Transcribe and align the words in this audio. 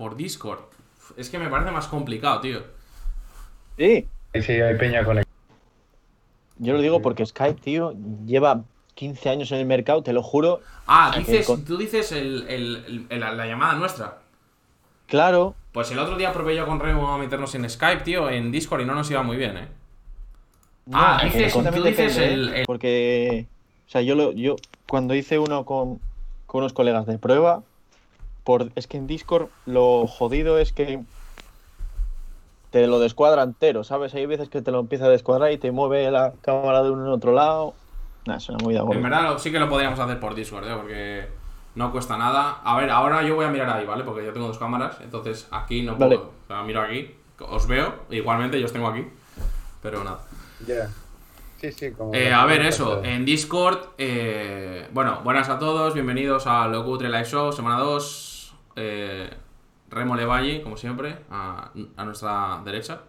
Por 0.00 0.16
Discord. 0.16 0.60
Es 1.18 1.28
que 1.28 1.38
me 1.38 1.50
parece 1.50 1.70
más 1.72 1.86
complicado, 1.86 2.40
tío. 2.40 2.60
Sí. 3.76 4.08
Sí, 4.32 4.42
sí, 4.42 4.52
hay 4.52 4.74
peña 4.78 5.04
conectada. 5.04 5.36
Yo 6.56 6.72
lo 6.72 6.80
digo 6.80 7.02
porque 7.02 7.26
Skype, 7.26 7.60
tío, 7.60 7.92
lleva 8.24 8.62
15 8.94 9.28
años 9.28 9.52
en 9.52 9.58
el 9.58 9.66
mercado, 9.66 10.02
te 10.02 10.14
lo 10.14 10.22
juro. 10.22 10.62
Ah, 10.86 11.12
dices, 11.18 11.46
con- 11.46 11.66
tú 11.66 11.76
dices 11.76 12.12
el, 12.12 12.46
el- 12.48 13.06
el- 13.10 13.20
la, 13.20 13.32
la 13.34 13.44
llamada 13.46 13.74
nuestra. 13.74 14.20
Claro. 15.06 15.54
Pues 15.72 15.90
el 15.90 15.98
otro 15.98 16.16
día 16.16 16.32
probé 16.32 16.56
yo 16.56 16.64
con 16.66 16.80
Remo 16.80 17.12
a 17.12 17.18
meternos 17.18 17.54
en 17.54 17.68
Skype, 17.68 18.02
tío, 18.02 18.30
en 18.30 18.50
Discord 18.50 18.80
y 18.80 18.84
no 18.86 18.94
nos 18.94 19.10
iba 19.10 19.22
muy 19.22 19.36
bien, 19.36 19.58
¿eh? 19.58 19.68
Ah, 20.94 21.20
dices- 21.24 21.52
tú 21.52 21.60
dices 21.82 22.16
depende, 22.16 22.24
el- 22.34 22.48
¿eh? 22.54 22.60
el- 22.60 22.66
Porque, 22.66 23.46
o 23.86 23.90
sea, 23.90 24.00
yo, 24.00 24.14
lo, 24.14 24.32
yo 24.32 24.56
cuando 24.88 25.14
hice 25.14 25.38
uno 25.38 25.66
con, 25.66 26.00
con 26.46 26.60
unos 26.60 26.72
colegas 26.72 27.04
de 27.06 27.18
prueba, 27.18 27.62
por, 28.44 28.70
es 28.74 28.86
que 28.86 28.96
en 28.96 29.06
Discord 29.06 29.48
lo 29.66 30.06
jodido 30.06 30.58
es 30.58 30.72
que 30.72 31.00
te 32.70 32.86
lo 32.86 33.00
descuadra 33.00 33.42
entero, 33.42 33.84
¿sabes? 33.84 34.14
Hay 34.14 34.26
veces 34.26 34.48
que 34.48 34.62
te 34.62 34.70
lo 34.70 34.80
empieza 34.80 35.06
a 35.06 35.08
descuadrar 35.08 35.52
y 35.52 35.58
te 35.58 35.72
mueve 35.72 36.10
la 36.10 36.32
cámara 36.40 36.82
de 36.82 36.90
uno 36.90 37.06
en 37.06 37.12
otro 37.12 37.32
lado. 37.32 37.74
Nah, 38.26 38.36
es 38.36 38.48
una 38.48 38.58
movida. 38.58 38.84
En 38.90 39.02
verdad 39.02 39.38
sí 39.38 39.50
que 39.50 39.58
lo 39.58 39.68
podríamos 39.68 39.98
hacer 39.98 40.20
por 40.20 40.34
Discord, 40.34 40.68
¿eh? 40.68 40.74
Porque 40.76 41.28
no 41.74 41.90
cuesta 41.90 42.16
nada. 42.16 42.60
A 42.64 42.76
ver, 42.76 42.90
ahora 42.90 43.22
yo 43.22 43.34
voy 43.34 43.44
a 43.44 43.48
mirar 43.48 43.70
ahí, 43.70 43.86
¿vale? 43.86 44.04
Porque 44.04 44.24
yo 44.24 44.32
tengo 44.32 44.46
dos 44.46 44.58
cámaras, 44.58 44.98
entonces 45.00 45.48
aquí 45.50 45.82
no 45.82 45.96
puedo. 45.96 46.10
Vale. 46.10 46.22
O 46.22 46.46
sea, 46.46 46.62
miro 46.62 46.82
aquí, 46.82 47.14
os 47.38 47.66
veo, 47.66 47.94
igualmente 48.10 48.58
yo 48.60 48.66
os 48.66 48.72
tengo 48.72 48.88
aquí. 48.88 49.06
Pero 49.82 50.04
nada. 50.04 50.20
Ya. 50.66 50.90
Sí, 51.60 51.72
sí, 51.72 51.92
como. 51.92 52.14
Eh, 52.14 52.32
a 52.32 52.44
ver, 52.46 52.62
eso, 52.62 53.02
en 53.04 53.24
Discord, 53.24 53.78
eh, 53.98 54.88
bueno, 54.92 55.20
buenas 55.24 55.48
a 55.48 55.58
todos, 55.58 55.94
bienvenidos 55.94 56.46
a 56.46 56.66
Locutre 56.68 57.08
Live 57.08 57.26
Show, 57.26 57.52
semana 57.52 57.78
2, 57.80 58.29
eh, 58.80 59.30
Remo 59.90 60.16
Levalle, 60.16 60.62
como 60.62 60.76
siempre, 60.76 61.18
a, 61.30 61.70
a 61.96 62.04
nuestra 62.04 62.62
derecha. 62.64 63.02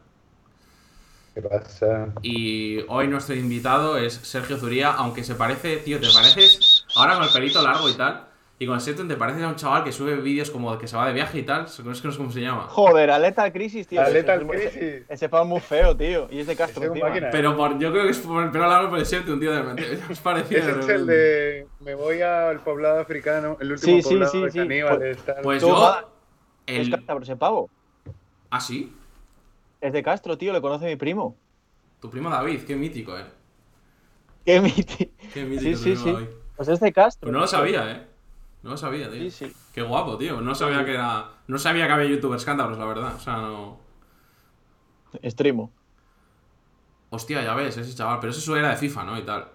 ¿Qué 1.33 1.41
pasa? 1.41 2.13
Y 2.21 2.79
hoy 2.89 3.07
nuestro 3.07 3.35
invitado 3.35 3.97
es 3.97 4.13
Sergio 4.13 4.57
Zuría, 4.57 4.91
aunque 4.91 5.23
se 5.23 5.35
parece, 5.35 5.77
tío, 5.77 5.99
te 5.99 6.09
pareces, 6.11 6.85
ahora 6.95 7.15
con 7.15 7.23
el 7.23 7.29
pelito 7.31 7.61
largo 7.61 7.89
y 7.89 7.93
tal, 7.93 8.27
y 8.61 8.67
con 8.67 8.75
el 8.75 8.81
setting 8.81 9.07
te 9.07 9.15
pareces 9.15 9.41
a 9.41 9.47
un 9.47 9.55
chaval 9.55 9.83
que 9.83 9.91
sube 9.91 10.15
vídeos 10.17 10.51
como 10.51 10.77
que 10.77 10.87
se 10.87 10.95
va 10.95 11.07
de 11.07 11.13
viaje 11.13 11.39
y 11.39 11.41
tal, 11.43 11.65
no 11.83 11.91
es 11.91 11.99
que 11.99 12.07
no 12.07 12.11
sé 12.11 12.17
cómo 12.19 12.31
se 12.31 12.41
llama. 12.41 12.67
Joder, 12.67 13.09
a 13.09 13.17
Lethal 13.17 13.51
Crisis, 13.51 13.87
tío. 13.87 13.99
A 13.99 14.07
Lethal 14.07 14.47
Ese- 14.53 14.69
Crisis. 14.69 15.05
Ese 15.09 15.29
fan 15.29 15.47
muy 15.47 15.59
feo, 15.59 15.97
tío. 15.97 16.27
Y 16.29 16.41
es 16.41 16.45
de 16.45 16.55
Castro, 16.55 16.83
es 16.83 16.93
tío. 16.93 17.03
máquina. 17.03 17.29
Pero 17.31 17.57
por, 17.57 17.79
yo 17.79 17.91
creo 17.91 18.03
que 18.03 18.11
es 18.11 18.19
por 18.19 18.43
el 18.43 18.51
pelo 18.51 18.67
largo 18.67 18.91
por 18.91 18.99
el 18.99 19.05
setting, 19.07 19.39
tío, 19.39 19.51
de 19.51 19.61
repente. 19.63 19.99
Es 20.11 20.19
parecido. 20.19 20.59
Ese 20.61 20.73
de 20.73 20.79
es 20.79 20.89
el 20.89 21.05
de. 21.07 21.67
Me 21.79 21.95
voy 21.95 22.21
al 22.21 22.59
poblado 22.59 22.99
africano. 22.99 23.57
El 23.59 23.71
último 23.71 23.95
Sí, 23.97 24.03
sí, 24.03 24.09
poblado 24.09 24.31
sí, 24.31 24.41
de 24.43 24.51
sí. 24.51 24.57
caníbales. 24.59 25.17
tal. 25.25 25.35
Pues 25.41 25.59
Tú, 25.63 25.69
yo. 25.69 25.79
va- 25.81 26.07
Es 26.67 26.85
El... 26.87 26.91
Castro 26.91 27.19
ese 27.23 27.35
pavo. 27.35 27.67
¿Ah, 28.51 28.59
sí? 28.59 28.93
Es 29.81 29.91
de 29.91 30.03
Castro, 30.03 30.37
tío. 30.37 30.53
Le 30.53 30.61
conoce 30.61 30.85
mi 30.85 30.97
primo. 30.97 31.35
Tu 31.99 32.11
primo 32.11 32.29
David, 32.29 32.61
qué 32.61 32.75
mítico, 32.75 33.17
eh. 33.17 33.25
Qué 34.45 34.61
miti. 34.61 35.11
Qué 35.33 35.45
mítico 35.45 35.77
Sí, 35.79 35.95
sí, 35.95 35.95
sí. 35.95 36.11
David. 36.11 36.27
Pues 36.55 36.69
es 36.69 36.79
de 36.79 36.93
Castro. 36.93 37.21
Pues 37.25 37.33
no 37.33 37.39
lo 37.39 37.47
sabía, 37.47 37.91
eh. 37.91 38.10
No 38.63 38.71
lo 38.71 38.77
sabía, 38.77 39.09
tío. 39.09 39.21
Sí, 39.23 39.31
sí. 39.31 39.53
Qué 39.73 39.81
guapo, 39.81 40.17
tío. 40.17 40.39
No 40.41 40.53
sabía 40.55 40.85
que 40.85 40.93
era. 40.93 41.29
No 41.47 41.57
sabía 41.57 41.87
que 41.87 41.93
había 41.93 42.09
youtubers 42.09 42.45
cántabros, 42.45 42.77
la 42.77 42.85
verdad. 42.85 43.15
O 43.15 43.19
sea, 43.19 43.37
no. 43.37 43.79
Extremo. 45.21 45.71
Hostia, 47.09 47.43
ya 47.43 47.53
ves, 47.55 47.75
ese 47.77 47.95
chaval. 47.95 48.19
Pero 48.19 48.31
eso 48.31 48.55
era 48.55 48.69
de 48.69 48.77
FIFA, 48.77 49.03
¿no? 49.03 49.17
Y 49.17 49.23
tal. 49.23 49.47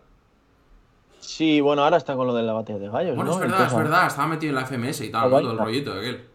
Sí, 1.20 1.60
bueno, 1.60 1.82
ahora 1.82 1.96
está 1.96 2.14
con 2.14 2.26
lo 2.26 2.34
de 2.34 2.42
la 2.42 2.52
batalla 2.52 2.78
de 2.78 2.88
gallos, 2.88 3.16
Bueno, 3.16 3.30
¿no? 3.30 3.36
es 3.36 3.40
verdad, 3.50 3.66
es 3.66 3.74
verdad. 3.76 4.06
Estaba 4.06 4.28
metido 4.28 4.50
en 4.50 4.56
la 4.56 4.66
FMS 4.66 5.00
y 5.02 5.10
tal, 5.10 5.30
¿no? 5.30 5.40
Todo 5.40 5.52
el 5.52 5.58
rollito 5.58 5.94
de 5.94 6.00
aquel. 6.00 6.26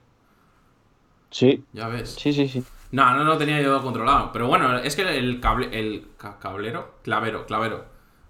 Sí, 1.29 1.63
Ya 1.71 1.87
ves. 1.87 2.15
sí, 2.19 2.33
sí, 2.33 2.47
sí. 2.47 2.63
No, 2.91 3.13
no 3.15 3.23
lo 3.23 3.37
tenía 3.37 3.61
yo 3.61 3.81
controlado. 3.81 4.31
Pero 4.33 4.47
bueno, 4.47 4.77
es 4.77 4.95
que 4.95 5.17
el 5.17 5.39
cable. 5.39 5.69
El 5.71 6.07
ca- 6.17 6.39
cablero. 6.39 6.95
Clavero, 7.03 7.45
clavero. 7.45 7.85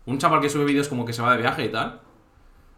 Un 0.05 0.17
chaval 0.19 0.41
que 0.41 0.49
sube 0.49 0.65
vídeos 0.65 0.87
como 0.87 1.05
que 1.05 1.13
se 1.13 1.21
va 1.21 1.31
de 1.31 1.37
viaje 1.41 1.65
y 1.65 1.69
tal. 1.69 1.99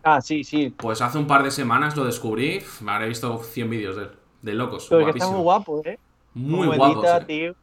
Ah, 0.03 0.19
sí, 0.21 0.43
sí. 0.43 0.73
Pues 0.77 1.01
hace 1.01 1.17
un 1.17 1.27
par 1.27 1.43
de 1.43 1.51
semanas 1.51 1.95
lo 1.95 2.03
descubrí. 2.05 2.61
Me 2.81 2.91
habré 2.91 3.07
visto 3.07 3.37
100 3.39 3.69
vídeos 3.69 3.95
de 3.95 4.03
él. 4.03 4.09
De 4.41 4.53
locos. 4.53 4.87
Pero 4.89 5.05
que 5.05 5.11
está 5.17 5.27
muy 5.31 5.41
guapo, 5.41 5.81
¿eh? 5.85 5.97
Muy 6.33 6.67
Como 6.67 6.77
guapos. 6.77 7.03
edita, 7.05 7.17
eh. 7.17 7.25
tío. 7.25 7.55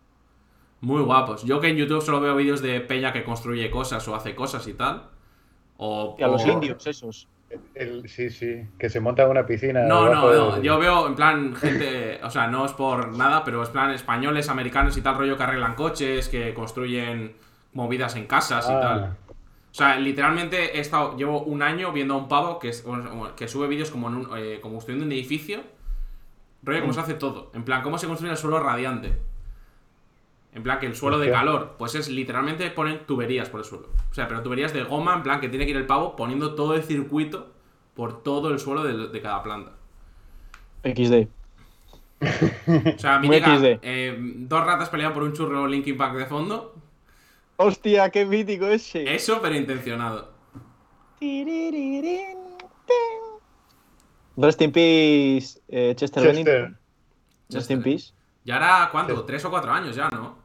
Muy 0.80 1.02
guapos. 1.02 1.44
Yo 1.44 1.60
que 1.60 1.68
en 1.68 1.76
YouTube 1.76 2.00
solo 2.00 2.20
veo 2.20 2.34
vídeos 2.36 2.62
de 2.62 2.80
Peña 2.80 3.12
que 3.12 3.22
construye 3.24 3.70
cosas 3.70 4.06
o 4.08 4.14
hace 4.14 4.34
cosas 4.34 4.66
y 4.66 4.72
tal. 4.72 5.02
O, 5.76 6.16
Y 6.18 6.22
a 6.22 6.28
los 6.28 6.46
indios, 6.46 6.86
esos. 6.86 7.28
El- 7.74 8.08
sí, 8.08 8.30
sí. 8.30 8.62
Que 8.78 8.88
se 8.88 9.00
monta 9.00 9.26
una 9.28 9.44
piscina. 9.44 9.82
No, 9.82 10.06
no, 10.12 10.32
no. 10.32 10.62
Yo 10.62 10.78
veo 10.78 11.06
en 11.08 11.16
plan 11.16 11.54
gente. 11.54 12.20
O 12.22 12.30
sea, 12.30 12.46
no 12.46 12.64
es 12.64 12.72
por 12.72 13.14
nada, 13.16 13.44
pero 13.44 13.62
es 13.62 13.68
plan 13.68 13.90
españoles, 13.90 14.48
americanos 14.48 14.96
y 14.96 15.02
tal 15.02 15.18
rollo 15.18 15.36
que 15.36 15.42
arreglan 15.42 15.74
coches, 15.74 16.28
que 16.30 16.54
construyen 16.54 17.34
movidas 17.74 18.16
en 18.16 18.26
casas 18.26 18.66
y 18.68 18.72
Ah, 18.72 18.80
tal. 18.80 19.16
O 19.70 19.74
sea, 19.74 19.98
literalmente 19.98 20.76
he 20.76 20.80
estado, 20.80 21.16
llevo 21.16 21.42
un 21.42 21.62
año 21.62 21.92
viendo 21.92 22.14
a 22.14 22.16
un 22.16 22.28
pavo 22.28 22.58
que, 22.58 22.70
es- 22.70 22.84
que 23.36 23.46
sube 23.48 23.68
vídeos 23.68 23.90
como, 23.90 24.08
en 24.08 24.14
un, 24.16 24.28
eh, 24.36 24.58
como 24.60 24.74
construyendo 24.74 25.06
un 25.06 25.12
edificio. 25.12 25.60
Rollo 26.62 26.80
cómo 26.80 26.92
se 26.92 27.00
hace 27.00 27.14
todo. 27.14 27.50
En 27.54 27.64
plan, 27.64 27.82
cómo 27.82 27.96
se 27.96 28.06
construye 28.06 28.32
el 28.32 28.36
suelo 28.38 28.60
radiante. 28.60 29.12
En 30.52 30.64
plan, 30.64 30.80
que 30.80 30.86
el 30.86 30.96
suelo 30.96 31.18
de 31.18 31.26
calor, 31.30 31.76
pues 31.78 31.94
es 31.94 32.08
literalmente 32.08 32.68
ponen 32.72 33.06
tuberías 33.06 33.48
por 33.48 33.60
el 33.60 33.64
suelo. 33.66 33.88
O 34.10 34.14
sea, 34.14 34.26
pero 34.26 34.42
tuberías 34.42 34.72
de 34.72 34.82
goma, 34.82 35.14
en 35.14 35.22
plan 35.22 35.40
que 35.40 35.48
tiene 35.48 35.64
que 35.64 35.70
ir 35.70 35.76
el 35.76 35.86
pavo 35.86 36.16
poniendo 36.16 36.54
todo 36.56 36.74
el 36.74 36.82
circuito 36.82 37.52
por 37.94 38.22
todo 38.24 38.50
el 38.50 38.58
suelo 38.58 38.82
de, 38.82 39.08
de 39.08 39.20
cada 39.22 39.42
planta. 39.44 39.72
XD. 40.82 41.28
O 42.20 42.98
sea, 42.98 43.20
XD. 43.22 43.78
eh, 43.82 44.16
dos 44.18 44.64
ratas 44.66 44.88
pelean 44.88 45.14
por 45.14 45.22
un 45.22 45.32
churro 45.32 45.66
Linkin 45.68 45.96
Park 45.96 46.16
de 46.16 46.26
fondo. 46.26 46.74
Hostia, 47.62 48.08
qué 48.08 48.24
mítico 48.24 48.66
ese. 48.68 49.14
Eso, 49.14 49.38
pero 49.42 49.54
intencionado. 49.54 50.30
Rest 54.38 54.62
in 54.62 54.72
peace, 54.72 55.60
eh, 55.68 55.94
Chester, 55.94 56.22
Chester. 56.22 56.26
Bennington. 56.26 56.78
Rest 57.50 57.70
in 57.70 57.78
Chester. 57.78 57.82
peace. 57.82 58.14
Ya 58.46 58.56
era, 58.56 58.88
¿cuánto? 58.90 59.26
Tres 59.26 59.44
o 59.44 59.50
cuatro 59.50 59.70
años 59.72 59.94
ya, 59.94 60.08
¿no? 60.08 60.38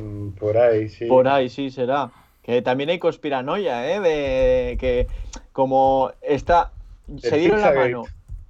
Mm, 0.00 0.30
Por 0.30 0.56
ahí, 0.56 0.88
sí. 0.88 1.04
Por 1.04 1.28
ahí, 1.28 1.50
sí, 1.50 1.70
será. 1.70 2.10
Que 2.42 2.62
también 2.62 2.88
hay 2.88 2.98
conspiranoia, 2.98 3.94
¿eh? 3.94 4.00
De 4.00 4.78
que 4.78 5.06
como 5.52 6.12
está... 6.22 6.72
Se 7.18 7.36
dieron 7.36 7.60
la 7.60 7.72
mano. 7.72 8.04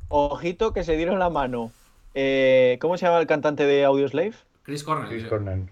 Ojito 0.07 0.73
que 0.73 0.85
se 0.85 0.97
dieron 0.97 1.19
la 1.19 1.31
mano. 1.31 1.73
Eh, 2.15 2.79
¿Cómo 2.81 2.97
se 2.97 3.07
llama 3.07 3.19
el 3.19 3.27
cantante 3.27 3.67
de 3.67 3.85
Audioslave? 3.85 4.35
Chris 4.63 4.85
Cornell. 4.85 5.09
Chris. 5.09 5.25
Cornell. 5.25 5.69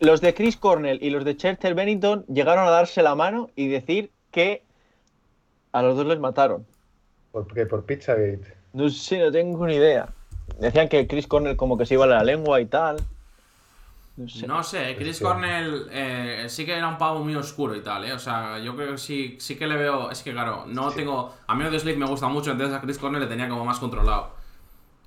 Los 0.00 0.20
de 0.20 0.34
Chris 0.34 0.56
Cornell 0.56 0.98
y 1.02 1.10
los 1.10 1.24
de 1.24 1.36
Chester 1.36 1.74
Bennington 1.74 2.24
llegaron 2.26 2.66
a 2.66 2.70
darse 2.70 3.02
la 3.02 3.14
mano 3.14 3.50
y 3.56 3.68
decir 3.68 4.10
que 4.30 4.62
a 5.72 5.82
los 5.82 5.96
dos 5.96 6.06
les 6.06 6.18
mataron. 6.18 6.66
¿Por 7.32 7.46
qué? 7.52 7.66
Por 7.66 7.84
Pizzagate. 7.84 8.54
No 8.72 8.88
sé, 8.88 9.18
no 9.18 9.30
tengo 9.30 9.66
ni 9.66 9.74
idea. 9.74 10.08
Decían 10.58 10.88
que 10.88 11.06
Chris 11.06 11.26
Cornell 11.26 11.56
como 11.56 11.76
que 11.76 11.86
se 11.86 11.94
iba 11.94 12.04
a 12.04 12.08
la 12.08 12.22
lengua 12.24 12.60
y 12.60 12.66
tal. 12.66 12.96
No 14.16 14.28
sé. 14.28 14.46
No 14.46 14.62
sé, 14.62 14.96
Chris. 14.96 15.20
Cornell 15.20 15.88
eh, 15.90 16.46
sí 16.48 16.64
que 16.64 16.74
era 16.74 16.88
un 16.88 16.96
pavo 16.96 17.22
muy 17.22 17.34
oscuro 17.34 17.74
y 17.76 17.82
tal, 17.82 18.04
¿eh? 18.06 18.12
O 18.14 18.18
sea, 18.18 18.58
yo 18.58 18.74
creo 18.74 18.92
que 18.92 18.98
sí, 18.98 19.36
sí 19.38 19.56
que 19.56 19.66
le 19.66 19.76
veo. 19.76 20.10
Es 20.10 20.22
que, 20.22 20.32
claro, 20.32 20.64
no 20.66 20.90
Sí. 20.90 20.96
tengo. 20.98 21.34
A 21.46 21.54
mí 21.54 21.64
de 21.64 21.78
Slave 21.78 21.98
me 21.98 22.06
gusta 22.06 22.26
mucho, 22.28 22.52
entonces 22.52 22.74
a 22.74 22.80
Chris 22.80 22.96
Cornell 22.96 23.20
le 23.20 23.26
tenía 23.26 23.48
como 23.48 23.64
más 23.66 23.78
controlado. 23.78 24.30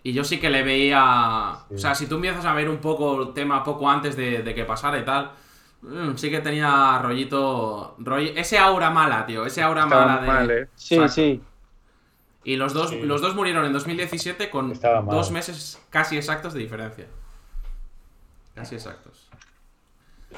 Y 0.03 0.13
yo 0.13 0.23
sí 0.23 0.39
que 0.39 0.49
le 0.49 0.63
veía. 0.63 1.55
Sí. 1.69 1.75
O 1.75 1.77
sea, 1.77 1.93
si 1.95 2.07
tú 2.07 2.15
empiezas 2.15 2.45
a 2.45 2.53
ver 2.53 2.69
un 2.69 2.77
poco 2.77 3.21
el 3.21 3.33
tema 3.33 3.63
poco 3.63 3.89
antes 3.89 4.15
de, 4.15 4.43
de 4.43 4.55
que 4.55 4.63
pasara 4.65 4.97
y 4.99 5.03
tal. 5.05 5.31
mm, 5.81 6.15
sí 6.15 6.29
que 6.29 6.39
tenía 6.39 6.99
rollito. 7.01 7.95
roll- 7.99 8.33
ese 8.35 8.57
aura 8.57 8.89
mala, 8.89 9.25
tío. 9.25 9.45
Ese 9.45 9.61
aura 9.61 9.83
Estaba 9.83 10.05
mala 10.05 10.21
de. 10.21 10.27
mal, 10.27 10.51
¿eh? 10.51 10.67
Sí, 10.75 10.99
sí. 11.09 11.41
Y 12.45 12.55
los 12.55 12.73
dos, 12.73 12.89
Sí. 12.91 13.01
los 13.01 13.21
dos 13.21 13.35
murieron 13.35 13.65
en 13.65 13.73
2017 13.73 14.49
con 14.49 14.73
dos 15.09 15.31
meses 15.31 15.81
casi 15.89 16.17
exactos 16.17 16.53
de 16.53 16.59
diferencia. 16.61 17.05
Casi 18.55 18.75
exactos. 18.75 19.29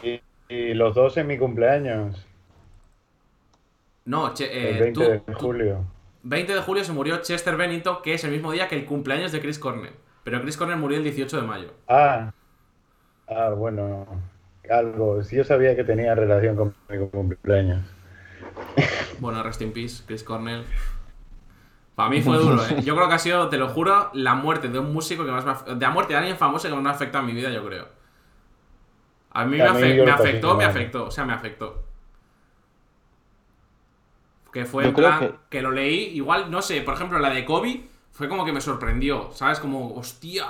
Y, 0.03 0.19
y 0.49 0.73
los 0.73 0.95
dos 0.95 1.15
en 1.17 1.27
mi 1.27 1.37
cumpleaños. 1.37 2.25
No, 4.05 4.33
che, 4.33 4.45
El 4.69 4.75
eh, 4.77 4.79
20 4.81 4.93
tú- 5.05 5.09
de 5.11 5.19
tú- 5.19 5.33
julio. 5.33 5.85
20 6.23 6.53
de 6.53 6.61
julio 6.61 6.83
se 6.83 6.91
murió 6.93 7.21
Chester 7.21 7.55
Bennington, 7.57 8.01
que 8.03 8.13
es 8.13 8.23
el 8.23 8.31
mismo 8.31 8.51
día 8.51 8.67
que 8.67 8.75
el 8.75 8.85
cumpleaños 8.85 9.31
de 9.31 9.41
Chris 9.41 9.59
Cornell. 9.59 9.93
Pero 10.23 10.41
Chris 10.41 10.57
Cornell 10.57 10.77
murió 10.77 10.97
el 10.97 11.03
18 11.03 11.41
de 11.41 11.47
mayo. 11.47 11.73
Ah. 11.87 12.31
Ah, 13.27 13.49
bueno. 13.49 14.05
Algo. 14.69 15.23
Sí, 15.23 15.35
yo 15.35 15.43
sabía 15.43 15.75
que 15.75 15.83
tenía 15.83 16.13
relación 16.15 16.55
con 16.55 16.75
mi 16.89 16.97
cumpleaños. 17.09 17.81
Bueno, 19.19 19.41
rest 19.43 19.61
in 19.61 19.73
peace, 19.73 20.03
Chris 20.05 20.23
Cornell. 20.23 20.63
Para 21.95 22.09
mí 22.09 22.21
fue 22.21 22.37
duro, 22.37 22.63
¿eh? 22.65 22.81
Yo 22.83 22.95
creo 22.95 23.07
que 23.09 23.15
ha 23.15 23.19
sido, 23.19 23.49
te 23.49 23.57
lo 23.57 23.69
juro, 23.69 24.09
la 24.13 24.33
muerte 24.35 24.69
de 24.69 24.79
un 24.79 24.93
músico 24.93 25.25
que 25.25 25.31
más 25.31 25.45
me 25.45 25.51
af- 25.51 25.65
De 25.65 25.79
la 25.85 25.91
muerte 25.91 26.13
de 26.13 26.19
alguien 26.19 26.37
famoso 26.37 26.67
que 26.67 26.73
más 26.73 26.83
me 26.83 26.89
afecta 26.89 27.19
en 27.19 27.25
mi 27.25 27.33
vida, 27.33 27.49
yo 27.49 27.65
creo. 27.65 27.87
A 29.31 29.45
mí 29.45 29.51
me, 29.57 29.57
mí 29.57 29.63
afe- 29.69 29.95
afectó, 30.11 30.55
me 30.55 30.63
afectó. 30.65 31.05
O 31.05 31.11
sea, 31.11 31.25
me 31.25 31.33
afectó. 31.33 31.83
Que 34.51 34.65
fue 34.65 34.85
en 34.87 34.93
plan 34.93 35.19
que- 35.19 35.33
que... 35.49 35.61
lo 35.61 35.71
leí, 35.71 36.09
igual, 36.15 36.51
no 36.51 36.61
sé, 36.61 36.81
por 36.81 36.93
ejemplo, 36.95 37.19
la 37.19 37.29
de 37.29 37.45
Kobe, 37.45 37.83
fue 38.11 38.27
como 38.27 38.43
que 38.45 38.51
me 38.51 38.59
sorprendió, 38.61 39.31
¿sabes? 39.31 39.59
Como, 39.59 39.93
hostia, 39.95 40.47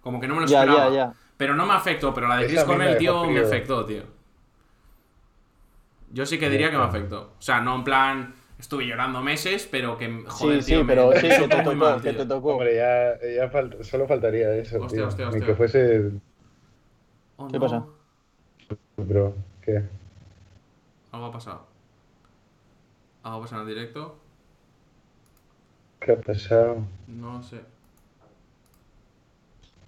como 0.00 0.20
que 0.20 0.26
no 0.26 0.34
me 0.34 0.40
lo 0.40 0.46
esperaba. 0.46 0.88
ya, 0.88 0.94
ya. 0.94 1.14
Pero 1.36 1.54
no 1.54 1.66
me 1.66 1.74
afectó, 1.74 2.14
pero 2.14 2.28
la 2.28 2.36
de 2.38 2.46
Chris 2.46 2.64
Cornell, 2.64 2.96
tío, 2.96 3.24
me 3.26 3.40
afectó, 3.40 3.84
tío. 3.84 4.02
Yo 6.12 6.26
sí 6.26 6.38
que 6.38 6.48
diría 6.48 6.70
que 6.70 6.78
me 6.78 6.84
afectó. 6.84 7.32
O 7.38 7.42
sea, 7.42 7.60
no 7.60 7.74
en 7.74 7.84
plan, 7.84 8.34
estuve 8.58 8.86
llorando 8.86 9.20
meses, 9.20 9.68
pero 9.70 9.98
que, 9.98 10.24
joder, 10.28 10.62
sí, 10.62 10.66
tío, 10.68 10.78
sí, 10.78 10.84
me- 10.84 10.88
pero 10.94 11.10
me 11.10 11.20
sí, 11.20 11.28
que 11.28 11.48
te 11.48 11.56
muy 11.56 11.64
tocó, 11.64 11.74
mal, 11.76 12.00
que 12.02 12.12
te 12.12 12.26
tocó. 12.26 12.52
Hombre, 12.52 12.76
ya, 12.76 13.18
ya 13.20 13.50
fal- 13.50 13.82
solo 13.82 14.06
faltaría 14.06 14.54
eso, 14.54 14.80
Hostia, 14.80 14.98
tío. 15.00 15.08
hostia, 15.08 15.24
Ni 15.26 15.30
hostia. 15.30 15.46
que 15.46 15.54
fuese 15.54 16.10
Oh, 17.36 17.48
¿Qué 17.48 17.54
no. 17.54 17.60
pasa? 17.60 17.84
bro. 18.96 19.34
¿Qué? 19.60 19.82
Algo 21.10 21.26
ha 21.26 21.32
pasado. 21.32 21.66
Algo 23.24 23.38
ha 23.38 23.40
pasado 23.42 23.62
en 23.62 23.68
el 23.68 23.74
directo. 23.74 24.16
¿Qué 26.00 26.12
ha 26.12 26.20
pasado? 26.20 26.78
No 27.08 27.42
sé. 27.42 27.60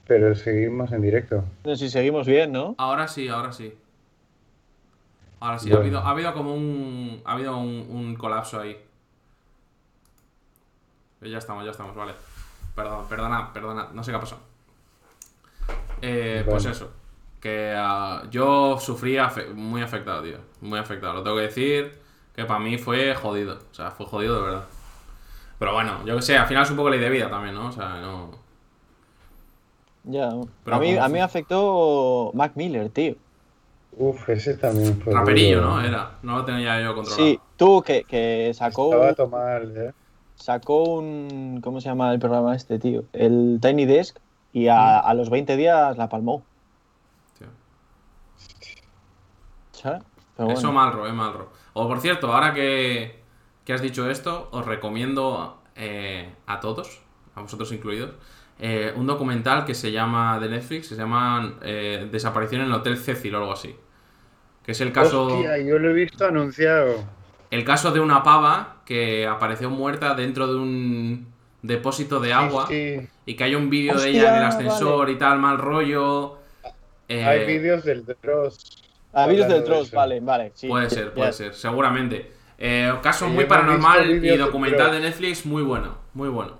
Pero 0.06 0.34
seguimos 0.34 0.92
en 0.92 1.02
directo. 1.02 1.44
No 1.64 1.76
si 1.76 1.90
seguimos 1.90 2.26
bien, 2.26 2.52
¿no? 2.52 2.74
Ahora 2.78 3.08
sí, 3.08 3.28
ahora 3.28 3.52
sí. 3.52 3.76
Ahora 5.40 5.58
sí, 5.58 5.70
ha, 5.72 5.76
habido, 5.76 5.98
ha 5.98 6.10
habido 6.10 6.32
como 6.32 6.54
un. 6.54 7.20
Ha 7.24 7.32
habido 7.32 7.56
un, 7.58 7.86
un 7.90 8.14
colapso 8.16 8.60
ahí. 8.60 8.70
Eh, 11.20 11.28
Ya 11.30 11.38
estamos, 11.38 11.64
ya 11.64 11.72
estamos, 11.72 11.94
vale. 11.94 12.14
Perdón, 12.74 13.06
perdona, 13.08 13.52
perdona, 13.52 13.88
no 13.92 14.02
sé 14.02 14.10
qué 14.12 14.16
ha 14.16 14.20
pasado. 14.20 14.40
Eh, 16.00 16.42
Pues 16.48 16.64
eso. 16.66 16.90
Que 17.40 17.74
ah, 17.76 18.22
yo 18.30 18.78
sufrí 18.78 19.16
afe- 19.16 19.52
muy 19.52 19.82
afectado, 19.82 20.22
tío. 20.22 20.38
Muy 20.62 20.78
afectado. 20.78 21.14
Lo 21.14 21.22
tengo 21.22 21.36
que 21.36 21.42
decir. 21.42 22.05
Que 22.36 22.44
para 22.44 22.60
mí 22.60 22.76
fue 22.76 23.14
jodido. 23.14 23.58
O 23.70 23.74
sea, 23.74 23.90
fue 23.90 24.06
jodido 24.06 24.36
de 24.36 24.42
verdad. 24.42 24.64
Pero 25.58 25.72
bueno, 25.72 26.04
yo 26.04 26.16
que 26.16 26.22
sé, 26.22 26.36
al 26.36 26.46
final 26.46 26.64
es 26.64 26.70
un 26.70 26.76
poco 26.76 26.90
ley 26.90 27.00
de 27.00 27.08
vida 27.08 27.30
también, 27.30 27.54
¿no? 27.54 27.68
O 27.68 27.72
sea, 27.72 28.00
no. 28.00 28.30
Ya. 30.04 30.30
Pero 30.62 30.76
a 30.76 30.80
mí, 30.80 30.96
a 30.96 31.08
mí 31.08 31.14
me 31.14 31.22
afectó 31.22 32.30
Mac 32.34 32.52
Miller, 32.54 32.90
tío. 32.90 33.14
Uf, 33.92 34.28
ese 34.28 34.58
también 34.58 35.00
fue. 35.00 35.14
Raperillo, 35.14 35.62
duro. 35.62 35.76
¿no? 35.76 35.82
Era. 35.82 36.18
No 36.22 36.36
lo 36.38 36.44
tenía 36.44 36.80
yo 36.82 36.94
controlado. 36.94 37.24
Sí, 37.24 37.40
tú 37.56 37.82
que, 37.82 38.04
que 38.04 38.52
sacó, 38.54 38.92
Estaba 38.92 39.14
todo 39.14 39.28
mal, 39.28 39.74
¿eh? 39.76 39.92
sacó 40.34 40.84
un. 40.84 41.60
¿Cómo 41.64 41.80
se 41.80 41.88
llama 41.88 42.12
el 42.12 42.18
programa 42.18 42.54
este, 42.54 42.78
tío? 42.78 43.04
El 43.14 43.58
Tiny 43.62 43.86
Desk 43.86 44.18
y 44.52 44.68
a, 44.68 44.98
a 44.98 45.14
los 45.14 45.30
20 45.30 45.56
días 45.56 45.96
la 45.96 46.10
palmó. 46.10 46.42
Tío. 47.38 47.48
¿Sabes? 49.72 50.02
Pero 50.36 50.50
Eso 50.50 50.60
bueno. 50.60 50.72
Malro, 50.72 51.06
eh, 51.06 51.12
Malro. 51.12 51.48
O 51.78 51.86
por 51.88 52.00
cierto, 52.00 52.32
ahora 52.32 52.54
que, 52.54 53.16
que 53.64 53.72
has 53.74 53.82
dicho 53.82 54.08
esto, 54.10 54.48
os 54.52 54.64
recomiendo 54.64 55.60
eh, 55.74 56.30
a 56.46 56.58
todos, 56.60 57.02
a 57.34 57.42
vosotros 57.42 57.70
incluidos, 57.72 58.12
eh, 58.58 58.92
un 58.96 59.06
documental 59.06 59.66
que 59.66 59.74
se 59.74 59.92
llama 59.92 60.38
de 60.40 60.48
Netflix, 60.48 60.88
que 60.88 60.94
se 60.94 61.00
llama 61.02 61.58
eh, 61.62 62.08
Desaparición 62.10 62.62
en 62.62 62.68
el 62.68 62.72
Hotel 62.72 62.96
Cecil 62.96 63.34
o 63.34 63.38
algo 63.38 63.52
así. 63.52 63.76
Que 64.64 64.72
es 64.72 64.80
el 64.80 64.90
caso, 64.90 65.26
Hostia, 65.26 65.58
yo 65.58 65.78
lo 65.78 65.90
he 65.90 65.92
visto 65.92 66.24
anunciado. 66.26 67.04
el 67.50 67.62
caso 67.64 67.90
de 67.92 68.00
una 68.00 68.22
pava 68.22 68.76
que 68.86 69.26
apareció 69.26 69.68
muerta 69.68 70.14
dentro 70.14 70.46
de 70.46 70.56
un 70.58 71.26
depósito 71.62 72.20
de 72.20 72.32
agua 72.32 72.66
Sí, 72.68 73.00
sí. 73.00 73.08
y 73.26 73.34
que 73.36 73.44
hay 73.44 73.54
un 73.54 73.68
vídeo 73.68 73.98
de 74.00 74.08
ella 74.10 74.30
en 74.30 74.36
el 74.36 74.44
ascensor 74.44 75.10
y 75.10 75.18
tal, 75.18 75.38
mal 75.40 75.58
rollo. 75.58 76.38
Eh, 77.08 77.22
Hay 77.24 77.46
vídeos 77.46 77.84
del 77.84 78.04
Dross. 78.22 78.82
Ah, 79.24 79.26
virus 79.26 79.48
del 79.48 79.62
hablando 79.62 79.70
de 79.70 79.80
Troll, 79.80 79.82
eso. 79.82 79.96
vale, 79.96 80.20
vale. 80.20 80.52
Sí, 80.54 80.68
Puede 80.68 80.90
ser, 80.90 81.12
ya. 81.14 81.14
puede 81.14 81.32
ser, 81.32 81.54
seguramente. 81.54 82.32
Eh, 82.58 82.92
caso 83.02 83.28
Sí, 83.28 83.32
muy 83.32 83.44
paranormal 83.46 84.24
y 84.24 84.36
documental 84.36 84.92
de 84.92 85.00
Netflix 85.00 85.44
muy 85.46 85.62
bueno, 85.62 85.98
muy 86.14 86.28
bueno. 86.28 86.58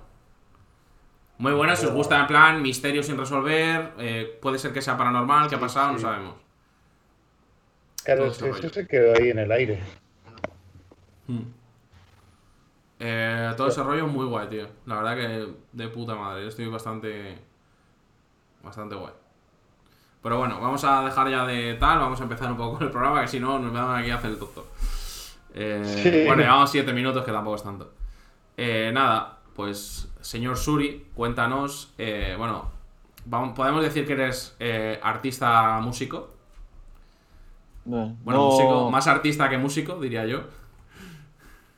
Muy 1.39 1.53
bueno, 1.53 1.75
si 1.75 1.85
os 1.85 1.93
gusta 1.93 2.19
en 2.19 2.27
plan 2.27 2.61
misterio 2.61 3.03
sin 3.03 3.17
resolver, 3.17 3.93
eh, 3.99 4.37
puede 4.41 4.57
ser 4.59 4.73
que 4.73 4.81
sea 4.81 4.97
paranormal, 4.97 5.49
qué 5.49 5.55
ha 5.55 5.59
Sí, 5.59 5.61
pasado, 5.61 5.91
no 5.93 5.99
sabemos. 5.99 6.35
Claro, 8.03 8.25
es 8.27 8.41
eso 8.41 8.69
se 8.69 8.87
quedó 8.87 9.13
ahí 9.15 9.29
en 9.29 9.39
el 9.39 9.51
aire. 9.51 9.79
Hmm. 11.27 11.53
Eh, 12.99 13.53
todo 13.57 13.67
ese 13.67 13.83
rollo 13.83 14.07
muy 14.07 14.25
guay, 14.25 14.47
tío. 14.49 14.67
La 14.85 14.95
verdad 15.01 15.15
que 15.17 15.53
de 15.73 15.87
puta 15.89 16.15
madre, 16.15 16.43
yo 16.43 16.49
estoy 16.49 16.67
bastante... 16.67 17.37
Bastante 18.61 18.95
guay. 18.95 19.13
Pero 20.23 20.37
bueno, 20.39 20.59
vamos 20.59 20.83
a 20.83 21.03
dejar 21.03 21.29
ya 21.29 21.45
de 21.45 21.75
tal, 21.75 21.99
vamos 21.99 22.19
a 22.19 22.23
empezar 22.23 22.51
un 22.51 22.57
poco 22.57 22.77
con 22.77 22.87
el 22.87 22.91
programa, 22.91 23.21
que 23.21 23.27
si 23.27 23.39
no 23.39 23.59
nos 23.59 23.71
van 23.71 24.01
aquí 24.01 24.09
a 24.09 24.15
hacer 24.15 24.31
el 24.31 24.39
doctor. 24.39 24.65
Eh, 25.53 25.83
Sí. 26.03 26.25
Bueno, 26.25 26.41
llevamos 26.43 26.69
7 26.71 26.91
minutos, 26.93 27.23
que 27.23 27.31
tampoco 27.31 27.55
es 27.55 27.63
tanto. 27.63 27.91
Eh, 28.57 28.91
nada, 28.93 29.37
pues 29.55 30.09
señor 30.21 30.57
Suri, 30.57 31.07
cuéntanos, 31.13 31.93
eh, 31.97 32.35
bueno, 32.37 32.69
vamos- 33.25 33.55
podemos 33.55 33.81
decir 33.83 34.05
que 34.05 34.13
eres 34.13 34.55
artista 35.01 35.79
músico. 35.81 36.33
Bueno, 37.85 38.17
Bueno, 38.23 38.39
no, 38.41 38.45
músico, 38.51 38.91
más 38.91 39.07
artista 39.07 39.47
que 39.49 39.57
músico, 39.57 39.95
diría 39.99 40.25
yo. 40.25 40.41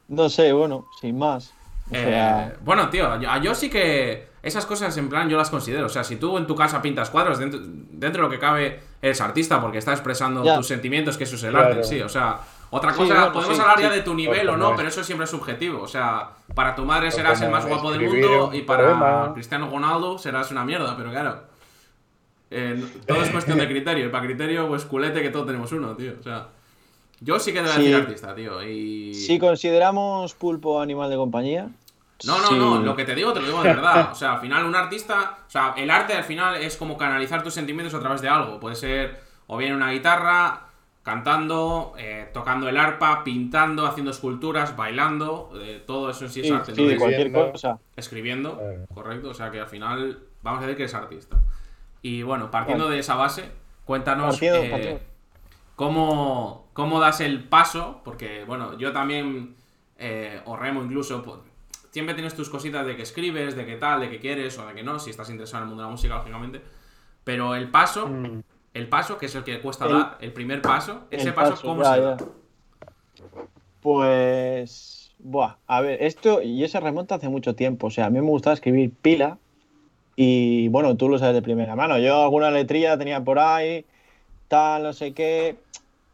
no 0.08 0.28
sé, 0.30 0.52
bueno, 0.54 0.88
sin 1.02 1.18
más. 1.20 1.54
O 1.92 1.94
sea, 1.94 2.56
bueno, 2.62 2.90
tío, 2.90 3.20
yo, 3.20 3.30
yo 3.42 3.54
sí 3.54 3.70
que 3.70 4.28
esas 4.42 4.66
cosas 4.66 4.96
en 4.98 5.10
plan 5.10 5.30
yo 5.30 5.38
las 5.38 5.50
considero. 5.50 5.86
O 5.86 5.90
sea, 5.90 6.04
si 6.04 6.16
tú 6.16 6.38
en 6.38 6.48
tu 6.48 6.56
casa 6.56 6.82
pintas 6.82 7.10
cuadros, 7.10 7.40
dentro, 7.40 7.60
dentro 7.64 8.22
de 8.24 8.28
lo 8.28 8.30
que 8.30 8.40
cabe 8.40 8.80
eres 9.02 9.20
artista 9.22 9.60
porque 9.62 9.78
está 9.80 9.92
expresando 9.94 10.44
Ya. 10.44 10.56
tus 10.58 10.68
sentimientos, 10.68 11.18
que 11.18 11.24
eso 11.26 11.36
es 11.36 11.44
el 11.44 11.52
Claro. 11.52 11.68
arte 11.68 11.80
en 11.80 11.86
sí. 11.86 12.02
O 12.02 12.10
sea, 12.10 12.40
otra 12.72 12.92
Sí, 12.92 12.98
cosa, 13.00 13.14
bueno, 13.16 13.34
podemos 13.34 13.56
sí, 13.56 13.62
hablar 13.62 13.78
sí. 13.78 13.84
ya 13.84 13.90
de 13.92 14.02
tu 14.02 14.14
nivel 14.14 14.46
Por 14.48 14.56
o 14.56 14.58
no, 14.58 14.76
pero 14.76 14.88
eso 14.90 15.04
siempre 15.04 15.26
es 15.26 15.30
subjetivo. 15.32 15.82
O 15.82 15.88
sea, 15.88 16.30
para 16.56 16.76
tu 16.76 16.86
madre 16.86 17.08
O 17.08 17.12
serás 17.12 17.42
el 17.42 17.50
más 17.50 17.66
guapo 17.66 17.92
del 17.92 18.02
mundo 18.02 18.48
un 18.50 18.56
y 18.56 18.62
para. 18.62 19.32
Cristiano 19.34 19.70
Ronaldo 19.70 20.18
serás 20.18 20.52
una 20.52 20.64
mierda, 20.64 20.96
pero 20.96 21.10
claro. 21.12 21.44
eh, 22.52 22.84
todo 23.08 23.22
es 23.22 23.30
cuestión 23.30 23.58
de 23.58 23.68
criterio. 23.70 24.06
Y 24.08 24.10
para 24.10 24.26
criterio, 24.26 24.68
pues 24.68 24.86
culete 24.86 25.22
que 25.22 25.30
todos 25.30 25.46
tenemos 25.48 25.72
uno, 25.72 25.96
tío. 25.96 26.14
O 26.20 26.24
sea, 26.24 26.48
yo 27.22 27.40
sí 27.40 27.52
que 27.52 27.62
debo 27.62 27.74
Sí. 27.74 27.82
decir 27.84 27.96
artista, 27.96 28.34
tío. 28.36 28.64
Y... 28.64 29.14
si 29.14 29.38
consideramos 29.40 30.34
pulpo 30.34 30.82
animal 30.82 31.10
de 31.10 31.16
compañía. 31.18 31.68
No, 32.26 32.38
no, 32.40 32.48
sí. 32.48 32.56
no, 32.58 32.80
lo 32.80 32.96
que 32.96 33.06
te 33.06 33.16
digo 33.16 33.32
te 33.34 33.40
lo 33.40 33.46
digo 33.48 33.64
de 33.64 33.70
verdad. 33.70 34.10
O 34.12 34.16
sea, 34.16 34.34
al 34.34 34.40
final 34.42 34.66
un 34.66 34.76
artista, 34.76 35.38
o 35.48 35.50
sea, 35.50 35.74
el 35.78 35.90
arte 35.90 36.14
al 36.14 36.24
final 36.24 36.56
es 36.58 36.76
como 36.78 36.98
canalizar 36.98 37.42
tus 37.44 37.54
sentimientos 37.54 37.94
a 37.94 38.00
través 38.00 38.22
de 38.22 38.30
algo. 38.30 38.60
Puede 38.60 38.76
ser 38.76 39.22
o 39.48 39.58
bien 39.58 39.74
una 39.74 39.92
guitarra, 39.92 40.68
cantando, 41.02 41.94
eh, 41.98 42.30
tocando 42.34 42.68
el 42.70 42.78
arpa, 42.78 43.24
pintando, 43.24 43.86
haciendo 43.88 44.12
esculturas, 44.12 44.76
bailando, 44.76 45.52
eh, 45.56 45.84
todo 45.88 46.10
eso 46.12 46.26
en 46.26 46.30
sí 46.32 46.42
es 46.42 46.48
Sí, 46.48 46.54
arte. 46.54 46.66
sí, 46.66 46.72
Entonces, 46.72 46.98
cualquier 47.00 47.22
Escribiendo. 47.28 47.52
cosa. 47.52 47.80
escribiendo, 47.96 48.58
Claro. 48.58 48.86
correcto. 48.94 49.30
O 49.30 49.34
sea 49.34 49.50
que 49.50 49.60
al 49.60 49.68
final 49.68 50.20
vamos 50.44 50.60
a 50.60 50.62
decir 50.64 50.76
que 50.78 50.84
eres 50.84 50.94
artista. 50.94 51.38
Y 52.02 52.22
bueno, 52.24 52.52
partiendo 52.52 52.90
de 52.90 53.00
esa 53.00 53.16
base, 53.16 53.50
cuéntanos 53.86 54.36
Partiendo- 54.40 54.60
eh, 54.62 55.02
cómo, 55.76 56.68
cómo 56.74 57.00
das 57.00 57.22
el 57.22 57.44
paso, 57.44 58.02
porque 58.04 58.44
bueno, 58.46 58.78
yo 58.78 58.92
también, 58.92 59.56
eh, 59.98 60.42
o 60.46 60.56
Remo 60.58 60.84
incluso, 60.84 61.24
pues, 61.24 61.38
siempre 61.92 62.14
tienes 62.16 62.36
tus 62.36 62.50
cositas 62.50 62.86
de 62.86 62.96
que 62.96 63.04
escribes, 63.04 63.56
de 63.56 63.66
que 63.66 63.76
tal, 63.76 64.00
de 64.02 64.10
que 64.10 64.20
quieres 64.20 64.58
o 64.60 64.66
de 64.68 64.74
que 64.74 64.84
no, 64.84 65.00
si 65.00 65.10
estás 65.10 65.30
interesado 65.30 65.64
en 65.64 65.64
el 65.64 65.70
mundo 65.70 65.84
de 65.84 65.88
la 65.88 65.92
música, 65.92 66.16
lógicamente. 66.16 66.62
Pero 67.24 67.56
el 67.56 67.70
paso, 67.70 68.08
Mm. 68.08 68.42
el 68.74 68.88
paso, 68.90 69.18
que 69.18 69.26
es 69.28 69.36
el 69.36 69.44
que 69.44 69.60
cuesta 69.62 69.86
El- 69.86 69.92
dar, 69.94 70.18
el 70.22 70.32
primer 70.34 70.62
paso, 70.62 71.02
ese 71.12 71.32
paso, 71.34 71.52
paso, 71.52 71.68
¿cómo 71.68 71.84
ya, 71.84 71.94
se 71.96 72.00
ya. 72.02 72.06
da? 72.06 72.18
Pues. 73.82 75.12
Buah, 75.22 75.56
a 75.68 75.82
ver, 75.82 76.02
esto. 76.02 76.42
Y 76.42 76.66
se 76.68 76.80
remonta 76.80 77.16
hace 77.16 77.28
mucho 77.28 77.54
tiempo. 77.56 77.88
O 77.88 77.90
sea, 77.92 78.06
a 78.06 78.10
mí 78.10 78.20
me 78.22 78.28
gustaba 78.28 78.54
escribir 78.54 78.92
pila. 79.02 79.38
Y 80.16 80.68
bueno, 80.70 80.96
tú 80.96 81.10
lo 81.10 81.18
sabes 81.18 81.36
de 81.36 81.42
primera 81.42 81.76
mano. 81.76 81.98
Yo 81.98 82.24
alguna 82.24 82.52
letrilla 82.52 82.98
tenía 82.98 83.22
por 83.24 83.40
ahí, 83.40 83.86
tal, 84.48 84.84
no 84.84 84.94
sé 84.94 85.14
qué. 85.14 85.58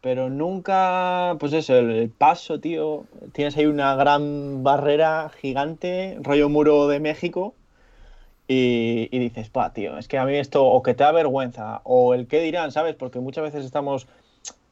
Pero 0.06 0.30
nunca, 0.30 1.34
pues 1.40 1.52
eso, 1.52 1.74
el, 1.76 2.10
paso, 2.10 2.60
tío. 2.60 3.06
Tienes 3.32 3.56
ahí 3.56 3.66
una 3.66 3.96
gran 3.96 4.62
barrera 4.62 5.32
gigante, 5.40 6.16
rollo 6.20 6.48
muro 6.48 6.86
de 6.86 7.00
México. 7.00 7.56
Y, 8.46 9.08
y 9.10 9.18
dices, 9.18 9.50
pa, 9.50 9.72
tío, 9.72 9.98
es 9.98 10.06
que 10.06 10.16
a 10.16 10.24
mí 10.24 10.36
esto, 10.36 10.64
o 10.64 10.80
que 10.84 10.94
te 10.94 11.02
da 11.02 11.10
vergüenza, 11.10 11.80
o 11.82 12.14
el 12.14 12.28
qué 12.28 12.40
dirán, 12.40 12.70
¿sabes? 12.70 12.94
Porque 12.94 13.18
muchas 13.18 13.42
veces 13.42 13.64
estamos 13.64 14.06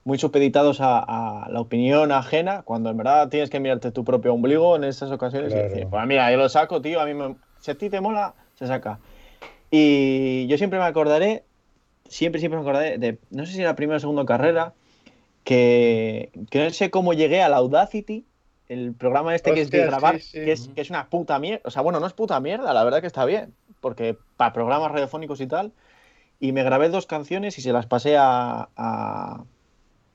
muy 0.04 0.18
supeditados 0.18 0.80
a, 0.80 1.00
a 1.00 1.50
la 1.50 1.60
opinión 1.60 2.12
ajena, 2.12 2.62
cuando 2.62 2.90
en 2.90 2.96
verdad 2.96 3.28
tienes 3.28 3.50
que 3.50 3.58
mirarte 3.58 3.90
tu 3.90 4.04
propio 4.04 4.34
ombligo 4.34 4.76
en 4.76 4.84
esas 4.84 5.10
ocasiones 5.10 5.52
Claro. 5.52 5.66
y 5.66 5.68
decir, 5.68 5.88
pues 5.90 6.06
mira, 6.06 6.30
yo 6.30 6.36
lo 6.36 6.48
saco, 6.48 6.80
tío, 6.80 7.00
a 7.00 7.06
mí 7.06 7.14
me- 7.14 7.34
si 7.58 7.72
a 7.72 7.74
ti 7.74 7.90
te 7.90 8.00
mola, 8.00 8.36
se 8.54 8.68
saca. 8.68 9.00
Y 9.68 10.46
yo 10.46 10.58
siempre 10.58 10.78
me 10.78 10.84
acordaré, 10.84 11.42
siempre, 12.08 12.38
siempre 12.38 12.56
me 12.56 12.62
acordaré 12.62 12.98
de, 12.98 13.18
no 13.30 13.44
sé 13.44 13.54
si 13.54 13.62
era 13.62 13.74
primera 13.74 13.96
o 13.96 14.00
segunda 14.00 14.24
carrera, 14.24 14.74
que, 15.44 16.32
que 16.50 16.64
no 16.64 16.70
sé 16.70 16.90
cómo 16.90 17.12
llegué 17.12 17.42
a 17.42 17.48
la 17.48 17.58
Audacity, 17.58 18.24
el 18.68 18.94
programa 18.94 19.34
este 19.34 19.52
que 19.52 19.60
es 19.60 19.70
de 19.70 19.84
grabar, 19.84 20.20
sí, 20.20 20.22
sí. 20.22 20.38
Que, 20.38 20.52
es, 20.52 20.68
que 20.68 20.80
es 20.80 20.90
una 20.90 21.08
puta 21.08 21.38
mierda, 21.38 21.62
o 21.64 21.70
sea, 21.70 21.82
bueno, 21.82 22.00
no 22.00 22.06
es 22.06 22.14
puta 22.14 22.40
mierda, 22.40 22.72
la 22.72 22.82
verdad 22.82 23.00
que 23.00 23.06
está 23.06 23.24
bien, 23.24 23.54
porque 23.80 24.16
para 24.36 24.52
programas 24.52 24.90
radiofónicos 24.90 25.40
y 25.40 25.46
tal, 25.46 25.72
y 26.40 26.52
me 26.52 26.64
grabé 26.64 26.88
dos 26.88 27.06
canciones 27.06 27.58
y 27.58 27.62
se 27.62 27.72
las 27.72 27.86
pasé 27.86 28.16
a, 28.16 28.68
a, 28.76 29.44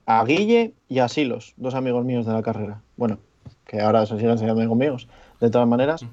a 0.06 0.26
Guille 0.26 0.74
y 0.88 1.00
a 1.00 1.08
Silos, 1.08 1.54
dos 1.58 1.76
amigos 1.76 2.04
míos 2.04 2.26
de 2.26 2.34
la 2.34 2.42
carrera. 2.42 2.82
Bueno, 2.98 3.20
que 3.66 3.80
ahora 3.80 4.06
se 4.06 4.18
siguen 4.18 4.38
siendo 4.38 4.54
amigos 4.54 4.78
míos, 4.78 5.08
de 5.40 5.50
todas 5.50 5.68
maneras. 5.68 6.04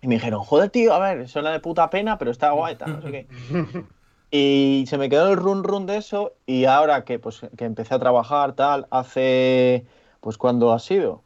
Y 0.00 0.08
me 0.08 0.14
dijeron, 0.14 0.40
joder, 0.40 0.70
tío, 0.70 0.94
a 0.94 0.98
ver, 1.00 1.28
suena 1.28 1.50
de 1.50 1.58
puta 1.58 1.90
pena, 1.90 2.16
pero 2.18 2.30
está 2.30 2.50
guay, 2.52 2.76
tal, 2.76 2.92
no 2.92 3.02
sé 3.02 3.10
qué. 3.10 3.26
Y 4.38 4.84
se 4.86 4.98
me 4.98 5.08
quedó 5.08 5.30
el 5.30 5.36
run 5.36 5.64
run 5.64 5.86
de 5.86 5.96
eso 5.96 6.34
y 6.44 6.66
ahora 6.66 7.06
que, 7.06 7.18
pues, 7.18 7.40
que 7.56 7.64
empecé 7.64 7.94
a 7.94 7.98
trabajar, 7.98 8.52
tal, 8.52 8.86
hace, 8.90 9.86
pues, 10.20 10.36
¿cuándo 10.36 10.74
ha 10.74 10.78
sido? 10.78 11.22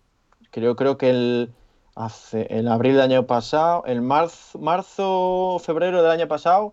Creo, 0.52 0.76
creo 0.76 0.97
que 0.97 1.11
el, 1.11 1.52
hace, 1.97 2.47
el 2.50 2.69
abril 2.69 2.93
del 2.93 3.02
año 3.02 3.26
pasado, 3.26 3.83
el 3.87 4.00
marzo, 4.00 4.61
marzo 4.61 5.59
febrero 5.59 6.02
del 6.02 6.12
año 6.12 6.29
pasado, 6.29 6.73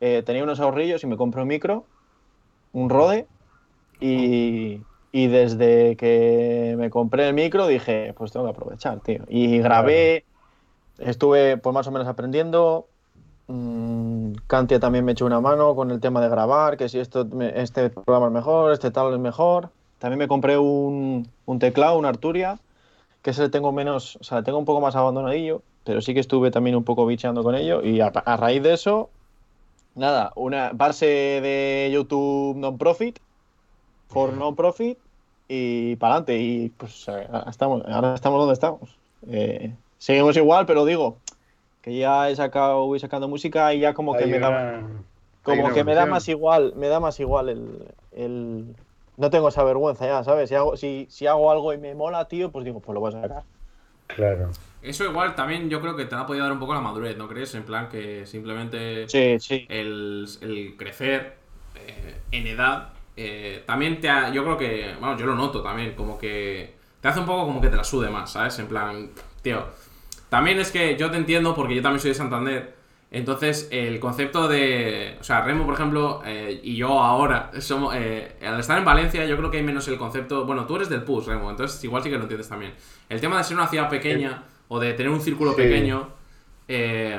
eh, 0.00 0.24
tenía 0.26 0.42
unos 0.42 0.58
ahorrillos 0.58 1.04
y 1.04 1.06
me 1.06 1.16
compré 1.16 1.42
un 1.42 1.48
micro, 1.48 1.84
un 2.72 2.90
Rode, 2.90 3.28
y, 4.00 4.80
y 5.12 5.26
desde 5.28 5.96
que 5.96 6.74
me 6.76 6.90
compré 6.90 7.28
el 7.28 7.34
micro 7.34 7.68
dije, 7.68 8.12
pues 8.16 8.32
tengo 8.32 8.46
que 8.46 8.50
aprovechar, 8.50 9.00
tío. 9.02 9.22
Y 9.28 9.58
grabé, 9.58 10.24
estuve 10.98 11.58
pues 11.58 11.72
más 11.72 11.86
o 11.86 11.92
menos 11.92 12.08
aprendiendo. 12.08 12.88
Mm, 13.48 14.32
Kantia 14.46 14.80
también 14.80 15.04
me 15.04 15.12
echó 15.12 15.26
una 15.26 15.40
mano 15.40 15.74
con 15.74 15.90
el 15.90 16.00
tema 16.00 16.20
de 16.20 16.28
grabar, 16.28 16.76
que 16.76 16.88
si 16.88 16.98
esto, 16.98 17.26
este 17.54 17.90
programa 17.90 18.26
es 18.26 18.32
mejor, 18.32 18.72
este 18.72 18.90
tal 18.90 19.12
es 19.12 19.20
mejor. 19.20 19.70
También 19.98 20.18
me 20.18 20.28
compré 20.28 20.58
un, 20.58 21.28
un 21.46 21.58
teclado, 21.58 21.98
un 21.98 22.06
Arturia, 22.06 22.58
que 23.22 23.30
ese 23.30 23.42
le 23.42 23.48
tengo 23.48 23.72
menos, 23.72 24.16
o 24.16 24.24
sea, 24.24 24.38
le 24.38 24.44
tengo 24.44 24.58
un 24.58 24.64
poco 24.64 24.80
más 24.80 24.96
abandonadillo, 24.96 25.62
pero 25.84 26.00
sí 26.00 26.14
que 26.14 26.20
estuve 26.20 26.50
también 26.50 26.76
un 26.76 26.84
poco 26.84 27.06
bicheando 27.06 27.42
con 27.42 27.54
ello. 27.54 27.82
Y 27.82 28.00
a, 28.00 28.08
a 28.08 28.36
raíz 28.36 28.62
de 28.62 28.74
eso, 28.74 29.10
nada, 29.94 30.32
una 30.36 30.70
base 30.74 31.06
de 31.06 31.90
YouTube 31.92 32.56
non-profit, 32.56 33.18
for 34.08 34.32
non-profit, 34.32 34.98
y 35.48 35.96
para 35.96 36.16
adelante. 36.16 36.38
Y 36.38 36.68
pues 36.70 37.08
eh, 37.08 37.26
ahora 37.30 37.50
estamos, 37.50 37.82
ahora 37.86 38.14
estamos 38.14 38.38
donde 38.40 38.54
estamos. 38.54 38.96
Eh, 39.28 39.74
seguimos 39.98 40.36
igual, 40.36 40.66
pero 40.66 40.84
digo 40.84 41.16
que 41.86 41.96
ya 41.98 42.30
he 42.30 42.36
sacado, 42.36 42.86
voy 42.86 43.00
sacando 43.00 43.28
música 43.28 43.72
y 43.74 43.80
ya 43.80 43.94
como 43.94 44.16
que 44.16 44.24
Hay 44.24 44.30
me 44.32 44.40
da, 44.40 44.50
una- 44.50 44.78
hay 45.44 45.44
como 45.44 45.72
que 45.72 45.84
me 45.84 45.94
da 45.94 46.06
más 46.06 46.28
igual, 46.28 46.74
me 46.76 46.88
da 46.88 47.00
más 47.00 47.20
igual 47.20 47.48
el, 47.50 47.94
el- 48.12 48.76
no 49.16 49.30
tengo 49.30 49.48
esa 49.48 49.64
vergüenza 49.64 50.06
ya, 50.06 50.24
¿sabes? 50.24 50.48
Si 50.50 50.56
hago, 50.56 50.76
si, 50.76 51.06
si 51.10 51.26
hago 51.28 51.50
algo 51.52 51.72
y 51.74 51.78
me 51.78 51.94
mola, 51.94 52.28
tío, 52.28 52.52
pues 52.52 52.64
digo, 52.66 52.80
pues 52.82 52.94
lo 52.94 53.00
voy 53.00 53.10
a 53.10 53.22
sacar. 53.22 53.46
Claro. 54.08 54.50
Eso 54.82 55.04
igual 55.04 55.34
también 55.34 55.68
yo 55.68 55.80
creo 55.80 55.96
que 55.96 56.04
te 56.04 56.14
ha 56.14 56.26
podido 56.26 56.44
dar 56.44 56.52
un 56.52 56.60
poco 56.60 56.74
la 56.74 56.80
madurez, 56.80 57.16
¿no 57.16 57.28
crees? 57.28 57.54
En 57.54 57.64
plan 57.64 57.88
que 57.88 58.26
simplemente 58.26 59.06
Sí, 59.06 59.38
sí. 59.40 59.68
el, 59.68 60.26
el 60.42 60.76
crecer 60.76 61.36
eh, 61.74 62.20
en 62.32 62.46
edad 62.46 62.90
eh, 63.16 63.64
también 63.66 64.00
te 64.00 64.08
ha, 64.10 64.30
yo 64.30 64.44
creo 64.44 64.58
que, 64.58 64.94
bueno, 65.00 65.18
yo 65.18 65.26
lo 65.26 65.34
noto 65.34 65.62
también, 65.62 65.94
como 65.94 66.18
que 66.18 66.74
te 67.00 67.08
hace 67.08 67.20
un 67.20 67.26
poco 67.26 67.46
como 67.46 67.60
que 67.60 67.68
te 67.68 67.76
la 67.76 67.84
sude 67.84 68.10
más, 68.10 68.32
¿sabes? 68.32 68.58
En 68.58 68.68
plan, 68.68 69.10
tío, 69.42 69.66
también 70.28 70.58
es 70.58 70.70
que 70.70 70.96
yo 70.96 71.10
te 71.10 71.16
entiendo 71.16 71.54
porque 71.54 71.74
yo 71.74 71.82
también 71.82 72.00
soy 72.00 72.10
de 72.10 72.14
Santander, 72.14 72.74
entonces 73.10 73.68
el 73.70 74.00
concepto 74.00 74.48
de, 74.48 75.16
o 75.20 75.24
sea, 75.24 75.42
Remo, 75.42 75.64
por 75.64 75.74
ejemplo, 75.74 76.22
eh, 76.26 76.60
y 76.62 76.76
yo 76.76 77.00
ahora, 77.00 77.50
somos, 77.60 77.94
eh, 77.96 78.36
al 78.44 78.58
estar 78.58 78.76
en 78.78 78.84
Valencia 78.84 79.24
yo 79.24 79.36
creo 79.36 79.50
que 79.50 79.58
hay 79.58 79.62
menos 79.62 79.86
el 79.88 79.96
concepto, 79.96 80.44
bueno, 80.44 80.66
tú 80.66 80.76
eres 80.76 80.88
del 80.88 81.02
PUS, 81.02 81.26
Remo, 81.26 81.50
entonces 81.50 81.82
igual 81.84 82.02
sí 82.02 82.10
que 82.10 82.16
lo 82.16 82.22
entiendes 82.22 82.48
también. 82.48 82.74
El 83.08 83.20
tema 83.20 83.38
de 83.38 83.44
ser 83.44 83.56
una 83.56 83.68
ciudad 83.68 83.88
pequeña 83.88 84.42
o 84.68 84.80
de 84.80 84.92
tener 84.94 85.10
un 85.12 85.20
círculo 85.20 85.52
Sí. 85.52 85.56
pequeño, 85.58 86.08
eh, 86.66 87.18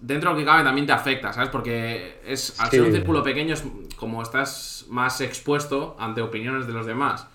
dentro 0.00 0.30
de 0.30 0.34
lo 0.34 0.40
que 0.40 0.46
cabe 0.46 0.64
también 0.64 0.86
te 0.86 0.92
afecta, 0.92 1.32
¿sabes? 1.32 1.50
Porque 1.50 2.20
es, 2.24 2.58
al 2.58 2.70
ser 2.70 2.80
Sí. 2.80 2.86
un 2.86 2.92
círculo 2.94 3.22
pequeño 3.22 3.52
es 3.54 3.64
como 3.96 4.22
estás 4.22 4.86
más 4.88 5.20
expuesto 5.20 5.96
ante 5.98 6.22
opiniones 6.22 6.66
de 6.66 6.72
los 6.72 6.86
demás. 6.86 7.26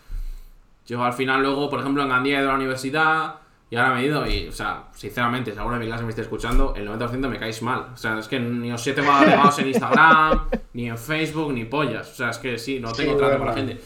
Yo 0.88 1.04
al 1.04 1.14
final 1.14 1.42
luego, 1.44 1.70
por 1.70 1.80
ejemplo, 1.80 2.02
en 2.04 2.10
Gandía 2.10 2.38
he 2.40 2.42
ido 2.42 2.50
a 2.50 2.54
la 2.54 2.58
universidad 2.58 3.36
y 3.74 3.76
ahora 3.76 3.96
me 3.96 4.02
he 4.02 4.06
ido 4.06 4.28
y, 4.28 4.48
o 4.50 4.52
sea, 4.52 4.84
sinceramente, 4.94 5.52
si 5.52 5.58
alguno 5.58 5.80
de 5.80 5.80
mi 5.80 5.88
clase 5.88 6.04
me 6.04 6.12
esté 6.12 6.22
escuchando, 6.22 6.76
el 6.76 6.88
90% 6.88 7.28
me 7.28 7.40
caéis 7.40 7.64
mal. 7.64 7.88
O 7.92 7.98
sea, 7.98 8.20
es 8.20 8.28
que 8.28 8.40
ni 8.40 8.72
os 8.72 8.86
he 8.86 8.94
tengo 8.94 9.12
agregados 9.12 9.58
en 9.58 9.68
Instagram, 9.70 10.48
ni 10.74 10.90
en 10.90 10.98
Facebook, 11.00 11.52
ni 11.52 11.66
pollas. 11.66 12.12
O 12.12 12.14
sea, 12.14 12.30
es 12.30 12.38
que 12.38 12.60
sí, 12.60 12.80
no 12.80 12.92
tengo 12.92 13.14
Sí, 13.14 13.18
trato 13.18 13.40
con 13.40 13.48
la 13.48 13.54
gente. 13.56 13.82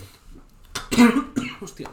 Hostia. 1.62 1.90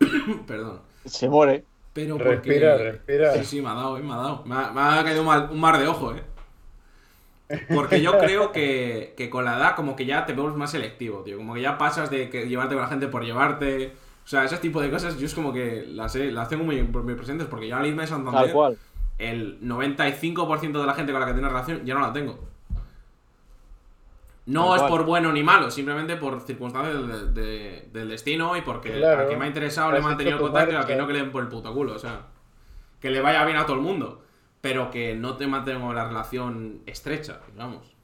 Perdón. 0.46 0.80
Se 1.06 1.30
muere. 1.30 1.64
Pero 1.94 2.18
porque... 2.18 2.30
Respira, 2.30 2.76
respira. 2.76 3.32
Sí, 3.36 3.44
sí, 3.46 3.62
me 3.62 3.70
ha 3.70 3.74
dado, 3.74 3.96
eh, 3.96 4.02
me 4.02 4.12
ha 4.12 4.16
dado. 4.16 4.44
Me 4.44 4.54
ha, 4.56 4.70
me 4.72 4.80
ha 4.82 5.02
caído 5.02 5.22
un, 5.22 5.28
mal- 5.28 5.48
un 5.50 5.60
mar 5.60 5.78
de 5.78 5.88
ojo, 5.88 6.14
eh. 6.14 6.22
Porque 7.74 8.02
yo 8.02 8.18
creo 8.18 8.52
que, 8.52 9.14
que 9.16 9.30
con 9.30 9.46
la 9.46 9.56
edad 9.56 9.74
como 9.76 9.96
que 9.96 10.04
ya 10.04 10.24
te 10.26 10.34
vuelves 10.34 10.56
más 10.56 10.70
selectivo, 10.70 11.22
tío. 11.22 11.38
Como 11.38 11.54
que 11.54 11.62
ya 11.62 11.78
pasas 11.78 12.10
de 12.10 12.28
que 12.28 12.46
llevarte 12.48 12.74
con 12.74 12.82
la 12.82 12.88
gente 12.90 13.08
por 13.08 13.24
llevarte. 13.24 13.92
O 14.30 14.32
sea, 14.32 14.44
ese 14.44 14.58
tipo 14.58 14.80
de 14.80 14.88
cosas 14.92 15.18
yo 15.18 15.26
es 15.26 15.34
como 15.34 15.52
que 15.52 15.84
las, 15.88 16.14
he- 16.14 16.30
las 16.30 16.48
tengo 16.48 16.62
muy, 16.62 16.80
muy 16.84 17.14
presentes 17.16 17.48
porque 17.48 17.66
yo 17.66 17.74
al 17.76 17.84
irme 17.86 18.04
a 18.04 18.06
Tal 18.06 18.16
Santander, 18.18 18.52
cual. 18.52 18.78
el 19.18 19.60
95% 19.60 20.78
de 20.80 20.86
la 20.86 20.94
gente 20.94 21.10
con 21.10 21.20
la 21.20 21.26
que 21.26 21.34
tengo 21.34 21.48
relación 21.48 21.84
ya 21.84 21.94
no 21.94 22.00
la 22.00 22.12
tengo. 22.12 22.38
No 24.46 24.66
Tal 24.68 24.74
es 24.76 24.80
cual. 24.82 24.90
por 24.92 25.04
bueno 25.04 25.32
ni 25.32 25.42
malo, 25.42 25.68
simplemente 25.68 26.14
por 26.16 26.40
circunstancias 26.42 26.94
del, 26.94 27.34
de- 27.34 27.88
del 27.92 28.08
destino 28.08 28.56
y 28.56 28.60
porque 28.62 28.92
Claro. 28.98 29.22
al 29.22 29.28
que 29.28 29.36
me 29.36 29.46
ha 29.46 29.48
interesado 29.48 29.90
le 29.90 29.98
he 29.98 30.00
mantenido 30.00 30.38
contacto 30.38 30.70
y 30.70 30.74
marca. 30.74 30.86
que 30.86 30.96
no 30.96 31.06
que 31.08 31.12
le 31.14 31.18
den 31.22 31.32
por 31.32 31.42
el 31.42 31.48
puto 31.48 31.74
culo, 31.74 31.94
o 31.94 31.98
sea. 31.98 32.26
Que 33.00 33.10
le 33.10 33.20
vaya 33.20 33.44
bien 33.44 33.56
a 33.56 33.66
todo 33.66 33.74
el 33.78 33.82
mundo, 33.82 34.22
pero 34.60 34.92
que 34.92 35.16
no 35.16 35.36
te 35.36 35.48
mantengo 35.48 35.92
la 35.92 36.06
relación 36.06 36.82
estrecha, 36.86 37.40
digamos. 37.52 37.96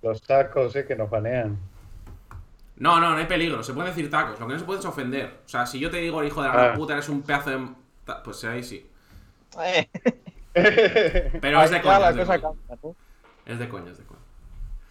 Los 0.00 0.22
tacos, 0.22 0.76
eh, 0.76 0.84
que 0.86 0.94
nos 0.94 1.10
banean. 1.10 1.58
No, 2.76 2.98
no, 3.00 3.10
no 3.10 3.16
hay 3.16 3.26
peligro, 3.26 3.62
se 3.62 3.74
pueden 3.74 3.94
decir 3.94 4.10
tacos, 4.10 4.40
lo 4.40 4.46
que 4.46 4.54
no 4.54 4.58
se 4.58 4.64
puede 4.64 4.80
es 4.80 4.86
ofender. 4.86 5.40
O 5.44 5.48
sea, 5.48 5.66
si 5.66 5.78
yo 5.78 5.90
te 5.90 5.98
digo, 5.98 6.24
hijo 6.24 6.42
de 6.42 6.48
la 6.48 6.54
gran 6.54 6.76
puta, 6.76 6.94
eres 6.94 7.08
un 7.08 7.22
pedazo 7.22 7.50
de. 7.50 7.68
Pues 8.24 8.42
ahí 8.44 8.62
sí. 8.62 8.86
Eh, 9.60 9.88
Pero 11.40 11.62
es 11.62 11.70
de 11.70 11.80
coña, 11.82 12.10
es 12.10 12.16
de 12.16 12.24
coña. 12.26 12.40
cambia, 12.40 12.78
¿no? 12.82 12.96
Es 13.46 13.58
de 13.58 13.68
coña, 13.68 13.90
es 13.92 13.98
de 13.98 14.04
coña. 14.04 14.20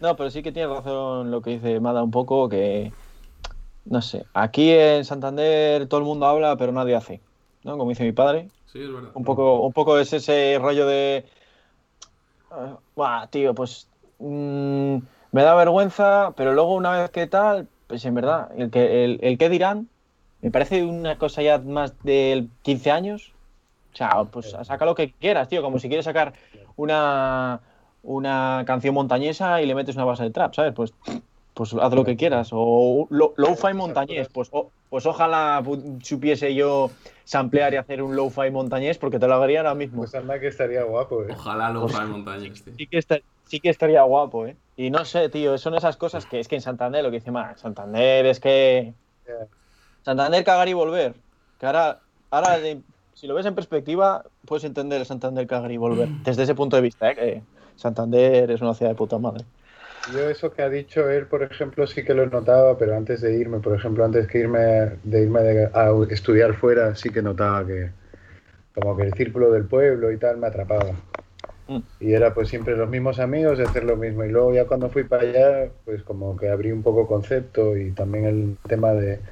No, 0.00 0.16
pero 0.16 0.30
sí 0.30 0.42
que 0.42 0.52
tienes 0.52 0.74
razón 0.74 1.30
lo 1.30 1.42
que 1.42 1.50
dice 1.50 1.78
Mada 1.80 2.02
un 2.02 2.10
poco, 2.10 2.48
que 2.48 2.92
no 3.84 4.00
sé, 4.02 4.24
aquí 4.34 4.70
en 4.70 5.04
Santander 5.04 5.86
todo 5.88 6.00
el 6.00 6.06
mundo 6.06 6.26
habla, 6.26 6.56
pero 6.56 6.72
nadie 6.72 6.94
hace, 6.96 7.20
¿no? 7.64 7.76
Como 7.78 7.90
dice 7.90 8.04
mi 8.04 8.12
padre, 8.12 8.48
Sí, 8.66 8.82
es 8.82 8.92
verdad. 8.92 9.10
un 9.14 9.24
poco, 9.24 9.60
un 9.60 9.72
poco 9.72 9.98
es 9.98 10.12
ese 10.12 10.58
rollo 10.60 10.86
de, 10.86 11.26
ah, 12.50 12.76
"Buah, 12.96 13.26
tío, 13.28 13.54
pues 13.54 13.86
mm, 14.18 14.96
me 15.32 15.42
da 15.42 15.54
vergüenza, 15.54 16.32
pero 16.36 16.52
luego 16.54 16.74
una 16.74 16.92
vez 16.92 17.10
que 17.10 17.26
tal, 17.26 17.68
pues 17.86 18.04
en 18.04 18.14
verdad, 18.14 18.50
el 18.56 18.70
que, 18.70 19.04
el, 19.04 19.18
el 19.22 19.38
que 19.38 19.48
dirán, 19.48 19.88
me 20.40 20.50
parece 20.50 20.82
una 20.84 21.18
cosa 21.18 21.42
ya 21.42 21.58
más 21.58 21.94
de 22.02 22.46
15 22.62 22.90
años. 22.90 23.32
O 23.92 23.96
sea, 23.96 24.24
pues 24.24 24.56
saca 24.62 24.84
lo 24.86 24.94
que 24.94 25.12
quieras, 25.12 25.48
tío, 25.48 25.62
como 25.62 25.78
si 25.78 25.88
quieres 25.88 26.04
sacar 26.06 26.32
una, 26.76 27.60
una 28.02 28.64
canción 28.66 28.94
montañesa 28.94 29.60
y 29.60 29.66
le 29.66 29.74
metes 29.74 29.96
una 29.96 30.04
base 30.06 30.22
de 30.24 30.30
trap, 30.30 30.54
¿sabes? 30.54 30.72
Pues, 30.72 30.94
pues 31.54 31.74
haz 31.74 31.92
lo 31.92 32.04
que 32.04 32.16
quieras. 32.16 32.48
O 32.52 33.06
lo- 33.10 33.34
lo-fi 33.36 33.74
montañés, 33.74 34.28
pues, 34.32 34.48
o- 34.52 34.70
pues 34.88 35.04
ojalá 35.06 35.62
supiese 36.02 36.54
yo 36.54 36.90
samplear 37.24 37.74
y 37.74 37.76
hacer 37.76 38.02
un 38.02 38.16
lo-fi 38.16 38.50
montañés 38.50 38.98
porque 38.98 39.18
te 39.18 39.28
lo 39.28 39.34
haría 39.34 39.60
ahora 39.60 39.74
mismo. 39.74 39.98
Pues 40.02 40.14
anda 40.14 40.40
que 40.40 40.48
estaría 40.48 40.82
guapo, 40.84 41.22
eh. 41.22 41.28
Ojalá 41.30 41.70
lo 41.70 41.86
de 41.86 42.06
montañas, 42.06 42.62
tío. 42.64 42.74
Sí 42.76 42.86
que, 42.86 42.98
esta- 42.98 43.20
sí 43.52 43.60
que 43.60 43.68
estaría 43.68 44.02
guapo, 44.02 44.46
¿eh? 44.46 44.56
Y 44.76 44.88
no 44.90 45.04
sé, 45.04 45.28
tío, 45.28 45.58
son 45.58 45.74
esas 45.74 45.98
cosas 45.98 46.24
que 46.24 46.40
es 46.40 46.48
que 46.48 46.54
en 46.54 46.62
Santander, 46.62 47.04
lo 47.04 47.10
que 47.10 47.18
dice 47.18 47.30
más, 47.30 47.60
Santander 47.60 48.24
es 48.24 48.40
que... 48.40 48.94
Santander 50.02 50.42
cagar 50.42 50.68
y 50.68 50.72
volver. 50.72 51.12
Que 51.58 51.66
ahora, 51.66 52.00
ahora 52.30 52.58
de- 52.58 52.80
si 53.12 53.26
lo 53.26 53.34
ves 53.34 53.44
en 53.44 53.54
perspectiva, 53.54 54.24
puedes 54.46 54.64
entender 54.64 55.00
el 55.00 55.06
Santander 55.06 55.46
cagar 55.46 55.70
y 55.70 55.76
volver. 55.76 56.08
Desde 56.24 56.44
ese 56.44 56.54
punto 56.54 56.76
de 56.76 56.82
vista, 56.82 57.10
¿eh? 57.10 57.14
Que 57.14 57.42
Santander 57.76 58.50
es 58.50 58.62
una 58.62 58.72
ciudad 58.72 58.92
de 58.92 58.96
puta 58.96 59.18
madre. 59.18 59.44
Yo 60.14 60.30
eso 60.30 60.50
que 60.50 60.62
ha 60.62 60.70
dicho 60.70 61.10
él, 61.10 61.26
por 61.26 61.42
ejemplo, 61.42 61.86
sí 61.86 62.02
que 62.02 62.14
lo 62.14 62.24
notaba, 62.26 62.78
pero 62.78 62.96
antes 62.96 63.20
de 63.20 63.36
irme, 63.36 63.58
por 63.60 63.76
ejemplo, 63.76 64.02
antes 64.02 64.26
que 64.28 64.38
irme 64.38 64.60
de 65.04 65.22
irme 65.24 65.42
de- 65.42 65.70
a 65.74 65.90
estudiar 66.08 66.54
fuera, 66.54 66.94
sí 66.96 67.10
que 67.10 67.20
notaba 67.20 67.66
que 67.66 67.90
como 68.74 68.96
que 68.96 69.02
el 69.02 69.12
círculo 69.12 69.50
del 69.52 69.66
pueblo 69.66 70.10
y 70.10 70.16
tal 70.16 70.38
me 70.38 70.46
atrapaba. 70.46 70.94
Y 71.98 72.12
era 72.14 72.34
pues 72.34 72.48
siempre 72.48 72.76
los 72.76 72.88
mismos 72.90 73.18
amigos 73.20 73.58
y 73.58 73.62
hacer 73.62 73.84
lo 73.84 73.96
mismo. 73.96 74.24
Y 74.24 74.30
luego 74.30 74.52
ya 74.54 74.66
cuando 74.66 74.90
fui 74.90 75.04
para 75.04 75.22
allá, 75.22 75.72
pues 75.84 76.02
como 76.02 76.36
que 76.36 76.48
abrí 76.50 76.72
un 76.72 76.82
poco 76.82 77.06
concepto 77.06 77.76
y 77.76 77.92
también 77.94 78.24
el 78.26 78.58
tema 78.68 78.92
de 78.92 79.22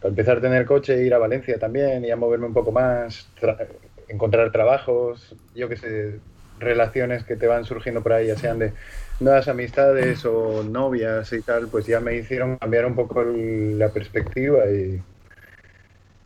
para 0.00 0.10
empezar 0.10 0.38
a 0.38 0.40
tener 0.40 0.66
coche, 0.66 1.04
ir 1.04 1.14
a 1.14 1.18
Valencia 1.18 1.58
también 1.58 2.04
y 2.04 2.10
a 2.10 2.16
moverme 2.16 2.46
un 2.46 2.54
poco 2.54 2.72
más, 2.72 3.32
tra- 3.40 3.68
encontrar 4.08 4.52
trabajos, 4.52 5.36
yo 5.54 5.68
qué 5.68 5.76
sé, 5.76 6.20
relaciones 6.58 7.24
que 7.24 7.36
te 7.36 7.46
van 7.46 7.64
surgiendo 7.64 8.02
por 8.02 8.12
ahí, 8.12 8.26
ya 8.28 8.36
sean 8.36 8.58
de 8.58 8.74
nuevas 9.18 9.48
amistades 9.48 10.24
o 10.24 10.62
novias 10.62 11.32
y 11.32 11.42
tal, 11.42 11.68
pues 11.70 11.86
ya 11.86 12.00
me 12.00 12.16
hicieron 12.16 12.56
cambiar 12.58 12.86
un 12.86 12.94
poco 12.94 13.22
la 13.24 13.92
perspectiva 13.92 14.66
y 14.70 15.04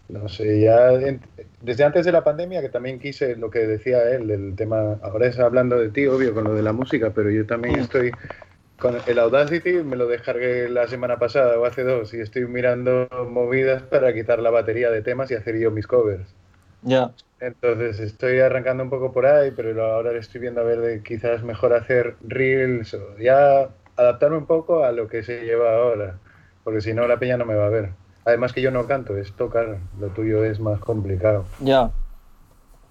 no 0.08 0.28
sé, 0.28 0.60
ya 0.60 0.92
en- 0.92 1.20
desde 1.60 1.84
antes 1.84 2.04
de 2.06 2.12
la 2.12 2.24
pandemia 2.24 2.60
que 2.62 2.68
también 2.70 2.98
quise 3.00 3.36
lo 3.36 3.50
que 3.50 3.60
decía 3.60 4.10
él, 4.10 4.26
del 4.28 4.56
tema, 4.56 4.94
ahora 5.02 5.26
es 5.28 5.38
hablando 5.38 5.78
de 5.78 5.90
ti, 5.90 6.06
obvio, 6.06 6.34
con 6.34 6.44
lo 6.46 6.54
de 6.54 6.62
la 6.62 6.72
música, 6.72 7.12
pero 7.14 7.30
yo 7.30 7.46
también 7.46 7.76
Mm. 7.76 7.78
estoy 7.78 8.16
con 8.78 9.02
el 9.06 9.18
Audacity, 9.20 9.82
me 9.84 9.96
lo 9.96 10.08
descargué 10.08 10.68
la 10.70 10.88
semana 10.88 11.18
pasada 11.18 11.58
o 11.60 11.64
hace 11.66 11.84
dos 11.84 12.14
y 12.14 12.20
estoy 12.20 12.46
mirando 12.46 13.08
movidas 13.30 13.82
para 13.84 14.14
quitar 14.14 14.40
la 14.40 14.50
batería 14.50 14.90
de 14.90 15.02
temas 15.02 15.30
y 15.30 15.34
hacer 15.36 15.58
yo 15.58 15.70
mis 15.72 15.86
covers. 15.86 16.36
Ya. 16.82 17.14
Entonces 17.40 18.00
estoy 18.00 18.40
arrancando 18.40 18.82
un 18.82 18.90
poco 18.90 19.12
por 19.12 19.26
ahí, 19.26 19.52
pero 19.52 19.80
ahora 19.84 20.16
estoy 20.18 20.40
viendo 20.40 20.60
a 20.60 20.64
ver 20.64 20.80
de 20.80 21.02
quizás 21.02 21.42
mejor 21.44 21.72
hacer 21.72 22.16
reels 22.20 22.94
o 22.94 23.16
ya 23.18 23.70
adaptarme 23.96 24.38
un 24.38 24.46
poco 24.46 24.84
a 24.84 24.90
lo 24.92 25.06
que 25.08 25.22
se 25.22 25.42
lleva 25.44 25.76
ahora, 25.76 26.20
porque 26.64 26.80
si 26.80 26.94
no 26.94 27.06
la 27.06 27.18
peña 27.18 27.36
no 27.36 27.44
me 27.46 27.54
va 27.54 27.66
a 27.66 27.68
ver. 27.70 27.90
Además 28.28 28.52
que 28.52 28.60
yo 28.60 28.70
no 28.70 28.86
canto, 28.86 29.16
es 29.16 29.32
tocar, 29.32 29.78
lo 29.98 30.08
tuyo 30.08 30.44
es 30.44 30.60
más 30.60 30.78
complicado. 30.80 31.46
Ya. 31.60 31.90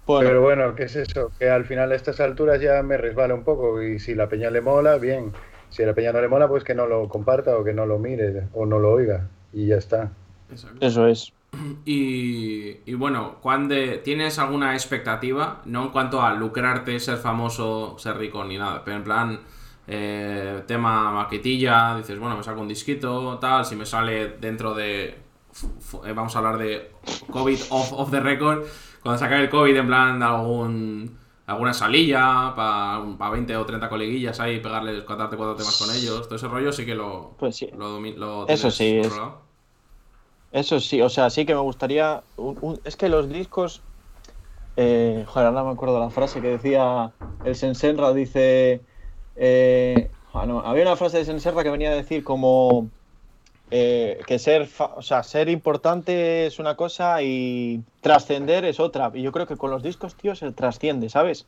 Bueno, 0.04 0.28
Pero 0.28 0.42
bueno, 0.42 0.74
¿qué 0.74 0.82
es 0.84 0.96
eso? 0.96 1.30
Que 1.38 1.48
al 1.48 1.64
final 1.64 1.92
a 1.92 1.94
estas 1.94 2.18
alturas 2.18 2.60
ya 2.60 2.82
me 2.82 2.96
resbala 2.96 3.34
un 3.34 3.44
poco 3.44 3.80
y 3.80 4.00
si 4.00 4.16
la 4.16 4.28
peña 4.28 4.50
le 4.50 4.62
mola, 4.62 4.96
bien. 4.96 5.32
Si 5.68 5.84
a 5.84 5.86
la 5.86 5.94
peña 5.94 6.12
no 6.12 6.20
le 6.20 6.26
mola, 6.26 6.48
pues 6.48 6.64
que 6.64 6.74
no 6.74 6.86
lo 6.86 7.08
comparta 7.08 7.56
o 7.56 7.62
que 7.62 7.72
no 7.72 7.86
lo 7.86 8.00
mire 8.00 8.48
o 8.52 8.66
no 8.66 8.80
lo 8.80 8.90
oiga 8.90 9.28
y 9.52 9.66
ya 9.66 9.76
está. 9.76 10.10
Exacto. 10.50 10.84
eso 10.84 11.06
es. 11.06 11.32
Y, 11.84 12.80
y 12.84 12.94
bueno, 12.94 13.36
¿cuándo 13.40 13.76
¿tienes 14.02 14.40
alguna 14.40 14.74
expectativa? 14.74 15.62
No 15.66 15.84
en 15.84 15.90
cuanto 15.90 16.20
a 16.20 16.34
lucrarte, 16.34 16.98
ser 16.98 17.18
famoso, 17.18 17.96
ser 17.98 18.16
rico 18.16 18.44
ni 18.44 18.58
nada, 18.58 18.82
pero 18.84 18.96
en 18.96 19.04
plan, 19.04 19.40
eh, 19.86 20.62
tema 20.66 21.12
maquetilla, 21.12 21.96
dices, 21.96 22.18
bueno, 22.18 22.36
me 22.36 22.42
saco 22.42 22.60
un 22.60 22.68
disquito, 22.68 23.38
tal, 23.38 23.64
si 23.64 23.76
me 23.76 23.86
sale 23.86 24.36
dentro 24.40 24.74
de, 24.74 25.27
vamos 26.14 26.34
a 26.34 26.38
hablar 26.38 26.58
de 26.58 26.90
COVID 27.30 27.58
off, 27.70 27.92
off 27.92 28.10
the 28.10 28.20
record, 28.20 28.64
cuando 29.02 29.18
sacar 29.18 29.40
el 29.40 29.48
COVID 29.50 29.76
en 29.76 29.86
plan 29.86 30.22
algún, 30.22 31.18
alguna 31.46 31.72
salilla, 31.74 32.52
para 32.54 33.30
20 33.30 33.56
o 33.56 33.64
30 33.66 33.88
coleguillas 33.88 34.40
ahí, 34.40 34.60
pegarles, 34.60 35.04
cantarte 35.04 35.36
cuatro 35.36 35.56
temas 35.56 35.78
con 35.78 35.94
ellos, 35.94 36.22
todo 36.22 36.36
ese 36.36 36.48
rollo 36.48 36.72
sí 36.72 36.84
que 36.84 36.94
lo, 36.94 37.34
Pues 37.38 37.56
sí. 37.56 37.70
lo, 37.76 37.98
domi- 37.98 38.14
lo 38.16 38.46
Eso 38.48 38.70
sí, 38.70 38.98
es-. 38.98 39.20
Eso 40.50 40.80
sí, 40.80 41.02
o 41.02 41.08
sea, 41.08 41.28
sí 41.30 41.44
que 41.44 41.54
me 41.54 41.60
gustaría. 41.60 42.22
un- 42.36 42.58
un- 42.60 42.80
es 42.84 42.96
que 42.96 43.08
los 43.08 43.28
discos. 43.28 43.82
eh, 44.76 45.24
joder, 45.26 45.48
ahora 45.48 45.64
me 45.64 45.70
acuerdo 45.72 45.98
la 45.98 46.08
frase 46.10 46.40
que 46.40 46.48
decía 46.48 47.12
el 47.44 47.54
Sensenra, 47.56 48.12
dice. 48.12 48.84
eh, 49.34 50.10
ah, 50.32 50.46
no, 50.46 50.60
había 50.60 50.82
una 50.84 50.96
frase 50.96 51.18
de 51.18 51.24
Sensenra 51.24 51.62
que 51.64 51.70
venía 51.70 51.90
a 51.90 51.94
decir 51.94 52.24
como. 52.24 52.90
Eh, 53.70 54.18
que 54.26 54.38
ser, 54.38 54.66
fa- 54.66 54.94
o 54.96 55.02
sea, 55.02 55.22
ser 55.22 55.48
importante 55.48 56.46
es 56.46 56.58
una 56.58 56.76
cosa 56.76 57.22
y 57.22 57.82
trascender 58.00 58.64
es 58.64 58.80
otra. 58.80 59.10
Y 59.14 59.22
yo 59.22 59.32
creo 59.32 59.46
que 59.46 59.56
con 59.56 59.70
los 59.70 59.82
discos, 59.82 60.14
tío, 60.16 60.34
se 60.34 60.50
trasciende, 60.52 61.08
¿sabes? 61.10 61.46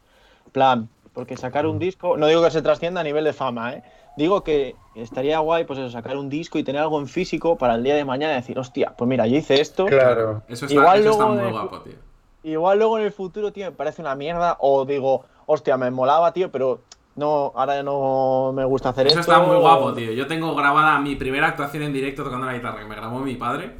Plan, 0.52 0.88
porque 1.12 1.36
sacar 1.36 1.66
un 1.66 1.78
disco, 1.78 2.16
no 2.16 2.26
digo 2.26 2.42
que 2.42 2.50
se 2.50 2.62
trascienda 2.62 3.00
a 3.00 3.04
nivel 3.04 3.24
de 3.24 3.32
fama, 3.32 3.74
¿eh? 3.74 3.82
Digo 4.16 4.42
que 4.42 4.74
estaría 4.94 5.38
guay, 5.38 5.64
pues 5.64 5.78
eso, 5.78 5.88
sacar 5.90 6.16
un 6.16 6.28
disco 6.28 6.58
y 6.58 6.64
tener 6.64 6.82
algo 6.82 6.98
en 7.00 7.06
físico 7.06 7.56
para 7.56 7.76
el 7.76 7.82
día 7.82 7.94
de 7.94 8.04
mañana 8.04 8.34
decir, 8.34 8.58
hostia, 8.58 8.92
pues 8.96 9.08
mira, 9.08 9.26
yo 9.26 9.36
hice 9.36 9.60
esto. 9.60 9.86
Claro. 9.86 10.42
Eso 10.48 10.66
está, 10.66 10.74
Igual 10.78 11.00
eso 11.00 11.10
está 11.10 11.24
luego 11.24 11.42
muy 11.42 11.50
guapo, 11.52 11.78
tío. 11.80 11.94
Igual 12.42 12.78
luego 12.78 12.98
en 12.98 13.04
el 13.04 13.12
futuro, 13.12 13.52
tío, 13.52 13.66
me 13.66 13.72
parece 13.72 14.02
una 14.02 14.14
mierda. 14.14 14.56
O 14.60 14.84
digo, 14.84 15.24
hostia, 15.46 15.76
me 15.76 15.90
molaba, 15.90 16.32
tío, 16.32 16.50
pero 16.50 16.80
no, 17.20 17.52
ahora 17.54 17.82
no 17.84 18.52
me 18.52 18.64
gusta 18.64 18.88
hacer 18.88 19.06
Eso 19.06 19.20
esto. 19.20 19.32
está 19.32 19.44
muy 19.44 19.56
guapo, 19.58 19.92
tío. 19.94 20.10
Yo 20.12 20.26
tengo 20.26 20.54
grabada 20.56 20.98
mi 20.98 21.14
primera 21.14 21.46
actuación 21.48 21.84
en 21.84 21.92
directo 21.92 22.24
tocando 22.24 22.46
la 22.46 22.54
guitarra 22.54 22.80
que 22.80 22.86
me 22.86 22.96
grabó 22.96 23.20
mi 23.20 23.36
padre 23.36 23.76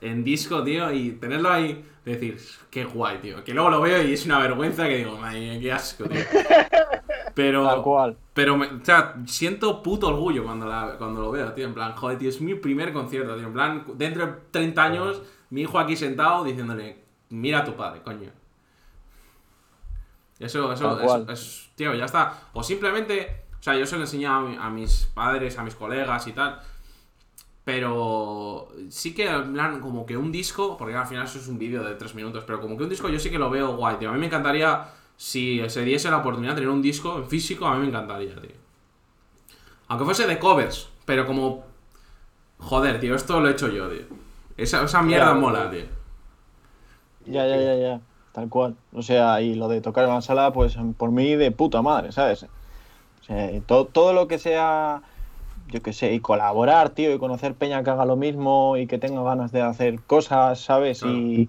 en 0.00 0.22
disco, 0.24 0.62
tío, 0.62 0.92
y 0.92 1.10
tenerlo 1.12 1.50
ahí, 1.50 1.84
decir, 2.04 2.38
qué 2.70 2.84
guay, 2.84 3.18
tío. 3.18 3.42
Que 3.44 3.52
luego 3.52 3.68
lo 3.68 3.80
veo 3.80 4.02
y 4.02 4.12
es 4.12 4.24
una 4.24 4.38
vergüenza 4.38 4.86
que 4.86 4.98
digo, 4.98 5.16
madre 5.18 5.58
qué 5.60 5.72
asco, 5.72 6.04
tío. 6.04 6.20
Tal 6.32 7.32
Pero, 7.34 7.82
cual. 7.82 8.16
pero, 8.34 8.56
me- 8.56 8.66
o 8.66 8.84
sea, 8.84 9.14
siento 9.26 9.82
puto 9.82 10.08
orgullo 10.08 10.44
cuando, 10.44 10.66
la- 10.66 10.94
cuando 10.98 11.20
lo 11.20 11.30
veo, 11.30 11.52
tío. 11.52 11.66
En 11.66 11.74
plan, 11.74 11.92
joder, 11.94 12.18
tío, 12.18 12.28
es 12.28 12.40
mi 12.40 12.54
primer 12.54 12.92
concierto, 12.92 13.36
tío. 13.36 13.46
En 13.46 13.52
plan, 13.52 13.84
dentro 13.94 14.26
de 14.26 14.32
30 14.50 14.82
años, 14.82 15.22
mi 15.50 15.60
hijo 15.62 15.78
aquí 15.78 15.94
sentado 15.96 16.42
diciéndole, 16.44 16.96
mira 17.30 17.58
a 17.60 17.64
tu 17.64 17.74
padre, 17.74 18.00
coño. 18.02 18.30
Eso, 20.38 20.72
eso, 20.72 21.00
eso, 21.00 21.24
es- 21.28 21.70
tío, 21.74 21.94
ya 21.94 22.04
está. 22.04 22.50
O 22.54 22.62
simplemente, 22.62 23.46
o 23.58 23.62
sea, 23.62 23.74
yo 23.76 23.86
se 23.86 23.96
lo 23.96 24.02
enseño 24.02 24.32
a, 24.32 24.40
mi- 24.40 24.56
a 24.56 24.70
mis 24.70 25.06
padres, 25.14 25.58
a 25.58 25.64
mis 25.64 25.74
colegas 25.74 26.26
y 26.28 26.32
tal. 26.32 26.60
Pero 27.64 28.68
sí 28.88 29.14
que, 29.14 29.28
en 29.28 29.52
plan, 29.52 29.80
como 29.80 30.06
que 30.06 30.16
un 30.16 30.32
disco, 30.32 30.76
porque 30.78 30.94
al 30.96 31.06
final 31.06 31.24
eso 31.26 31.38
es 31.38 31.48
un 31.48 31.58
vídeo 31.58 31.82
de 31.84 31.94
tres 31.96 32.14
minutos, 32.14 32.44
pero 32.46 32.60
como 32.60 32.76
que 32.78 32.84
un 32.84 32.88
disco 32.88 33.08
yo 33.10 33.18
sí 33.18 33.30
que 33.30 33.38
lo 33.38 33.50
veo 33.50 33.76
guay, 33.76 33.96
tío. 33.98 34.08
A 34.08 34.12
mí 34.14 34.18
me 34.18 34.26
encantaría, 34.26 34.86
si 35.16 35.60
se 35.68 35.82
diese 35.82 36.10
la 36.10 36.18
oportunidad 36.18 36.52
de 36.52 36.56
tener 36.62 36.70
un 36.70 36.80
disco 36.80 37.18
en 37.18 37.26
físico, 37.28 37.66
a 37.66 37.74
mí 37.74 37.80
me 37.82 37.88
encantaría, 37.88 38.34
tío. 38.40 38.56
Aunque 39.88 40.04
fuese 40.04 40.26
de 40.26 40.38
covers, 40.38 40.88
pero 41.04 41.26
como... 41.26 41.64
Joder, 42.58 43.00
tío, 43.00 43.14
esto 43.14 43.40
lo 43.40 43.48
he 43.48 43.52
hecho 43.52 43.68
yo, 43.68 43.88
tío. 43.88 44.06
Esa, 44.56 44.84
esa 44.84 45.02
mierda 45.02 45.34
mola, 45.34 45.70
tío. 45.70 45.86
Ya, 47.26 47.46
ya, 47.46 47.58
ya, 47.60 47.74
ya. 47.74 48.00
Tal 48.38 48.48
cual. 48.48 48.76
O 48.94 49.02
sea, 49.02 49.40
y 49.40 49.56
lo 49.56 49.66
de 49.66 49.80
tocar 49.80 50.04
en 50.04 50.10
la 50.14 50.20
sala, 50.22 50.52
pues 50.52 50.76
por 50.96 51.10
mí 51.10 51.34
de 51.34 51.50
puta 51.50 51.82
madre, 51.82 52.12
¿sabes? 52.12 52.44
O 52.44 53.24
sea, 53.24 53.50
y 53.50 53.58
to- 53.60 53.86
todo 53.86 54.12
lo 54.12 54.28
que 54.28 54.38
sea, 54.38 55.02
yo 55.66 55.82
qué 55.82 55.92
sé, 55.92 56.12
y 56.14 56.20
colaborar, 56.20 56.90
tío, 56.90 57.12
y 57.12 57.18
conocer 57.18 57.54
peña 57.54 57.82
que 57.82 57.90
haga 57.90 58.04
lo 58.04 58.14
mismo 58.14 58.76
y 58.76 58.86
que 58.86 58.98
tenga 58.98 59.22
ganas 59.24 59.50
de 59.50 59.62
hacer 59.62 60.00
cosas, 60.02 60.60
¿sabes? 60.60 61.02
Y 61.02 61.48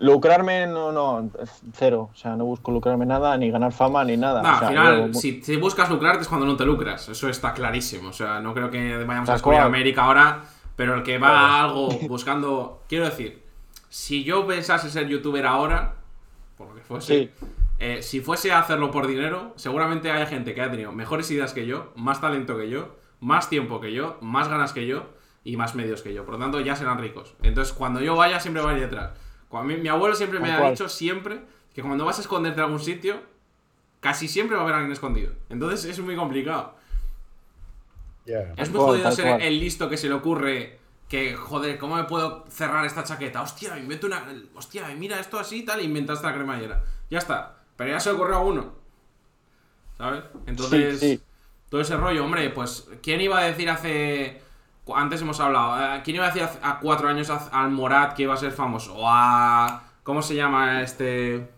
lucrarme, 0.00 0.66
no, 0.66 0.90
no, 0.90 1.30
cero. 1.74 2.10
O 2.12 2.16
sea, 2.16 2.34
no 2.34 2.44
busco 2.44 2.72
lucrarme 2.72 3.06
nada, 3.06 3.36
ni 3.36 3.50
ganar 3.52 3.72
fama, 3.72 4.04
ni 4.04 4.16
nada. 4.16 4.42
Nah, 4.42 4.56
O 4.56 4.58
sea, 4.58 4.68
al 4.68 4.74
final, 4.74 5.12
yo- 5.12 5.20
si, 5.20 5.42
si 5.42 5.56
buscas 5.56 5.88
lucrarte 5.88 6.22
es 6.22 6.28
cuando 6.28 6.44
no 6.44 6.56
te 6.56 6.64
lucras. 6.64 7.08
Eso 7.08 7.28
está 7.28 7.52
clarísimo. 7.54 8.08
O 8.08 8.12
sea, 8.12 8.40
no 8.40 8.52
creo 8.52 8.68
que 8.70 9.04
vayamos 9.04 9.28
a 9.28 9.34
descubrir. 9.34 9.60
América 9.60 10.04
ahora. 10.04 10.42
Pero 10.74 10.94
el 10.94 11.02
que 11.04 11.18
va 11.18 11.28
a 11.28 11.64
algo 11.64 11.88
buscando. 12.08 12.82
Quiero 12.88 13.06
decir, 13.06 13.42
si 13.88 14.24
yo 14.24 14.46
pensase 14.46 14.90
ser 14.90 15.08
youtuber 15.08 15.46
ahora, 15.46 15.94
fuese, 16.86 17.30
Sí. 17.40 17.46
eh, 17.78 18.02
si 18.02 18.20
fuese 18.20 18.52
a 18.52 18.58
hacerlo 18.60 18.90
por 18.90 19.06
dinero, 19.06 19.52
seguramente 19.56 20.10
haya 20.10 20.26
gente 20.26 20.54
que 20.54 20.60
haya 20.62 20.70
tenido 20.70 20.92
mejores 20.92 21.30
ideas 21.30 21.52
que 21.52 21.66
yo, 21.66 21.92
más 21.96 22.20
talento 22.20 22.56
que 22.56 22.68
yo, 22.70 22.96
más 23.20 23.48
tiempo 23.50 23.80
que 23.80 23.92
yo, 23.92 24.18
más 24.20 24.48
ganas 24.48 24.72
que 24.72 24.86
yo 24.86 25.10
y 25.44 25.56
más 25.56 25.74
medios 25.74 26.02
que 26.02 26.12
yo. 26.14 26.24
Por 26.24 26.34
lo 26.34 26.40
tanto, 26.40 26.60
ya 26.60 26.76
serán 26.76 26.98
ricos. 26.98 27.34
Entonces, 27.42 27.72
cuando 27.74 28.00
yo 28.00 28.16
vaya, 28.16 28.40
siempre 28.40 28.62
va 28.62 28.70
a 28.70 28.74
ir 28.74 28.80
detrás. 28.80 29.12
Cuando 29.48 29.74
mi, 29.74 29.80
mi 29.80 29.88
abuelo 29.88 30.14
siempre 30.14 30.40
me 30.40 30.50
ha 30.50 30.70
dicho, 30.70 30.88
siempre, 30.88 31.40
que 31.74 31.82
cuando 31.82 32.04
vas 32.04 32.18
a 32.18 32.22
esconderte 32.22 32.58
en 32.60 32.64
algún 32.64 32.80
sitio, 32.80 33.20
casi 34.00 34.28
siempre 34.28 34.56
va 34.56 34.62
a 34.62 34.64
haber 34.64 34.74
alguien 34.76 34.92
escondido. 34.92 35.32
Entonces 35.48 35.84
es 35.84 35.98
muy 36.00 36.16
complicado. 36.16 36.74
Es 38.56 38.70
muy 38.70 38.80
jodido 38.80 39.12
ser 39.12 39.26
cual. 39.26 39.42
el 39.42 39.60
listo 39.60 39.88
que 39.88 39.96
se 39.96 40.08
le 40.08 40.14
ocurre 40.14 40.78
que, 41.08 41.34
joder, 41.36 41.78
¿cómo 41.78 41.96
me 41.96 42.04
puedo 42.04 42.44
cerrar 42.48 42.84
esta 42.84 43.04
chaqueta? 43.04 43.42
Hostia, 43.42 43.74
me 43.74 43.80
invento 43.80 44.06
una. 44.06 44.24
Hostia, 44.54 44.86
mira 44.96 45.20
esto 45.20 45.38
así 45.38 45.58
y 45.58 45.64
tal, 45.64 45.80
e 45.80 45.84
inventaste 45.84 46.26
la 46.26 46.34
cremallera. 46.34 46.82
Ya 47.10 47.18
está. 47.18 47.56
Pero 47.76 47.90
ya 47.90 48.00
se 48.00 48.10
ocurrió 48.10 48.36
a 48.36 48.40
uno. 48.40 48.72
¿Sabes? 49.98 50.24
Entonces, 50.46 50.98
Sí, 51.00 51.16
sí. 51.16 51.22
todo 51.70 51.80
ese 51.80 51.96
rollo, 51.96 52.24
hombre, 52.24 52.50
pues, 52.50 52.88
¿quién 53.02 53.20
iba 53.20 53.38
a 53.38 53.44
decir 53.44 53.70
hace. 53.70 54.42
Antes 54.94 55.20
hemos 55.22 55.40
hablado, 55.40 55.96
eh, 55.96 56.00
¿quién 56.04 56.16
iba 56.16 56.26
a 56.26 56.28
decir 56.28 56.42
hace- 56.44 56.58
a 56.62 56.78
cuatro 56.78 57.08
años 57.08 57.28
al 57.30 57.70
Morat 57.70 58.14
que 58.14 58.22
iba 58.22 58.34
a 58.34 58.36
ser 58.36 58.52
famoso? 58.52 58.94
O 58.94 59.04
a. 59.08 59.82
¿Cómo 60.02 60.22
se 60.22 60.34
llama 60.36 60.82
este.? 60.82 61.48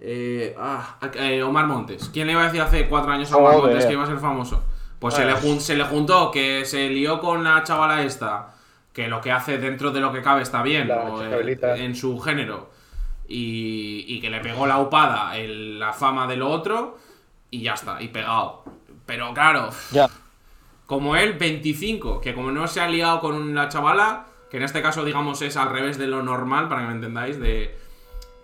Eh, 0.00 0.56
ah, 0.58 0.96
eh, 1.14 1.42
Omar 1.42 1.66
Montes. 1.66 2.08
¿Quién 2.12 2.26
le 2.26 2.32
iba 2.32 2.42
a 2.42 2.46
decir 2.46 2.60
hace 2.62 2.88
cuatro 2.88 3.12
años 3.12 3.30
a 3.32 3.36
Omar. 3.36 3.56
Montes 3.58 3.84
que 3.86 3.92
iba 3.92 4.02
a 4.02 4.06
ser 4.06 4.18
famoso? 4.18 4.64
Pues 5.00 5.14
se 5.14 5.24
le, 5.24 5.32
jun- 5.34 5.60
se 5.60 5.74
le 5.76 5.84
juntó 5.84 6.30
que 6.30 6.64
se 6.64 6.88
lió 6.88 7.18
con 7.20 7.42
la 7.42 7.64
chavala 7.64 8.02
esta, 8.04 8.54
que 8.92 9.08
lo 9.08 9.20
que 9.20 9.32
hace 9.32 9.58
dentro 9.58 9.90
de 9.90 10.00
lo 10.00 10.12
que 10.12 10.22
cabe 10.22 10.42
está 10.42 10.62
bien, 10.62 10.86
La 10.88 11.02
o, 11.04 11.22
eh, 11.24 11.58
en 11.78 11.94
su 11.96 12.20
género, 12.20 12.70
y, 13.26 14.04
y 14.08 14.20
que 14.20 14.28
le 14.30 14.40
pegó 14.40 14.66
la 14.66 14.78
upada 14.78 15.36
el- 15.36 15.78
la 15.78 15.92
fama 15.92 16.26
de 16.26 16.36
lo 16.36 16.48
otro, 16.50 16.98
y 17.50 17.62
ya 17.62 17.74
está, 17.74 18.00
y 18.02 18.08
pegado. 18.08 18.62
Pero 19.06 19.32
claro, 19.34 19.70
Ya. 19.90 20.08
como 20.86 21.16
él, 21.16 21.32
25, 21.34 22.20
que 22.20 22.34
como 22.34 22.50
no 22.52 22.66
se 22.68 22.80
ha 22.80 22.88
liado 22.88 23.20
con 23.20 23.54
la 23.54 23.68
chavala, 23.68 24.26
que 24.50 24.58
en 24.58 24.64
este 24.64 24.82
caso, 24.82 25.04
digamos, 25.04 25.40
es 25.42 25.56
al 25.56 25.70
revés 25.70 25.96
de 25.96 26.08
lo 26.08 26.22
normal, 26.22 26.68
para 26.68 26.82
que 26.82 26.88
me 26.88 26.94
entendáis, 26.94 27.40
de 27.40 27.74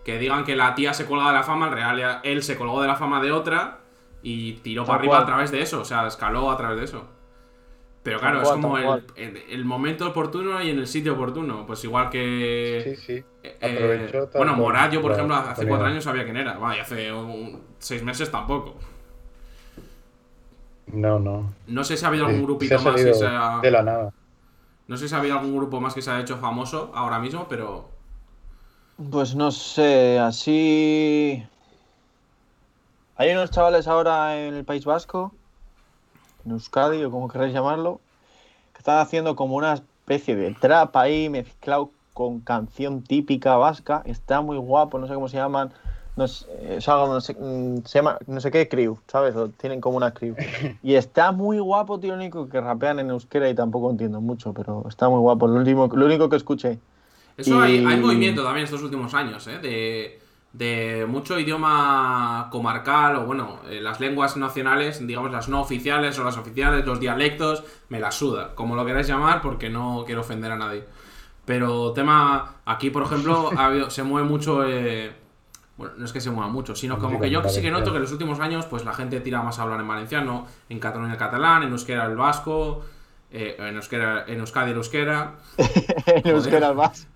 que 0.05 0.19
digan 0.19 0.45
que 0.45 0.55
la 0.57 0.75
tía 0.77 0.95
se 0.95 1.05
cuelga 1.05 1.29
de 1.29 1.35
la 1.35 1.43
fama, 1.43 1.67
en 1.67 1.73
realidad 1.73 2.21
él 2.23 2.43
se 2.45 2.57
colgó 2.57 2.81
de 2.81 2.87
la 2.89 2.95
fama 2.97 3.21
de 3.21 3.33
otra 3.33 3.81
y 4.29 4.55
tiró 4.55 4.85
para 4.85 4.99
arriba 4.99 5.13
cual. 5.13 5.23
a 5.23 5.27
través 5.27 5.51
de 5.53 5.63
eso, 5.63 5.81
o 5.81 5.85
sea, 5.85 6.07
escaló 6.09 6.51
a 6.51 6.57
través 6.57 6.79
de 6.79 6.85
eso. 6.85 7.05
Pero 8.03 8.19
claro, 8.19 8.43
cual, 8.43 8.57
es 8.57 8.63
como 8.63 8.79
el, 8.79 8.85
cual. 8.85 9.05
el- 9.17 9.37
el 9.51 9.65
momento 9.65 10.09
oportuno 10.09 10.61
y 10.63 10.71
en 10.71 10.79
el 10.81 10.87
sitio 10.87 11.15
oportuno. 11.15 11.65
Pues 11.67 11.83
igual 11.85 12.11
que. 12.11 12.83
Sí, 12.85 12.97
sí. 13.19 13.25
eh, 13.45 14.27
bueno. 14.35 14.55
Morat, 14.55 14.93
yo 14.93 15.01
por 15.01 15.13
Claro, 15.13 15.27
ejemplo, 15.33 15.51
hace 15.51 15.63
ponía. 15.63 15.69
cuatro 15.71 15.87
años 15.87 16.03
sabía 16.05 16.25
quién 16.25 16.37
era. 16.37 16.59
Vaya, 16.59 16.83
hace 16.83 17.13
un- 17.13 17.63
seis 17.79 18.03
meses 18.03 18.31
tampoco. 18.31 18.75
No, 20.87 21.19
no. 21.19 21.53
No 21.67 21.85
sé 21.85 21.97
si 21.97 22.05
ha 22.05 22.09
habido 22.09 22.27
algún 22.27 22.45
grupito 22.45 22.79
se 22.79 22.89
ha 22.89 22.93
más 22.93 23.03
que 23.03 23.15
se 23.15 23.27
ha- 23.27 23.61
de 23.63 23.71
la 23.71 23.83
nada. 23.83 24.13
No 24.89 24.97
sé 24.97 25.09
si 25.09 25.15
ha 25.15 25.19
habido 25.19 25.39
algún 25.39 25.57
grupo 25.57 25.81
más 25.81 25.95
que 25.95 26.03
se 26.03 26.11
ha 26.11 26.21
hecho 26.21 26.37
famoso 26.37 26.93
ahora 26.95 27.19
mismo, 27.19 27.47
pero. 27.49 27.91
Pues 29.11 29.35
no 29.35 29.51
sé, 29.51 30.19
así. 30.19 31.45
Hay 33.19 33.31
unos 33.31 33.51
chavales 33.51 33.89
ahora 33.89 34.39
en 34.39 34.55
el 34.55 34.65
País 34.65 34.85
Vasco, 34.85 35.33
en 36.45 36.53
Euskadi 36.53 37.03
o 37.03 37.11
como 37.11 37.29
queréis 37.29 37.55
llamarlo, 37.55 38.01
que 38.75 38.79
están 38.79 38.99
haciendo 38.99 39.37
como 39.37 39.57
una 39.57 39.73
especie 39.73 40.37
de 40.37 40.53
trap 40.53 40.95
ahí 40.97 41.31
mezclado 41.31 41.91
con 42.13 42.41
canción 42.41 43.03
típica 43.03 43.57
vasca. 43.57 44.03
Está 44.05 44.43
muy 44.43 44.59
guapo, 44.59 44.99
no 44.99 45.07
sé 45.07 45.15
cómo 45.15 45.29
se 45.29 45.39
llaman. 45.39 45.73
No 46.17 46.29
sé, 46.29 46.47
es 46.77 46.89
algo, 46.89 47.13
no 47.13 47.21
sé, 47.23 47.35
mm, 47.39 47.85
se 47.85 47.99
llama, 47.99 48.19
no 48.27 48.41
sé 48.41 48.51
qué 48.51 48.69
crew, 48.69 48.99
¿sabes? 49.07 49.35
Lo 49.35 49.49
tienen 49.49 49.81
como 49.81 49.97
una 49.97 50.13
crew. 50.13 50.35
Y 50.83 50.95
está 50.95 51.33
muy 51.33 51.59
guapo, 51.59 51.99
tío, 51.99 52.17
Nico, 52.17 52.49
que 52.51 52.61
rapean 52.61 52.99
en 52.99 53.11
euskera 53.11 53.49
y 53.49 53.55
tampoco 53.55 53.91
entiendo 53.91 54.21
mucho, 54.21 54.53
pero 54.53 54.85
está 54.89 55.09
muy 55.09 55.21
guapo. 55.21 55.47
Lo, 55.47 55.55
último, 55.55 55.89
lo 55.89 56.05
único 56.05 56.29
que 56.29 56.37
escuché. 56.37 56.79
Eso 57.39 57.61
hay, 57.61 57.81
movimiento 57.81 58.43
también 58.43 58.65
estos 58.65 58.83
últimos 58.83 59.13
años, 59.15 59.47
¿eh? 59.47 59.59
De, 59.59 60.26
de 60.57 61.05
mucho 61.07 61.39
idioma 61.39 62.49
comarcal 62.51 63.17
o, 63.17 63.27
bueno, 63.27 63.61
eh, 63.69 63.81
las 63.81 64.01
lenguas 64.01 64.39
nacionales, 64.39 65.07
digamos 65.07 65.31
las 65.31 65.51
no 65.51 65.61
oficiales 65.61 66.19
o 66.19 66.25
las 66.25 66.39
oficiales, 66.39 66.87
los 66.87 66.99
dialectos, 66.99 67.63
me 67.91 68.01
la 68.01 68.11
suda, 68.11 68.55
como 68.55 68.75
lo 68.75 68.87
queráis 68.87 69.07
llamar, 69.07 69.43
porque 69.43 69.69
no 69.69 70.05
quiero 70.07 70.23
ofender 70.23 70.51
a 70.53 70.57
nadie. 70.57 70.85
Pero 71.45 71.93
tema, 71.93 72.55
aquí 72.65 72.89
por 72.89 73.03
ejemplo, 73.03 73.51
ha 73.55 73.91
se 73.91 74.03
mueve 74.03 74.27
mucho, 74.27 74.67
eh, 74.67 75.15
bueno, 75.77 75.93
no 75.99 76.07
es 76.07 76.13
que 76.13 76.23
se 76.23 76.31
mueva 76.31 76.51
mucho, 76.51 76.75
sino 76.75 76.99
como 76.99 77.21
que 77.21 77.29
yo 77.29 77.47
sí 77.51 77.61
que 77.61 77.71
noto 77.71 77.91
que 77.91 77.97
en 77.97 78.03
los 78.03 78.13
últimos 78.13 78.41
años, 78.41 78.65
pues 78.65 78.83
la 78.83 78.95
gente 78.95 79.21
tira 79.21 79.43
más 79.43 79.59
a 79.59 79.63
hablar 79.63 79.81
en 79.81 79.89
valenciano, 79.89 80.47
en 80.71 80.81
catalán 80.81 81.11
el 81.11 81.19
catalán, 81.19 81.65
en 81.65 81.73
euskera 81.73 82.07
el 82.07 82.17
vasco, 82.17 82.83
eh, 83.31 83.57
en, 83.59 83.77
euskera, 83.77 84.25
en 84.27 84.41
euskadi 84.41 84.71
el 84.71 84.79
euskera. 84.79 85.35
en 86.07 86.27
euskera 86.29 86.73
más. 86.73 87.05
Que 87.05 87.16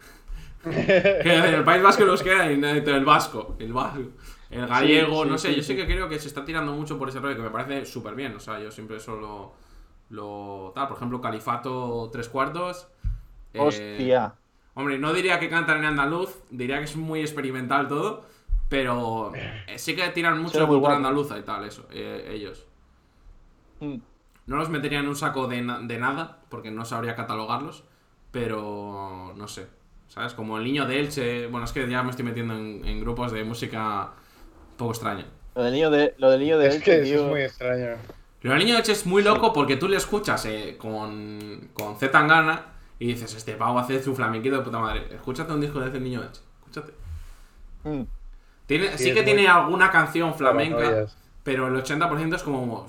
en 0.64 1.54
el 1.54 1.64
País 1.64 1.82
Vasco 1.82 2.02
y 2.04 2.28
en 2.52 2.64
el 2.64 3.04
vasco, 3.04 3.56
el 3.58 3.72
vasco, 3.72 4.02
el 4.50 4.66
gallego, 4.66 5.24
sí, 5.24 5.24
no 5.24 5.38
sé, 5.38 5.54
sí, 5.54 5.56
yo 5.56 5.62
sí 5.62 5.74
sí. 5.74 5.76
que 5.76 5.86
creo 5.86 6.08
que 6.08 6.18
se 6.18 6.28
está 6.28 6.44
tirando 6.44 6.72
mucho 6.72 6.98
por 6.98 7.08
ese 7.08 7.20
rollo 7.20 7.36
que 7.36 7.42
me 7.42 7.50
parece 7.50 7.86
súper 7.86 8.14
bien, 8.14 8.34
o 8.36 8.40
sea, 8.40 8.60
yo 8.60 8.70
siempre 8.70 8.98
eso 8.98 9.16
lo, 9.16 9.54
lo- 10.10 10.72
tal, 10.74 10.88
por 10.88 10.96
ejemplo, 10.98 11.20
Califato 11.20 12.10
tres 12.12 12.28
cuartos. 12.28 12.88
eh, 13.54 13.62
Hostia. 13.64 14.36
hombre, 14.74 14.98
no 14.98 15.12
diría 15.12 15.40
que 15.40 15.50
cantan 15.50 15.78
en 15.78 15.86
andaluz, 15.86 16.36
diría 16.50 16.78
que 16.78 16.84
es 16.84 16.96
muy 16.96 17.20
experimental 17.20 17.88
todo, 17.88 18.26
pero 18.68 19.32
eh, 19.66 19.78
sí 19.78 19.96
que 19.96 20.08
tiran 20.10 20.40
mucho 20.42 20.66
cultura 20.68 20.96
guapo. 20.96 20.96
andaluza 20.96 21.38
y 21.38 21.42
tal, 21.42 21.64
eso, 21.66 21.86
eh, 21.92 22.28
ellos. 22.32 22.66
Mm. 23.80 24.00
No 24.46 24.56
los 24.56 24.68
metería 24.70 25.00
en 25.00 25.08
un 25.08 25.16
saco 25.16 25.46
de, 25.48 25.62
na- 25.62 25.80
de 25.80 25.98
nada, 25.98 26.40
porque 26.48 26.70
no 26.70 26.84
sabría 26.84 27.16
catalogarlos, 27.16 27.84
pero 28.30 29.32
no 29.36 29.48
sé. 29.48 29.68
¿Sabes? 30.10 30.34
Como 30.34 30.58
el 30.58 30.64
niño 30.64 30.86
de 30.86 30.98
Elche. 31.00 31.46
Bueno, 31.46 31.64
es 31.64 31.72
que 31.72 31.88
ya 31.88 32.02
me 32.02 32.10
estoy 32.10 32.24
metiendo 32.24 32.54
en, 32.54 32.84
en 32.84 33.00
grupos 33.00 33.30
de 33.32 33.44
música 33.44 34.10
un 34.72 34.76
poco 34.76 34.90
extraña. 34.90 35.24
Lo 35.54 35.62
del 35.62 35.72
niño 35.72 35.90
de, 35.90 36.14
lo 36.18 36.30
del 36.30 36.40
niño 36.40 36.58
de 36.58 36.66
Es 36.68 36.74
Elche, 36.76 36.84
que 36.84 36.96
eso 37.02 37.04
tío. 37.04 37.24
es 37.26 37.30
muy 37.30 37.40
extraño. 37.42 37.96
Pero 38.42 38.54
el 38.54 38.58
niño 38.60 38.74
de 38.74 38.80
Elche 38.80 38.92
es 38.92 39.06
muy 39.06 39.22
loco 39.22 39.52
porque 39.52 39.76
tú 39.76 39.88
le 39.88 39.96
escuchas 39.96 40.44
eh, 40.46 40.76
con, 40.78 41.70
con 41.74 41.96
Z 41.96 42.10
Tangana 42.10 42.66
y 42.98 43.06
dices, 43.06 43.34
este 43.34 43.52
pavo 43.54 43.78
hace 43.78 44.02
su 44.02 44.14
flamenquito 44.16 44.56
de 44.56 44.62
puta 44.62 44.78
madre. 44.80 45.06
Escúchate 45.14 45.52
un 45.52 45.60
disco 45.60 45.78
de 45.80 45.88
ese 45.90 46.00
niño 46.00 46.20
de 46.20 46.26
Elche. 46.26 46.40
Escúchate. 46.58 46.92
Mm. 47.84 48.02
Tiene, 48.66 48.88
sí, 48.92 49.04
Sí, 49.04 49.08
es 49.10 49.14
que 49.14 49.22
muy- 49.22 49.32
tiene 49.32 49.48
alguna 49.48 49.90
canción 49.90 50.34
flamenca, 50.34 51.06
pero 51.44 51.68
el 51.68 51.74
80% 51.82 52.34
es 52.34 52.42
como... 52.42 52.86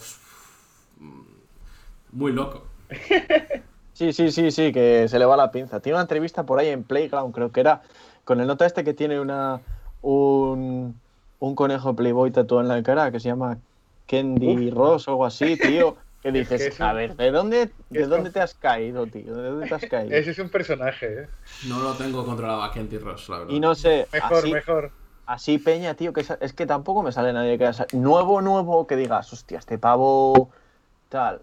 Muy 2.11 2.31
loco. 2.33 2.67
Sí, 3.93 4.13
sí, 4.13 4.31
sí, 4.31 4.51
sí, 4.51 4.71
que 4.71 5.07
se 5.07 5.19
le 5.19 5.25
va 5.25 5.37
la 5.37 5.51
pinza. 5.51 5.79
Tiene 5.81 5.95
una 5.97 6.03
entrevista 6.03 6.45
por 6.45 6.59
ahí 6.59 6.69
en 6.69 6.83
Playground, 6.83 7.33
creo 7.33 7.51
que 7.51 7.59
era, 7.59 7.81
con 8.23 8.39
el 8.39 8.47
nota 8.47 8.65
este 8.65 8.83
que 8.83 8.93
tiene 8.93 9.19
una 9.19 9.61
un, 10.01 10.99
un 11.39 11.55
conejo 11.55 11.95
Playboy 11.95 12.31
tatuado 12.31 12.61
en 12.61 12.67
la 12.69 12.81
cara 12.83 13.11
que 13.11 13.19
se 13.19 13.27
llama 13.29 13.59
Candy 14.07 14.71
Ross 14.71 15.07
o 15.07 15.11
algo 15.11 15.25
así, 15.25 15.57
tío. 15.57 15.97
Que 16.21 16.31
dices, 16.31 16.61
que 16.63 16.69
eso- 16.69 16.83
a 16.83 16.93
ver, 16.93 17.15
¿de 17.15 17.31
dónde, 17.31 17.73
de 17.89 18.05
dónde 18.07 18.29
te 18.31 18.39
has 18.41 18.53
caído, 18.55 19.07
tío? 19.07 19.35
¿De 19.35 19.49
dónde 19.49 19.67
te 19.67 19.75
has 19.75 19.85
caído? 19.85 20.15
Ese 20.15 20.31
es 20.31 20.39
un 20.39 20.49
personaje, 20.49 21.23
¿eh? 21.23 21.27
No 21.63 21.79
lo 21.79 21.95
tengo 21.95 22.25
controlado 22.25 22.63
a 22.63 22.71
Kenty 22.71 22.97
Ross, 22.97 23.27
la 23.29 23.39
verdad. 23.39 23.53
Y 23.53 23.59
no 23.59 23.75
sé, 23.75 24.07
Mejor, 24.11 24.37
así, 24.37 24.51
mejor. 24.51 24.91
así 25.25 25.57
Peña, 25.57 25.95
tío, 25.95 26.13
que 26.13 26.21
es, 26.21 26.31
es 26.41 26.53
que 26.53 26.65
tampoco 26.65 27.03
me 27.03 27.11
sale 27.11 27.33
nadie 27.33 27.57
que 27.57 27.71
sa- 27.73 27.87
nuevo, 27.91 28.41
nuevo, 28.41 28.87
que 28.87 28.95
digas, 28.95 29.31
hostia, 29.33 29.59
este 29.59 29.77
pavo, 29.77 30.51
tal. 31.09 31.41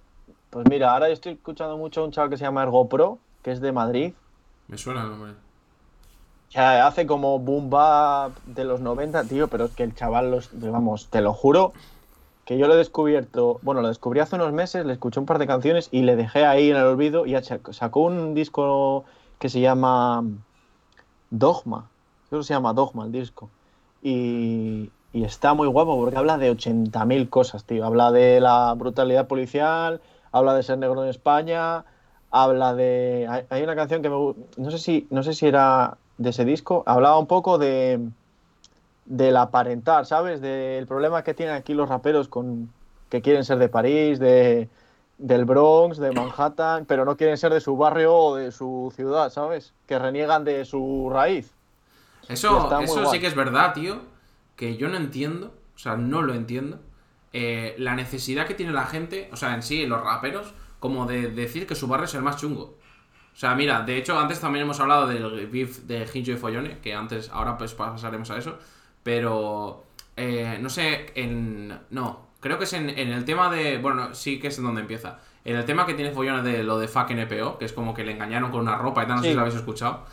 Pues 0.51 0.67
mira, 0.69 0.93
ahora 0.93 1.09
yo 1.09 1.13
estoy 1.15 1.33
escuchando 1.33 1.77
mucho 1.77 2.01
a 2.01 2.05
un 2.05 2.11
chaval 2.11 2.31
que 2.31 2.37
se 2.39 2.45
llama 2.45 2.63
Ergo 2.63 2.89
Pro, 2.89 3.19
que 3.43 3.53
es 3.53 3.61
de 3.61 3.73
Madrid. 3.73 4.13
Me 4.69 4.79
suena 4.79 5.03
el 5.03 5.11
nombre. 5.11 5.33
Sea, 6.49 6.87
hace 6.87 7.07
como 7.07 7.39
boom 7.39 7.69
bap 7.69 8.33
de 8.47 8.65
los 8.65 8.81
90, 8.81 9.25
tío, 9.25 9.49
pero 9.49 9.67
es 9.67 9.73
que 9.73 9.83
el 9.83 9.95
chaval, 9.95 10.31
los, 10.31 10.59
digamos, 10.59 11.09
te 11.09 11.21
lo 11.21 11.35
juro, 11.35 11.73
que 12.47 12.57
yo 12.57 12.67
lo 12.67 12.75
he 12.75 12.79
descubierto, 12.79 13.59
bueno, 13.63 13.83
lo 13.83 13.89
descubrí 13.89 14.21
hace 14.21 14.37
unos 14.37 14.53
meses, 14.55 14.87
le 14.87 14.95
escuché 14.95 15.21
un 15.21 15.27
par 15.27 15.39
de 15.39 15.47
canciones 15.47 15.91
y 15.93 16.03
le 16.03 16.17
dejé 16.17 16.47
ahí 16.47 16.71
en 16.71 16.79
el 16.79 16.85
olvido 16.85 17.27
y 17.27 17.33
sac- 17.35 17.73
sacó 17.75 18.01
un 18.01 18.35
disco 18.35 19.05
que 19.39 19.51
se 19.51 19.61
llama 19.61 20.25
Dogma, 21.31 21.91
creo 22.31 22.41
que 22.41 22.47
se 22.47 22.55
llama 22.55 22.73
Dogma 22.73 23.05
el 23.05 23.13
disco. 23.13 23.51
Y, 24.03 24.91
y 25.13 25.25
está 25.25 25.53
muy 25.53 25.69
guapo 25.69 25.97
porque 25.99 26.17
habla 26.17 26.39
de 26.39 26.51
80.000 26.51 27.29
cosas, 27.29 27.65
tío. 27.65 27.85
Habla 27.85 28.11
de 28.11 28.41
la 28.41 28.73
brutalidad 28.75 29.27
policial, 29.27 30.01
habla 30.33 30.55
de 30.55 30.63
ser 30.63 30.79
negro 30.79 31.03
en 31.03 31.11
España, 31.11 31.85
habla 32.31 32.75
de... 32.75 33.45
Hay, 33.51 33.63
una 33.63 33.77
canción 33.77 34.03
que 34.03 34.11
me... 34.11 34.35
No 34.57 34.71
sé, 34.71 34.79
si, 34.79 35.07
no 35.11 35.23
sé 35.23 35.35
si 35.35 35.47
era 35.47 35.99
de 36.19 36.31
ese 36.31 36.45
disco, 36.45 36.83
hablaba 36.87 37.19
un 37.19 37.27
poco 37.27 37.59
de 37.59 38.01
del 39.09 39.39
aparentar, 39.39 40.05
¿sabes? 40.05 40.41
Del 40.43 40.87
problema 40.87 41.25
que 41.25 41.33
tienen 41.33 41.55
aquí 41.55 41.73
los 41.73 41.89
raperos 41.89 42.29
con 42.29 42.71
que 43.09 43.23
quieren 43.23 43.45
ser 43.45 43.59
de 43.59 43.69
París, 43.69 44.19
de 44.19 44.69
del 45.17 45.45
Bronx, 45.45 45.99
de 45.99 46.13
Manhattan, 46.13 46.85
pero 46.85 47.05
no 47.05 47.17
quieren 47.17 47.37
ser 47.37 47.53
de 47.53 47.61
su 47.61 47.77
barrio 47.77 48.15
o 48.15 48.37
de 48.37 48.53
su 48.53 48.93
ciudad, 48.95 49.31
¿sabes? 49.31 49.73
Que 49.87 49.99
reniegan 49.99 50.45
de 50.45 50.65
su 50.65 51.11
raíz. 51.11 51.53
Eso, 52.29 52.71
eso 52.81 53.01
guay. 53.03 53.07
sí 53.11 53.21
que 53.21 53.27
es 53.27 53.35
verdad, 53.35 53.75
tío. 53.75 54.01
Que 54.55 54.77
yo 54.77 54.89
no 54.89 54.97
entiendo, 54.97 55.53
o 55.75 55.79
sea, 55.79 55.97
no 55.97 56.23
lo 56.23 56.35
entiendo. 56.35 56.79
Eh, 57.33 57.75
la 57.79 57.95
necesidad 57.95 58.47
que 58.47 58.55
tiene 58.55 58.73
la 58.73 58.87
gente, 58.87 59.29
o 59.33 59.37
sea, 59.37 59.55
en 59.55 59.63
sí, 59.63 59.87
los 59.87 60.03
raperos, 60.03 60.55
como 60.81 61.07
de 61.07 61.29
decir 61.31 61.67
que 61.67 61.75
su 61.75 61.87
barrio 61.87 62.07
es 62.07 62.15
el 62.15 62.23
más 62.23 62.37
chungo. 62.37 62.79
O 63.35 63.37
sea, 63.41 63.55
mira, 63.55 63.83
de 63.83 63.97
hecho, 63.97 64.19
antes 64.19 64.41
también 64.41 64.65
hemos 64.65 64.81
hablado 64.81 65.07
del 65.07 65.47
beef 65.47 65.79
de 65.81 66.09
Hincho 66.13 66.33
y 66.33 66.37
Follone, 66.37 66.79
que 66.81 66.95
antes, 66.95 67.31
ahora 67.33 67.57
pues 67.57 67.73
pasaremos 67.75 68.31
a 68.31 68.39
eso. 68.39 68.59
Pero, 69.03 69.85
eh, 70.17 70.59
no 70.61 70.69
sé, 70.69 71.13
en. 71.15 71.79
No, 71.91 72.31
creo 72.41 72.59
que 72.59 72.65
es 72.65 72.73
en, 72.73 72.91
en 72.91 73.13
el 73.13 73.25
tema 73.25 73.49
de. 73.51 73.79
Bueno, 73.79 74.15
sí 74.15 74.41
que 74.41 74.49
es 74.49 74.59
en 74.59 74.65
donde 74.65 74.81
empieza. 74.81 75.21
En 75.45 75.57
el 75.57 75.65
tema 75.65 75.87
que 75.87 75.95
tiene 75.95 76.11
Follone 76.11 76.43
de 76.43 76.65
lo 76.65 76.79
de 76.79 76.89
fucking 76.89 77.19
EPO, 77.21 77.59
que 77.59 77.65
es 77.67 77.73
como 77.73 77.95
que 77.95 78.05
le 78.05 78.13
engañaron 78.13 78.51
con 78.51 78.61
una 78.61 78.77
ropa 78.77 79.05
y 79.05 79.07
tal, 79.07 79.17
no 79.17 79.23
sé 79.23 79.29
si 79.31 79.35
lo 79.35 79.43
habéis 79.43 79.57
escuchado. 79.57 80.05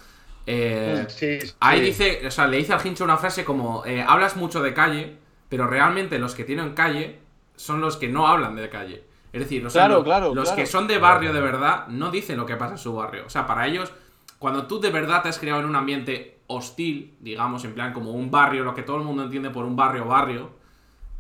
Eh, 0.45 1.05
Sí, 1.09 1.41
sí. 1.41 1.53
Ahí 1.59 1.81
dice, 1.81 2.21
o 2.27 2.31
sea, 2.31 2.47
le 2.47 2.57
dice 2.57 2.73
al 2.73 2.85
hincho 2.85 3.03
una 3.03 3.17
frase 3.17 3.43
como, 3.43 3.83
eh, 3.85 4.03
hablas 4.07 4.35
mucho 4.35 4.61
de 4.61 4.73
calle, 4.73 5.17
pero 5.49 5.67
realmente 5.67 6.19
los 6.19 6.35
que 6.35 6.43
tienen 6.43 6.73
calle 6.73 7.19
son 7.55 7.81
los 7.81 7.97
que 7.97 8.07
no 8.09 8.27
hablan 8.27 8.55
de 8.55 8.69
calle. 8.69 9.03
Es 9.31 9.41
decir, 9.41 9.69
sea, 9.69 9.87
Claro, 9.87 10.03
claro, 10.03 10.33
los 10.33 10.45
claro. 10.45 10.55
que 10.55 10.65
son 10.65 10.87
de 10.87 10.97
barrio 10.97 11.33
de 11.33 11.41
verdad 11.41 11.87
no 11.87 12.09
dicen 12.09 12.37
lo 12.37 12.45
que 12.45 12.55
pasa 12.55 12.73
en 12.73 12.77
su 12.77 12.93
barrio. 12.95 13.25
O 13.25 13.29
sea, 13.29 13.45
para 13.45 13.67
ellos, 13.67 13.91
cuando 14.39 14.65
tú 14.65 14.79
de 14.79 14.89
verdad 14.91 15.23
te 15.23 15.29
has 15.29 15.39
creado 15.39 15.59
en 15.61 15.65
un 15.67 15.75
ambiente 15.75 16.39
hostil, 16.47 17.15
digamos, 17.19 17.65
en 17.65 17.73
plan 17.73 17.91
como 17.93 18.11
un 18.11 18.31
barrio, 18.31 18.63
lo 18.63 18.73
que 18.73 18.83
todo 18.83 18.97
el 18.97 19.03
mundo 19.03 19.23
entiende 19.23 19.49
por 19.49 19.65
un 19.65 19.75
barrio 19.75 20.05
barrio, 20.05 20.51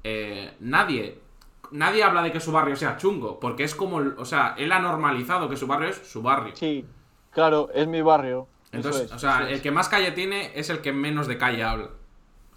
eh, 0.03 0.53
nadie, 0.59 1.19
nadie 1.71 2.03
habla 2.03 2.21
de 2.21 2.31
que 2.31 2.39
su 2.39 2.51
barrio 2.51 2.75
sea 2.75 2.97
chungo, 2.97 3.39
porque 3.39 3.63
es 3.63 3.75
como, 3.75 3.97
o 3.97 4.25
sea, 4.25 4.55
él 4.57 4.71
ha 4.71 4.79
normalizado 4.79 5.49
que 5.49 5.57
su 5.57 5.67
barrio 5.67 5.89
es 5.89 5.97
su 5.97 6.21
barrio. 6.21 6.55
Sí, 6.55 6.85
claro, 7.31 7.69
es 7.73 7.87
mi 7.87 8.01
barrio. 8.01 8.47
Entonces, 8.71 9.03
es, 9.03 9.11
o 9.11 9.19
sea, 9.19 9.49
el 9.49 9.61
que 9.61 9.71
más 9.71 9.89
calle 9.89 10.11
tiene 10.11 10.51
es 10.55 10.69
el 10.69 10.79
que 10.79 10.91
menos 10.93 11.27
de 11.27 11.37
calle 11.37 11.63
habla. 11.63 11.89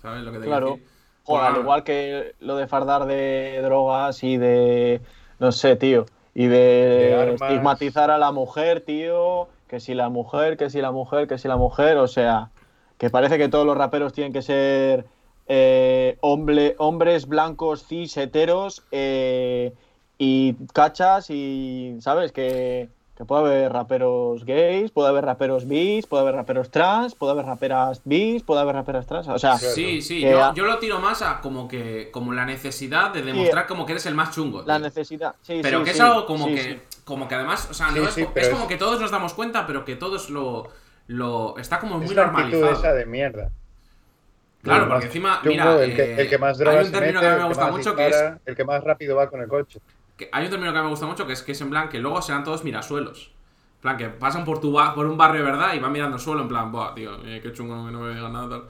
¿Sabes 0.02 0.22
lo 0.22 0.32
que 0.32 0.38
te 0.38 0.44
Claro. 0.44 0.70
decir? 0.72 0.86
Joder, 1.28 1.50
al 1.52 1.60
igual 1.60 1.84
que 1.84 2.34
lo 2.40 2.56
de 2.56 2.66
fardar 2.66 3.06
de 3.06 3.60
drogas 3.62 4.22
y 4.24 4.36
de. 4.36 5.00
No 5.38 5.52
sé, 5.52 5.76
tío. 5.76 6.06
Y 6.34 6.46
de, 6.46 7.34
estigmatizar 7.34 8.10
a 8.10 8.18
la 8.18 8.32
mujer, 8.32 8.80
tío. 8.80 9.48
Que 9.68 9.80
si 9.80 9.94
la 9.94 10.08
mujer, 10.08 10.56
que 10.56 10.70
si 10.70 10.80
la 10.80 10.90
mujer, 10.92 11.28
que 11.28 11.38
si 11.38 11.48
la 11.48 11.56
mujer. 11.56 11.98
O 11.98 12.08
sea, 12.08 12.50
que 12.96 13.10
parece 13.10 13.38
que 13.38 13.48
todos 13.48 13.66
los 13.66 13.76
raperos 13.76 14.12
tienen 14.12 14.32
que 14.32 14.42
ser 14.42 15.04
eh, 15.46 16.16
hombre- 16.20 16.74
hombres 16.78 17.26
blancos, 17.26 17.86
cis, 17.86 18.16
heteros 18.16 18.84
eh, 18.90 19.72
y 20.18 20.54
cachas 20.72 21.30
y, 21.30 21.96
¿sabes? 22.00 22.32
Que, 22.32 22.88
que 23.18 23.24
puede 23.24 23.42
haber 23.46 23.72
raperos 23.72 24.44
gays, 24.44 24.92
puede 24.92 25.08
haber 25.08 25.24
raperos 25.24 25.66
bis, 25.66 26.06
puede 26.06 26.22
haber 26.22 26.36
raperos 26.36 26.70
trans, 26.70 27.16
puede 27.16 27.32
haber 27.32 27.46
raperas 27.46 28.00
bis, 28.04 28.44
puede 28.44 28.60
haber 28.60 28.76
raperas 28.76 29.06
trans. 29.08 29.26
O 29.26 29.36
sea, 29.40 29.58
Claro. 29.58 29.74
Sí, 29.74 30.00
sí, 30.00 30.20
yo, 30.20 30.44
a- 30.44 30.54
yo 30.54 30.64
lo 30.64 30.78
tiro 30.78 31.00
más 31.00 31.20
a 31.22 31.40
como 31.40 31.66
que 31.66 32.10
como 32.12 32.32
la 32.32 32.44
necesidad 32.46 33.12
de 33.12 33.22
demostrar 33.22 33.66
como 33.66 33.84
que 33.84 33.92
eres 33.92 34.06
el 34.06 34.14
más 34.14 34.30
chungo. 34.32 34.62
La 34.64 34.76
tío. 34.76 34.84
necesidad. 34.84 35.34
Sí, 35.42 35.58
pero 35.60 35.78
sí, 35.80 35.84
que 35.86 35.90
es 35.90 35.96
sí, 35.96 36.02
algo 36.02 36.26
como 36.26 36.46
sí, 36.46 36.54
que 36.54 36.62
sí. 36.62 36.78
como 37.04 37.26
que 37.26 37.34
además, 37.34 37.66
o 37.68 37.74
sea, 37.74 37.88
Sí, 37.88 37.98
no 37.98 38.06
es, 38.06 38.14
sí, 38.14 38.24
co- 38.24 38.30
pero 38.32 38.46
es 38.46 38.52
como 38.52 38.62
es- 38.62 38.68
que 38.68 38.76
todos 38.76 39.00
nos 39.00 39.10
damos 39.10 39.34
cuenta, 39.34 39.66
pero 39.66 39.84
que 39.84 39.96
todos 39.96 40.30
lo 40.30 40.68
lo 41.08 41.58
está 41.58 41.80
como 41.80 41.96
muy 41.96 42.04
Es 42.06 42.14
la 42.14 42.26
normalizado. 42.26 42.70
esa 42.70 42.92
de 42.92 43.04
mierda. 43.04 43.50
Claro, 44.62 44.88
porque 44.90 45.06
encima, 45.06 45.36
chungo, 45.42 45.48
mira, 45.50 45.82
el, 45.82 45.96
que, 45.96 46.02
eh, 46.02 46.20
el 46.20 46.28
que 46.28 46.38
más 46.38 46.58
hay 46.58 46.64
drogas 46.64 46.86
un 46.86 46.92
se 46.92 46.98
término 47.00 47.20
mete, 47.20 47.26
que 47.26 47.32
a 47.32 47.36
mí 47.36 47.42
me 47.42 47.48
gusta 47.48 47.70
mucho 47.72 47.96
que 47.96 48.06
es 48.08 48.24
el 48.46 48.54
que 48.56 48.64
más 48.64 48.84
rápido 48.84 49.16
va 49.16 49.28
con 49.28 49.40
el 49.40 49.48
coche. 49.48 49.80
Que 50.18 50.28
hay 50.32 50.44
un 50.44 50.50
término 50.50 50.72
que 50.72 50.78
a 50.78 50.82
mí 50.82 50.86
me 50.86 50.90
gusta 50.90 51.06
mucho 51.06 51.26
que 51.26 51.32
es 51.32 51.42
que 51.42 51.52
es 51.52 51.60
en 51.62 51.70
plan 51.70 51.88
que 51.88 51.98
luego 52.00 52.20
serán 52.20 52.44
todos 52.44 52.62
mirasuelos. 52.64 53.30
En 53.76 53.80
plan, 53.82 53.96
que 53.96 54.08
pasan 54.08 54.44
por, 54.44 54.60
tu 54.60 54.72
por 54.94 55.06
un 55.06 55.16
barrio, 55.16 55.44
¿verdad? 55.44 55.72
Y 55.74 55.78
van 55.78 55.92
mirando 55.92 56.16
el 56.16 56.22
suelo, 56.22 56.42
en 56.42 56.48
plan, 56.48 56.70
buah, 56.72 56.94
tío, 56.94 57.24
eh, 57.24 57.38
qué 57.40 57.52
chungo 57.52 57.86
que 57.86 57.92
no 57.92 58.00
me 58.00 58.12
digan 58.12 58.32
nada, 58.32 58.48
tal. 58.48 58.64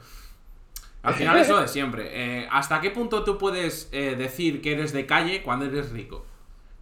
Al 1.02 1.14
final 1.14 1.38
es 1.38 1.48
lo 1.48 1.58
de 1.61 1.66
siempre. 1.68 2.08
Eh, 2.42 2.48
¿Hasta 2.52 2.80
qué 2.82 2.90
punto 2.90 3.24
tú 3.24 3.38
puedes 3.38 3.88
eh, 3.92 4.16
decir 4.18 4.61
que 4.61 4.72
eres 4.72 4.92
de 4.92 5.06
calle 5.06 5.42
cuando 5.42 5.64
eres 5.64 5.90
rico? 5.92 6.26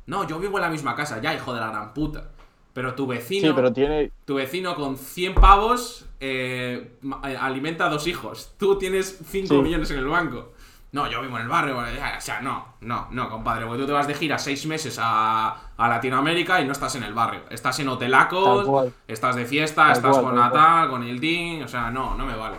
No, 0.07 0.27
yo 0.27 0.39
vivo 0.41 0.59
en 0.59 0.63
la 0.63 0.71
misma 0.71 0.97
casa, 0.97 1.21
ya, 1.21 1.35
hijo 1.35 1.55
de 1.55 1.61
la 1.61 1.69
gran 1.69 1.95
puta. 1.95 2.31
Pero 2.73 2.95
tu 2.95 3.07
vecino, 3.07 3.49
Sí, 3.49 3.53
pero 3.55 3.73
tiene. 3.73 4.11
tu 4.25 4.35
vecino 4.35 4.75
con 4.75 4.97
100 4.97 5.35
pavos 5.35 6.07
eh, 6.21 6.97
alimenta 7.41 7.87
a 7.87 7.89
dos 7.91 8.07
hijos. 8.07 8.53
Tú 8.59 8.77
tienes 8.77 9.19
5 9.31 9.47
Sí. 9.49 9.55
millones 9.63 9.91
en 9.93 9.99
el 9.99 10.07
banco. 10.07 10.53
No, 10.93 11.11
yo 11.11 11.21
vivo 11.21 11.37
en 11.37 11.43
el 11.43 11.49
barrio. 11.49 11.79
O 11.79 12.21
sea, 12.21 12.41
no, 12.41 12.75
no, 12.81 13.09
no, 13.11 13.29
compadre. 13.29 13.67
Porque 13.67 13.83
tú 13.83 13.87
te 13.87 13.93
vas 13.93 14.07
de 14.07 14.15
gira 14.15 14.39
seis 14.39 14.65
meses 14.67 14.99
a, 15.01 15.73
a 15.77 15.89
Latinoamérica 15.89 16.61
y 16.61 16.65
no 16.65 16.73
estás 16.73 16.95
en 16.95 17.03
el 17.03 17.13
barrio. 17.13 17.43
Estás 17.51 17.79
en 17.81 17.89
hotelacos, 17.89 18.93
estás 19.07 19.37
de 19.37 19.45
fiesta, 19.45 19.85
Tal 19.85 19.93
estás 19.93 20.13
cual, 20.13 20.25
con. 20.25 20.37
Natal, 20.37 20.89
con 20.89 21.03
el 21.03 21.19
DIN. 21.19 21.63
O 21.65 21.69
sea, 21.69 21.91
no, 21.91 22.15
no 22.15 22.25
me 22.25 22.37
vale. 22.37 22.57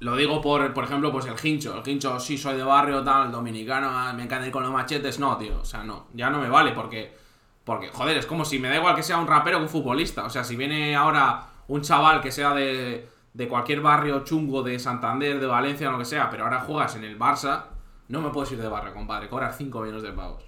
Lo 0.00 0.16
digo 0.16 0.40
por, 0.40 0.74
por 0.74 0.84
ejemplo, 0.84 1.12
pues 1.12 1.26
el 1.26 1.36
hincho. 1.42 1.80
El 1.80 1.88
hincho, 1.88 2.18
sí, 2.18 2.36
soy 2.36 2.56
de 2.56 2.64
barrio, 2.64 3.04
tal, 3.04 3.30
dominicano, 3.30 3.88
ah, 3.88 4.12
me 4.12 4.24
encanta 4.24 4.46
ir 4.46 4.52
con 4.52 4.64
los 4.64 4.72
machetes. 4.72 5.20
No, 5.20 5.36
tío, 5.36 5.60
o 5.60 5.64
sea, 5.64 5.84
no, 5.84 6.06
ya 6.12 6.28
no 6.28 6.40
me 6.40 6.48
vale 6.48 6.72
porque, 6.72 7.16
porque, 7.64 7.88
joder, 7.88 8.16
es 8.16 8.26
como 8.26 8.44
si 8.44 8.58
me 8.58 8.68
da 8.68 8.76
igual 8.76 8.96
que 8.96 9.04
sea 9.04 9.18
un 9.18 9.28
rapero 9.28 9.58
que 9.58 9.64
un 9.64 9.70
futbolista. 9.70 10.24
O 10.24 10.30
sea, 10.30 10.42
si 10.42 10.56
viene 10.56 10.96
ahora 10.96 11.44
un 11.68 11.82
chaval 11.82 12.20
que 12.20 12.32
sea 12.32 12.52
de, 12.52 13.08
de 13.34 13.48
cualquier 13.48 13.80
barrio 13.80 14.24
chungo 14.24 14.62
de 14.62 14.78
Santander, 14.78 15.40
de 15.40 15.46
Valencia, 15.46 15.90
lo 15.90 15.98
que 15.98 16.04
sea, 16.04 16.28
pero 16.30 16.44
ahora 16.44 16.60
juegas 16.60 16.96
en 16.96 17.04
el 17.04 17.18
Barça, 17.18 17.64
no 18.08 18.20
me 18.20 18.30
puedes 18.30 18.52
ir 18.52 18.60
de 18.60 18.68
barrio, 18.68 18.92
compadre, 18.92 19.28
cobras 19.28 19.56
5 19.56 19.80
millones 19.80 20.02
de 20.02 20.12
pavos. 20.12 20.44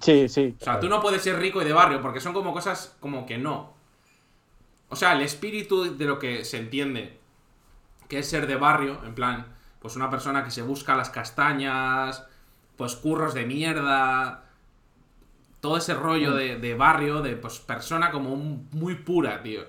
Sí, 0.00 0.28
sí. 0.28 0.56
O 0.60 0.64
sea, 0.64 0.80
tú 0.80 0.88
no 0.88 1.00
puedes 1.00 1.22
ser 1.22 1.38
rico 1.38 1.62
y 1.62 1.64
de 1.64 1.72
barrio, 1.72 2.02
porque 2.02 2.20
son 2.20 2.32
como 2.32 2.52
cosas 2.52 2.96
como 3.00 3.24
que 3.26 3.38
no. 3.38 3.72
O 4.88 4.96
sea, 4.96 5.12
el 5.12 5.22
espíritu 5.22 5.96
de 5.96 6.04
lo 6.04 6.18
que 6.18 6.44
se 6.44 6.58
entiende 6.58 7.18
que 8.08 8.18
es 8.18 8.28
ser 8.28 8.46
de 8.46 8.56
barrio, 8.56 9.00
en 9.04 9.14
plan, 9.14 9.46
pues 9.80 9.96
una 9.96 10.10
persona 10.10 10.44
que 10.44 10.50
se 10.50 10.62
busca 10.62 10.94
las 10.96 11.10
castañas, 11.10 12.24
pues 12.76 12.96
curros 12.96 13.34
de 13.34 13.46
mierda, 13.46 14.44
todo 15.60 15.76
ese 15.78 15.94
rollo 15.94 16.32
Mm. 16.32 16.36
de, 16.36 16.56
de 16.58 16.74
barrio, 16.74 17.22
de 17.22 17.36
pues 17.36 17.60
persona 17.60 18.10
como 18.10 18.32
un- 18.32 18.68
muy 18.72 18.96
pura, 18.96 19.42
tío. 19.42 19.62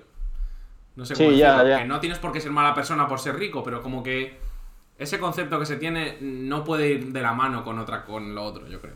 No 0.96 1.04
sé 1.04 1.14
Sí, 1.14 1.24
cómo 1.24 1.36
ya, 1.36 1.52
decirlo, 1.52 1.68
ya. 1.70 1.78
que 1.78 1.84
no 1.88 2.00
tienes 2.00 2.18
por 2.18 2.32
qué 2.32 2.40
ser 2.40 2.50
mala 2.50 2.74
persona 2.74 3.06
por 3.06 3.18
ser 3.20 3.36
rico, 3.36 3.62
pero 3.62 3.82
como 3.82 4.02
que 4.02 4.38
ese 4.98 5.18
concepto 5.18 5.58
que 5.58 5.66
se 5.66 5.76
tiene 5.76 6.16
no 6.20 6.64
puede 6.64 6.88
ir 6.88 7.12
de 7.12 7.20
la 7.22 7.32
mano 7.32 7.62
con 7.64 7.78
otra 7.78 8.04
con 8.04 8.34
lo 8.34 8.42
otro, 8.44 8.66
yo 8.66 8.80
creo. 8.80 8.94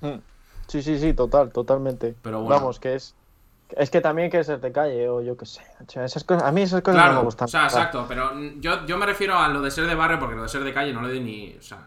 Mm. 0.00 0.18
Sí, 0.66 0.82
sí, 0.82 0.98
sí, 0.98 1.14
total, 1.14 1.50
totalmente. 1.52 2.14
Pero 2.22 2.40
bueno. 2.42 2.56
Vamos, 2.56 2.78
que 2.80 2.94
es. 2.94 3.14
Es 3.76 3.90
que 3.90 4.00
también 4.00 4.30
que 4.30 4.42
ser 4.44 4.60
de 4.60 4.72
calle, 4.72 5.08
o 5.10 5.20
yo 5.20 5.36
qué 5.36 5.44
sé. 5.44 5.60
o 5.86 5.90
sea, 5.90 6.02
esas 6.04 6.24
cosas, 6.24 6.42
a 6.44 6.52
mí 6.52 6.62
esas 6.62 6.80
cosas 6.80 6.96
no 6.96 7.02
Claro, 7.02 7.18
me 7.18 7.24
gustan. 7.26 7.44
o 7.44 7.48
sea, 7.48 7.64
exacto, 7.64 8.06
pero 8.08 8.30
yo, 8.60 8.86
yo 8.86 8.96
me 8.96 9.04
refiero 9.04 9.38
a 9.38 9.48
lo 9.48 9.60
de 9.60 9.70
ser 9.70 9.86
de 9.86 9.94
barrio 9.94 10.18
porque 10.18 10.36
lo 10.36 10.42
de 10.44 10.48
ser 10.48 10.64
de 10.64 10.72
calle 10.72 10.92
no 10.94 11.02
le 11.02 11.08
doy 11.08 11.20
ni, 11.20 11.54
o 11.58 11.62
sea, 11.62 11.86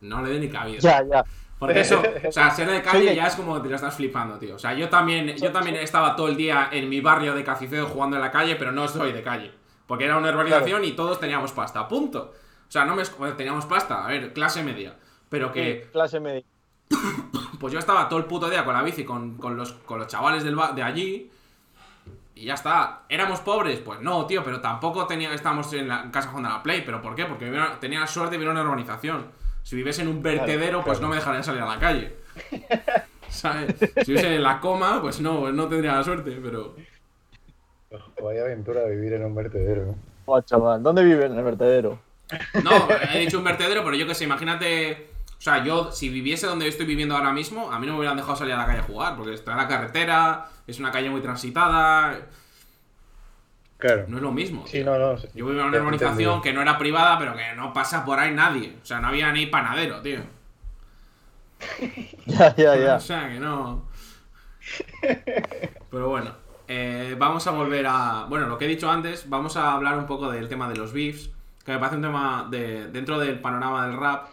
no 0.00 0.20
le 0.20 0.30
doy 0.30 0.40
ni 0.40 0.48
cabida. 0.48 0.78
Ya, 0.80 1.04
ya. 1.04 1.24
Porque 1.62 1.78
eso, 1.78 2.02
o 2.26 2.32
sea, 2.32 2.50
ser 2.50 2.68
de 2.68 2.82
calle 2.82 3.14
ya 3.14 3.28
es 3.28 3.36
como 3.36 3.62
te 3.62 3.68
lo 3.68 3.76
estás 3.76 3.94
flipando, 3.94 4.36
tío. 4.36 4.56
O 4.56 4.58
sea, 4.58 4.74
yo 4.74 4.88
también, 4.88 5.36
yo 5.36 5.52
también 5.52 5.76
estaba 5.76 6.16
todo 6.16 6.26
el 6.26 6.36
día 6.36 6.70
en 6.72 6.88
mi 6.88 7.00
barrio 7.00 7.36
de 7.36 7.44
Caciceo 7.44 7.86
jugando 7.86 8.16
en 8.16 8.22
la 8.22 8.32
calle, 8.32 8.56
pero 8.56 8.72
no 8.72 8.88
soy 8.88 9.12
de 9.12 9.22
calle. 9.22 9.52
Porque 9.86 10.06
era 10.06 10.18
una 10.18 10.30
urbanización 10.30 10.84
y 10.84 10.90
todos 10.90 11.20
teníamos 11.20 11.52
pasta, 11.52 11.86
punto. 11.86 12.34
O 12.66 12.72
sea, 12.72 12.84
no 12.84 12.96
me... 12.96 13.04
teníamos 13.34 13.64
pasta, 13.66 14.04
a 14.04 14.08
ver, 14.08 14.32
clase 14.32 14.64
media. 14.64 14.96
Pero 15.28 15.52
que, 15.52 15.84
Sí, 15.84 15.90
clase 15.92 16.18
media. 16.18 16.42
pues 17.60 17.72
yo 17.72 17.78
estaba 17.78 18.08
todo 18.08 18.18
el 18.18 18.24
puto 18.24 18.50
día 18.50 18.64
con 18.64 18.74
la 18.74 18.82
bici, 18.82 19.04
con, 19.04 19.36
con 19.36 19.56
los, 19.56 19.70
con 19.72 20.00
los 20.00 20.08
chavales 20.08 20.42
del 20.42 20.58
de 20.74 20.82
allí. 20.82 21.30
Y 22.34 22.46
ya 22.46 22.54
está. 22.54 23.02
¿Éramos 23.08 23.38
pobres? 23.38 23.78
Pues 23.78 24.00
no, 24.00 24.26
tío, 24.26 24.42
pero 24.42 24.60
tampoco 24.60 25.06
tenía, 25.06 25.32
estábamos 25.32 25.72
en, 25.74 25.86
la, 25.86 26.02
en 26.02 26.10
casa 26.10 26.30
jugando 26.30 26.48
a 26.48 26.54
la 26.54 26.62
Play. 26.64 26.82
¿Pero 26.84 27.00
por 27.00 27.14
qué? 27.14 27.26
Porque 27.26 27.48
tenía 27.78 28.00
la 28.00 28.08
suerte 28.08 28.32
de 28.32 28.38
vivir 28.38 28.50
en 28.50 28.58
una 28.58 28.68
urbanización. 28.68 29.41
Si 29.62 29.76
viviese 29.76 30.02
en 30.02 30.08
un 30.08 30.22
vertedero, 30.22 30.84
pues 30.84 31.00
no 31.00 31.08
me 31.08 31.16
dejarían 31.16 31.44
salir 31.44 31.62
a 31.62 31.66
la 31.66 31.78
calle. 31.78 32.16
¿Sabes? 33.28 33.74
Si 33.78 34.12
viviese 34.12 34.34
en 34.34 34.42
la 34.42 34.60
coma, 34.60 35.00
pues 35.00 35.20
no, 35.20 35.40
pues 35.40 35.54
no 35.54 35.68
tendría 35.68 35.94
la 35.94 36.04
suerte, 36.04 36.38
pero... 36.42 36.76
Vaya 38.22 38.42
aventura 38.42 38.84
vivir 38.84 39.14
en 39.14 39.24
un 39.24 39.34
vertedero. 39.34 39.94
Oh, 40.26 40.40
chaval, 40.40 40.82
¿dónde 40.82 41.04
viven 41.04 41.32
en 41.32 41.38
el 41.38 41.44
vertedero? 41.44 41.98
No, 42.62 42.88
he 43.12 43.20
dicho 43.20 43.38
un 43.38 43.44
vertedero, 43.44 43.84
pero 43.84 43.96
yo 43.96 44.06
que 44.06 44.14
sé, 44.14 44.24
imagínate... 44.24 45.10
O 45.38 45.44
sea, 45.44 45.64
yo, 45.64 45.90
si 45.90 46.08
viviese 46.08 46.46
donde 46.46 46.68
estoy 46.68 46.86
viviendo 46.86 47.16
ahora 47.16 47.32
mismo, 47.32 47.72
a 47.72 47.78
mí 47.80 47.86
no 47.86 47.94
me 47.94 47.98
hubieran 47.98 48.16
dejado 48.16 48.36
salir 48.36 48.54
a 48.54 48.58
la 48.58 48.66
calle 48.66 48.78
a 48.78 48.84
jugar, 48.84 49.16
porque 49.16 49.34
está 49.34 49.52
en 49.52 49.56
la 49.56 49.66
carretera, 49.66 50.46
es 50.68 50.78
una 50.78 50.92
calle 50.92 51.10
muy 51.10 51.20
transitada, 51.20 52.16
Claro. 53.82 54.04
no 54.06 54.16
es 54.18 54.22
lo 54.22 54.30
mismo. 54.32 54.64
Sí, 54.66 54.84
no, 54.84 54.96
no. 54.98 55.16
Yo 55.34 55.46
vivía 55.46 55.62
en 55.62 55.68
una 55.68 55.78
urbanización 55.78 56.40
que 56.40 56.52
no 56.52 56.62
era 56.62 56.78
privada, 56.78 57.18
pero 57.18 57.34
que 57.34 57.54
no 57.56 57.72
pasa 57.72 58.04
por 58.04 58.18
ahí 58.18 58.32
nadie. 58.32 58.76
O 58.82 58.86
sea, 58.86 59.00
no 59.00 59.08
había 59.08 59.32
ni 59.32 59.46
panadero, 59.46 60.00
tío. 60.02 60.20
Ya, 62.26 62.54
ya, 62.56 62.76
ya. 62.76 62.94
O 62.96 63.00
sea, 63.00 63.28
que 63.28 63.38
no. 63.40 63.88
Pero 65.90 66.08
bueno, 66.08 66.34
eh, 66.68 67.14
vamos 67.18 67.46
a 67.46 67.50
volver 67.50 67.86
a. 67.88 68.26
Bueno, 68.28 68.46
lo 68.46 68.58
que 68.58 68.64
he 68.64 68.68
dicho 68.68 68.90
antes, 68.90 69.28
vamos 69.28 69.56
a 69.56 69.72
hablar 69.72 69.98
un 69.98 70.06
poco 70.06 70.30
del 70.30 70.48
tema 70.48 70.68
de 70.68 70.76
los 70.76 70.92
beefs, 70.92 71.30
que 71.64 71.72
me 71.72 71.78
parece 71.78 71.96
un 71.96 72.02
tema 72.02 72.46
de 72.50 72.88
dentro 72.88 73.18
del 73.18 73.40
panorama 73.40 73.86
del 73.86 73.96
rap. 73.98 74.28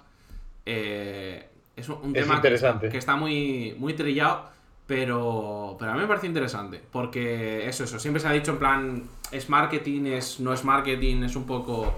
eh, 0.65 1.45
es 1.75 1.87
un, 1.89 1.97
un 2.03 2.15
Es 2.15 2.23
tema 2.23 2.41
que 2.41 2.49
interesante. 2.49 2.87
está, 2.87 2.91
que 2.91 2.97
está 2.97 3.15
muy, 3.15 3.75
muy 3.77 3.93
trillado, 3.93 4.49
pero, 4.89 5.75
pero 5.77 5.91
a 5.91 5.93
mí 5.93 6.01
me 6.01 6.07
parece 6.07 6.25
interesante, 6.25 6.81
porque 6.91 7.69
eso, 7.69 7.83
eso, 7.83 7.99
siempre 7.99 8.19
se 8.19 8.27
ha 8.27 8.31
dicho 8.31 8.53
en 8.53 8.57
plan, 8.57 9.03
es 9.31 9.47
marketing, 9.47 10.07
es, 10.07 10.39
no 10.39 10.51
es 10.51 10.65
marketing, 10.65 11.21
es 11.25 11.35
un 11.35 11.45
poco... 11.45 11.93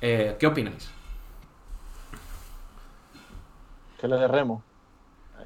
eh, 0.00 0.36
¿Qué 0.38 0.46
opináis? 0.46 0.88
Que 4.00 4.06
le 4.06 4.14
de 4.14 4.28
remo. 4.28 4.62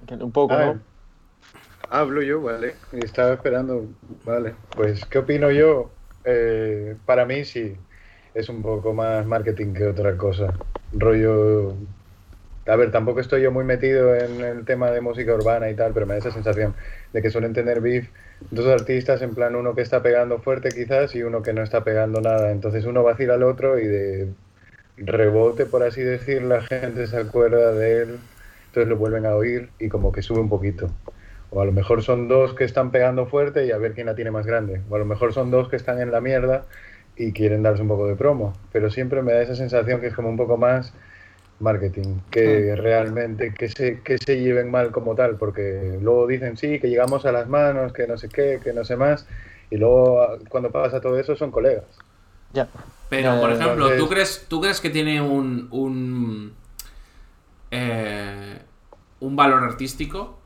Que 0.06 0.12
un 0.16 0.30
poco, 0.30 0.58
¿no? 0.58 0.78
Hablo 1.88 2.20
yo, 2.20 2.42
vale. 2.42 2.74
Estaba 2.92 3.32
esperando, 3.32 3.86
vale. 4.26 4.54
Pues, 4.76 5.06
¿qué 5.06 5.20
opino 5.20 5.50
yo? 5.50 5.90
Eh, 6.22 6.98
para 7.06 7.24
mí 7.24 7.46
sí, 7.46 7.74
es 8.34 8.50
un 8.50 8.60
poco 8.60 8.92
más 8.92 9.24
marketing 9.24 9.72
que 9.72 9.86
otra 9.86 10.18
cosa. 10.18 10.52
Rollo... 10.92 11.76
A 12.66 12.76
ver, 12.76 12.90
tampoco 12.90 13.20
estoy 13.20 13.42
yo 13.42 13.52
muy 13.52 13.64
metido 13.64 14.14
en 14.16 14.40
el 14.40 14.64
tema 14.64 14.90
de 14.90 15.02
música 15.02 15.34
urbana 15.34 15.68
y 15.68 15.74
tal, 15.74 15.92
pero 15.92 16.06
me 16.06 16.14
da 16.14 16.20
esa 16.20 16.30
sensación 16.30 16.74
de 17.12 17.20
que 17.20 17.30
suelen 17.30 17.52
tener 17.52 17.82
beef 17.82 18.08
dos 18.50 18.66
artistas, 18.68 19.20
en 19.20 19.34
plan 19.34 19.54
uno 19.54 19.74
que 19.74 19.82
está 19.82 20.02
pegando 20.02 20.38
fuerte 20.38 20.70
quizás 20.70 21.14
y 21.14 21.22
uno 21.22 21.42
que 21.42 21.52
no 21.52 21.62
está 21.62 21.84
pegando 21.84 22.22
nada. 22.22 22.50
Entonces 22.52 22.86
uno 22.86 23.02
vacila 23.02 23.34
al 23.34 23.42
otro 23.42 23.78
y 23.78 23.86
de 23.86 24.28
rebote, 24.96 25.66
por 25.66 25.82
así 25.82 26.02
decir, 26.02 26.42
la 26.42 26.62
gente 26.62 27.06
se 27.06 27.18
acuerda 27.18 27.72
de 27.72 28.02
él, 28.02 28.18
entonces 28.66 28.88
lo 28.88 28.96
vuelven 28.96 29.26
a 29.26 29.34
oír 29.34 29.68
y 29.78 29.88
como 29.88 30.10
que 30.12 30.22
sube 30.22 30.40
un 30.40 30.48
poquito. 30.48 30.90
O 31.50 31.60
a 31.60 31.66
lo 31.66 31.72
mejor 31.72 32.02
son 32.02 32.28
dos 32.28 32.54
que 32.54 32.64
están 32.64 32.90
pegando 32.90 33.26
fuerte 33.26 33.66
y 33.66 33.72
a 33.72 33.78
ver 33.78 33.92
quién 33.92 34.06
la 34.06 34.14
tiene 34.14 34.30
más 34.30 34.46
grande. 34.46 34.80
O 34.88 34.96
a 34.96 34.98
lo 34.98 35.04
mejor 35.04 35.34
son 35.34 35.50
dos 35.50 35.68
que 35.68 35.76
están 35.76 36.00
en 36.00 36.10
la 36.10 36.20
mierda 36.20 36.64
y 37.16 37.32
quieren 37.32 37.62
darse 37.62 37.82
un 37.82 37.88
poco 37.88 38.06
de 38.08 38.16
promo. 38.16 38.54
Pero 38.72 38.90
siempre 38.90 39.22
me 39.22 39.32
da 39.32 39.42
esa 39.42 39.54
sensación 39.54 40.00
que 40.00 40.08
es 40.08 40.14
como 40.14 40.28
un 40.30 40.36
poco 40.36 40.56
más 40.56 40.94
marketing, 41.64 42.20
que 42.30 42.76
realmente 42.76 43.54
que 43.54 43.68
se, 43.70 44.02
que 44.02 44.18
se 44.18 44.40
lleven 44.40 44.70
mal 44.70 44.92
como 44.92 45.16
tal, 45.16 45.38
porque 45.38 45.98
luego 46.00 46.28
dicen 46.28 46.56
sí, 46.58 46.80
que 46.80 46.88
llegamos 46.90 47.26
a 47.26 47.32
las 47.32 47.48
manos, 47.48 47.92
que 47.94 48.06
no 48.08 48.18
sé 48.18 48.30
qué, 48.30 48.60
que 48.62 48.72
no 48.74 48.84
sé 48.84 48.96
más, 48.96 49.28
y 49.70 49.76
luego 49.78 50.22
ah, 50.22 50.38
cuando 50.50 50.70
pasa 50.72 51.00
todo 51.00 51.18
eso 51.18 51.36
son 51.36 51.50
colegas. 51.52 51.86
Ya. 52.52 52.68
Pero, 53.08 53.38
por 53.40 53.50
ya, 53.50 53.56
ejemplo, 53.62 53.96
¿tú 53.96 54.08
crees, 54.08 54.46
¿tú 54.48 54.60
crees 54.60 54.80
que 54.80 54.90
tiene 54.90 55.20
un. 55.20 55.68
un. 55.70 56.54
eh, 57.70 58.58
un 59.20 59.36
valor 59.36 59.64
artístico? 59.64 60.38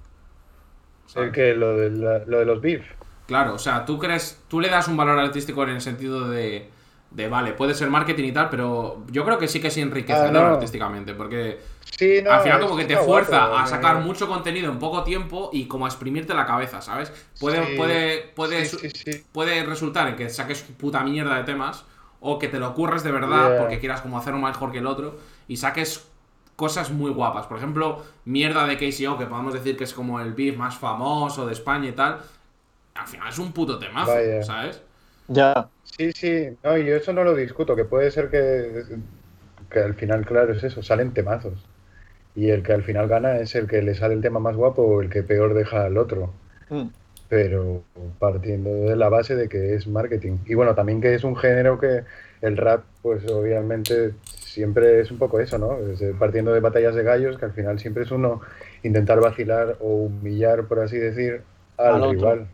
El 1.16 1.32
que 1.32 1.52
lo 1.54 1.76
de, 1.76 1.90
la- 1.90 2.24
lo 2.24 2.38
de 2.38 2.44
los 2.46 2.60
beef. 2.62 2.86
Claro, 3.26 3.54
o 3.54 3.58
sea, 3.58 3.84
¿tú 3.84 3.98
crees. 3.98 4.40
Tú 4.48 4.60
le 4.60 4.68
das 4.70 4.88
un 4.88 4.96
valor 4.96 5.18
artístico 5.18 5.62
en 5.64 5.70
el 5.70 5.80
sentido 5.80 6.28
de. 6.30 6.70
De 7.10 7.28
vale, 7.28 7.52
puede 7.54 7.74
ser 7.74 7.88
marketing 7.90 8.24
y 8.24 8.32
tal, 8.32 8.50
pero 8.50 9.02
yo 9.10 9.24
creo 9.24 9.38
que 9.38 9.48
sí 9.48 9.60
que 9.60 9.68
es 9.68 9.76
enriquecedor 9.78 10.36
Ah, 10.36 10.48
no. 10.50 10.54
artísticamente, 10.54 11.14
porque 11.14 11.58
Sí, 11.98 12.20
no, 12.22 12.30
al 12.32 12.42
final 12.42 12.60
como 12.60 12.76
que 12.76 12.84
te 12.84 12.96
fuerza 12.98 13.38
guapo, 13.46 13.56
a 13.56 13.62
me- 13.62 13.68
sacar 13.68 13.96
mucho 14.00 14.28
contenido 14.28 14.70
en 14.70 14.78
poco 14.78 15.02
tiempo 15.04 15.48
y 15.52 15.66
como 15.66 15.86
a 15.86 15.88
exprimirte 15.88 16.34
la 16.34 16.44
cabeza, 16.46 16.80
¿sabes? 16.82 17.10
Puede, 17.40 17.66
Sí, 17.66 17.76
puede, 17.76 18.18
puede, 18.36 18.66
sí, 18.66 18.76
sí, 18.78 18.90
sí. 18.90 19.24
puede 19.32 19.64
resultar 19.64 20.06
en 20.08 20.16
que 20.16 20.28
saques 20.28 20.62
puta 20.62 21.02
mierda 21.02 21.36
de 21.36 21.44
temas 21.44 21.84
o 22.20 22.38
que 22.38 22.48
te 22.48 22.58
lo 22.58 22.68
ocurres 22.68 23.02
de 23.02 23.10
verdad 23.12 23.48
Yeah. 23.50 23.58
porque 23.60 23.78
quieras 23.80 24.00
como 24.02 24.18
hacer 24.18 24.34
uno 24.34 24.46
mejor 24.46 24.70
que 24.70 24.78
el 24.78 24.86
otro 24.86 25.16
y 25.48 25.56
saques 25.56 26.06
cosas 26.56 26.90
muy 26.90 27.10
guapas. 27.10 27.46
Por 27.46 27.56
ejemplo, 27.56 28.02
mierda 28.26 28.66
de 28.66 28.76
KCO, 28.76 29.16
que 29.16 29.26
podemos 29.26 29.54
decir 29.54 29.76
que 29.76 29.84
es 29.84 29.94
como 29.94 30.20
el 30.20 30.34
beef 30.34 30.56
más 30.56 30.76
famoso 30.76 31.46
de 31.46 31.52
España 31.54 31.88
y 31.88 31.92
tal. 31.92 32.18
Al 32.94 33.06
final 33.06 33.28
es 33.28 33.38
un 33.38 33.52
puto 33.52 33.78
temazo, 33.78 34.12
Vaya. 34.12 34.42
¿sabes? 34.42 34.82
Ya. 35.28 35.68
Sí, 35.96 36.12
sí, 36.12 36.48
no, 36.62 36.76
yo 36.76 36.96
eso 36.96 37.12
no 37.12 37.24
lo 37.24 37.34
discuto, 37.34 37.74
que 37.74 37.84
puede 37.84 38.10
ser 38.10 38.28
que, 38.30 38.84
que 39.70 39.78
al 39.80 39.94
final, 39.94 40.24
claro, 40.26 40.52
es 40.52 40.62
eso, 40.62 40.82
salen 40.82 41.12
temazos. 41.12 41.64
Y 42.34 42.50
el 42.50 42.62
que 42.62 42.72
al 42.72 42.84
final 42.84 43.08
gana 43.08 43.38
es 43.38 43.54
el 43.54 43.66
que 43.66 43.82
le 43.82 43.94
sale 43.94 44.14
el 44.14 44.22
tema 44.22 44.38
más 44.38 44.54
guapo 44.54 44.82
o 44.82 45.02
el 45.02 45.10
que 45.10 45.22
peor 45.22 45.54
deja 45.54 45.84
al 45.84 45.98
otro. 45.98 46.32
Mm. 46.70 46.88
pero 47.28 47.82
partiendo 48.18 48.70
de 48.70 48.96
la 48.96 49.08
base 49.08 49.36
de 49.36 49.48
que 49.48 49.74
es 49.74 49.86
marketing. 49.86 50.38
Y 50.46 50.54
bueno, 50.54 50.74
también 50.74 51.00
que 51.00 51.14
es 51.14 51.24
un 51.24 51.36
género 51.36 51.78
que 51.78 52.04
el 52.40 52.56
rap, 52.56 52.84
pues 53.02 53.26
obviamente 53.30 54.14
siempre 54.24 55.00
es 55.00 55.10
un 55.10 55.18
poco 55.18 55.38
eso, 55.40 55.58
¿no? 55.58 55.78
Eh, 55.78 56.14
partiendo 56.18 56.52
de 56.52 56.60
batallas 56.60 56.94
de 56.94 57.02
gallos, 57.02 57.36
que 57.36 57.44
al 57.44 57.52
final 57.52 57.78
siempre 57.78 58.04
es 58.04 58.10
uno 58.10 58.40
intentar 58.82 59.20
vacilar 59.20 59.76
o 59.80 60.04
humillar, 60.04 60.64
por 60.64 60.80
así 60.80 60.96
decir, 60.96 61.42
al, 61.76 62.10
rival. 62.10 62.46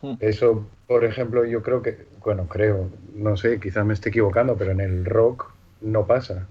Mm. 0.00 0.14
Eso, 0.20 0.66
por 0.86 1.04
ejemplo, 1.04 1.44
yo 1.44 1.62
creo 1.62 1.82
que, 1.82 1.98
bueno, 2.24 2.46
creo, 2.48 2.90
no 3.14 3.36
sé, 3.36 3.60
quizás 3.60 3.84
me 3.84 3.94
esté 3.94 4.08
equivocando, 4.10 4.56
pero 4.56 4.72
en 4.72 4.80
el 4.80 5.04
rock 5.04 5.50
no 5.80 6.06
pasa 6.06 6.46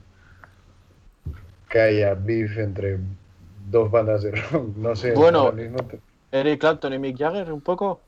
que 1.70 1.80
haya 1.80 2.14
beef 2.16 2.58
entre 2.58 2.98
dos 3.70 3.90
bandas 3.90 4.24
de 4.24 4.32
rock, 4.32 4.76
no 4.76 4.96
sé. 4.96 5.12
Bueno, 5.14 5.40
ahora 5.40 5.56
mismo 5.58 5.78
te- 5.84 6.00
Eric 6.32 6.60
Clapton 6.62 6.94
y 6.94 7.00
Mick 7.00 7.18
Jagger, 7.18 7.52
un 7.52 7.62
poco. 7.62 8.02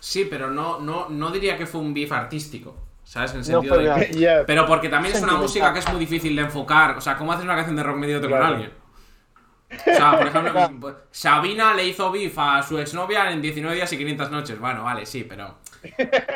Sí, 0.00 0.26
pero 0.28 0.50
no, 0.50 0.78
no, 0.80 1.08
no 1.08 1.30
diría 1.30 1.56
que 1.56 1.66
fue 1.66 1.80
un 1.80 1.92
beef 1.94 2.12
artístico. 2.12 2.76
¿Sabes? 3.04 3.30
En 3.32 3.36
el 3.36 3.40
No 3.42 3.46
sentido 3.62 3.78
de. 3.78 4.44
Pero 4.48 4.66
porque 4.66 4.88
también 4.88 5.14
es 5.14 5.22
una 5.22 5.36
música 5.36 5.72
que 5.72 5.78
es 5.78 5.88
muy 5.88 6.00
difícil 6.00 6.34
de 6.34 6.42
enfocar. 6.42 6.96
O 6.98 7.00
sea, 7.00 7.16
¿cómo 7.16 7.30
haces 7.32 7.44
una 7.44 7.54
canción 7.54 7.76
de 7.76 7.84
rock 7.84 7.98
mediocre 7.98 8.26
Claro. 8.28 8.44
con 8.44 8.52
alguien? 8.54 8.72
O 9.70 9.96
sea, 9.96 10.18
por 10.18 10.26
ejemplo, 10.26 10.52
pues, 10.80 10.94
Sabina 11.12 11.72
le 11.74 11.86
hizo 11.86 12.10
beef 12.10 12.36
a 12.36 12.64
su 12.64 12.76
exnovia 12.80 13.30
en 13.30 13.40
19 13.40 13.76
días 13.76 13.92
y 13.92 13.96
500 13.98 14.30
noches. 14.32 14.58
Bueno, 14.58 14.82
vale, 14.82 15.06
sí, 15.06 15.22
pero. 15.22 15.54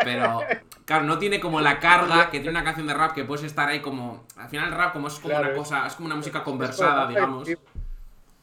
Pero. 0.05 0.41
Claro, 0.85 1.05
no 1.05 1.19
tiene 1.19 1.39
como 1.39 1.61
la 1.61 1.79
carga 1.79 2.31
que 2.31 2.41
tiene 2.41 2.51
una 2.51 2.65
canción 2.65 2.87
de 2.87 2.95
rap 2.95 3.13
que 3.13 3.25
puedes 3.25 3.45
estar 3.45 3.69
ahí 3.69 3.81
como. 3.81 4.25
Al 4.37 4.49
final, 4.49 4.69
el 4.69 4.75
rap, 4.75 4.93
como 4.93 5.09
es 5.09 5.15
como 5.15 5.29
Claro, 5.29 5.49
una 5.49 5.57
cosa. 5.57 5.87
Es 5.87 5.95
como 5.95 6.07
una 6.07 6.17
música 6.17 6.43
conversada, 6.43 7.07
digamos. 7.07 7.49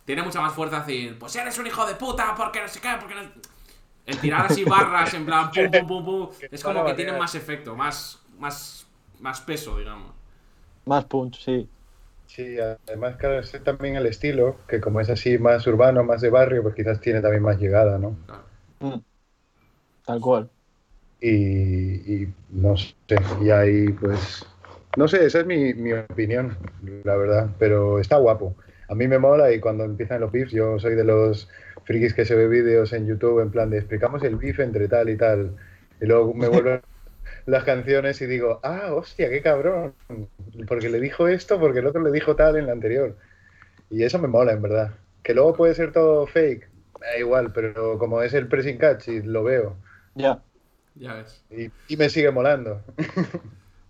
Tiene 0.06 0.24
mucha 0.24 0.40
más 0.40 0.54
fuerza 0.54 0.80
decir, 0.80 1.20
pues 1.20 1.36
eres 1.36 1.58
un 1.58 1.68
hijo 1.68 1.86
de 1.86 1.96
puta, 1.96 2.34
porque 2.36 2.62
no 2.62 2.68
sé 2.68 2.80
qué, 2.80 2.90
porque 3.00 3.16
no. 3.16 3.22
El 4.06 4.18
tirar 4.20 4.46
así 4.46 4.64
barras 4.64 5.14
en 5.14 5.26
plan 5.26 5.52
pum 5.52 5.70
pum 5.70 5.88
pum 5.88 6.06
pum. 6.06 6.30
Es 6.52 6.64
como 6.64 6.86
que 6.86 6.94
tiene 6.94 7.12
más 7.12 7.36
efecto, 7.36 7.76
más. 7.76 8.22
más. 8.40 8.88
más 9.20 9.42
peso, 9.42 9.78
digamos. 9.78 10.14
Más 10.86 11.04
punch, 11.04 11.44
sí. 11.44 11.70
Sí, 12.28 12.58
además, 12.60 13.16
claro, 13.18 13.40
es 13.40 13.52
también 13.64 13.96
el 13.96 14.06
estilo, 14.06 14.58
que 14.68 14.80
como 14.80 15.02
es 15.02 15.10
así 15.10 15.38
más 15.38 15.66
urbano, 15.66 16.04
más 16.04 16.22
de 16.22 16.30
barrio, 16.30 16.62
pues 16.62 16.76
quizás 16.76 17.02
tiene 17.02 17.22
también 17.22 17.42
más 17.44 17.58
llegada, 17.58 17.98
¿no? 17.98 18.16
Claro. 18.26 18.44
Mm. 18.80 19.02
Tal 20.06 20.22
cual. 20.22 20.50
Y, 21.20 22.24
y 22.24 22.34
no 22.50 22.78
sé, 22.78 22.96
y 23.42 23.50
ahí 23.50 23.92
pues, 23.94 24.46
no 24.96 25.08
sé, 25.08 25.26
esa 25.26 25.40
es 25.42 25.46
mi, 25.48 25.74
mi 25.74 25.94
opinión, 25.94 26.58
la 27.04 27.16
verdad, 27.18 27.56
pero 27.60 28.00
está 28.00 28.18
guapo. 28.18 28.56
A 28.88 28.96
mí 28.96 29.08
me 29.08 29.20
mola 29.20 29.52
y 29.52 29.60
cuando 29.60 29.84
empiezan 29.84 30.22
los 30.22 30.32
beefs, 30.32 30.52
yo 30.52 30.80
soy 30.80 30.96
de 30.96 31.04
los 31.04 31.50
frikis 31.86 32.14
que 32.14 32.26
se 32.26 32.36
ve 32.36 32.48
vídeos 32.48 32.94
en 32.94 33.08
YouTube 33.08 33.42
en 33.42 33.52
plan 33.52 33.70
de 33.70 33.78
explicamos 33.80 34.24
el 34.24 34.36
beef 34.38 34.60
entre 34.60 34.88
tal 34.88 35.10
y 35.10 35.18
tal, 35.18 35.56
y 36.02 36.06
luego 36.06 36.34
me 36.34 36.48
vuelven 36.50 36.82
las 37.46 37.64
canciones 37.64 38.22
y 38.22 38.28
digo, 38.28 38.60
ah, 38.64 38.94
hostia, 38.94 39.30
qué 39.30 39.42
cabrón, 39.42 39.96
porque 40.68 40.90
le 40.90 41.00
dijo 41.00 41.28
esto, 41.28 41.60
porque 41.60 41.80
el 41.80 41.88
otro 41.88 42.02
le 42.02 42.12
dijo 42.12 42.36
tal 42.36 42.58
en 42.58 42.68
la 42.68 42.74
anterior. 42.74 43.18
Y 43.90 44.04
eso 44.04 44.20
me 44.20 44.28
mola, 44.28 44.54
en 44.54 44.62
verdad. 44.62 44.96
Que 45.24 45.34
luego 45.34 45.56
puede 45.56 45.76
ser 45.76 45.92
todo 45.92 46.28
fake, 46.28 46.70
da 47.02 47.18
igual, 47.20 47.54
pero 47.54 47.98
como 48.00 48.22
es 48.22 48.34
el 48.34 48.48
pressing 48.48 48.78
catch 48.78 49.08
y 49.10 49.22
lo 49.24 49.44
veo, 49.44 49.78
Ya. 50.16 50.44
Ya 51.00 51.14
ves. 51.14 51.44
y, 51.50 51.72
y 51.88 51.98
me 51.98 52.10
sigue 52.10 52.32
molando. 52.32 52.82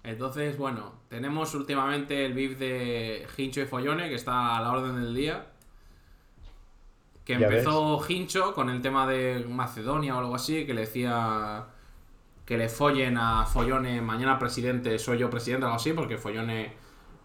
Entonces, 0.04 0.58
bueno, 0.58 0.94
tenemos 1.10 1.54
últimamente 1.54 2.26
el 2.26 2.34
beef 2.34 2.58
de 2.58 3.28
Hincho 3.38 3.62
y 3.62 3.66
Follone, 3.66 4.10
que 4.10 4.16
está 4.16 4.58
a 4.58 4.62
la 4.62 4.72
orden 4.72 4.96
del 4.96 5.14
día. 5.14 5.48
Que 7.26 7.38
Ya 7.38 7.48
empezó 7.48 8.00
Hincho 8.08 8.54
con 8.54 8.70
el 8.70 8.82
tema 8.82 9.06
de 9.06 9.46
Macedonia 9.50 10.16
o 10.16 10.20
algo 10.20 10.36
así, 10.36 10.66
que 10.66 10.74
le 10.74 10.82
decía 10.82 11.68
que 12.46 12.58
le 12.58 12.70
follen 12.70 13.18
a 13.18 13.46
Follone, 13.46 14.02
mañana 14.02 14.40
presidente, 14.40 14.98
soy 15.00 15.18
yo 15.20 15.30
presidente, 15.30 15.66
algo 15.66 15.76
así, 15.76 15.92
porque 15.92 16.18
Follone 16.18 16.74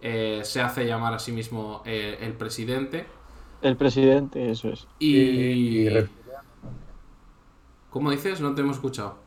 eh, 0.01 0.41
se 0.45 0.61
hace 0.61 0.85
llamar 0.85 1.15
a 1.15 1.21
sí 1.21 1.31
mismo 1.31 1.83
eh, 1.87 2.19
el 2.21 2.33
presidente. 2.35 3.07
El 3.61 3.77
presidente, 3.77 4.51
eso 4.51 4.71
es. 4.71 4.89
Y... 4.99 5.89
¿Cómo 7.91 8.11
dices? 8.11 8.41
No 8.41 8.55
te 8.55 8.63
hemos 8.63 8.77
escuchado. 8.77 9.19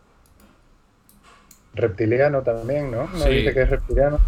Reptiliano 1.76 2.42
también, 2.42 2.92
¿no? 2.92 3.04
¿No 3.04 3.18
Sí. 3.20 3.30
dice 3.30 3.54
que 3.54 3.62
es 3.62 3.70
reptiliano? 3.70 4.20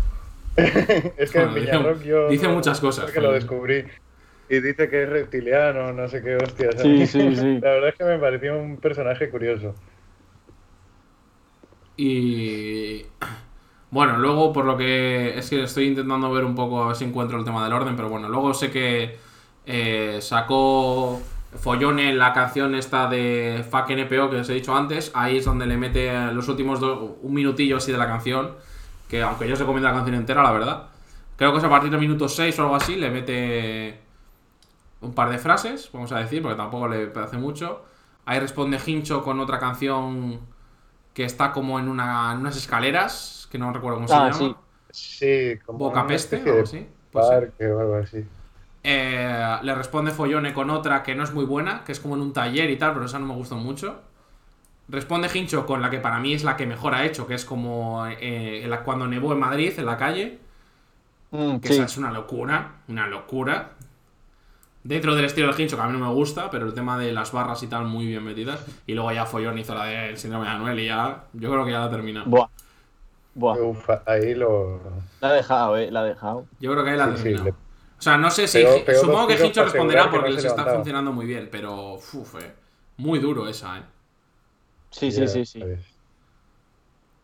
es 0.58 1.32
que 1.32 1.40
Bueno, 1.40 1.56
en 1.58 1.64
dice- 1.64 1.78
Viñarrock 1.78 2.02
yo... 2.04 2.30
dice 2.30 2.48
no- 2.48 2.54
muchas 2.54 2.80
cosas, 2.80 3.06
porque 3.06 3.22
lo 3.22 3.32
descubrí. 3.32 3.86
Y 4.50 4.60
dice 4.62 4.90
que 4.90 5.04
es 5.04 5.10
reptiliano, 5.10 5.92
no 5.92 6.08
sé 6.08 6.22
qué 6.22 6.38
hostias. 6.38 6.76
Sí, 6.82 7.06
sí, 7.06 7.36
sí. 7.36 7.60
La 7.62 7.72
verdad 7.72 7.90
es 7.90 7.96
que 7.96 8.04
me 8.06 8.18
pareció 8.18 8.58
un 8.58 8.78
personaje 8.78 9.30
curioso. 9.30 9.76
Y 11.96 13.06
bueno, 13.90 14.18
luego 14.18 14.54
por 14.54 14.66
lo 14.66 14.78
que 14.78 15.38
es 15.38 15.50
que 15.50 15.64
estoy 15.64 15.88
intentando 15.88 16.32
ver 16.32 16.44
un 16.46 16.56
poco 16.56 16.84
a 16.84 16.88
ver 16.88 16.96
si 16.96 17.06
encuentro 17.06 17.38
el 17.40 17.46
tema 17.46 17.64
del 17.64 17.74
orden, 17.74 17.96
pero 17.96 18.10
bueno, 18.10 18.30
luego 18.30 18.54
sé 18.54 18.70
que 18.72 19.18
eh, 19.66 20.20
sacó 20.22 21.22
Follone 21.58 22.13
la 22.13 22.34
canción 22.34 22.76
esta 22.76 23.08
de 23.08 23.65
Fuck 23.70 23.89
NPO 23.91 24.30
que 24.30 24.38
os 24.38 24.50
he 24.50 24.54
dicho 24.54 24.76
antes, 24.76 25.12
ahí 25.13 25.38
es 25.38 25.46
donde 25.46 25.65
le 25.65 25.78
mete 25.78 26.32
los 26.32 26.48
últimos 26.48 26.80
dos, 26.80 27.12
un 27.22 27.34
minutillo 27.34 27.78
así 27.78 27.91
de 27.91 27.98
la 27.98 28.08
canción, 28.08 28.52
que 29.10 29.22
aunque 29.22 29.48
yo 29.48 29.54
os 29.54 29.60
recomiendo 29.60 29.88
la 29.89 29.96
canción 29.96 30.15
entera, 30.15 30.43
la 30.43 30.52
verdad, 30.52 30.84
creo 31.36 31.52
que 31.52 31.58
es 31.60 31.63
a 31.63 31.70
partir 31.70 31.89
del 31.91 32.00
minuto 32.00 32.28
6 32.30 32.58
o 32.60 32.62
algo 32.63 32.76
así, 32.76 32.96
le 32.96 33.10
mete 33.10 34.00
un 35.02 35.13
par 35.13 35.30
de 35.30 35.38
frases, 35.38 35.89
vamos 35.93 36.12
a 36.12 36.20
decir, 36.20 36.41
porque 36.41 36.58
tampoco 36.58 36.88
le 36.88 37.12
hace 37.15 37.38
mucho. 37.38 37.84
Ahí 38.26 38.39
responde 38.39 38.80
Hincho 38.86 39.24
con 39.24 39.39
otra 39.39 39.60
canción 39.60 40.39
que 41.13 41.24
está 41.24 41.52
como 41.52 41.80
en, 41.80 41.88
una, 41.88 42.32
en 42.34 42.39
unas 42.39 42.58
escaleras, 42.58 43.48
que 43.52 43.58
no 43.58 43.72
recuerdo 43.72 43.98
cómo 43.98 44.08
se 44.08 44.13
Ah, 44.13 44.30
llama. 44.32 44.34
sí. 44.34 44.56
Sí, 44.89 45.60
como 45.65 45.80
Boca 45.80 46.00
una 46.00 46.08
peste 46.08 46.38
o 46.38 46.50
algo 46.50 46.63
así. 46.63 46.88
Parque 47.12 47.67
o 47.67 47.80
algo 47.80 47.96
así. 47.96 48.26
Eh, 48.89 49.58
le 49.63 49.76
responde 49.76 50.12
Follone 50.12 50.54
con 50.54 50.69
otra 50.69 51.04
que 51.04 51.13
no 51.13 51.26
es 51.26 51.34
muy 51.34 51.43
buena, 51.43 51.84
que 51.84 51.91
es 51.91 52.00
como 52.00 52.15
en 52.15 52.21
un 52.21 52.32
taller 52.32 52.69
y 52.69 52.78
tal, 52.78 52.93
pero 52.93 53.06
esa 53.06 53.19
no 53.19 53.26
me 53.26 53.34
gustó 53.34 53.56
mucho. 53.58 54.00
Responde 54.88 55.30
Hincho 55.34 55.65
con 55.65 55.82
la 55.82 55.89
que 55.89 55.97
para 56.00 56.19
mí 56.19 56.34
es 56.34 56.45
la 56.45 56.56
que 56.56 56.65
mejor 56.65 56.95
ha 56.95 57.04
hecho, 57.04 57.28
que 57.28 57.34
es 57.34 57.43
como 57.43 58.06
eh, 58.08 58.65
la- 58.69 58.84
cuando 58.84 59.06
nevó 59.06 59.34
en 59.34 59.39
Madrid, 59.39 59.73
en 59.78 59.86
la 59.86 59.97
calle. 59.97 60.39
Mm, 61.32 61.58
Que 61.58 61.67
sí. 61.67 61.73
esa 61.73 61.84
es 61.84 61.97
una 61.97 62.12
locura, 62.13 62.76
una 62.88 63.08
locura. 63.08 63.71
Dentro 64.84 65.15
del 65.15 65.26
estilo 65.26 65.52
del 65.52 65.60
Hincho, 65.60 65.76
que 65.76 65.82
a 65.82 65.88
mí 65.88 65.91
no 66.00 66.08
me 66.08 66.13
gusta, 66.13 66.50
pero 66.50 66.65
el 66.65 66.73
tema 66.73 66.97
de 66.97 67.12
las 67.12 67.34
barras 67.34 67.62
y 67.63 67.67
tal, 67.67 67.84
muy 67.88 68.06
bien 68.08 68.23
metidas. 68.23 68.65
Y 68.86 68.93
luego 68.93 69.12
ya 69.12 69.26
Follón 69.26 69.58
hizo 69.58 69.76
la 69.76 69.84
del 69.84 70.17
síndrome 70.17 70.45
de 70.45 70.52
Anuel 70.54 70.80
y 70.80 70.86
ya, 70.86 71.26
yo 71.34 71.52
creo 71.52 71.65
que 71.65 71.71
ya 71.71 71.80
la 71.80 71.86
ha 71.86 71.89
terminado. 71.89 72.26
Buah. 72.30 72.47
Buah. 73.36 73.58
Uf, 73.60 73.89
ahí 74.06 74.34
lo... 74.34 74.80
La 75.19 75.28
ha 75.28 75.34
dejado, 75.34 75.76
eh. 75.76 75.91
La 75.91 76.00
ha 76.00 76.04
dejado. 76.06 76.45
Yo 76.62 76.71
creo 76.71 76.86
que 76.86 76.91
ahí 76.91 76.97
la 76.97 77.04
ha 77.04 77.12
Sí, 77.12 77.17
sí, 77.17 77.23
terminado. 77.23 77.45
le- 77.50 77.66
O 77.98 78.02
sea, 78.02 78.18
no 78.18 78.30
sé 78.30 78.48
si. 78.48 78.64
Supongo 79.00 79.28
que 79.28 79.46
Hincho 79.46 79.64
responderá 79.64 80.10
porque 80.10 80.30
no 80.30 80.36
les 80.36 80.46
está 80.46 80.66
funcionando 80.66 81.12
muy 81.12 81.26
bien, 81.26 81.50
pero. 81.52 81.94
Uf, 81.96 82.36
eh, 82.42 82.54
muy 82.98 83.20
duro 83.20 83.48
esa, 83.48 83.78
eh. 83.80 83.84
Sí, 84.92 85.12
sí, 85.12 85.22
Ya 85.22 85.28
sí, 85.28 85.46
sí. 85.46 85.64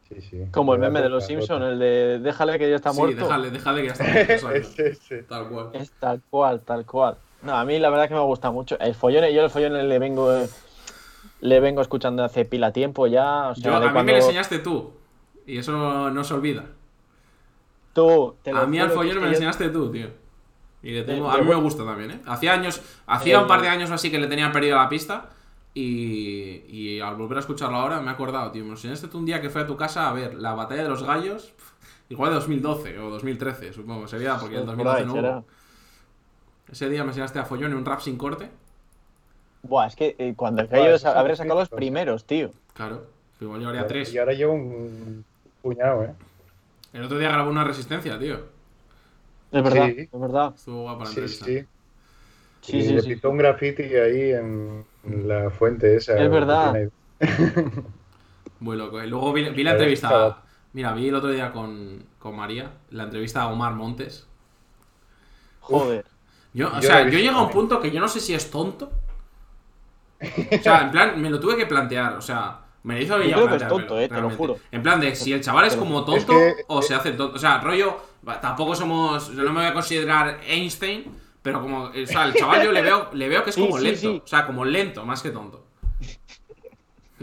Sí, 0.09 0.21
sí. 0.21 0.37
Como 0.51 0.73
el 0.75 0.79
meme 0.79 1.01
de 1.01 1.09
los 1.09 1.25
Simpsons, 1.25 1.63
el 1.63 1.79
de 1.79 2.19
déjale 2.19 2.59
que 2.59 2.69
ya 2.69 2.75
está 2.75 2.91
sí, 2.91 2.99
muerto. 2.99 3.23
déjale, 3.23 3.49
déjale 3.51 3.81
que 3.81 3.87
ya 3.87 3.93
está 3.93 4.03
muerto, 4.13 4.31
exacto. 4.33 4.53
Ese, 4.53 4.87
ese. 4.89 5.23
Tal 5.23 5.47
cual. 5.49 5.69
Es 5.73 5.91
tal 5.99 6.21
cual, 6.29 6.61
tal 6.61 6.85
cual. 6.85 7.17
No, 7.41 7.55
a 7.55 7.65
mí 7.65 7.79
la 7.79 7.89
verdad 7.89 8.07
que 8.07 8.13
me 8.13 8.19
gusta 8.21 8.51
mucho. 8.51 8.77
El 8.79 8.95
follón, 8.95 9.25
yo 9.29 9.43
el 9.43 9.49
follón 9.49 9.73
le 9.89 9.99
vengo 9.99 10.31
eh, 10.35 10.47
le 11.41 11.59
vengo 11.59 11.81
escuchando 11.81 12.23
hace 12.23 12.45
pila 12.45 12.71
tiempo 12.71 13.07
ya. 13.07 13.49
O 13.49 13.55
sea, 13.55 13.63
Yo- 13.63 13.71
de 13.71 13.75
a 13.77 13.79
mí 13.79 13.93
cuando 13.93 14.03
me 14.03 14.11
lo 14.19 14.23
enseñaste 14.25 14.59
tú. 14.59 14.93
Y 15.45 15.57
eso 15.57 15.71
no, 16.11 16.23
se 16.23 16.33
olvida. 16.33 16.65
tú, 17.93 18.35
te 18.43 18.51
lo 18.53 18.59
A 18.59 18.67
mí 18.67 18.79
al 18.79 18.91
follón 18.91 19.09
es 19.09 19.15
me 19.15 19.21
lo 19.21 19.27
yo- 19.27 19.31
enseñaste 19.33 19.69
tú, 19.69 19.91
tío. 19.91 20.07
Y 20.83 20.91
le 20.91 21.03
tengo, 21.03 21.27
Eh, 21.31 21.35
a 21.35 21.37
mí 21.41 21.45
yo- 21.47 21.55
me 21.55 21.61
gusta 21.63 21.85
también, 21.85 22.11
¿eh? 22.11 22.21
Hacía 22.25 22.53
años, 22.53 22.81
hacía 23.07 23.39
un 23.39 23.45
Eh, 23.45 23.47
par 23.47 23.61
de 23.61 23.69
años 23.69 23.89
o 23.89 23.93
así 23.93 24.11
que 24.11 24.19
le 24.19 24.27
tenía 24.27 24.51
perdido 24.51 24.77
la 24.77 24.89
pista. 24.89 25.29
Y, 25.73 26.65
y 26.67 26.99
al 26.99 27.15
volver 27.15 27.37
a 27.37 27.39
escucharlo 27.39 27.77
ahora 27.77 27.99
me 28.01 28.11
he 28.11 28.13
acordado, 28.13 28.51
tío. 28.51 28.63
Me 28.63 28.71
enseñaste 28.71 29.07
tú 29.07 29.17
un 29.17 29.25
día 29.25 29.41
que 29.41 29.49
fue 29.49 29.61
a 29.61 29.65
tu 29.67 29.75
casa 29.75 30.07
a 30.09 30.13
ver 30.13 30.35
la 30.35 30.53
batalla 30.53 30.83
de 30.83 30.89
los 30.89 31.01
gallos. 31.03 31.53
Igual 32.09 32.29
de 32.31 32.35
2012 32.35 32.99
o 32.99 33.09
2013, 33.09 33.73
supongo. 33.73 34.07
Sería 34.07 34.37
porque 34.37 34.57
el 34.57 34.65
Por 34.65 34.75
2012 34.77 34.99
ahí 34.99 35.05
no 35.07 35.13
hubo. 35.13 35.45
Ese 36.71 36.89
día 36.89 37.03
me 37.03 37.09
enseñaste 37.09 37.39
a 37.39 37.45
Follón 37.45 37.71
en 37.71 37.77
un 37.77 37.85
rap 37.85 38.01
sin 38.01 38.17
corte. 38.17 38.49
Buah, 39.63 39.87
es 39.87 39.95
que 39.95 40.15
eh, 40.19 40.33
cuando 40.35 40.61
esos 40.63 41.01
son 41.01 41.17
habré 41.17 41.35
sacado 41.35 41.59
los 41.61 41.69
primeros, 41.69 42.25
tío. 42.25 42.51
Claro. 42.73 43.05
que 43.39 43.45
Igual 43.45 43.61
llevaría 43.61 43.87
tres. 43.87 44.13
Y 44.13 44.17
ahora 44.17 44.33
llevo 44.33 44.53
un 44.53 45.23
puñado, 45.61 46.03
¿eh? 46.03 46.13
El 46.91 47.03
otro 47.03 47.17
día 47.17 47.29
grabó 47.31 47.49
una 47.49 47.63
resistencia, 47.63 48.19
tío. 48.19 48.41
Es 49.53 49.63
verdad, 49.63 49.87
Sí. 49.87 50.09
es 50.11 50.19
verdad. 50.19 50.53
Estuvo 50.55 50.81
guapa 50.83 50.99
la 51.05 51.05
Sí, 51.05 51.19
entrevista. 51.19 51.45
sí. 51.45 51.65
Sí, 52.61 52.77
y 52.77 52.83
sí, 52.83 52.93
le 52.93 53.01
sí. 53.01 53.09
pintó 53.09 53.29
un 53.29 53.37
graffiti 53.37 53.83
ahí 53.83 54.31
en 54.31 54.85
la 55.03 55.49
fuente 55.49 55.95
esa. 55.95 56.17
Es 56.17 56.29
verdad. 56.31 56.73
Muy 58.59 58.77
loco. 58.77 59.01
Y 59.03 59.07
luego 59.07 59.33
vi, 59.33 59.49
vi 59.49 59.63
la 59.63 59.71
entrevista. 59.71 60.07
estaba- 60.07 60.43
Mira, 60.73 60.93
vi 60.93 61.07
el 61.09 61.15
otro 61.15 61.29
día 61.29 61.51
con, 61.51 62.03
con 62.19 62.35
María, 62.35 62.71
la 62.89 63.03
entrevista 63.03 63.43
a 63.43 63.47
Omar 63.51 63.73
Montes. 63.73 64.27
Joder. 65.61 66.05
Yo, 66.53 66.69
o 66.69 66.75
Yo 66.75 66.81
sea, 66.81 67.03
yo 67.09 67.19
llego 67.19 67.37
a 67.37 67.43
un 67.43 67.51
punto 67.51 67.79
que 67.81 67.91
yo 67.91 67.99
no 67.99 68.07
sé 68.07 68.19
si 68.19 68.33
es 68.33 68.49
tonto 68.51 68.91
O 70.21 70.63
sea, 70.63 70.81
en 70.83 70.91
plan, 70.91 71.21
me 71.21 71.29
lo 71.29 71.39
tuve 71.39 71.57
que 71.57 71.65
plantear, 71.65 72.13
o 72.13 72.21
sea, 72.21 72.59
me 72.83 72.95
lo 72.95 73.01
hizo 73.01 73.21
Yo 73.21 73.35
creo 73.35 73.49
que 73.49 73.55
es 73.57 73.67
tonto, 73.67 73.99
eh, 73.99 74.07
te 74.07 74.21
lo 74.21 74.29
juro. 74.29 74.57
En 74.71 74.81
plan 74.83 74.99
de 74.99 75.15
si 75.15 75.33
el 75.33 75.41
chaval 75.41 75.65
es 75.65 75.75
como. 75.75 75.99
Es 75.99 76.05
tonto 76.25 76.33
que- 76.33 76.55
o 76.67 76.81
se 76.81 76.95
hace 76.95 77.11
tonto. 77.11 77.35
O 77.35 77.39
sea, 77.39 77.59
rollo, 77.59 77.97
tampoco 78.41 78.75
somos. 78.75 79.29
Yo 79.35 79.43
no 79.43 79.51
me 79.53 79.61
voy 79.61 79.69
a 79.69 79.73
considerar 79.73 80.39
Einstein, 80.47 81.05
pero 81.41 81.61
como. 81.61 81.83
O 81.85 82.05
sea, 82.05 82.25
el 82.25 82.33
chaval 82.33 82.63
yo 82.63 82.71
le 82.71 82.81
veo, 82.81 83.09
le 83.13 83.27
veo 83.29 83.43
que 83.43 83.49
es 83.51 83.55
como 83.55 83.77
sí, 83.77 83.83
lento. 83.83 83.99
sí. 83.99 84.21
O 84.23 84.27
sea, 84.27 84.45
como 84.45 84.65
lento, 84.65 85.05
más 85.05 85.21
que 85.21 85.29
tonto. 85.31 85.65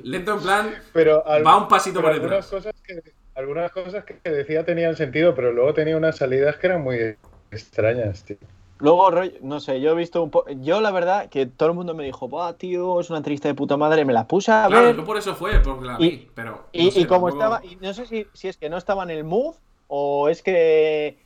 Lento 0.03 0.35
en 0.35 0.41
plan. 0.41 0.75
Pero 0.93 1.27
al- 1.27 1.47
Va 1.47 1.57
un 1.57 1.69
pasito 1.69 2.01
por 2.01 2.11
algunas 2.11 2.51
detrás. 2.51 2.51
cosas 2.51 2.83
que 2.83 3.03
algunas 3.35 3.71
cosas 3.73 4.05
que 4.05 4.31
decía 4.31 4.65
tenían 4.65 4.97
sentido, 4.97 5.35
pero 5.35 5.53
luego 5.53 5.73
tenía 5.75 5.97
unas 5.97 6.17
salidas 6.17 6.57
que 6.57 6.67
eran 6.67 6.83
muy 6.83 7.17
extrañas, 7.51 8.25
tío. 8.25 8.37
Luego, 8.79 9.11
no 9.43 9.61
sé, 9.61 9.79
yo 9.83 9.91
he 9.93 9.95
visto 9.95 10.23
un 10.23 10.31
poco. 10.31 10.51
Yo, 10.53 10.81
la 10.81 10.91
verdad, 10.91 11.29
que 11.29 11.45
todo 11.45 11.69
el 11.69 11.75
mundo 11.75 11.93
me 11.95 12.03
dijo, 12.05 12.29
Buah, 12.29 12.55
tío, 12.55 12.99
es 13.01 13.11
una 13.11 13.19
entrevista 13.19 13.47
de 13.47 13.55
puta 13.55 13.77
madre. 13.77 14.07
Me 14.07 14.15
la 14.15 14.27
puse 14.27 14.51
a 14.53 14.67
Claro, 14.69 14.87
ver. 14.87 14.97
yo 14.97 15.05
por 15.05 15.19
eso 15.19 15.35
fue, 15.35 15.61
porque 15.61 15.85
la 15.87 15.97
Y- 15.99 16.11
vi, 16.11 16.31
pero. 16.35 16.67
Y, 16.73 16.87
no 16.87 16.91
sé, 16.93 17.01
y 17.01 17.05
como 17.05 17.29
estaba, 17.29 17.61
y 17.63 17.77
no 17.77 17.93
sé 17.93 18.07
si, 18.07 18.27
si 18.33 18.49
es 18.49 18.57
que 18.57 18.71
no 18.71 18.79
estaba 18.79 19.03
en 19.03 19.11
el 19.11 19.25
mood 19.25 19.55
o 19.93 20.29
es 20.29 20.41
que, 20.43 21.19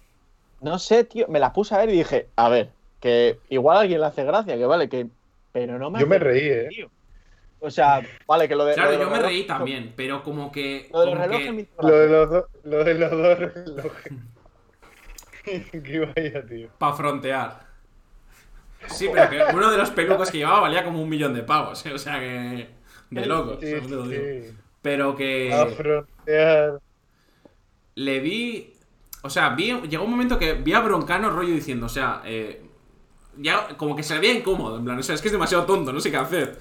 no 0.63 0.79
sé, 0.79 1.05
tío, 1.05 1.29
me 1.29 1.39
la 1.39 1.53
puse 1.53 1.75
a 1.75 1.79
ver 1.79 1.91
y 1.91 1.99
dije, 1.99 2.29
a 2.37 2.49
ver, 2.49 2.71
que 2.99 3.39
igual 3.51 3.77
a 3.77 3.81
alguien 3.81 4.01
le 4.01 4.07
hace 4.07 4.25
gracia, 4.25 4.57
que 4.57 4.65
vale, 4.65 4.89
que, 4.89 5.07
pero 5.53 5.79
no 5.79 5.91
me 5.91 6.01
Yo 6.01 6.07
me 6.07 6.19
reí, 6.19 6.49
gracia, 6.49 6.63
¿eh? 6.63 6.69
tío. 6.71 6.91
O 7.61 7.71
sea, 7.71 8.03
vale, 8.27 8.49
que 8.49 8.57
lo 8.57 8.65
de... 8.65 8.75
Claro, 8.75 8.93
lo 8.93 8.99
de 8.99 9.05
yo 9.05 9.11
me 9.11 9.19
reí 9.21 9.47
también, 9.47 9.93
pero 9.97 10.23
como 10.23 10.51
que. 10.53 10.89
Lo 10.93 11.01
de 11.05 11.15
los 11.15 11.29
que- 11.29 11.69
Lo 11.81 11.89
de 11.99 12.09
los, 12.09 12.31
do- 12.31 12.49
lo 12.65 12.85
de 12.85 12.95
los 12.95 13.11
dos 13.11 13.39
relojes. 13.39 14.13
que 15.45 15.93
iba 15.93 16.13
ya, 16.15 16.43
tío. 16.47 16.69
Para 16.79 16.95
frontear. 16.95 17.61
Sí, 18.89 19.09
pero 19.13 19.31
que 19.31 19.55
uno 19.57 19.71
de 19.71 19.79
los 19.79 19.91
pelucos 19.91 20.31
que 20.31 20.39
llevaba 20.39 20.61
valía 20.61 20.85
como 20.85 21.03
un 21.03 21.09
millón 21.09 21.33
de 21.35 21.43
pavos, 21.43 21.85
¿eh? 21.87 21.93
o 21.93 21.99
sea 21.99 22.19
que. 22.21 22.69
De 23.11 23.27
loco, 23.27 23.59
Sí. 23.61 24.55
Pero 24.83 25.15
que. 25.17 25.73
frontear. 25.77 26.81
Le 27.97 28.21
vi. 28.21 28.73
O 29.23 29.31
sea, 29.31 29.51
vi, 29.51 29.73
llegó 29.89 30.05
un 30.05 30.11
momento 30.11 30.39
que 30.39 30.55
vi 30.55 30.73
a 30.75 30.81
Broncano 30.81 31.31
rollo 31.31 31.55
diciendo, 31.55 31.87
o 31.87 31.89
sea, 31.89 32.21
eh, 32.25 32.63
ya 33.39 33.69
como 33.77 33.97
que 33.97 34.03
se 34.03 34.15
le 34.15 34.21
veía 34.21 34.35
incómodo, 34.35 34.77
en 34.79 34.85
plan, 34.85 34.99
o 34.99 35.03
sea, 35.03 35.15
es 35.15 35.23
que 35.23 35.29
es 35.29 35.33
demasiado 35.33 35.65
tonto, 35.65 35.93
no 35.93 36.01
sé 36.01 36.11
qué 36.11 36.19
hacer. 36.19 36.59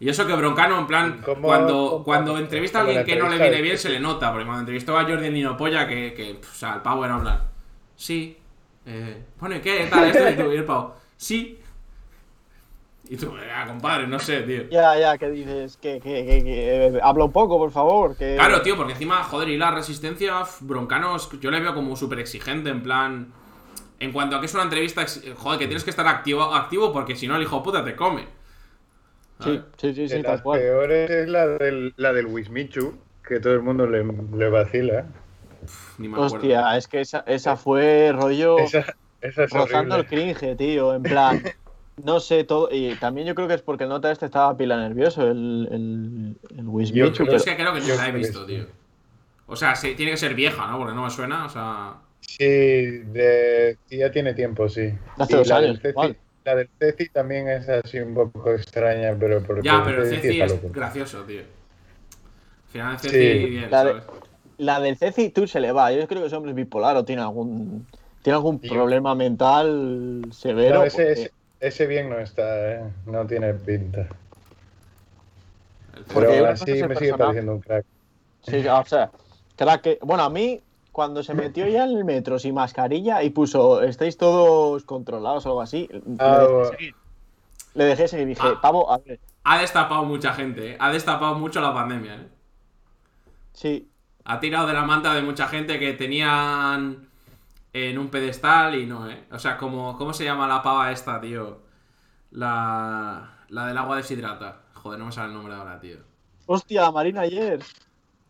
Y 0.00 0.08
eso 0.08 0.26
que 0.26 0.34
Broncano, 0.34 0.78
en 0.78 0.86
plan, 0.86 1.20
¿Cómo- 1.24 1.42
cuando, 1.46 2.02
cuando 2.04 2.38
entrevista 2.38 2.78
a 2.78 2.82
alguien 2.82 3.04
que 3.04 3.16
no 3.16 3.28
le 3.28 3.38
viene 3.38 3.60
bien, 3.62 3.78
se 3.78 3.90
le 3.90 4.00
nota, 4.00 4.30
porque 4.30 4.44
cuando 4.46 4.60
entrevistó 4.60 4.96
a 4.96 5.04
Jordi 5.04 5.30
Nino 5.30 5.56
Polla, 5.56 5.86
que, 5.86 6.14
que, 6.14 6.40
o 6.40 6.54
sea, 6.54 6.74
el 6.76 6.82
pavo 6.82 7.04
era 7.04 7.14
hablar. 7.16 7.44
Sí. 7.96 8.36
Eh, 8.86 9.22
bueno, 9.40 9.56
¿y 9.56 9.60
qué 9.60 9.86
tal 9.90 10.04
esto? 10.08 10.28
Y 10.30 10.36
tú, 10.36 10.52
y 10.52 10.56
el 10.56 10.64
pavo, 10.64 10.94
sí. 11.16 11.58
Y 13.08 13.16
tú, 13.16 13.32
ah, 13.54 13.64
compadre, 13.66 14.06
no 14.06 14.18
sé, 14.18 14.42
tío. 14.42 14.64
Ya, 14.68 14.98
ya, 14.98 15.16
que 15.18 15.30
dices, 15.30 15.76
que, 15.76 16.00
que, 16.00 16.24
que, 16.26 16.42
que, 16.44 16.86
eh, 16.88 17.00
habla 17.02 17.24
un 17.24 17.32
poco, 17.32 17.56
por 17.58 17.70
favor, 17.70 18.16
que... 18.16 18.36
Claro, 18.36 18.62
tío, 18.62 18.76
porque 18.76 18.92
encima, 18.92 19.22
joder, 19.24 19.48
y 19.48 19.56
la 19.56 19.70
resistencia, 19.70 20.42
Broncanos, 20.60 21.30
yo 21.40 21.50
le 21.50 21.60
veo 21.60 21.74
como 21.74 21.96
súper 21.96 22.18
exigente, 22.18 22.70
en 22.70 22.82
plan. 22.82 23.32
En 24.00 24.12
cuanto 24.12 24.36
a 24.36 24.40
que 24.40 24.46
es 24.46 24.54
una 24.54 24.64
entrevista, 24.64 25.02
ex- 25.02 25.22
joder, 25.36 25.58
que 25.58 25.66
tienes 25.66 25.84
que 25.84 25.90
estar 25.90 26.06
activo, 26.06 26.42
activo 26.54 26.92
porque 26.92 27.16
si 27.16 27.28
no 27.28 27.36
el 27.36 27.42
hijo 27.42 27.62
puta 27.62 27.84
te 27.84 27.96
come. 27.96 28.26
Sí, 29.38 29.60
sí, 29.78 29.94
sí, 29.94 30.08
sí, 30.08 30.22
tal 30.22 30.22
las 30.24 30.42
cual. 30.42 30.60
peores 30.60 31.10
es 31.10 31.28
la 31.28 31.46
del, 31.46 31.94
la 31.96 32.12
del 32.12 32.26
Wismichu, 32.26 32.98
que 33.26 33.40
todo 33.40 33.54
el 33.54 33.62
mundo 33.62 33.86
le, 33.86 34.04
le 34.04 34.48
vacila. 34.48 35.06
Ni 35.98 36.08
me 36.08 36.18
acuerdo. 36.18 36.46
Hostia, 36.46 36.76
es 36.76 36.88
que 36.88 37.00
esa, 37.02 37.20
esa 37.26 37.56
fue 37.56 38.12
rollo 38.12 38.56
Esa, 38.56 38.84
esa 39.20 39.44
es 39.44 39.54
rozando 39.54 39.96
el 39.96 40.06
horrible. 40.06 40.06
cringe, 40.06 40.56
tío, 40.56 40.94
en 40.94 41.06
plan... 41.06 41.42
No 42.02 42.20
sé, 42.20 42.44
todo... 42.44 42.68
Y 42.70 42.94
también 42.96 43.26
yo 43.26 43.34
creo 43.34 43.48
que 43.48 43.54
es 43.54 43.62
porque 43.62 43.84
el 43.84 43.90
nota 43.90 44.10
este 44.12 44.26
estaba 44.26 44.56
pila 44.56 44.76
nervioso, 44.76 45.22
el, 45.22 45.68
el, 45.72 46.36
el 46.58 46.68
Wismichu, 46.68 47.06
creo 47.06 47.12
Yo 47.12 47.24
pero- 47.24 47.36
es 47.38 47.44
que 47.44 47.56
creo 47.56 47.72
que 47.72 47.80
ni 47.80 47.86
yo 47.86 47.94
la 47.96 48.02
he 48.06 48.10
creo 48.10 48.18
visto, 48.18 48.44
tío. 48.46 48.66
O 49.46 49.56
sea, 49.56 49.74
sí, 49.76 49.94
tiene 49.94 50.12
que 50.12 50.18
ser 50.18 50.34
vieja, 50.34 50.66
¿no? 50.70 50.78
Porque 50.78 50.94
no 50.94 51.04
me 51.04 51.10
suena, 51.10 51.46
o 51.46 51.48
sea. 51.48 51.94
Sí, 52.20 52.44
de, 52.44 53.78
sí, 53.88 53.98
ya 53.98 54.10
tiene 54.10 54.34
tiempo, 54.34 54.68
sí. 54.68 54.92
Hace 55.16 55.32
Y 55.32 55.36
dos 55.36 55.48
la 55.48 55.56
años, 55.56 55.68
Del 55.68 55.76
Ceci, 55.80 55.88
igual. 55.90 56.16
la 56.44 56.54
del 56.56 56.68
Ceci 56.78 57.08
también 57.10 57.48
es 57.48 57.68
así 57.68 57.98
un 58.00 58.14
poco 58.14 58.52
extraña, 58.52 59.16
pero 59.18 59.42
porque 59.42 59.62
Ya, 59.62 59.82
pero 59.84 60.02
el 60.02 60.08
Ceci 60.10 60.40
es 60.40 60.50
loco. 60.50 60.68
gracioso, 60.72 61.22
tío. 61.22 61.40
Al 61.40 62.70
final 62.72 62.92
el 62.94 62.98
Sí. 62.98 63.08
Ceci 63.08 63.44
bien, 63.46 63.70
La 63.70 63.84
de- 63.84 63.90
¿sabes? 63.92 64.04
La 64.58 64.80
del 64.80 64.96
Ceci 64.96 65.30
tú 65.30 65.46
se 65.46 65.60
le 65.60 65.70
va. 65.72 65.92
Yo 65.92 66.06
creo 66.08 66.20
que 66.22 66.26
ese 66.26 66.36
hombre 66.36 66.50
es 66.50 66.56
bipolar 66.56 66.96
o 66.96 67.04
tiene 67.04 67.22
algún 67.22 67.86
tiene 68.22 68.36
algún 68.36 68.58
problema 68.58 69.14
mental 69.14 70.24
severo. 70.32 70.80
No, 70.80 70.84
ese, 70.84 70.96
porque- 70.96 71.12
ese, 71.12 71.30
ese 71.60 71.86
bien 71.86 72.08
no 72.10 72.18
está, 72.18 72.72
¿eh? 72.72 72.82
no 73.06 73.26
tiene 73.26 73.54
pinta. 73.54 74.06
Pero 76.14 76.30
aún 76.32 76.46
así 76.46 76.72
me 76.84 76.96
sigue 76.96 77.14
pareciendo 77.14 77.52
un 77.54 77.60
crack. 77.60 77.84
Sí, 78.42 78.66
o 78.66 78.84
sea, 78.84 79.10
crack 79.56 79.80
que- 79.80 79.98
bueno, 80.02 80.22
a 80.24 80.30
mí 80.30 80.60
cuando 80.92 81.22
se 81.22 81.34
metió 81.34 81.66
ya 81.66 81.84
en 81.84 81.96
el 81.96 82.04
metro 82.04 82.38
sin 82.38 82.54
mascarilla 82.54 83.22
y 83.22 83.30
puso 83.30 83.82
estáis 83.82 84.16
todos 84.16 84.84
controlados 84.84 85.44
o 85.46 85.48
algo 85.50 85.62
así, 85.62 85.88
Ah, 86.18 86.38
le, 86.38 86.38
dejé 86.40 86.52
bueno. 86.52 86.70
seguir. 86.70 86.94
le 87.74 87.84
dejé 87.84 88.08
seguir. 88.08 88.26
Dije, 88.28 88.42
Ah. 88.44 88.58
pavo, 88.60 88.90
a 88.90 88.98
ver, 88.98 89.18
Ha 89.48 89.58
destapado 89.60 90.04
mucha 90.04 90.32
gente, 90.34 90.72
¿eh? 90.72 90.76
Ha 90.80 90.90
destapado 90.90 91.34
mucho 91.36 91.60
la 91.60 91.72
pandemia, 91.72 92.14
¿eh? 92.16 92.28
sí, 93.52 93.88
Ha 94.24 94.40
tirado 94.40 94.66
de 94.66 94.72
la 94.72 94.82
manta 94.82 95.14
de 95.14 95.22
mucha 95.22 95.46
gente 95.46 95.78
que 95.78 95.92
tenían 95.92 97.08
en 97.90 97.98
un 97.98 98.08
pedestal 98.10 98.74
y 98.76 98.86
no, 98.86 99.08
¿eh? 99.10 99.26
O 99.30 99.38
sea, 99.38 99.56
como, 99.58 99.96
¿cómo 99.98 100.12
se 100.14 100.24
llama 100.24 100.46
la 100.48 100.62
pava 100.62 100.92
esta, 100.92 101.20
tío? 101.20 101.62
La, 102.30 103.38
la 103.48 103.66
del 103.66 103.78
agua 103.78 103.96
deshidrata. 103.98 104.62
Joder, 104.74 104.98
no 105.00 105.06
me 105.06 105.12
sale 105.12 105.28
el 105.28 105.34
nombre 105.34 105.54
ahora, 105.54 105.80
tío. 105.80 105.98
hostia, 106.46 106.90
Marina 106.90 107.22
ayer. 107.22 107.60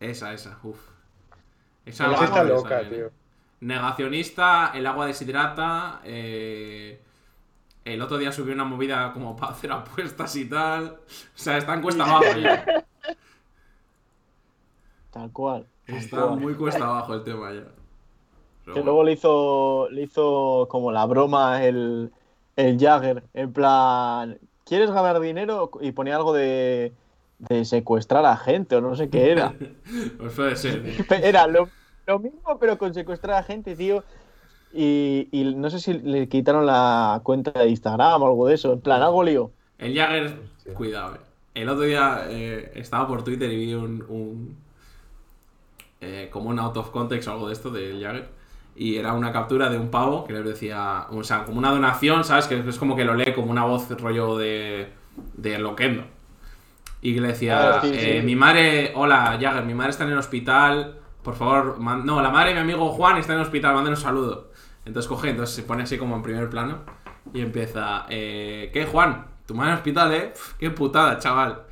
Esa, 0.01 0.33
esa, 0.33 0.59
uff. 0.63 0.81
Esa 1.85 2.09
me 2.09 2.21
está 2.21 2.45
loca, 2.45 2.81
esa, 2.81 2.83
¿eh? 2.83 2.91
tío. 2.91 3.13
Negacionista, 3.61 4.73
el 4.75 4.87
agua 4.87 5.07
deshidrata. 5.07 6.01
eh, 6.05 7.03
el 7.85 8.03
otro 8.03 8.19
día 8.19 8.33
subió 8.33 8.55
una 8.55 8.65
movida 8.65 9.13
como 9.13 9.37
para 9.37 9.53
hacer 9.53 9.73
apuestas 9.73 10.37
y 10.37 10.49
tal. 10.49 10.87
O 10.87 11.39
sea, 11.39 11.57
está 11.59 11.75
en 11.75 11.83
cuesta 11.83 12.05
abajo 12.05 12.37
ya. 12.37 12.71
Tal 15.11 15.33
cual. 15.33 15.69
tal 15.87 16.05
Está 16.05 16.17
cual. 16.17 16.37
muy 16.37 16.55
cuesta 16.55 16.85
abajo 16.85 17.15
el 17.15 17.25
tema 17.25 17.53
ya. 17.53 17.65
Pero 18.67 18.75
Que 18.75 18.81
bueno. 18.81 18.85
luego 18.85 19.05
le 19.05 19.13
hizo, 19.13 19.89
le 19.91 20.03
hizo 20.03 20.67
como 20.69 20.93
la 20.93 21.07
broma 21.07 21.65
el, 21.65 22.13
el 22.57 22.79
Jagger, 22.79 23.23
en 23.33 23.53
plan, 23.53 24.39
¿quieres 24.67 24.91
ganar 24.91 25.19
dinero? 25.21 25.71
Y 25.81 25.93
ponía 25.93 26.17
algo 26.17 26.33
de, 26.35 26.93
de 27.39 27.65
secuestrar 27.65 28.27
a 28.27 28.37
gente 28.37 28.77
o 28.77 28.81
no 28.83 28.95
sé 28.97 29.09
qué 29.09 29.31
era. 29.33 29.55
Pues 30.19 30.35
puede 30.35 30.57
ser. 30.57 30.83
Era 31.23 31.47
lo, 31.47 31.69
lo 32.07 32.19
mismo, 32.19 32.59
pero 32.59 32.77
con 32.77 32.93
secuestrar 32.93 33.37
a 33.37 33.43
gente, 33.45 33.75
tío. 33.77 34.05
Y, 34.75 35.29
y 35.33 35.55
no 35.55 35.71
sé 35.71 35.79
si 35.79 35.95
le 35.95 36.29
quitaron 36.29 36.67
la 36.67 37.21
cuenta 37.23 37.53
de 37.53 37.69
Instagram 37.69 38.21
o 38.23 38.27
algo 38.27 38.47
de 38.49 38.55
eso. 38.57 38.73
En 38.75 38.81
plan, 38.81 39.01
algo 39.01 39.23
lío. 39.23 39.51
El 39.79 39.95
Jagger, 39.97 40.37
Sí. 40.59 40.71
cuidado, 40.73 41.15
eh. 41.15 41.21
El 41.55 41.69
otro 41.71 41.85
día 41.85 42.27
eh, 42.29 42.73
estaba 42.75 43.07
por 43.07 43.23
Twitter 43.25 43.51
y 43.51 43.57
vi 43.57 43.75
un. 43.75 44.03
un, 44.09 44.57
eh, 46.01 46.29
como 46.31 46.51
un 46.51 46.59
out 46.59 46.77
of 46.77 46.91
context 46.91 47.29
o 47.29 47.33
algo 47.33 47.47
de 47.47 47.53
esto 47.55 47.71
del 47.71 48.03
Jagger. 48.03 48.29
Y 48.77 48.97
era 48.99 49.15
una 49.15 49.33
captura 49.33 49.71
de 49.71 49.79
un 49.79 49.91
pavo 49.91 50.25
que 50.25 50.35
les 50.35 50.45
decía. 50.45 51.07
O 51.11 51.25
sea, 51.25 51.45
como 51.45 51.59
una 51.59 51.71
donación, 51.71 52.25
¿sabes? 52.25 52.47
Que 52.47 52.59
es 52.69 52.79
como 52.79 52.95
que 52.95 53.05
lo 53.05 53.15
lee 53.15 53.33
como 53.35 53.51
una 53.51 53.65
voz 53.65 53.89
rollo 54.01 54.37
de. 54.37 54.93
de 55.35 55.59
Loquendo. 55.59 56.05
Y 57.01 57.15
que 57.15 57.21
le 57.21 57.29
decía. 57.29 57.77
Ah, 57.77 57.81
sí, 57.83 57.91
eh, 57.95 58.19
sí. 58.21 58.27
Mi 58.27 58.37
madre. 58.37 58.93
Hola, 58.95 59.39
Jagger, 59.41 59.65
mi 59.65 59.75
madre 59.75 59.91
está 59.91 60.05
en 60.05 60.11
el 60.11 60.19
hospital. 60.19 60.99
Por 61.23 61.35
favor, 61.35 61.79
man- 61.79 62.05
no, 62.07 62.21
la 62.23 62.31
madre 62.31 62.51
de 62.51 62.55
mi 62.57 62.61
amigo 62.61 62.89
Juan 62.91 63.17
está 63.19 63.33
en 63.33 63.41
el 63.41 63.45
hospital, 63.47 63.75
mándenos 63.75 63.99
un 64.01 64.05
saludo. 64.05 64.51
Entonces 64.85 65.09
coge, 65.09 65.31
entonces 65.31 65.57
se 65.57 65.63
pone 65.65 65.83
así 65.83 65.99
como 65.99 66.15
en 66.15 66.23
primer 66.23 66.49
plano 66.49 66.79
y 67.35 67.41
empieza, 67.41 68.07
eh, 68.09 68.71
¿qué 68.73 68.85
Juan? 68.87 69.27
Tu 69.45 69.53
madre 69.55 69.71
en 69.71 69.73
el 69.73 69.79
hospital, 69.79 70.13
¿eh? 70.15 70.33
Qué 70.59 70.71
putada, 70.71 71.19
chaval. 71.19 71.63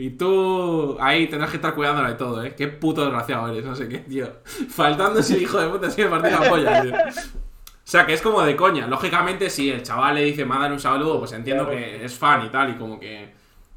Y 0.00 0.12
tú 0.12 0.96
ahí 0.98 1.26
tendrás 1.26 1.50
que 1.50 1.56
estar 1.56 1.74
cuidándola 1.74 2.10
y 2.12 2.16
todo, 2.16 2.42
¿eh? 2.42 2.54
Qué 2.56 2.68
puto 2.68 3.02
desgraciado 3.02 3.48
eres, 3.48 3.62
no 3.66 3.76
sé 3.76 3.86
qué, 3.86 3.98
tío. 3.98 4.32
Faltando 4.70 5.20
ese 5.20 5.36
hijo 5.36 5.60
de 5.60 5.68
puta, 5.68 5.88
así 5.88 6.02
de 6.02 6.08
partida 6.08 6.40
la 6.40 6.48
polla, 6.48 6.82
tío. 6.82 6.94
O 6.94 7.84
sea, 7.84 8.06
que 8.06 8.14
es 8.14 8.22
como 8.22 8.40
de 8.40 8.56
coña. 8.56 8.86
Lógicamente, 8.86 9.50
si 9.50 9.68
el 9.68 9.82
chaval 9.82 10.14
le 10.14 10.24
dice, 10.24 10.46
mándale 10.46 10.72
un 10.72 10.80
saludo, 10.80 11.18
pues 11.18 11.32
entiendo 11.32 11.68
que 11.68 12.02
es 12.02 12.16
fan 12.16 12.46
y 12.46 12.48
tal, 12.48 12.70
y 12.70 12.78
como 12.78 12.98
que, 12.98 13.30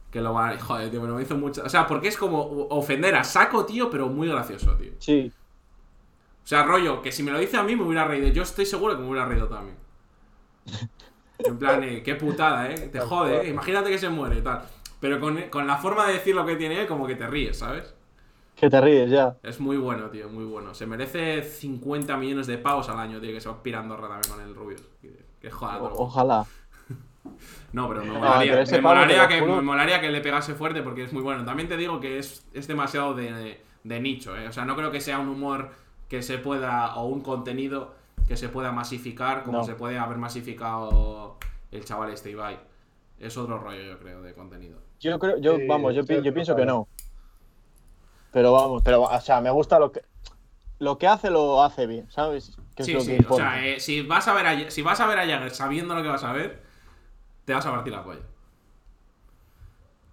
que 0.10 0.22
lo 0.22 0.34
va 0.34 0.52
a... 0.52 0.58
Joder, 0.58 0.90
tío, 0.90 1.02
pero 1.02 1.14
me 1.14 1.24
hizo 1.24 1.36
mucho... 1.36 1.62
O 1.62 1.68
sea, 1.68 1.86
porque 1.86 2.08
es 2.08 2.16
como 2.16 2.68
ofender 2.70 3.16
a 3.16 3.26
saco, 3.26 3.66
tío, 3.66 3.90
pero 3.90 4.08
muy 4.08 4.30
gracioso, 4.30 4.78
tío. 4.78 4.94
Sí. 5.00 5.30
O 6.42 6.48
sea, 6.48 6.64
rollo, 6.64 7.02
que 7.02 7.12
si 7.12 7.22
me 7.22 7.32
lo 7.32 7.40
dice 7.40 7.58
a 7.58 7.64
mí 7.64 7.76
me 7.76 7.84
hubiera 7.84 8.06
reído. 8.06 8.30
Yo 8.30 8.44
estoy 8.44 8.66
seguro 8.66 8.96
que 8.96 9.02
me 9.02 9.10
hubiera 9.10 9.26
reído 9.26 9.50
también. 9.50 9.76
En 11.40 11.58
plan, 11.58 11.84
eh, 11.84 12.02
qué 12.04 12.16
putada, 12.16 12.70
¿eh? 12.72 12.88
Te 12.90 13.02
jode, 13.02 13.42
¿eh? 13.42 13.50
Imagínate 13.50 13.90
que 13.90 13.98
se 13.98 14.08
muere 14.08 14.38
y 14.38 14.42
tal. 14.42 14.62
Pero 15.04 15.20
con, 15.20 15.38
con 15.50 15.68
la 15.68 15.76
forma 15.76 16.08
de 16.08 16.14
decir 16.14 16.34
lo 16.34 16.46
que 16.46 16.56
tiene, 16.56 16.88
como 16.88 17.06
que 17.06 17.16
te 17.18 17.28
ríes, 17.28 17.60
¿sabes? 17.60 17.94
Que 18.56 18.70
te 18.70 18.80
ríes 18.80 19.12
ya. 19.12 19.36
Es 19.44 19.60
muy 19.60 19.76
bueno, 19.76 20.10
tío, 20.10 20.30
muy 20.30 20.46
bueno. 20.46 20.74
Se 20.74 20.86
merece 20.86 21.44
50 21.44 22.16
millones 22.16 22.48
de 22.48 22.58
pavos 22.58 22.88
al 22.88 22.98
año, 23.00 23.20
tío, 23.20 23.34
que 23.34 23.42
se 23.42 23.50
va 23.50 23.62
pirando 23.62 23.98
también 23.98 24.22
con 24.30 24.40
el 24.40 24.56
Rubius. 24.56 24.82
Que 25.42 25.48
el 25.48 25.54
O- 25.54 25.92
ojalá. 26.04 26.46
No, 27.74 27.90
pero 27.90 28.00
me 28.00 28.08
No, 28.08 28.20
molaría, 28.20 28.52
pero 28.54 28.64
ese 28.64 28.76
me 28.78 28.82
molaría 28.84 29.28
que, 29.28 29.42
me 29.42 29.62
molaría 29.62 30.00
que 30.00 30.10
le 30.10 30.22
pegase 30.22 30.54
fuerte 30.54 30.82
porque 30.84 31.04
es 31.04 31.12
muy 31.12 31.22
bueno. 31.22 31.44
También 31.44 31.68
te 31.68 31.76
digo 31.76 32.00
que 32.00 32.18
es, 32.20 32.48
es 32.54 32.68
demasiado 32.70 33.14
de, 33.14 33.60
de 33.84 34.00
nicho, 34.00 34.38
¿eh? 34.38 34.48
O 34.48 34.54
sea, 34.54 34.64
no 34.64 34.78
creo 34.78 34.90
que 34.90 35.02
sea 35.02 35.20
un 35.20 35.28
humor 35.28 35.72
que 36.08 36.22
se 36.22 36.38
pueda, 36.38 36.96
o 36.96 37.08
un 37.08 37.20
contenido 37.20 37.94
que 38.26 38.38
se 38.38 38.48
pueda 38.48 38.72
masificar 38.72 39.44
como 39.44 39.58
No. 39.58 39.64
se 39.66 39.74
puede 39.76 39.98
haber 39.98 40.18
masificado 40.18 41.38
el 41.72 41.84
chaval 41.84 42.12
este 42.14 42.32
Ibai. 42.32 42.58
Es 43.20 43.36
otro 43.38 43.58
rollo, 43.58 43.82
yo 43.84 44.00
creo, 44.00 44.22
de 44.22 44.34
contenido. 44.34 44.78
Yo 45.04 45.20
creo, 45.20 45.38
yo, 45.38 45.58
Sí, 45.58 45.68
vamos, 45.68 45.94
yo, 45.96 46.06
pienso 46.06 46.56
que 46.56 46.66
no. 46.66 46.88
Pero 48.32 48.52
vamos, 48.52 48.82
pero, 48.84 49.04
o 49.04 49.22
sea, 49.22 49.42
me 49.42 49.52
gusta 49.52 49.80
lo 49.80 49.92
que. 49.92 50.02
Lo 50.80 50.98
que 50.98 51.08
hace, 51.08 51.30
lo 51.30 51.64
hace 51.64 51.86
bien, 51.88 52.10
¿sabes? 52.10 52.58
Que 52.76 52.84
es 52.84 52.88
Sí, 52.88 52.94
lo 52.94 53.02
sí, 53.02 53.18
que 53.18 53.26
o 53.30 53.36
sea, 53.36 53.66
eh, 53.66 53.80
si 53.80 54.02
vas 54.02 54.28
a 54.28 54.34
ver 54.34 54.48
a, 54.48 54.72
si 54.72 54.82
vas 54.82 55.00
a 55.00 55.08
ver 55.08 55.20
a 55.20 55.26
Jagger 55.26 55.52
sabiendo 55.52 55.94
lo 55.96 56.02
que 56.02 56.10
vas 56.10 56.24
a 56.24 56.34
ver, 56.34 56.62
te 57.46 57.54
vas 57.54 57.66
a 57.66 57.72
partir 57.72 57.94
la 57.94 58.04
polla. 58.04 58.22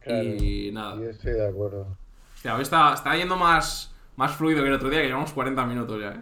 Claro, 0.00 0.28
Y 0.28 0.70
nada. 0.72 0.96
Yo 0.96 1.10
estoy 1.10 1.32
de 1.32 1.46
acuerdo. 1.48 1.86
Hostia, 2.34 2.54
hoy 2.56 2.62
está, 2.62 2.94
está 2.94 3.16
yendo 3.16 3.36
más, 3.36 3.94
más 4.16 4.32
fluido 4.36 4.62
que 4.62 4.68
el 4.68 4.74
otro 4.74 4.88
día, 4.90 5.00
que 5.00 5.08
llevamos 5.08 5.32
40 5.32 5.64
minutos 5.66 6.00
ya, 6.00 6.08
¿eh? 6.10 6.20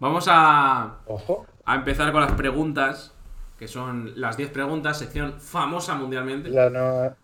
Vamos 0.00 0.26
a, 0.28 0.98
Ojo. 1.06 1.46
a 1.64 1.74
empezar 1.76 2.10
con 2.12 2.20
las 2.22 2.32
preguntas, 2.32 3.14
que 3.58 3.68
son 3.68 4.12
las 4.20 4.36
10 4.36 4.50
preguntas, 4.50 4.98
sección 4.98 5.34
famosa 5.40 5.94
mundialmente. 5.94 6.48
La 6.50 6.68
nueva, 6.70 7.16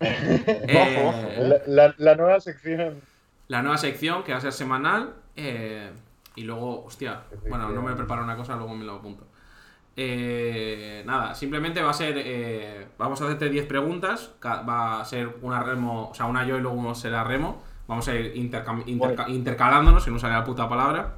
Eh, 0.00 0.98
Ojo, 0.98 1.08
ojo, 1.08 1.30
la, 1.42 1.60
la- 1.66 1.94
la 1.98 2.14
nueva 2.16 2.40
sección. 2.40 3.00
la 3.48 3.62
nueva 3.62 3.78
sección, 3.78 4.22
que 4.22 4.32
va 4.32 4.38
a 4.38 4.40
ser 4.42 4.52
semanal. 4.52 5.14
eh, 5.36 5.90
y 6.36 6.42
luego, 6.42 6.84
hostia, 6.84 7.22
bueno, 7.48 7.68
no 7.70 7.80
me 7.82 7.94
preparo 7.94 8.22
una 8.24 8.36
cosa, 8.36 8.56
luego 8.56 8.74
me 8.74 8.84
lo 8.84 8.94
apunto. 8.96 9.24
Eh, 9.96 11.02
nada, 11.06 11.34
simplemente 11.34 11.80
va 11.82 11.90
a 11.90 11.94
ser. 11.94 12.14
eh, 12.18 12.86
vamos 12.98 13.20
a 13.20 13.24
hacerte 13.26 13.48
10 13.48 13.66
preguntas. 13.66 14.32
Va 14.44 15.00
a 15.00 15.04
ser 15.04 15.36
una 15.42 15.62
remo, 15.62 16.10
o 16.10 16.14
sea, 16.14 16.26
una 16.26 16.44
yo 16.44 16.56
y 16.56 16.60
luego 16.60 16.76
uno 16.76 16.94
será 16.94 17.22
remo. 17.24 17.62
Vamos 17.86 18.08
a 18.08 18.14
ir 18.14 18.34
intercam- 18.34 18.82
interca- 18.86 19.28
intercalándonos, 19.28 20.04
que 20.04 20.10
no 20.10 20.18
sale 20.18 20.34
la 20.34 20.44
puta 20.44 20.68
palabra. 20.68 21.14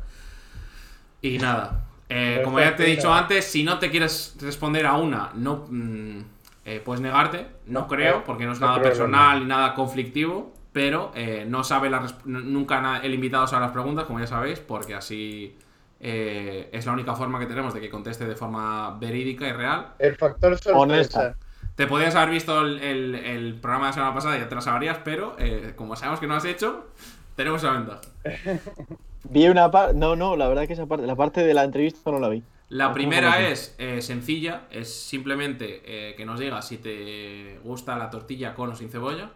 Y 1.23 1.39
nada. 1.39 1.85
eh, 2.09 2.41
como 2.45 2.61
ya 2.61 2.77
te 2.77 2.85
he 2.85 2.97
dicho 2.97 3.13
antes, 3.13 3.45
si 3.47 3.65
no 3.65 3.79
te 3.79 3.91
quieres 3.91 4.37
responder 4.41 4.87
a 4.87 4.95
una, 4.97 5.31
no 5.35 5.67
mm, 5.69 6.21
eh, 6.67 6.83
puedes 6.85 7.01
negarte. 7.01 7.47
No 7.67 7.89
creo, 7.89 8.25
porque 8.25 8.45
no 8.45 8.53
es 8.53 8.61
no 8.61 8.67
nada 8.67 8.83
personal 8.83 9.41
ni 9.41 9.47
nada 9.47 9.75
conflictivo. 9.75 10.53
Pero 10.73 11.11
eh, 11.15 11.47
no 11.49 11.65
sabe 11.65 11.89
la 11.89 12.07
nunca 12.27 13.01
el 13.03 13.15
invitado 13.15 13.47
sabe 13.47 13.63
las 13.63 13.73
preguntas, 13.73 14.05
como 14.05 14.21
ya 14.21 14.27
sabéis, 14.27 14.61
porque 14.61 14.95
así 14.95 15.57
eh, 16.01 16.69
es 16.71 16.85
la 16.85 16.93
única 16.93 17.15
forma 17.15 17.39
que 17.39 17.47
tenemos 17.47 17.73
de 17.73 17.81
que 17.81 17.89
conteste 17.89 18.27
de 18.27 18.37
forma 18.37 18.95
verídica 19.01 19.49
y 19.49 19.53
real. 19.53 19.95
El 19.99 20.17
factor 20.17 20.53
sorpresa. 20.59 20.79
Honesta. 20.79 21.35
Te 21.77 21.87
podías 21.87 22.15
haber 22.15 22.31
visto 22.31 22.61
el, 22.61 22.79
el- 22.81 23.15
el 23.15 23.55
programa 23.55 23.87
de 23.87 23.91
la 23.91 23.95
semana 23.95 24.15
pasada 24.15 24.37
y 24.37 24.41
ya 24.41 24.49
te 24.51 24.55
lo 24.55 24.61
sabrías, 24.61 24.99
pero 25.05 25.35
eh, 25.39 25.73
como 25.77 25.97
sabemos 25.97 26.21
que 26.21 26.27
no 26.27 26.35
has 26.35 26.45
hecho, 26.45 26.87
tenemos 27.37 27.63
esa 27.63 27.73
ventaja. 27.73 28.01
Vi 29.25 29.49
una 29.49 29.71
parte. 29.71 29.95
No, 29.95 30.15
no, 30.15 30.37
la 30.37 30.47
verdad 30.49 30.67
que 30.67 30.75
esa 30.75 30.87
parte, 30.87 31.07
la 31.07 31.17
parte 31.17 31.43
de 31.43 31.55
la 31.55 31.65
entrevista 31.65 32.11
no 32.11 32.19
la 32.21 32.29
vi. 32.29 32.43
La 32.69 32.87
¿Cómo 32.87 32.95
primera 32.95 33.49
es 33.49 33.75
eh, 33.79 34.03
sencilla, 34.03 34.63
es 34.71 34.93
simplemente 34.93 35.83
eh, 35.85 36.15
que 36.17 36.25
nos 36.27 36.41
digas 36.41 36.67
si 36.67 36.79
te 36.79 37.61
gusta 37.63 37.97
la 37.97 38.11
tortilla 38.11 38.55
con 38.55 38.71
o 38.71 38.75
sin 38.77 38.91
cebolla. 38.91 39.31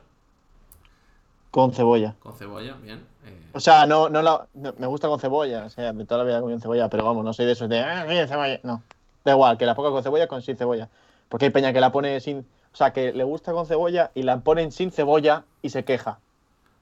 Con 1.50 1.72
cebolla. 1.72 2.14
Con 2.20 2.34
cebolla, 2.34 2.74
bien. 2.82 2.98
eh, 3.24 3.50
O 3.52 3.60
sea, 3.60 3.86
no, 3.86 4.08
no 4.08 4.22
la. 4.22 4.46
no, 4.54 4.74
me 4.78 4.86
gusta 4.86 5.08
con 5.08 5.18
cebolla. 5.18 5.64
O 5.64 5.70
sea, 5.70 5.92
de 5.92 6.04
toda 6.04 6.18
la 6.18 6.24
vida 6.24 6.38
he 6.38 6.40
comido 6.40 6.60
cebolla, 6.60 6.88
pero 6.88 7.04
vamos, 7.04 7.24
no 7.24 7.32
soy 7.32 7.46
de 7.46 7.52
esos 7.52 7.68
de. 7.68 7.80
Ah, 7.80 8.04
mira, 8.08 8.26
cebolla. 8.26 8.60
No. 8.62 8.82
Da 9.24 9.32
igual, 9.32 9.58
que 9.58 9.66
la 9.66 9.74
ponga 9.74 9.90
con 9.90 10.02
cebolla 10.02 10.26
con 10.28 10.42
sin 10.42 10.56
cebolla. 10.56 10.88
Porque 11.28 11.46
hay 11.46 11.50
peña 11.50 11.72
que 11.72 11.80
la 11.80 11.90
pone 11.92 12.20
sin. 12.20 12.38
O 12.72 12.76
sea, 12.76 12.92
que 12.92 13.12
le 13.12 13.24
gusta 13.24 13.52
con 13.52 13.66
cebolla 13.66 14.12
y 14.14 14.22
la 14.22 14.38
ponen 14.40 14.70
sin 14.70 14.92
cebolla 14.92 15.44
y 15.62 15.70
se 15.70 15.84
queja. 15.84 16.18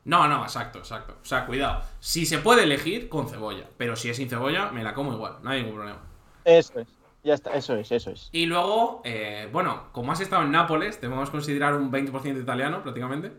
No, 0.04 0.28
no, 0.28 0.42
exacto, 0.42 0.78
exacto. 0.78 1.16
O 1.22 1.24
sea, 1.24 1.46
cuidado. 1.46 1.82
Si 2.00 2.26
se 2.26 2.38
puede 2.38 2.64
elegir, 2.64 3.08
con 3.08 3.28
cebolla. 3.28 3.64
Pero 3.78 3.96
si 3.96 4.10
es 4.10 4.16
sin 4.18 4.28
cebolla, 4.28 4.70
me 4.70 4.82
la 4.82 4.92
como 4.94 5.12
igual, 5.14 5.36
no 5.42 5.50
hay 5.50 5.60
ningún 5.62 5.76
problema. 5.76 6.00
Eso 6.48 6.80
es. 6.80 6.88
Ya 7.24 7.34
está, 7.34 7.52
eso 7.54 7.74
es, 7.74 7.92
eso 7.92 8.10
es. 8.10 8.30
Y 8.32 8.46
luego, 8.46 9.02
eh, 9.04 9.48
bueno, 9.52 9.88
como 9.92 10.12
has 10.12 10.20
estado 10.20 10.42
en 10.42 10.52
Nápoles, 10.52 10.98
te 10.98 11.08
podemos 11.08 11.30
considerar 11.30 11.74
un 11.74 11.92
20% 11.92 12.40
italiano 12.40 12.82
prácticamente. 12.82 13.32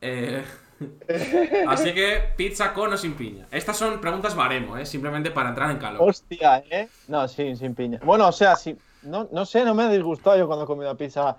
Eh, 0.00 0.44
así 1.68 1.92
que 1.92 2.22
pizza 2.36 2.72
con 2.72 2.92
o 2.92 2.96
sin 2.96 3.14
piña. 3.14 3.46
Estas 3.50 3.76
son 3.76 4.00
preguntas 4.00 4.36
baremo, 4.36 4.76
¿eh? 4.76 4.86
simplemente 4.86 5.30
para 5.30 5.48
entrar 5.48 5.70
en 5.70 5.78
calor. 5.78 6.08
Hostia, 6.08 6.62
¿eh? 6.70 6.88
No, 7.08 7.26
sí, 7.26 7.56
sin 7.56 7.74
piña. 7.74 7.98
Bueno, 8.04 8.28
o 8.28 8.32
sea, 8.32 8.54
sí. 8.54 8.76
No, 9.02 9.28
no 9.32 9.44
sé, 9.46 9.64
no 9.64 9.74
me 9.74 9.84
ha 9.84 9.88
disgustado 9.88 10.36
yo 10.36 10.46
cuando 10.46 10.64
he 10.64 10.66
comido 10.66 10.96
pizza 10.96 11.36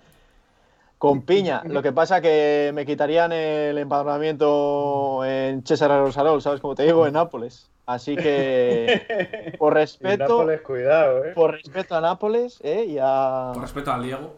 con 0.98 1.22
piña. 1.22 1.62
Lo 1.66 1.82
que 1.82 1.92
pasa 1.92 2.22
que 2.22 2.72
me 2.74 2.86
quitarían 2.86 3.32
el 3.32 3.78
empadronamiento 3.78 5.24
en 5.26 5.66
César 5.66 5.90
Rosarol, 6.02 6.42
¿sabes 6.42 6.60
cómo 6.62 6.76
te 6.76 6.84
digo? 6.84 7.06
En 7.08 7.14
Nápoles. 7.14 7.70
Así 7.86 8.16
que, 8.18 9.56
por 9.60 9.74
respeto, 9.74 10.24
Nápoles, 10.24 10.62
cuidado, 10.62 11.24
¿eh? 11.26 11.32
por 11.34 11.52
respeto 11.54 11.96
a 11.96 12.02
Nápoles, 12.02 12.60
¿eh? 12.62 12.86
Y 12.86 12.98
a, 13.00 13.52
Con 13.54 13.62
respeto 13.62 13.94
al 13.94 14.04
Diego. 14.04 14.36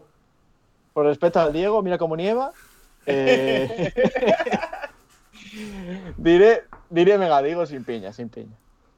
por 0.92 1.06
respeto 1.06 1.40
al 1.40 1.52
Diego, 1.52 1.82
mira 1.82 1.98
cómo 1.98 2.16
nieva. 2.16 2.52
eh, 3.06 3.92
diré, 6.16 6.64
diré 6.90 7.18
mega, 7.18 7.42
digo 7.42 7.66
sin 7.66 7.84
piña, 7.84 8.12
sin 8.12 8.28
piña. 8.28 8.56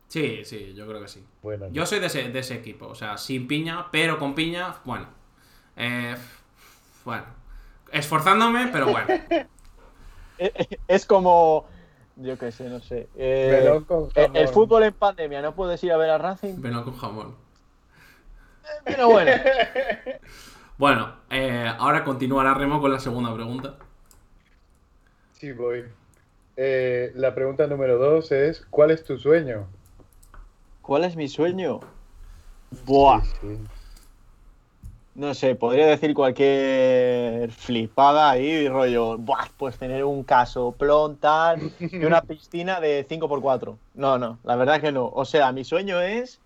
Sí, 0.08 0.44
sí, 0.44 0.74
yo 0.74 0.86
creo 0.86 1.00
que 1.00 1.08
sí. 1.08 1.24
Bueno, 1.42 1.68
Yo 1.70 1.86
soy 1.86 1.98
de 2.00 2.06
ese, 2.08 2.28
de 2.28 2.38
ese 2.38 2.54
equipo, 2.54 2.86
o 2.88 2.94
sea, 2.94 3.16
sin 3.16 3.46
piña, 3.46 3.86
pero 3.90 4.18
con 4.18 4.34
piña, 4.34 4.74
bueno. 4.84 5.06
Eh, 5.76 6.14
bueno. 7.06 7.24
Esforzándome, 7.92 8.68
pero 8.72 8.86
bueno. 8.90 9.06
Eh, 9.10 9.46
eh, 10.38 10.78
Es 10.88 11.06
como, 11.06 11.66
yo 12.16 12.38
qué 12.38 12.50
sé, 12.50 12.68
no 12.68 12.80
sé. 12.80 13.08
eh, 13.16 13.80
con 13.86 14.04
eh, 14.06 14.22
jamón. 14.22 14.36
el 14.36 14.48
fútbol 14.48 14.82
en 14.84 14.94
pandemia, 14.94 15.42
no 15.42 15.54
puedes 15.54 15.82
ir 15.84 15.92
a 15.92 15.96
ver 15.96 16.10
a 16.10 16.18
Racing, 16.18 16.54
Venlo 16.60 16.84
con 16.84 16.96
jamón. 16.96 17.36
pero 18.84 19.08
bueno. 19.08 19.30
Bueno, 20.78 21.14
eh, 21.30 21.70
ahora 21.78 22.02
continuará 22.02 22.54
Remo 22.54 22.80
con 22.80 22.90
la 22.90 22.98
segunda 22.98 23.32
pregunta. 23.32 23.76
Sí, 25.34 25.52
voy. 25.52 25.84
Eh, 26.56 27.12
la 27.14 27.34
pregunta 27.36 27.68
número 27.68 27.98
dos 27.98 28.32
es: 28.32 28.66
¿Cuál 28.68 28.90
es 28.90 29.04
tu 29.04 29.16
sueño? 29.16 29.68
¿Cuál 30.80 31.04
es 31.04 31.14
mi 31.14 31.28
sueño? 31.28 31.78
Buah, 32.84 33.20
Sí, 33.22 33.30
sí. 33.42 33.58
No 35.14 35.34
sé, 35.34 35.54
podría 35.54 35.86
decir 35.86 36.14
cualquier 36.14 37.50
flipada 37.50 38.30
ahí, 38.30 38.66
rollo, 38.68 39.18
buah, 39.18 39.46
pues 39.58 39.76
tener 39.76 40.04
un 40.04 40.24
casoplón 40.24 41.16
tal 41.16 41.70
y 41.80 42.04
una 42.04 42.22
piscina 42.22 42.80
de 42.80 43.06
5x4. 43.06 43.76
No, 43.94 44.18
no, 44.18 44.38
la 44.42 44.56
verdad 44.56 44.80
que 44.80 44.90
no. 44.90 45.10
O 45.14 45.24
sea, 45.24 45.52
mi 45.52 45.64
sueño 45.64 46.00
es, 46.00 46.40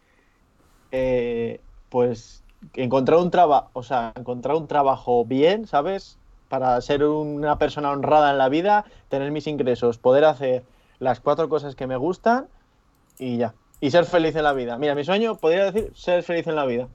eh, 0.91 1.61
pues, 1.91 2.43
encontrar 2.75 3.21
un 3.21 3.31
trabajo, 3.31 3.71
o 3.73 3.83
sea, 3.85 4.13
encontrar 4.17 4.57
un 4.57 4.67
trabajo 4.67 5.25
bien, 5.25 5.67
¿sabes? 5.67 6.19
Para 6.49 6.81
ser 6.81 7.05
una 7.05 7.59
persona 7.59 7.91
honrada 7.91 8.33
en 8.33 8.39
la 8.39 8.49
vida, 8.49 8.85
tener 9.09 9.31
mis 9.31 9.47
ingresos, 9.47 9.99
poder 9.99 10.25
hacer 10.25 10.65
las 10.99 11.21
cuatro 11.21 11.49
cosas 11.49 11.77
que 11.77 11.87
me 11.87 11.97
gustan 11.97 12.49
y 13.19 13.37
ya. 13.37 13.55
Y 13.81 13.91
ser 13.91 14.07
feliz 14.07 14.35
en 14.35 14.45
la 14.45 14.55
vida. 14.55 14.79
Mira, 14.79 14.95
mi 14.95 15.05
sueño 15.05 15.37
podría 15.37 15.71
decir 15.71 15.93
ser 15.95 16.23
feliz 16.23 16.47
en 16.47 16.57
la 16.57 16.65
vida. 16.65 16.89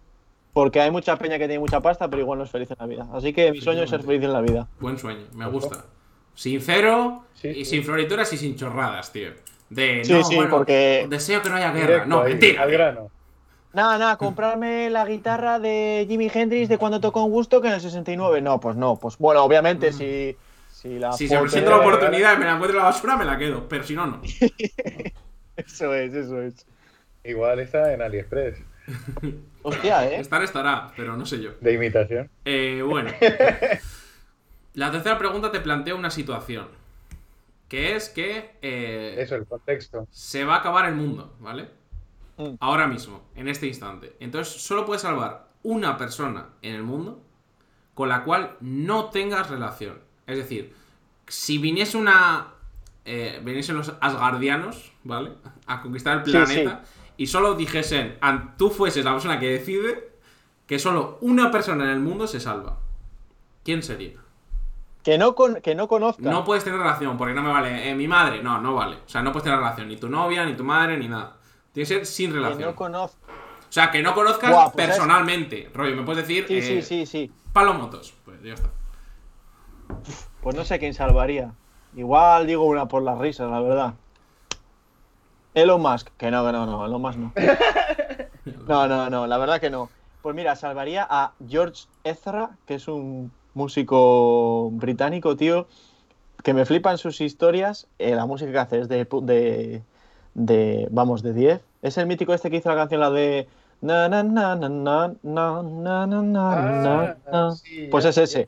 Porque 0.54 0.82
hay 0.82 0.92
mucha 0.92 1.18
peña 1.18 1.38
que 1.38 1.46
tiene 1.48 1.60
mucha 1.60 1.80
pasta, 1.80 2.10
pero 2.10 2.22
igual 2.22 2.40
no 2.40 2.46
es 2.46 2.52
feliz 2.52 2.70
en 2.72 2.78
la 2.80 2.86
vida. 2.86 3.08
Así 3.14 3.32
que 3.34 3.52
mi 3.52 3.62
sueño 3.62 3.84
es 3.84 3.90
ser 3.90 4.04
feliz 4.04 4.22
en 4.24 4.34
la 4.34 4.42
vida. 4.42 4.68
Buen 4.80 4.98
sueño, 4.98 5.26
me 5.34 5.48
gusta. 5.48 5.86
Sincero 6.34 7.24
Sí, 7.34 7.48
y 7.50 7.54
sí. 7.66 7.66
sin 7.66 7.84
florituras 7.84 8.32
y 8.34 8.38
sin 8.38 8.56
chorradas, 8.56 9.12
tío. 9.12 9.32
De, 9.70 10.04
Sí, 10.04 10.12
no, 10.14 10.24
sí, 10.24 10.36
bueno, 10.36 10.50
porque- 10.52 11.06
Deseo 11.10 11.42
que 11.42 11.50
no 11.50 11.56
haya 11.56 11.72
guerra. 11.72 11.88
Directo 11.88 12.08
No, 12.10 12.22
ahí, 12.22 12.32
mentira. 12.32 12.64
Al 12.64 12.72
grano. 12.72 13.10
Nada, 13.74 13.98
nada, 13.98 14.18
comprarme 14.18 14.90
la 14.90 15.06
guitarra 15.06 15.58
de 15.60 16.06
Jimi 16.10 16.30
Hendrix 16.34 16.68
de 16.68 16.78
cuando 16.78 17.00
tocó 17.00 17.24
un 17.24 17.32
gusto 17.32 17.62
que 17.62 17.70
en 17.70 17.76
el 17.76 17.80
69. 17.82 18.42
No, 18.42 18.60
pues 18.60 18.76
no. 18.76 18.98
Pues 18.98 19.18
bueno, 19.18 19.44
obviamente, 19.44 19.94
si, 19.94 20.36
si 20.70 21.00
la. 21.00 21.14
Si 21.14 21.30
se 21.30 21.38
presenta 21.40 21.70
la 21.70 21.78
oportunidad 21.78 22.36
y 22.36 22.40
me 22.40 22.46
la 22.46 22.56
encuentro 22.56 22.78
en 22.78 22.84
la 22.84 22.90
basura, 22.92 23.16
me 23.16 23.24
la 23.24 23.38
quedo. 23.38 23.70
Pero 23.70 23.86
si 23.86 23.96
no, 23.96 24.08
no. 24.08 24.22
Eso 25.56 25.94
es, 25.94 26.14
eso 26.14 26.42
es. 26.42 26.66
Igual 27.24 27.60
está 27.60 27.94
en 27.94 28.02
AliExpress. 28.02 28.58
Hostia, 29.64 30.10
¿eh? 30.10 30.20
Estar 30.20 30.42
estará, 30.44 30.92
pero 30.96 31.16
no 31.18 31.26
sé 31.26 31.42
yo. 31.42 31.52
De 31.62 31.74
imitación. 31.74 32.30
Eh, 32.46 32.82
bueno. 32.86 33.12
La 34.74 34.92
tercera 34.92 35.18
pregunta 35.18 35.52
te 35.52 35.60
plantea 35.60 35.96
una 35.96 36.10
situación. 36.10 36.68
Que 37.68 37.96
es 37.96 38.10
que 38.10 38.52
eh, 38.62 39.16
Eso, 39.20 39.36
el 39.36 39.46
contexto. 39.46 40.08
se 40.12 40.44
va 40.44 40.56
a 40.56 40.60
acabar 40.60 40.86
el 40.88 40.96
mundo, 40.96 41.36
¿vale? 41.40 41.70
Mm. 42.38 42.56
Ahora 42.60 42.88
mismo, 42.88 43.22
en 43.36 43.48
este 43.48 43.68
instante. 43.68 44.16
Entonces, 44.20 44.62
solo 44.62 44.86
puedes 44.86 45.02
salvar 45.02 45.48
una 45.64 45.98
persona 45.98 46.48
en 46.62 46.76
el 46.76 46.84
mundo 46.84 47.22
con 47.94 48.10
la 48.10 48.24
cual 48.24 48.56
no 48.62 49.06
tengas 49.10 49.50
relación. 49.50 50.00
Es 50.28 50.38
decir, 50.38 50.74
si 51.28 51.58
viniese 51.58 51.98
una. 51.98 52.48
Eh, 53.06 53.42
viniesen 53.44 53.78
los 53.78 53.94
Asgardianos, 54.00 54.92
¿vale? 55.04 55.32
A 55.66 55.82
conquistar 55.82 56.20
el 56.20 56.26
Sí, 56.26 56.32
planeta 56.32 56.84
y 57.22 57.28
solo 57.28 57.54
dijesen, 57.54 58.18
an- 58.20 58.58
tú 58.58 58.72
fueses 58.72 59.06
la 59.06 59.12
persona 59.12 59.40
que 59.40 59.48
decide 59.48 60.10
que 60.66 60.80
solo 60.80 61.20
una 61.22 61.52
persona 61.52 61.84
en 61.84 61.92
el 61.92 62.00
mundo 62.00 62.26
se 62.26 62.40
salva. 62.40 62.80
¿quién 63.64 63.84
sería? 63.84 64.18
Que 65.04 65.20
no, 65.20 65.36
con, 65.36 65.62
que 65.62 65.76
no 65.76 65.88
conozca. 65.88 66.24
No 66.24 66.44
puedes 66.44 66.64
tener 66.64 66.80
relación, 66.80 67.20
porque 67.20 67.36
no 67.36 67.44
me 67.44 67.52
vale. 67.52 67.92
eh, 67.92 67.94
mi 67.94 68.08
madre, 68.08 68.42
no, 68.42 68.60
no 68.60 68.74
vale. 68.74 68.96
O 69.06 69.08
sea, 69.08 69.22
no 69.22 69.32
puedes 69.32 69.44
tener 69.44 69.60
relación. 69.60 69.88
Ni 69.88 69.98
tu 69.98 70.10
novia, 70.10 70.44
ni 70.46 70.56
tu 70.56 70.64
madre, 70.64 70.98
ni 70.98 71.08
nada. 71.08 71.38
Tiene 71.72 71.88
que 71.88 71.94
ser 71.96 72.06
sin 72.08 72.32
que 72.32 72.38
relación. 72.38 72.62
no 72.70 72.76
conozca. 72.76 73.18
O 73.28 73.72
sea, 73.72 73.92
que 73.92 74.02
no 74.02 74.16
conozcas 74.16 74.50
Buah, 74.52 74.72
pues 74.72 74.88
personalmente. 74.88 75.70
Rollo, 75.76 75.96
me 75.96 76.02
puedes 76.02 76.28
decir. 76.28 76.46
Sí, 76.48 76.58
eh, 76.58 76.62
sí, 76.64 76.82
sí, 76.82 77.06
sí. 77.06 77.32
Palomotos. 77.54 78.16
Pues 78.26 78.42
ya 78.42 78.56
está. 78.56 78.72
Pues 80.42 80.56
no 80.56 80.66
sé 80.66 80.80
quién 80.80 80.96
salvaría. 80.96 81.54
Igual 81.96 82.48
digo 82.48 82.64
una 82.64 82.88
por 82.88 83.04
las 83.04 83.20
risas, 83.20 83.52
la 83.52 83.62
verdad. 83.62 83.94
Elon 85.54 85.82
Musk. 85.82 86.10
Que 86.18 86.32
no, 86.32 86.46
que 86.46 86.52
no, 86.52 86.66
no. 86.66 86.86
Elon 86.86 87.02
Musk 87.02 87.18
no. 87.20 87.34
No, 88.68 88.88
no, 88.88 89.10
no. 89.10 89.28
La 89.28 89.38
verdad 89.38 89.60
que 89.60 89.70
no. 89.70 89.90
Pues 90.22 90.36
mira, 90.36 90.56
salvaría 90.56 91.06
a 91.10 91.34
George 91.48 91.86
Ezra, 92.04 92.52
que 92.66 92.76
es 92.76 92.88
un 92.88 93.32
músico 93.54 94.70
británico, 94.72 95.36
tío, 95.36 95.68
que 96.44 96.54
me 96.54 96.66
flipan 96.66 96.98
sus 96.98 97.22
historias. 97.22 97.88
Eh, 98.00 98.16
la 98.16 98.26
música 98.26 98.52
que 98.52 98.58
hace 98.60 98.80
es 98.80 98.88
de, 98.90 99.06
de, 99.24 99.82
de, 100.34 100.88
vamos, 100.92 101.22
de 101.24 101.34
10. 101.34 101.62
Es 101.82 101.98
el 101.98 102.08
mítico 102.08 102.34
este 102.34 102.50
que 102.50 102.58
hizo 102.58 102.70
la 102.70 102.76
canción, 102.76 103.00
la 103.02 103.10
de... 103.12 103.48
Na, 103.82 104.08
na, 104.10 104.22
na, 104.24 104.56
na, 104.56 104.70
na, 104.70 105.14
na, 105.24 105.62
na, 105.64 106.06
na, 106.08 106.22
na, 106.22 106.56
na, 106.56 107.18
na. 107.32 107.52
sí, 107.56 107.88
Pues 107.90 108.06
es 108.06 108.18
ese. 108.18 108.48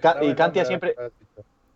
Ca- 0.00 0.22
y 0.24 0.34
Cantia 0.34 0.64
siempre- 0.64 0.96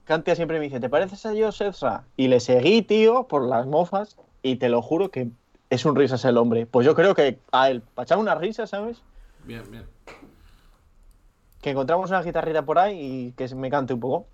Cantia 0.05 0.35
siempre 0.37 0.59
me 0.59 0.65
dice, 0.65 0.81
¿te 0.81 0.89
pareces 0.89 1.25
a 1.27 1.33
George 1.35 1.67
Ezra? 1.69 2.05
Y 2.17 2.29
le 2.29 2.41
seguí, 2.41 2.81
tío, 2.83 3.25
por 3.25 3.43
las 3.47 3.67
mofas, 3.67 4.17
y 4.45 4.57
te 4.57 4.69
lo 4.69 4.83
juro 4.83 5.11
que 5.11 5.29
es 5.71 5.85
un 5.87 5.97
risas 5.97 6.25
el 6.27 6.37
hombre. 6.37 6.67
Pues 6.67 6.87
yo 6.87 6.95
creo 6.95 7.15
que 7.15 7.39
a 7.51 7.71
él, 7.71 7.81
para 7.95 8.05
echar 8.05 8.19
una 8.19 8.35
risa, 8.35 8.67
¿sabes? 8.67 9.03
Bien, 9.45 9.63
bien. 9.71 9.85
Que 11.63 11.71
encontramos 11.71 12.11
una 12.11 12.23
guitarrita 12.23 12.63
por 12.63 12.79
ahí 12.79 13.01
y 13.01 13.33
que 13.33 13.53
me 13.55 13.71
cante 13.71 13.95
un 13.95 14.01
poco. 14.01 14.27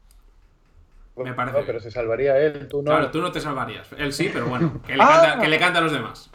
Me 1.17 1.33
parece 1.33 1.61
No, 1.61 1.65
pero 1.65 1.79
se 1.81 1.91
salvaría 1.93 2.37
él, 2.39 2.67
tú 2.69 2.79
no. 2.83 2.91
Claro, 2.91 3.11
tú 3.13 3.21
no 3.21 3.31
te 3.31 3.41
salvarías. 3.41 3.87
Él 3.99 4.13
sí, 4.13 4.31
pero 4.33 4.49
bueno. 4.49 4.81
Que 4.85 4.97
le, 4.97 5.03
Ah. 5.03 5.23
canta, 5.23 5.41
que 5.41 5.49
le 5.49 5.59
canta 5.59 5.79
a 5.79 5.83
los 5.83 5.93
demás. 5.93 6.31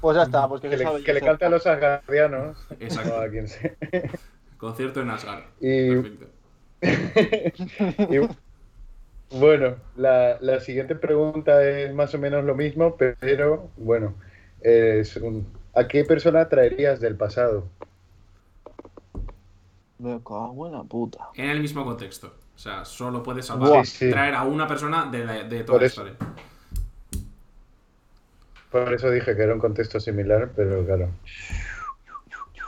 Pues 0.00 0.16
ya 0.16 0.24
está, 0.24 0.48
pues 0.48 0.60
que, 0.60 0.68
que 0.70 0.78
se 0.78 0.84
le, 0.84 1.04
que 1.04 1.12
le 1.12 1.20
cante 1.20 1.44
a 1.44 1.48
los 1.50 1.64
asgardianos. 1.64 2.58
Exacto. 2.80 3.16
No, 3.16 3.22
a 3.22 3.28
quien 3.28 3.46
sea. 3.46 3.70
Concierto 4.58 5.00
en 5.02 5.10
Asgard. 5.10 5.44
Y, 5.60 5.94
Perfecto. 5.94 6.26
y, 8.12 8.28
bueno, 9.32 9.76
la, 9.96 10.38
la 10.40 10.60
siguiente 10.60 10.94
pregunta 10.94 11.66
es 11.68 11.92
más 11.94 12.14
o 12.14 12.18
menos 12.18 12.44
lo 12.44 12.54
mismo, 12.54 12.96
pero 12.96 13.70
bueno, 13.76 14.14
es 14.60 15.16
un- 15.16 15.46
¿a 15.74 15.86
qué 15.88 16.04
persona 16.04 16.48
traerías 16.48 17.00
del 17.00 17.16
pasado? 17.16 17.66
Me 19.98 20.18
cago 20.18 20.66
en 20.66 20.72
la 20.72 20.82
puta. 20.82 21.28
En 21.34 21.48
el 21.50 21.60
mismo 21.60 21.84
contexto. 21.84 22.34
O 22.54 22.58
sea, 22.58 22.84
solo 22.84 23.22
puedes 23.22 23.46
salvar, 23.46 23.68
Buah. 23.70 23.84
Sí, 23.84 24.06
sí. 24.06 24.10
traer 24.10 24.34
a 24.34 24.42
una 24.44 24.66
persona 24.66 25.06
de, 25.10 25.24
la- 25.24 25.44
de 25.44 25.64
toda 25.64 25.74
Por 25.78 25.80
la 25.80 25.86
eso. 25.86 26.06
historia. 26.06 26.34
Por 28.70 28.92
eso 28.94 29.10
dije 29.10 29.36
que 29.36 29.42
era 29.42 29.52
un 29.54 29.60
contexto 29.60 30.00
similar, 30.00 30.50
pero 30.56 30.84
claro. 30.84 31.08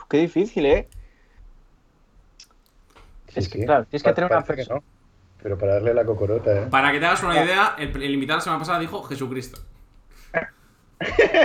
Qué 0.09 0.17
difícil, 0.17 0.65
¿eh? 0.67 0.87
Sí, 3.27 3.39
Es 3.39 3.49
que, 3.49 3.59
sí. 3.59 3.65
claro, 3.65 3.85
tienes 3.85 4.03
que 4.03 4.13
tener 4.13 4.31
una 4.31 4.43
persona. 4.43 4.81
No, 5.37 5.43
pero 5.43 5.57
para 5.57 5.73
darle 5.75 5.93
la 5.93 6.05
cocorota, 6.05 6.63
¿eh? 6.63 6.67
Para 6.69 6.91
que 6.91 6.99
te 6.99 7.05
hagas 7.05 7.23
una 7.23 7.43
idea, 7.43 7.75
el, 7.77 7.89
el 8.01 8.13
invitado 8.13 8.37
la 8.37 8.41
semana 8.43 8.59
pasada 8.59 8.79
dijo 8.79 9.03
Jesucristo. 9.03 9.59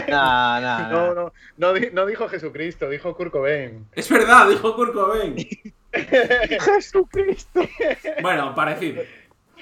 Nah, 0.09 0.61
nah, 0.61 0.89
No, 0.91 1.15
no, 1.15 1.33
no, 1.57 1.73
di- 1.75 1.91
no 1.93 2.07
dijo 2.07 2.29
Jesucristo, 2.29 2.89
dijo 2.89 3.15
Kurt 3.17 3.33
Cobain. 3.33 3.87
Es 3.93 4.09
verdad, 4.09 4.49
dijo 4.49 4.75
Kurt 4.75 4.95
Cobain. 4.95 5.35
Jesucristo. 6.61 7.61
Bueno, 8.23 8.55
parecido. 8.55 9.03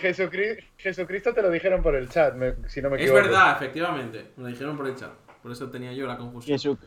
Jesucri- 0.00 0.62
Jesucristo 0.76 1.32
te 1.34 1.42
lo 1.42 1.50
dijeron 1.50 1.82
por 1.82 1.96
el 1.96 2.08
chat, 2.08 2.34
me- 2.34 2.54
si 2.68 2.80
no 2.80 2.90
me 2.90 2.96
Es 2.96 3.02
equivoco. 3.02 3.24
verdad, 3.24 3.52
efectivamente. 3.56 4.30
Me 4.36 4.44
lo 4.44 4.48
dijeron 4.50 4.76
por 4.76 4.86
el 4.86 4.94
chat. 4.94 5.10
Por 5.42 5.50
eso 5.52 5.68
tenía 5.70 5.92
yo 5.92 6.06
la 6.06 6.16
confusión. 6.16 6.56
Jesu- 6.56 6.78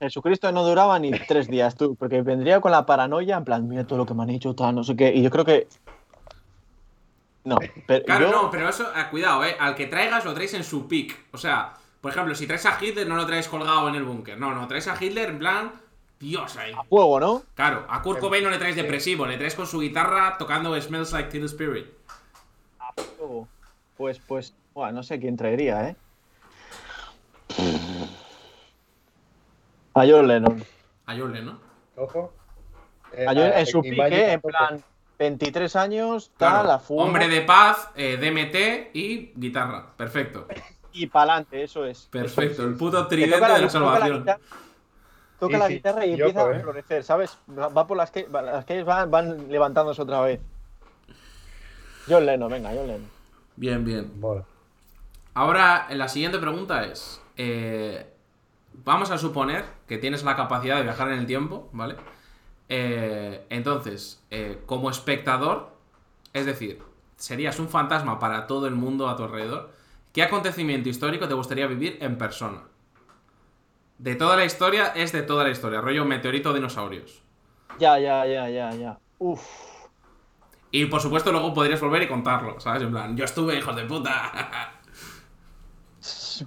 Jesucristo 0.00 0.52
no 0.52 0.62
duraba 0.64 0.98
ni 0.98 1.10
tres 1.12 1.48
días, 1.48 1.74
tú, 1.74 1.94
porque 1.96 2.20
vendría 2.20 2.60
con 2.60 2.70
la 2.72 2.84
paranoia, 2.84 3.38
en 3.38 3.44
plan, 3.44 3.66
mira 3.66 3.86
todo 3.86 3.98
lo 3.98 4.04
que 4.04 4.12
me 4.12 4.24
han 4.24 4.30
hecho, 4.30 4.54
tal, 4.54 4.74
no 4.74 4.84
sé 4.84 4.94
qué. 4.96 5.14
Y 5.14 5.22
yo 5.22 5.30
creo 5.30 5.44
que. 5.46 5.68
No, 7.46 7.56
pero. 7.86 8.04
Claro, 8.04 8.26
yo- 8.26 8.32
no, 8.42 8.50
pero 8.50 8.68
eso, 8.68 8.90
ah, 8.94 9.08
cuidado, 9.08 9.44
eh. 9.44 9.56
Al 9.58 9.74
que 9.74 9.86
traigas 9.86 10.24
lo 10.24 10.34
traes 10.34 10.52
en 10.54 10.64
su 10.64 10.88
pick. 10.88 11.16
O 11.32 11.38
sea, 11.38 11.74
por 12.00 12.10
ejemplo, 12.12 12.34
si 12.34 12.46
traes 12.46 12.66
a 12.66 12.76
Hitler, 12.80 13.06
no 13.06 13.14
lo 13.16 13.24
traes 13.24 13.48
colgado 13.48 13.88
en 13.88 13.94
el 13.94 14.02
búnker. 14.04 14.36
No, 14.38 14.52
no, 14.54 14.66
traes 14.68 14.88
a 14.88 15.02
Hitler 15.02 15.30
en 15.30 15.38
plan. 15.38 15.72
Dios 16.18 16.56
ahí. 16.56 16.72
Fuego, 16.88 17.20
¿no? 17.20 17.42
Claro, 17.54 17.86
a 17.88 18.00
Kurt 18.02 18.18
Cobain 18.20 18.42
no 18.42 18.50
le 18.50 18.58
traes 18.58 18.74
depresivo, 18.74 19.26
le 19.26 19.36
traes 19.36 19.54
con 19.54 19.66
su 19.66 19.80
guitarra 19.80 20.36
tocando 20.38 20.78
Smells 20.80 21.12
Like 21.12 21.28
Teen 21.30 21.44
Spirit. 21.44 21.86
Fuego. 23.18 23.46
Pues, 23.96 24.18
pues, 24.26 24.54
buah, 24.74 24.92
no 24.92 25.02
sé 25.02 25.20
quién 25.20 25.36
traería, 25.36 25.90
¿eh? 25.90 25.96
A 29.94 30.04
John 30.06 30.26
Lennon. 30.28 30.64
A 31.06 31.16
Jorle, 31.16 31.42
¿no? 31.42 31.58
Ojo. 31.96 32.32
Eh, 33.12 33.24
A 33.26 33.30
John- 33.32 33.42
a- 33.54 33.60
en 33.60 33.66
su 33.66 33.80
pique, 33.82 34.32
en 34.32 34.40
plan, 34.40 34.82
23 35.18 35.76
años, 35.76 36.30
Claro. 36.36 36.56
tal, 36.62 36.70
a 36.72 36.78
fuego. 36.78 37.04
Hombre 37.04 37.28
de 37.28 37.40
paz, 37.42 37.88
eh, 37.96 38.16
DMT 38.18 38.90
y 38.94 39.32
guitarra. 39.34 39.86
Perfecto. 39.96 40.46
Y 40.92 41.06
pa'lante, 41.06 41.62
eso 41.62 41.84
es. 41.84 42.08
Perfecto. 42.10 42.62
El 42.64 42.74
puto 42.74 43.06
tridente 43.06 43.36
toca 43.36 43.54
de 43.54 43.60
la 43.62 43.68
toca 43.68 43.78
la 43.80 43.90
salvación. 43.90 44.18
guitarra- 44.20 44.40
Toca 45.38 45.52
Sí, 45.54 45.58
la 45.60 45.66
sí, 45.68 45.74
guitarra 45.74 46.06
y 46.06 46.10
empieza 46.14 46.40
eh. 46.50 46.56
a 46.56 46.60
florecer, 46.60 47.04
¿sabes? 47.04 47.38
Va 47.50 47.86
por 47.86 47.96
las 47.98 48.10
que 48.10 48.22
va- 48.24 48.40
las 48.40 48.64
calles 48.64 48.86
van, 48.86 49.10
van 49.10 49.50
levantándose 49.50 50.00
otra 50.00 50.22
vez. 50.22 50.40
John 52.08 52.24
Lennon, 52.24 52.50
venga, 52.50 52.70
John 52.70 52.86
Lennon. 52.86 53.10
Bien, 53.56 53.84
bien. 53.84 54.18
Mola. 54.20 54.44
Ahora, 55.34 55.88
la 55.90 56.08
siguiente 56.08 56.38
pregunta 56.38 56.84
es: 56.84 57.20
eh, 57.36 58.06
Vamos 58.84 59.10
a 59.10 59.18
suponer 59.18 59.64
que 59.88 59.98
tienes 59.98 60.22
la 60.22 60.36
capacidad 60.36 60.76
de 60.76 60.82
viajar 60.84 61.08
en 61.10 61.18
el 61.18 61.26
tiempo, 61.26 61.68
¿vale? 61.72 61.96
Eh, 62.68 63.46
entonces, 63.50 64.22
eh, 64.30 64.62
como 64.66 64.90
espectador, 64.90 65.70
es 66.32 66.46
decir, 66.46 66.82
serías 67.16 67.58
un 67.58 67.68
fantasma 67.68 68.18
para 68.18 68.46
todo 68.46 68.66
el 68.66 68.74
mundo 68.74 69.08
a 69.08 69.16
tu 69.16 69.24
alrededor. 69.24 69.70
¿Qué 70.12 70.22
acontecimiento 70.22 70.88
histórico 70.88 71.28
te 71.28 71.34
gustaría 71.34 71.66
vivir 71.66 71.98
en 72.00 72.18
persona? 72.18 72.62
De 73.98 74.14
toda 74.14 74.36
la 74.36 74.44
historia, 74.44 74.88
es 74.88 75.12
de 75.12 75.22
toda 75.22 75.44
la 75.44 75.50
historia, 75.50 75.80
rollo 75.80 76.04
meteorito 76.04 76.52
dinosaurios. 76.52 77.22
Ya, 77.78 77.98
ya, 77.98 78.26
ya, 78.26 78.48
ya, 78.48 78.70
ya. 78.72 78.98
Uf. 79.18 79.42
Y 80.70 80.86
por 80.86 81.00
supuesto, 81.00 81.32
luego 81.32 81.54
podrías 81.54 81.80
volver 81.80 82.02
y 82.02 82.08
contarlo, 82.08 82.60
¿sabes? 82.60 82.82
En 82.82 82.90
plan, 82.90 83.16
yo 83.16 83.24
estuve, 83.24 83.56
hijos 83.58 83.76
de 83.76 83.84
puta. 83.84 84.72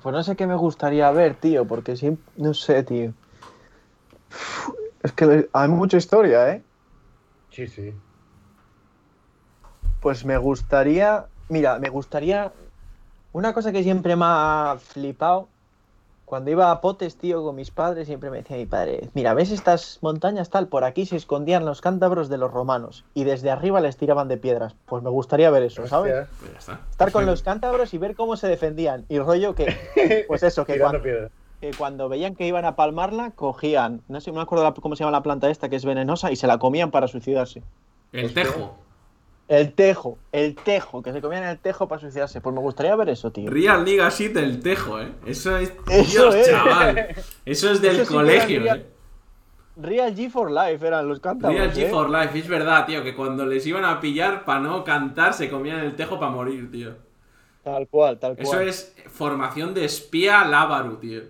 Pues 0.04 0.14
no 0.14 0.24
sé 0.24 0.36
qué 0.36 0.46
me 0.46 0.56
gustaría 0.56 1.10
ver, 1.12 1.36
tío, 1.36 1.66
porque 1.66 1.96
siempre. 1.96 2.24
No 2.38 2.54
sé, 2.54 2.84
tío. 2.84 3.14
Es 5.04 5.12
que 5.14 5.50
hay 5.54 5.70
mucha 5.70 5.98
historia, 5.98 6.52
¿eh? 6.52 6.64
Sí, 7.52 7.68
sí. 7.68 7.94
Pues 10.02 10.26
me 10.26 10.38
gustaría. 10.38 11.26
Mira, 11.48 11.80
me 11.80 11.90
gustaría. 11.90 12.52
Una 13.32 13.54
cosa 13.54 13.72
que 13.72 13.84
siempre 13.84 14.16
me 14.16 14.26
ha 14.26 14.78
flipado. 14.80 15.48
Cuando 16.26 16.52
iba 16.52 16.70
a 16.70 16.80
Potes, 16.80 17.18
tío, 17.18 17.44
con 17.44 17.56
mis 17.56 17.72
padres, 17.72 18.06
siempre 18.06 18.30
me 18.30 18.38
decía 18.38 18.58
mi 18.58 18.68
padre: 18.68 19.10
Mira, 19.16 19.34
¿ves 19.34 19.50
estas 19.50 19.98
montañas 20.02 20.52
tal? 20.52 20.68
Por 20.68 20.84
aquí 20.84 21.08
se 21.08 21.16
escondían 21.16 21.66
los 21.66 21.82
cántabros 21.82 22.30
de 22.30 22.38
los 22.38 22.52
romanos. 22.52 23.04
Y 23.16 23.24
desde 23.24 23.50
arriba 23.50 23.82
les 23.82 23.98
tiraban 23.98 24.28
de 24.28 24.38
piedras. 24.38 24.76
Pues 24.86 25.02
me 25.02 25.10
gustaría 25.10 25.50
ver 25.50 25.64
eso, 25.64 25.88
¿sabes? 25.88 26.28
Pues 26.40 26.52
ya 26.52 26.60
está. 26.60 26.80
Estar 26.92 27.12
con 27.12 27.26
los 27.26 27.42
cántabros 27.42 27.94
y 27.94 27.98
ver 27.98 28.16
cómo 28.16 28.38
se 28.38 28.48
defendían. 28.48 29.06
Y 29.10 29.18
rollo 29.18 29.56
que. 29.56 30.26
Pues 30.28 30.44
eso, 30.44 30.66
que 30.66 30.74
Tirando 30.74 31.02
cuando. 31.02 31.30
Que 31.62 31.72
cuando 31.78 32.08
veían 32.10 32.36
que 32.36 32.48
iban 32.48 32.66
a 32.66 32.76
palmarla, 32.76 33.32
cogían. 33.32 34.02
No 34.08 34.22
sé, 34.22 34.32
no 34.32 34.38
me 34.38 34.44
acuerdo 34.44 34.64
la- 34.64 34.74
cómo 34.74 34.96
se 34.96 35.04
llama 35.04 35.12
la 35.18 35.24
planta 35.24 35.50
esta 35.50 35.70
que 35.70 35.76
es 35.76 35.86
venenosa 35.86 36.32
y 36.32 36.36
se 36.36 36.48
la 36.48 36.58
comían 36.58 36.92
para 36.92 37.08
suicidarse. 37.08 37.64
El 38.12 38.34
tejo. 38.34 38.78
El 39.48 39.74
tejo, 39.74 40.20
el 40.32 40.56
tejo, 40.56 41.02
que 41.02 41.12
se 41.12 41.22
comían 41.22 41.44
el 41.44 41.58
tejo 41.58 41.88
para 41.88 42.00
suicidarse. 42.00 42.40
Pues 42.40 42.54
me 42.54 42.62
gustaría 42.62 42.96
ver 42.96 43.10
eso, 43.10 43.32
tío. 43.32 43.50
Real 43.50 43.84
Liga 43.84 44.08
Shit 44.10 44.32
del 44.34 44.62
tejo, 44.62 45.02
¿eh? 45.02 45.12
Eso 45.26 45.58
es. 45.58 45.74
Eso 45.90 46.32
Dios, 46.32 46.36
es. 46.36 46.48
chaval. 46.48 47.08
Eso 47.46 47.72
es 47.72 47.82
del 47.82 47.96
Eso 47.96 48.04
sí 48.04 48.10
que 48.10 48.14
colegio, 48.16 48.62
era 48.62 48.76
¿eh? 48.76 48.86
Real 49.76 50.16
G 50.16 50.30
for 50.30 50.52
Life 50.52 50.86
eran 50.86 51.08
los 51.08 51.20
cántabros. 51.20 51.58
Real 51.60 51.74
G 51.74 51.80
¿eh? 51.80 51.90
for 51.90 52.10
Life, 52.10 52.38
es 52.38 52.48
verdad, 52.48 52.86
tío, 52.86 53.02
que 53.04 53.16
cuando 53.16 53.46
les 53.46 53.66
iban 53.66 53.86
a 53.86 54.00
pillar 54.00 54.46
para 54.46 54.60
no 54.60 54.84
cantar 54.84 55.34
se 55.34 55.50
comían 55.50 55.80
el 55.80 55.96
tejo 55.96 56.20
para 56.20 56.32
morir, 56.32 56.70
tío. 56.70 56.96
Tal 57.64 57.88
cual, 57.88 58.20
tal 58.20 58.36
cual. 58.36 58.48
Eso 58.48 58.60
es 58.62 58.94
formación 59.08 59.74
de 59.74 59.86
espía 59.86 60.46
lábaru, 60.46 60.98
tío. 60.98 61.22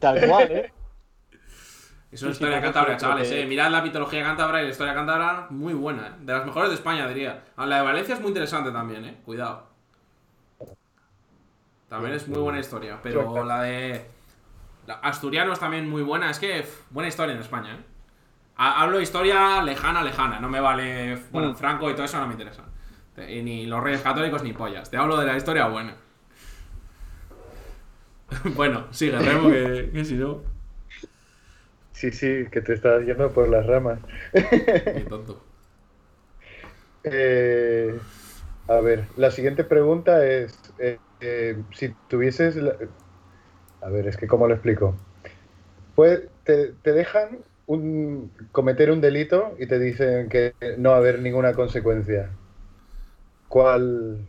Tal 0.00 0.26
cual, 0.28 0.50
¿eh? 0.50 0.72
Eso 2.12 2.28
es 2.28 2.36
sí, 2.36 2.44
historia 2.44 2.62
cántabra, 2.62 2.96
chavales, 2.96 3.28
que- 3.28 3.42
eh. 3.42 3.46
Mirad 3.46 3.70
la 3.72 3.82
mitología 3.82 4.22
cántabra 4.22 4.60
y 4.62 4.66
la 4.66 4.70
historia 4.70 4.94
cántabra, 4.94 5.48
muy 5.50 5.74
buena, 5.74 6.06
eh. 6.06 6.12
De 6.20 6.32
las 6.32 6.46
mejores 6.46 6.68
de 6.70 6.76
España, 6.76 7.08
diría. 7.08 7.42
Ah, 7.56 7.66
La 7.66 7.78
de 7.78 7.82
Valencia 7.82 8.14
es 8.14 8.20
muy 8.20 8.28
interesante 8.28 8.70
también, 8.70 9.04
eh. 9.04 9.16
Cuidado. 9.24 9.66
También 11.88 12.14
es 12.14 12.26
muy 12.28 12.38
buena 12.40 12.58
historia, 12.60 12.98
pero 13.02 13.44
la 13.44 13.62
de. 13.62 14.04
la- 14.86 14.94
Asturiano 14.94 15.52
es 15.52 15.58
también 15.60 15.88
muy 15.88 16.02
buena. 16.02 16.30
Es 16.30 16.38
que, 16.38 16.60
pff, 16.62 16.90
buena 16.90 17.08
historia 17.08 17.34
en 17.34 17.40
España, 17.40 17.74
eh. 17.74 17.78
Ha- 18.56 18.82
Hablo 18.82 18.98
de 18.98 19.02
historia 19.02 19.62
lejana, 19.62 20.02
lejana. 20.02 20.38
No 20.40 20.48
me 20.48 20.60
vale. 20.60 21.16
Bueno, 21.32 21.50
Mm. 21.50 21.56
Franco 21.56 21.90
y 21.90 21.94
todo 21.94 22.04
eso 22.04 22.18
no 22.18 22.26
me 22.26 22.32
interesa. 22.34 22.62
Ni 23.16 23.66
los 23.66 23.82
reyes 23.82 24.02
católicos 24.02 24.42
ni 24.42 24.52
pollas. 24.52 24.90
Te 24.90 24.96
hablo 24.96 25.16
de 25.16 25.26
la 25.26 25.36
historia 25.36 25.66
buena. 25.66 25.94
bueno, 28.56 28.92
sigue, 28.92 29.18
Remo, 29.18 29.48
que, 29.50 29.90
que 29.92 30.04
si 30.04 30.14
no. 30.14 30.42
Sí, 31.92 32.10
sí, 32.10 32.44
que 32.52 32.60
te 32.60 32.74
estás 32.74 33.04
yendo 33.06 33.32
por 33.32 33.48
las 33.48 33.64
ramas. 33.66 34.00
Qué 34.94 35.04
tonto. 35.04 35.44
Eh, 37.02 37.98
a 38.68 38.80
ver, 38.80 39.08
la 39.16 39.30
siguiente 39.30 39.64
pregunta 39.64 40.26
es, 40.26 40.72
eh, 40.78 41.00
eh, 41.20 41.64
si 41.72 41.94
tuvieses... 42.08 42.56
la- 42.56 42.76
A 43.80 43.88
ver, 43.90 44.08
es 44.08 44.16
que 44.16 44.26
¿cómo 44.26 44.48
lo 44.48 44.54
explico? 44.54 44.96
Pues 45.94 46.22
te, 46.44 46.72
te 46.74 46.92
dejan 46.92 47.44
un, 47.66 48.32
cometer 48.52 48.90
un 48.90 49.00
delito 49.00 49.54
y 49.58 49.66
te 49.66 49.78
dicen 49.78 50.28
que 50.28 50.54
no 50.78 50.90
va 50.90 50.96
a 50.96 50.98
haber 50.98 51.20
ninguna 51.20 51.54
consecuencia. 51.54 52.30
¿Cuál 53.48 54.26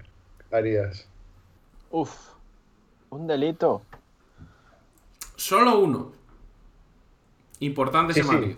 harías? 0.51 1.09
Uf, 1.89 2.34
un 3.09 3.27
delito. 3.27 3.81
Solo 5.35 5.79
uno. 5.79 6.11
Importante 7.59 8.13
Sí, 8.13 8.19
ese 8.21 8.29
sí. 8.29 8.35
matiz. 8.35 8.57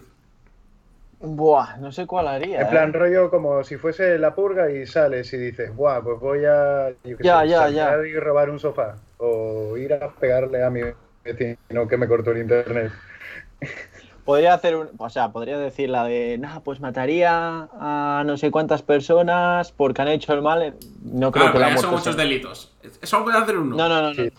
Buah, 1.20 1.78
no 1.78 1.92
sé 1.92 2.06
cuál 2.06 2.28
haría. 2.28 2.62
En 2.62 2.70
plan 2.70 2.90
¿eh? 2.90 2.92
rollo 2.98 3.30
como 3.32 3.64
si 3.64 3.78
fuese 3.78 4.20
la 4.20 4.36
purga 4.36 4.70
y 4.72 4.86
sales 4.86 5.34
y 5.34 5.38
dices, 5.38 5.76
buah, 5.76 6.02
pues 6.02 6.20
voy 6.20 6.46
a 6.46 6.90
yo 7.04 7.18
Ya, 7.22 7.42
sé, 7.42 7.48
ya, 7.50 7.70
ya. 7.70 7.98
y 8.06 8.14
robar 8.20 8.50
un 8.52 8.60
sofá. 8.60 8.98
O 9.18 9.76
ir 9.78 9.94
a 9.94 10.12
pegarle 10.12 10.64
a 10.64 10.70
mi 10.70 10.82
vecino 11.24 11.88
que 11.88 11.98
me 11.98 12.08
cortó 12.08 12.32
el 12.32 12.40
internet. 12.40 12.92
Podría 14.28 14.54
hacer 14.54 14.76
un. 14.76 14.90
O 14.98 15.10
sea, 15.10 15.30
podría 15.32 15.58
decir 15.58 15.90
la 15.90 16.04
de. 16.04 16.38
Nah, 16.38 16.60
pues 16.60 16.80
mataría 16.82 17.70
a 17.80 18.24
no 18.26 18.38
sé 18.38 18.52
cuántas 18.52 18.82
personas 18.84 19.72
porque 19.72 20.02
han 20.04 20.10
hecho 20.10 20.34
el 20.34 20.42
mal. 20.42 20.76
No 21.04 21.32
creo 21.32 21.46
Claro, 21.46 21.54
que 21.54 21.60
la 21.60 21.66
muerte 21.68 21.82
son 21.82 21.92
muchos 21.92 22.14
sea- 22.14 22.24
delitos. 22.24 22.74
Solo 23.04 23.24
puede 23.24 23.38
hacer 23.38 23.58
uno. 23.58 23.76
No, 23.78 23.88
no, 23.88 24.02
no. 24.02 24.10
no. 24.10 24.14
Sí. 24.14 24.30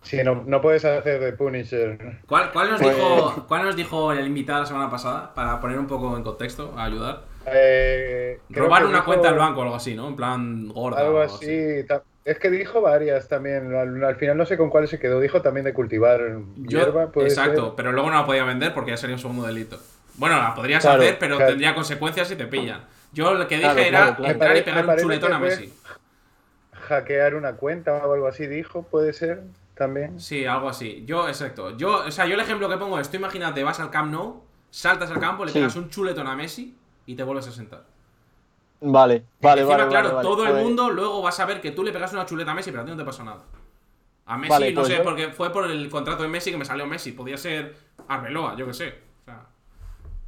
Sí, 0.00 0.16
no, 0.24 0.42
no 0.46 0.60
puedes 0.62 0.82
hacer 0.84 1.20
de 1.20 1.32
Punisher. 1.34 2.20
¿Cuál, 2.26 2.50
cuál 2.52 2.70
nos 2.70 2.80
Pues- 2.80 2.96
dijo, 2.96 3.44
¿Cuál 3.48 3.64
nos 3.66 3.76
dijo 3.76 4.12
el 4.12 4.26
invitado 4.26 4.60
la 4.60 4.66
semana 4.66 4.88
pasada? 4.90 5.34
Para 5.34 5.60
poner 5.60 5.78
un 5.78 5.86
poco 5.86 6.16
en 6.16 6.22
contexto, 6.22 6.72
a 6.78 6.84
ayudar. 6.84 7.20
Eh, 7.46 8.40
Robar 8.50 8.84
una 8.84 8.92
dijo 8.94 9.04
cuenta 9.06 9.28
del 9.28 9.38
banco 9.38 9.60
o 9.60 9.62
algo 9.64 9.74
así, 9.74 9.94
¿no? 9.94 10.08
En 10.08 10.16
plan 10.16 10.68
gorda. 10.68 11.00
Algo 11.00 11.18
o 11.18 11.22
así. 11.22 11.84
ta- 11.86 12.02
Es 12.28 12.38
que 12.38 12.50
dijo 12.50 12.80
varias 12.80 13.28
también. 13.28 13.74
Al, 13.74 14.02
al 14.04 14.16
final 14.16 14.36
no 14.36 14.44
sé 14.46 14.56
con 14.58 14.68
cuáles 14.70 14.90
se 14.90 14.98
quedó. 14.98 15.18
Dijo 15.20 15.40
también 15.42 15.64
de 15.64 15.72
cultivar 15.72 16.20
Yo- 16.56 16.78
hierba. 16.80 17.10
puede 17.10 17.28
exacto, 17.28 17.66
ser. 17.66 17.74
pero 17.76 17.92
luego 17.92 18.10
no 18.10 18.16
la 18.16 18.26
podía 18.26 18.44
vender 18.44 18.74
porque 18.74 18.90
ya 18.90 18.96
sería 18.96 19.16
un 19.16 19.20
segundo 19.20 19.46
delito. 19.46 19.78
Bueno, 20.16 20.36
la 20.36 20.54
podrías 20.54 20.82
Claro, 20.82 21.00
hacer, 21.02 21.16
pero 21.18 21.36
claro. 21.36 21.50
tendría 21.52 21.74
consecuencias 21.74 22.28
si 22.28 22.36
te 22.36 22.46
pillan. 22.46 22.82
Yo 23.12 23.32
lo 23.34 23.46
que 23.48 23.54
dije 23.56 23.66
Claro, 23.66 23.80
era 23.80 23.98
claro, 24.00 24.16
claro. 24.16 24.32
entrar 24.32 24.56
y 24.56 24.62
pegar 24.62 24.86
un 24.86 24.96
chuletón 24.96 25.32
a 25.32 25.38
Messi. 25.38 25.72
Hackear 26.72 27.34
una 27.34 27.54
cuenta 27.54 27.94
o 28.06 28.12
algo 28.12 28.26
así 28.28 28.46
dijo. 28.46 28.82
Puede 28.82 29.12
ser 29.12 29.42
también. 29.74 30.20
Sí, 30.20 30.44
algo 30.46 30.68
así. 30.68 31.04
Yo, 31.06 31.28
exacto. 31.28 31.76
Yo, 31.76 32.04
o 32.06 32.10
sea, 32.10 32.26
yo 32.26 32.34
el 32.34 32.40
ejemplo 32.40 32.68
que 32.68 32.76
pongo 32.76 32.98
es, 32.98 33.10
tú 33.10 33.16
imagínate, 33.16 33.62
vas 33.64 33.80
al 33.80 33.90
Camp 33.90 34.12
Nou, 34.12 34.42
saltas 34.70 35.10
al 35.10 35.20
campo, 35.20 35.44
le 35.44 35.52
Sí. 35.52 35.58
pegas 35.58 35.76
un 35.76 35.88
chuletón 35.88 36.26
a 36.26 36.34
Messi 36.36 36.76
y 37.06 37.14
te 37.14 37.22
vuelves 37.22 37.46
a 37.48 37.52
sentar. 37.52 37.84
Vale, 38.80 39.24
vale, 39.40 39.62
Encima, 39.62 39.76
vale. 39.78 39.88
claro, 39.90 40.08
vale, 40.14 40.14
vale. 40.16 40.28
todo 40.28 40.46
el 40.46 40.64
mundo 40.64 40.90
luego 40.90 41.20
va 41.22 41.30
a 41.30 41.32
saber 41.32 41.60
que 41.60 41.72
tú 41.72 41.82
le 41.82 41.92
pegas 41.92 42.12
una 42.12 42.24
chuleta 42.26 42.52
a 42.52 42.54
Messi, 42.54 42.70
pero 42.70 42.82
a 42.82 42.84
ti 42.84 42.90
no 42.92 42.96
te 42.96 43.04
pasó 43.04 43.24
nada. 43.24 43.42
A 44.26 44.36
Messi, 44.38 44.50
Vale, 44.50 44.72
no 44.72 44.80
pues 44.82 44.88
sé, 44.88 44.96
yo- 44.98 45.02
porque 45.02 45.28
fue 45.30 45.50
por 45.52 45.70
el 45.70 45.88
contrato 45.88 46.22
de 46.22 46.28
Messi 46.28 46.50
que 46.50 46.58
me 46.58 46.64
salió 46.64 46.86
Messi. 46.86 47.12
Podía 47.12 47.36
ser 47.36 47.76
Arbeloa, 48.08 48.54
yo 48.56 48.66
que 48.66 48.74
sé. 48.74 48.94
O 49.22 49.24
sea, 49.24 49.46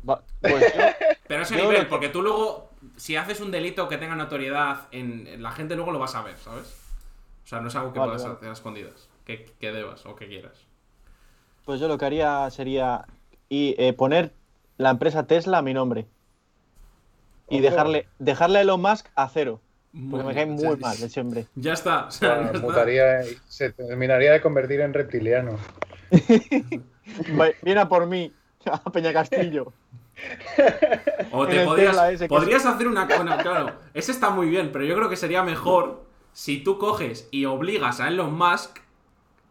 Va- 0.09 0.23
pues 0.41 0.75
yo- 0.75 0.81
pero 1.29 1.41
a 1.41 1.43
ese 1.45 1.57
nivel, 1.57 1.87
porque 1.87 2.09
tú 2.09 2.23
luego, 2.23 2.71
si 2.97 3.17
haces 3.17 3.41
un 3.41 3.51
delito 3.51 3.89
que 3.89 3.99
tenga 3.99 4.17
notoriedad, 4.17 4.89
en, 4.91 5.43
la 5.43 5.53
gente 5.53 5.77
luego 5.77 5.93
lo 5.93 5.99
va 5.99 6.07
a 6.07 6.09
saber, 6.09 6.37
¿sabes? 6.39 6.77
O 7.45 7.47
sea, 7.47 7.61
no 7.61 7.69
es 7.69 7.77
algo 7.77 7.93
que 7.93 8.01
puedas 8.01 8.25
hacer 8.25 8.49
a 8.49 8.53
escondidas. 8.53 9.09
Que, 9.25 9.45
que 9.61 9.71
debas 9.71 10.05
o 10.07 10.17
que 10.17 10.27
quieras. 10.27 10.65
Pues 11.65 11.79
yo 11.79 11.87
lo 11.87 11.99
que 11.99 12.05
haría 12.07 12.51
sería 12.51 13.05
y, 13.49 13.75
eh, 13.79 13.93
poner 13.93 14.33
la 14.79 14.91
empresa 14.91 15.27
Tesla 15.27 15.59
a 15.59 15.63
mi 15.63 15.75
nombre. 15.75 16.07
Y 17.51 17.61
dejarle, 17.61 18.09
dejarle 18.19 18.59
a 18.59 18.63
Elon 18.63 18.81
Musk 18.81 19.07
a 19.15 19.29
cero. 19.29 19.61
Porque 20.11 20.25
me 20.25 20.35
cae 20.35 20.47
muy 20.47 20.65
o 20.67 20.77
sea, 20.77 20.79
mal 20.79 20.97
ese 21.03 21.21
hombre. 21.21 21.47
Ya 21.57 21.73
está. 21.73 22.07
o 22.07 22.11
sea, 22.11 22.37
Bueno, 22.37 22.45
ya 22.45 22.53
está. 22.53 22.67
mutaría 22.67 23.25
y 23.27 23.37
se 23.49 23.73
terminaría 23.73 24.33
de 24.33 24.41
convertir 24.41 24.81
en 24.81 24.95
reptiliano. 24.95 25.59
Viene 27.63 27.81
a 27.81 27.89
por 27.89 28.07
mí, 28.07 28.33
a 28.67 28.83
Peña 28.91 29.13
Castillo. 29.13 29.73
O 31.33 31.47
te 31.47 31.65
podrías, 31.65 32.67
hacer 32.67 32.87
una. 32.87 33.07
Bueno, 33.07 33.37
claro, 33.39 33.73
ese 33.95 34.13
está 34.13 34.31
muy 34.31 34.49
bien, 34.49 34.71
pero 34.73 34.85
yo 34.85 34.95
creo 34.95 35.09
que 35.09 35.17
sería 35.17 35.43
mejor 35.43 36.05
si 36.33 36.63
tú 36.63 36.79
coges 36.79 37.29
y 37.31 37.47
obligas 37.47 38.01
a 38.01 38.09
Elon 38.09 38.35
Musk 38.35 38.79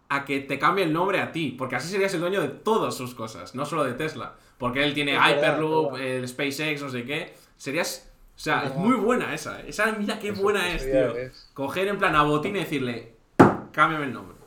a 0.10 0.26
que 0.26 0.40
te 0.40 0.58
cambie 0.58 0.84
el 0.84 0.94
nombre 0.94 1.20
a 1.20 1.32
ti, 1.32 1.56
porque 1.58 1.76
así 1.76 1.90
serías 1.90 2.14
el 2.14 2.22
dueño 2.22 2.42
de 2.42 2.50
todas 2.50 2.96
sus 2.96 3.14
cosas, 3.14 3.56
no 3.56 3.66
solo 3.66 3.84
de 3.84 3.94
Tesla. 3.94 4.36
Porque 4.58 4.84
él 4.84 4.94
tiene 4.94 5.14
Hyperloop, 5.14 5.96
el 5.98 6.28
SpaceX, 6.28 6.82
no 6.82 6.90
sé 6.90 7.06
qué. 7.06 7.34
Serías. 7.60 8.10
O 8.36 8.40
sea, 8.42 8.64
Es 8.64 8.76
muy 8.76 8.96
buena 8.96 9.34
esa. 9.34 9.60
¿eh? 9.60 9.66
Esa, 9.68 9.92
mira 9.92 10.18
qué 10.18 10.30
Eso- 10.30 10.42
buena 10.42 10.70
es, 10.72 10.84
tío. 10.90 11.14
Coger 11.54 11.90
en 11.90 11.98
plan 12.00 12.16
a 12.16 12.24
botín 12.24 12.56
y 12.56 12.60
decirle, 12.60 13.16
cámbiame 13.74 14.06
el 14.06 14.14
nombre. 14.14 14.38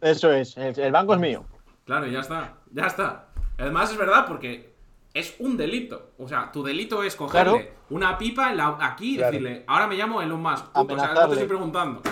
Eso 0.00 0.32
es, 0.32 0.56
el, 0.56 0.78
el 0.78 0.92
banco 0.92 1.12
es 1.14 1.20
mío. 1.20 1.44
Claro, 1.84 2.06
ya 2.06 2.20
está, 2.20 2.54
ya 2.72 2.86
está. 2.86 3.26
Además 3.58 3.90
es 3.90 3.98
verdad 3.98 4.24
porque 4.26 4.72
es 5.12 5.34
un 5.38 5.56
delito. 5.58 6.12
O 6.18 6.26
sea, 6.28 6.50
tu 6.50 6.62
delito 6.62 7.02
es 7.02 7.14
cogerle 7.14 7.52
Claro. 7.52 7.74
una 7.90 8.16
pipa 8.16 8.50
en 8.50 8.56
la- 8.56 8.78
aquí 8.80 9.14
y 9.14 9.16
Claro. 9.18 9.32
decirle, 9.32 9.64
ahora 9.66 9.86
me 9.86 9.96
llamo 9.96 10.22
Elon 10.22 10.40
Musk. 10.40 10.66
punto. 10.72 10.94
O 10.94 10.98
sea, 10.98 11.12
no 11.12 11.26
te 11.26 11.32
estoy 11.34 11.48
preguntando. 11.48 12.02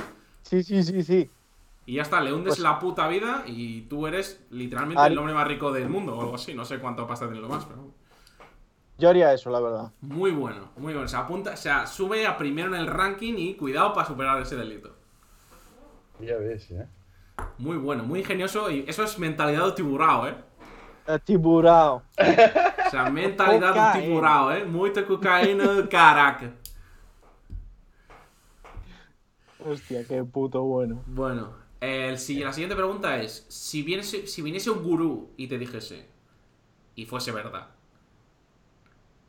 Sí, 0.42 0.62
sí, 0.62 0.82
sí, 0.82 1.02
sí. 1.02 1.30
Y 1.86 1.94
ya 1.94 2.02
está, 2.02 2.20
le 2.20 2.32
hundes 2.34 2.52
Pues- 2.52 2.58
la 2.58 2.78
puta 2.78 3.08
vida 3.08 3.44
y 3.46 3.82
tú 3.82 4.06
eres 4.06 4.44
literalmente 4.50 5.06
el 5.06 5.16
hombre 5.16 5.32
más 5.32 5.46
rico 5.48 5.72
del 5.72 5.88
mundo 5.88 6.16
o 6.18 6.20
algo 6.20 6.34
así. 6.34 6.52
No 6.52 6.64
sé 6.66 6.78
cuánto 6.80 7.06
pasta 7.06 7.24
tiene 7.26 7.38
Elon 7.38 7.52
Musk, 7.52 7.68
pero... 7.68 7.94
Yo 8.98 9.08
haría 9.10 9.32
eso, 9.32 9.50
la 9.50 9.60
verdad. 9.60 9.92
Muy 10.00 10.30
bueno, 10.30 10.70
muy 10.76 10.92
bueno. 10.94 11.08
Se 11.08 11.16
apunta, 11.16 11.52
o 11.52 11.56
sea, 11.56 11.86
sube 11.86 12.26
a 12.26 12.36
primero 12.38 12.74
en 12.74 12.80
el 12.80 12.86
ranking 12.86 13.34
y 13.36 13.54
cuidado 13.56 13.92
para 13.92 14.06
superar 14.06 14.40
ese 14.40 14.56
delito. 14.56 14.94
Ya 16.20 16.36
ves, 16.38 16.70
¿eh? 16.70 16.86
Muy 17.58 17.76
bueno, 17.76 18.02
muy 18.04 18.20
ingenioso 18.20 18.70
y 18.70 18.84
eso 18.88 19.04
es 19.04 19.18
mentalidad 19.18 19.66
de 19.66 19.72
tiburao, 19.72 20.26
¿eh? 20.28 20.34
Eh, 21.06 21.18
Tiburao. 21.24 22.02
O 22.86 22.90
sea, 22.90 23.06
mentalidad 23.06 23.74
de 23.74 24.00
tiburao, 24.00 24.52
¿eh? 24.52 24.64
Muita 24.64 25.04
cocaína, 25.06 25.88
caraca. 25.88 26.52
Hostia, 29.58 30.04
qué 30.06 30.24
puto 30.24 30.62
bueno. 30.62 31.02
Bueno, 31.06 31.54
el, 31.80 32.18
si- 32.18 32.40
la 32.40 32.52
siguiente 32.52 32.76
pregunta 32.76 33.20
es: 33.20 33.46
si 33.48 33.82
viniese, 33.82 34.26
si 34.26 34.42
viniese 34.42 34.70
un 34.70 34.82
gurú 34.82 35.30
y 35.36 35.46
te 35.48 35.58
dijese, 35.58 36.06
y 36.96 37.06
fuese 37.06 37.32
verdad, 37.32 37.68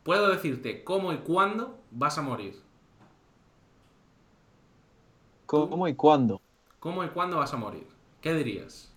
puedo 0.07 0.29
decirte 0.29 0.83
cómo 0.83 1.13
y 1.13 1.17
cuándo 1.17 1.63
vas 1.91 2.17
a 2.17 2.21
morir. 2.23 2.55
¿Cómo 5.45 5.87
y 5.87 5.95
cuándo? 5.95 6.41
¿Cómo 6.79 7.03
y 7.03 7.09
cuándo 7.09 7.37
vas 7.37 7.53
a 7.53 7.57
morir? 7.57 7.87
¿Qué 8.21 8.33
dirías? 8.33 8.91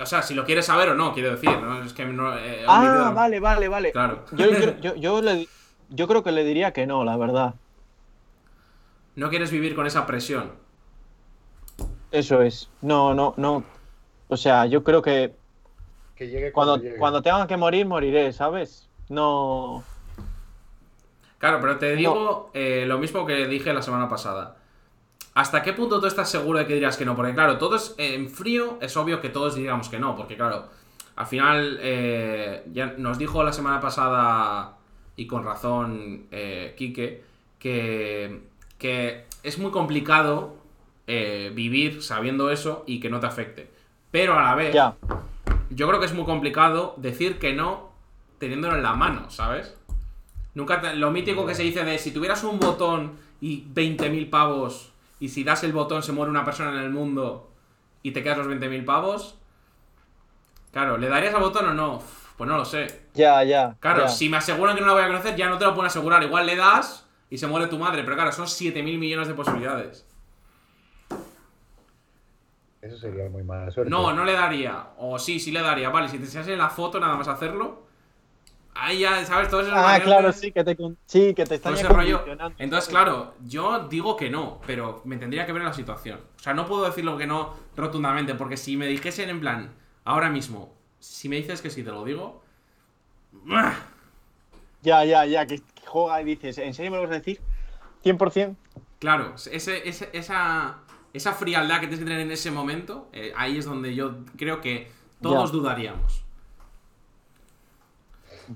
O 0.00 0.06
sea, 0.06 0.22
si 0.22 0.34
lo 0.34 0.44
quieres 0.44 0.66
saber 0.66 0.90
o 0.90 0.94
no, 0.94 1.12
quiero 1.12 1.30
decir, 1.32 1.50
¿no? 1.50 1.82
Es 1.82 1.92
que 1.92 2.04
no. 2.06 2.36
eh, 2.38 2.64
Ah, 2.68 3.12
vale, 3.14 3.40
vale, 3.40 3.68
vale. 3.68 3.92
Claro. 3.92 4.24
Yo, 4.32 4.46
yo, 4.46 4.76
yo, 4.80 4.94
yo 4.94 5.22
le 5.22 5.34
di- 5.34 5.48
yo 5.88 6.06
creo 6.06 6.22
que 6.22 6.30
le 6.32 6.44
diría 6.44 6.72
que 6.72 6.86
no, 6.86 7.04
la 7.04 7.16
verdad. 7.16 7.54
No 9.16 9.28
quieres 9.28 9.50
vivir 9.50 9.74
con 9.74 9.86
esa 9.86 10.06
presión. 10.06 10.52
Eso 12.10 12.42
es. 12.42 12.68
No, 12.82 13.14
no, 13.14 13.34
no. 13.36 13.64
O 14.28 14.36
sea, 14.36 14.66
yo 14.66 14.84
creo 14.84 15.02
que 15.02 15.34
Que 16.16 16.26
llegue 16.28 16.52
cuando, 16.52 16.74
cuando, 16.74 16.84
llegue. 16.84 16.98
cuando 16.98 17.22
tenga 17.22 17.46
que 17.46 17.56
morir, 17.56 17.86
moriré, 17.86 18.32
¿sabes? 18.32 18.87
No. 19.08 19.82
Claro, 21.38 21.58
pero 21.60 21.78
te 21.78 21.94
digo 21.94 22.50
eh, 22.52 22.84
lo 22.86 22.98
mismo 22.98 23.24
que 23.24 23.46
dije 23.46 23.72
la 23.72 23.82
semana 23.82 24.08
pasada. 24.08 24.56
¿Hasta 25.34 25.62
qué 25.62 25.72
punto 25.72 26.00
tú 26.00 26.06
estás 26.06 26.28
seguro 26.28 26.58
de 26.58 26.66
que 26.66 26.74
dirías 26.74 26.96
que 26.96 27.04
no? 27.04 27.14
Porque 27.14 27.32
claro, 27.32 27.58
todos 27.58 27.94
eh, 27.96 28.14
en 28.14 28.28
frío 28.28 28.76
es 28.80 28.96
obvio 28.96 29.20
que 29.20 29.28
todos 29.28 29.54
diríamos 29.54 29.88
que 29.88 30.00
no, 30.00 30.16
porque 30.16 30.36
claro, 30.36 30.66
al 31.14 31.26
final 31.26 31.78
eh, 31.80 32.64
ya 32.72 32.94
nos 32.98 33.18
dijo 33.18 33.44
la 33.44 33.52
semana 33.52 33.80
pasada 33.80 34.76
y 35.14 35.26
con 35.28 35.44
razón 35.44 36.26
eh, 36.32 36.74
Quique 36.76 37.22
que, 37.60 38.40
que 38.78 39.26
es 39.42 39.58
muy 39.58 39.70
complicado 39.70 40.56
vivir 41.06 42.02
sabiendo 42.02 42.50
eso 42.50 42.84
y 42.86 43.00
que 43.00 43.08
no 43.08 43.18
te 43.18 43.26
afecte. 43.26 43.70
Pero 44.10 44.38
a 44.38 44.42
la 44.42 44.54
vez, 44.54 44.74
Ya. 44.74 44.94
yo 45.70 45.88
creo 45.88 46.00
que 46.00 46.04
es 46.06 46.12
muy 46.12 46.26
complicado 46.26 46.92
decir 46.98 47.38
que 47.38 47.54
no 47.54 47.87
teniéndolo 48.38 48.76
en 48.76 48.82
la 48.82 48.94
mano, 48.94 49.30
¿sabes? 49.30 49.76
Nunca 50.54 50.80
te- 50.80 50.94
lo 50.94 51.10
mítico 51.10 51.46
que 51.46 51.54
se 51.54 51.62
dice 51.62 51.84
de 51.84 51.98
si 51.98 52.10
tuvieras 52.10 52.42
un 52.44 52.58
botón 52.58 53.12
y 53.40 53.64
20.000 53.72 54.28
pavos 54.30 54.92
y 55.20 55.28
si 55.28 55.44
das 55.44 55.62
el 55.64 55.72
botón 55.72 56.02
se 56.02 56.12
muere 56.12 56.30
una 56.30 56.44
persona 56.44 56.70
en 56.72 56.78
el 56.78 56.90
mundo 56.90 57.50
y 58.02 58.12
te 58.12 58.22
quedas 58.22 58.38
los 58.38 58.46
20.000 58.48 58.84
pavos. 58.84 59.36
Claro, 60.72 60.98
¿le 60.98 61.08
darías 61.08 61.34
al 61.34 61.40
botón 61.42 61.66
o 61.68 61.74
no? 61.74 62.02
Pues 62.36 62.48
no 62.48 62.56
lo 62.56 62.64
sé. 62.64 63.02
Ya, 63.14 63.42
ya. 63.42 63.76
Claro, 63.80 64.02
ya. 64.02 64.08
si 64.08 64.28
me 64.28 64.36
aseguran 64.36 64.74
que 64.76 64.80
no 64.80 64.86
la 64.88 64.92
voy 64.94 65.02
a 65.02 65.06
conocer, 65.08 65.34
ya 65.34 65.48
no 65.48 65.58
te 65.58 65.64
lo 65.64 65.74
pueden 65.74 65.88
asegurar. 65.88 66.22
Igual 66.22 66.46
le 66.46 66.54
das 66.56 67.06
y 67.30 67.38
se 67.38 67.46
muere 67.48 67.66
tu 67.66 67.78
madre. 67.78 68.04
Pero 68.04 68.14
claro, 68.14 68.30
son 68.32 68.46
7.000 68.46 68.98
millones 68.98 69.26
de 69.28 69.34
posibilidades. 69.34 70.06
Eso 72.80 72.96
sería 72.96 73.28
muy 73.28 73.42
mala 73.42 73.70
suerte. 73.72 73.90
No, 73.90 74.12
no 74.12 74.24
le 74.24 74.32
daría. 74.34 74.90
O 74.98 75.18
sí, 75.18 75.40
sí 75.40 75.50
le 75.50 75.62
daría. 75.62 75.90
Vale, 75.90 76.08
si 76.08 76.18
te 76.18 76.24
enseñas 76.24 76.46
en 76.48 76.58
la 76.58 76.68
foto 76.70 77.00
nada 77.00 77.16
más 77.16 77.26
hacerlo. 77.26 77.87
Ahí 78.80 79.00
ya, 79.00 79.24
¿sabes? 79.24 79.48
Todo 79.48 79.62
Ah, 79.74 79.98
claro, 80.02 80.32
sí, 80.32 80.52
que 80.52 80.62
te, 80.62 80.76
sí, 81.06 81.34
que 81.34 81.44
te 81.44 81.56
están 81.56 81.74
ese 81.74 81.88
rollo. 81.88 82.24
Entonces, 82.58 82.88
claro, 82.88 83.34
yo 83.44 83.88
digo 83.88 84.16
que 84.16 84.30
no, 84.30 84.60
pero 84.66 85.02
me 85.04 85.16
tendría 85.16 85.44
que 85.46 85.52
ver 85.52 85.62
la 85.62 85.72
situación. 85.72 86.20
O 86.36 86.40
sea, 86.40 86.54
no 86.54 86.64
puedo 86.66 86.84
decirlo 86.84 87.18
que 87.18 87.26
no 87.26 87.54
rotundamente, 87.76 88.34
porque 88.36 88.56
si 88.56 88.76
me 88.76 88.86
dijesen 88.86 89.30
en 89.30 89.40
plan, 89.40 89.72
ahora 90.04 90.30
mismo, 90.30 90.72
si 91.00 91.28
me 91.28 91.36
dices 91.36 91.60
que 91.60 91.70
sí, 91.70 91.82
te 91.82 91.90
lo 91.90 92.04
digo. 92.04 92.42
¡ah! 93.50 93.74
Ya, 94.82 95.04
ya, 95.04 95.24
ya, 95.26 95.46
que 95.46 95.58
que 95.58 95.86
juega 95.86 96.22
y 96.22 96.24
dices, 96.24 96.58
¿en 96.58 96.72
serio 96.74 96.90
me 96.92 96.96
lo 96.98 97.02
vas 97.04 97.12
a 97.12 97.14
decir? 97.14 97.40
100%. 98.04 98.56
Claro, 99.00 99.34
ese, 99.50 99.88
ese- 99.88 100.10
esa, 100.12 100.78
esa 101.12 101.32
frialdad 101.32 101.76
que 101.80 101.88
tienes 101.88 101.98
que 102.00 102.04
tener 102.04 102.20
en 102.20 102.30
ese 102.30 102.50
momento, 102.50 103.08
eh, 103.12 103.32
ahí 103.36 103.58
es 103.58 103.64
donde 103.64 103.94
yo 103.94 104.18
creo 104.36 104.60
que 104.60 104.90
todos 105.20 105.50
Ya. 105.50 105.52
dudaríamos. 105.56 106.24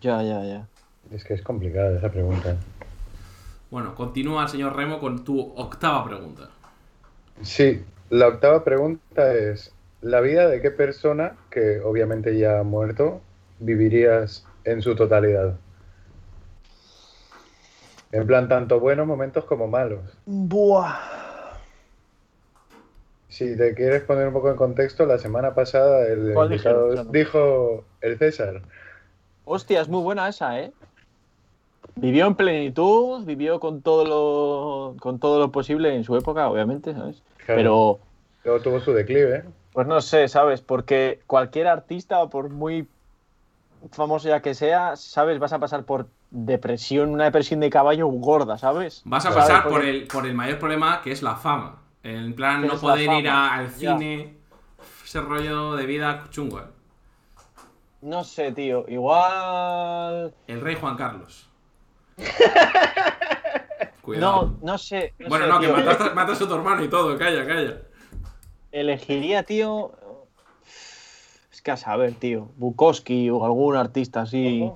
Ya, 0.00 0.22
ya, 0.22 0.44
ya. 0.44 0.66
Es 1.10 1.24
que 1.24 1.34
es 1.34 1.42
complicada 1.42 1.96
esa 1.96 2.10
pregunta. 2.10 2.56
Bueno, 3.70 3.94
continúa 3.94 4.48
señor 4.48 4.76
Remo 4.76 5.00
con 5.00 5.24
tu 5.24 5.52
octava 5.56 6.04
pregunta. 6.04 6.50
Sí, 7.42 7.82
la 8.10 8.28
octava 8.28 8.64
pregunta 8.64 9.34
es, 9.34 9.72
¿la 10.00 10.20
vida 10.20 10.48
de 10.48 10.60
qué 10.60 10.70
persona, 10.70 11.36
que 11.50 11.80
obviamente 11.80 12.38
ya 12.38 12.60
ha 12.60 12.62
muerto, 12.62 13.20
vivirías 13.58 14.46
en 14.64 14.82
su 14.82 14.94
totalidad? 14.94 15.56
En 18.12 18.26
plan, 18.26 18.48
tanto 18.48 18.78
buenos 18.78 19.06
momentos 19.06 19.46
como 19.46 19.66
malos. 19.66 20.00
Buah. 20.26 21.22
Si 23.30 23.56
te 23.56 23.74
quieres 23.74 24.02
poner 24.02 24.26
un 24.26 24.34
poco 24.34 24.50
en 24.50 24.56
contexto, 24.56 25.06
la 25.06 25.16
semana 25.16 25.54
pasada 25.54 26.06
el 26.06 26.34
¿Cuál 26.34 26.52
invitado 26.52 27.04
dijo 27.06 27.84
el 28.02 28.18
César. 28.18 28.60
Hostia, 29.44 29.80
es 29.80 29.88
muy 29.88 30.02
buena 30.02 30.28
esa, 30.28 30.58
¿eh? 30.60 30.72
Vivió 31.96 32.26
en 32.26 32.34
plenitud, 32.34 33.24
vivió 33.24 33.60
con 33.60 33.82
todo 33.82 34.04
lo, 34.04 34.96
con 35.00 35.18
todo 35.18 35.38
lo 35.40 35.50
posible 35.52 35.94
en 35.94 36.04
su 36.04 36.16
época, 36.16 36.48
obviamente, 36.48 36.94
¿sabes? 36.94 37.22
Claro. 37.44 37.56
Pero, 37.58 37.98
Luego 38.44 38.60
tuvo 38.62 38.80
su 38.80 38.92
declive. 38.92 39.44
pues 39.72 39.86
no 39.86 40.00
sé, 40.00 40.28
¿sabes? 40.28 40.60
Porque 40.62 41.20
cualquier 41.26 41.66
artista, 41.68 42.26
por 42.28 42.48
muy 42.50 42.88
famoso 43.92 44.28
ya 44.28 44.40
que 44.40 44.54
sea, 44.54 44.96
¿sabes? 44.96 45.38
Vas 45.38 45.52
a 45.52 45.58
pasar 45.58 45.84
por 45.84 46.08
depresión, 46.30 47.10
una 47.10 47.24
depresión 47.24 47.60
de 47.60 47.68
caballo 47.68 48.06
gorda, 48.06 48.56
¿sabes? 48.58 49.02
Vas 49.04 49.26
a 49.26 49.34
pasar 49.34 49.64
por 49.68 49.84
el, 49.84 50.06
por 50.06 50.26
el 50.26 50.34
mayor 50.34 50.58
problema 50.58 51.02
que 51.02 51.12
es 51.12 51.22
la 51.22 51.34
fama. 51.36 51.82
En 52.04 52.34
plan, 52.34 52.62
¿Qué 52.62 52.68
no 52.68 52.74
poder 52.80 53.10
ir 53.12 53.28
a- 53.28 53.54
al 53.54 53.74
Ya. 53.76 53.96
cine. 53.98 54.36
Ese 55.04 55.20
rollo 55.20 55.74
de 55.74 55.84
vida 55.86 56.24
chungo. 56.30 56.60
eh. 56.60 56.64
No 58.02 58.24
sé, 58.24 58.50
tío. 58.52 58.84
Igual. 58.88 60.34
El 60.48 60.60
rey 60.60 60.74
Juan 60.74 60.96
Carlos. 60.96 61.48
Cuidado. 64.02 64.42
No, 64.42 64.58
no 64.60 64.78
sé. 64.78 65.14
no 65.20 65.28
bueno, 65.28 65.44
sé, 65.44 65.50
no, 65.52 65.60
que 65.60 65.68
mataste, 65.68 66.10
mataste 66.10 66.44
a 66.44 66.48
tu 66.48 66.54
hermano 66.54 66.84
y 66.84 66.88
todo. 66.88 67.16
Calla, 67.16 67.46
calla. 67.46 67.78
Elegiría, 68.72 69.44
tío. 69.44 69.92
Es 71.52 71.62
que 71.62 71.70
a 71.70 71.76
saber, 71.76 72.14
tío. 72.14 72.48
Bukowski 72.56 73.30
o 73.30 73.44
algún 73.44 73.76
artista 73.76 74.22
así. 74.22 74.68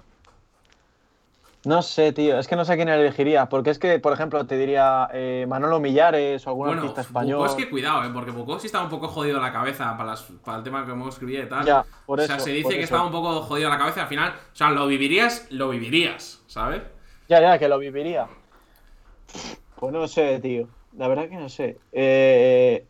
No 1.66 1.82
sé, 1.82 2.12
tío. 2.12 2.38
Es 2.38 2.46
que 2.46 2.54
no 2.54 2.64
sé 2.64 2.74
a 2.74 2.76
quién 2.76 2.88
elegiría. 2.88 3.48
Porque 3.48 3.70
es 3.70 3.78
que, 3.80 3.98
por 3.98 4.12
ejemplo, 4.12 4.46
te 4.46 4.56
diría 4.56 5.08
eh, 5.12 5.46
Manolo 5.48 5.80
Millares 5.80 6.46
o 6.46 6.50
algún 6.50 6.66
Bueno, 6.68 6.82
artista 6.82 7.00
español. 7.00 7.38
Bukowski, 7.38 7.66
cuidado, 7.68 8.04
eh, 8.04 8.10
porque 8.14 8.30
Bukowski 8.30 8.66
estaba 8.66 8.84
un 8.84 8.90
poco 8.90 9.08
jodido 9.08 9.40
la 9.40 9.52
cabeza 9.52 9.96
para, 9.96 10.10
las- 10.10 10.22
para 10.44 10.58
el 10.58 10.62
tema 10.62 10.86
que 10.86 10.92
hemos 10.92 11.08
escribía 11.14 11.42
y 11.42 11.48
tal. 11.48 11.64
Ya, 11.66 11.84
por 12.06 12.20
o 12.20 12.22
sea, 12.24 12.36
eso, 12.36 12.44
se 12.44 12.52
dice 12.52 12.68
que 12.68 12.74
eso. 12.76 12.84
estaba 12.84 13.04
un 13.06 13.10
poco 13.10 13.40
jodido 13.42 13.68
la 13.68 13.78
cabeza. 13.78 14.02
Al 14.02 14.06
final, 14.08 14.32
o 14.52 14.56
sea, 14.56 14.70
lo 14.70 14.86
vivirías, 14.86 15.48
lo 15.50 15.68
vivirías, 15.70 16.40
¿sabes? 16.46 16.82
Ya, 17.28 17.40
ya, 17.40 17.58
que 17.58 17.66
lo 17.68 17.78
viviría. 17.78 18.28
Pues 19.74 19.92
no 19.92 20.06
sé, 20.06 20.38
tío. 20.38 20.68
La 20.96 21.08
verdad 21.08 21.28
que 21.28 21.36
no 21.36 21.48
sé. 21.48 21.78
Eh, 21.92 22.86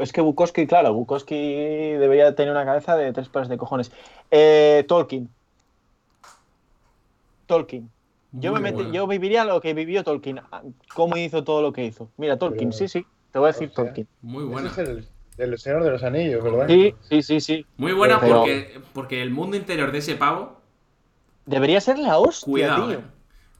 Es 0.00 0.12
que 0.12 0.20
Bukowski, 0.20 0.66
claro, 0.66 0.92
Bukowski 0.92 1.54
debería 1.94 2.34
tener 2.34 2.50
una 2.52 2.66
cabeza 2.66 2.94
de 2.96 3.12
tres 3.14 3.30
pares 3.30 3.48
de 3.48 3.56
cojones. 3.56 3.90
Eh, 4.30 4.84
Tolkien. 4.86 5.30
Tolkien. 7.50 7.90
Yo, 8.32 8.52
Muy 8.52 8.60
me 8.60 8.70
metí- 8.70 8.74
buena. 8.76 8.92
yo 8.92 9.06
viviría 9.08 9.44
lo 9.44 9.60
que 9.60 9.74
vivió 9.74 10.04
Tolkien. 10.04 10.38
ah, 10.52 10.62
Cómo 10.94 11.16
hizo 11.16 11.42
todo 11.44 11.60
lo 11.62 11.72
que 11.72 11.84
hizo. 11.84 12.10
Mira, 12.16 12.38
Tolkien, 12.38 12.70
Pero- 12.70 12.78
sí, 12.78 12.88
sí. 12.88 13.04
Te 13.32 13.38
voy 13.40 13.48
a 13.48 13.52
decir. 13.52 13.72
Tolkien. 13.72 14.06
Muy 14.22 14.44
Ese 14.44 14.52
buena. 14.52 14.70
es 14.70 14.78
el, 14.78 15.08
el 15.38 15.58
Señor 15.58 15.82
de 15.84 15.90
los 15.90 16.02
Anillos, 16.04 16.42
¿verdad? 16.44 16.66
Sí, 16.68 16.94
sí, 17.08 17.22
sí, 17.22 17.40
sí. 17.40 17.66
Muy 17.76 17.92
buena 17.92 18.20
Pero- 18.20 18.36
porque, 18.38 18.80
porque 18.92 19.20
el 19.22 19.30
mundo 19.30 19.56
interior 19.56 19.90
de 19.92 19.98
ese 19.98 20.14
pavo, 20.14 20.60
Debería 21.46 21.80
ser 21.80 21.98
la 21.98 22.18
hostia, 22.18 22.44
cuidado. 22.50 22.86
tío. 22.88 22.98
eh. 22.98 23.04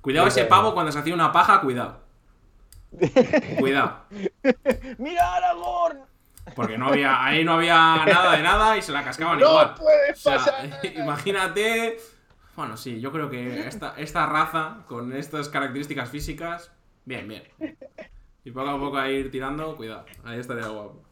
Cuidado 0.01 0.29
ese 0.29 0.45
pavo 0.45 0.73
cuando 0.73 0.93
se 0.93 0.99
hacía 1.01 1.13
una 1.15 1.33
paja, 1.33 1.61
cuidado. 1.61 1.99
Cuidado. 3.59 4.05
¡Mira, 4.99 5.35
Aragorn! 5.35 6.01
Porque 6.55 6.77
no 6.79 6.89
había, 6.89 7.25
ahí 7.25 7.45
no 7.45 7.53
había 7.55 8.05
nada 8.07 8.37
de 8.37 8.43
nada 8.43 8.77
y 8.77 8.83
se 8.83 8.93
la 8.93 9.05
cascaban 9.05 9.39
¡No 9.39 9.49
igual. 9.51 9.75
puede 9.75 10.13
O 10.13 10.17
sea, 10.17 10.37
pasar! 10.37 10.71
imagínate. 10.97 11.99
Bueno, 12.61 12.77
sí, 12.77 13.01
yo 13.01 13.11
creo 13.11 13.31
que 13.31 13.67
esta, 13.67 13.95
esta 13.97 14.27
raza, 14.27 14.85
con 14.87 15.15
estas 15.15 15.49
características 15.49 16.11
físicas, 16.11 16.71
bien, 17.07 17.27
bien. 17.27 17.43
Y 18.45 18.51
poco 18.51 18.69
a 18.69 18.79
poco 18.79 18.99
a 18.99 19.11
ir 19.11 19.31
tirando, 19.31 19.75
cuidado. 19.79 20.05
Ahí 20.25 20.39
estaría 20.39 20.69
guapo. 20.69 21.03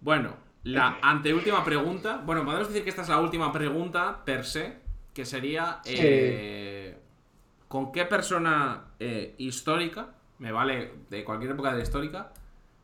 Bueno, 0.00 0.34
la 0.62 0.96
anteúltima 1.02 1.62
pregunta. 1.62 2.22
Bueno, 2.24 2.42
podemos 2.46 2.68
decir 2.68 2.84
que 2.84 2.88
esta 2.88 3.02
es 3.02 3.10
la 3.10 3.20
última 3.20 3.52
pregunta 3.52 4.24
per 4.24 4.46
se, 4.46 4.78
que 5.12 5.26
sería. 5.26 5.82
eh, 5.84 6.98
¿Con 7.68 7.92
qué 7.92 8.06
persona 8.06 8.94
eh, 8.98 9.34
histórica, 9.36 10.14
me 10.38 10.52
vale 10.52 10.90
de 11.10 11.22
cualquier 11.22 11.50
época 11.50 11.70
de 11.72 11.76
la 11.76 11.82
histórica, 11.82 12.32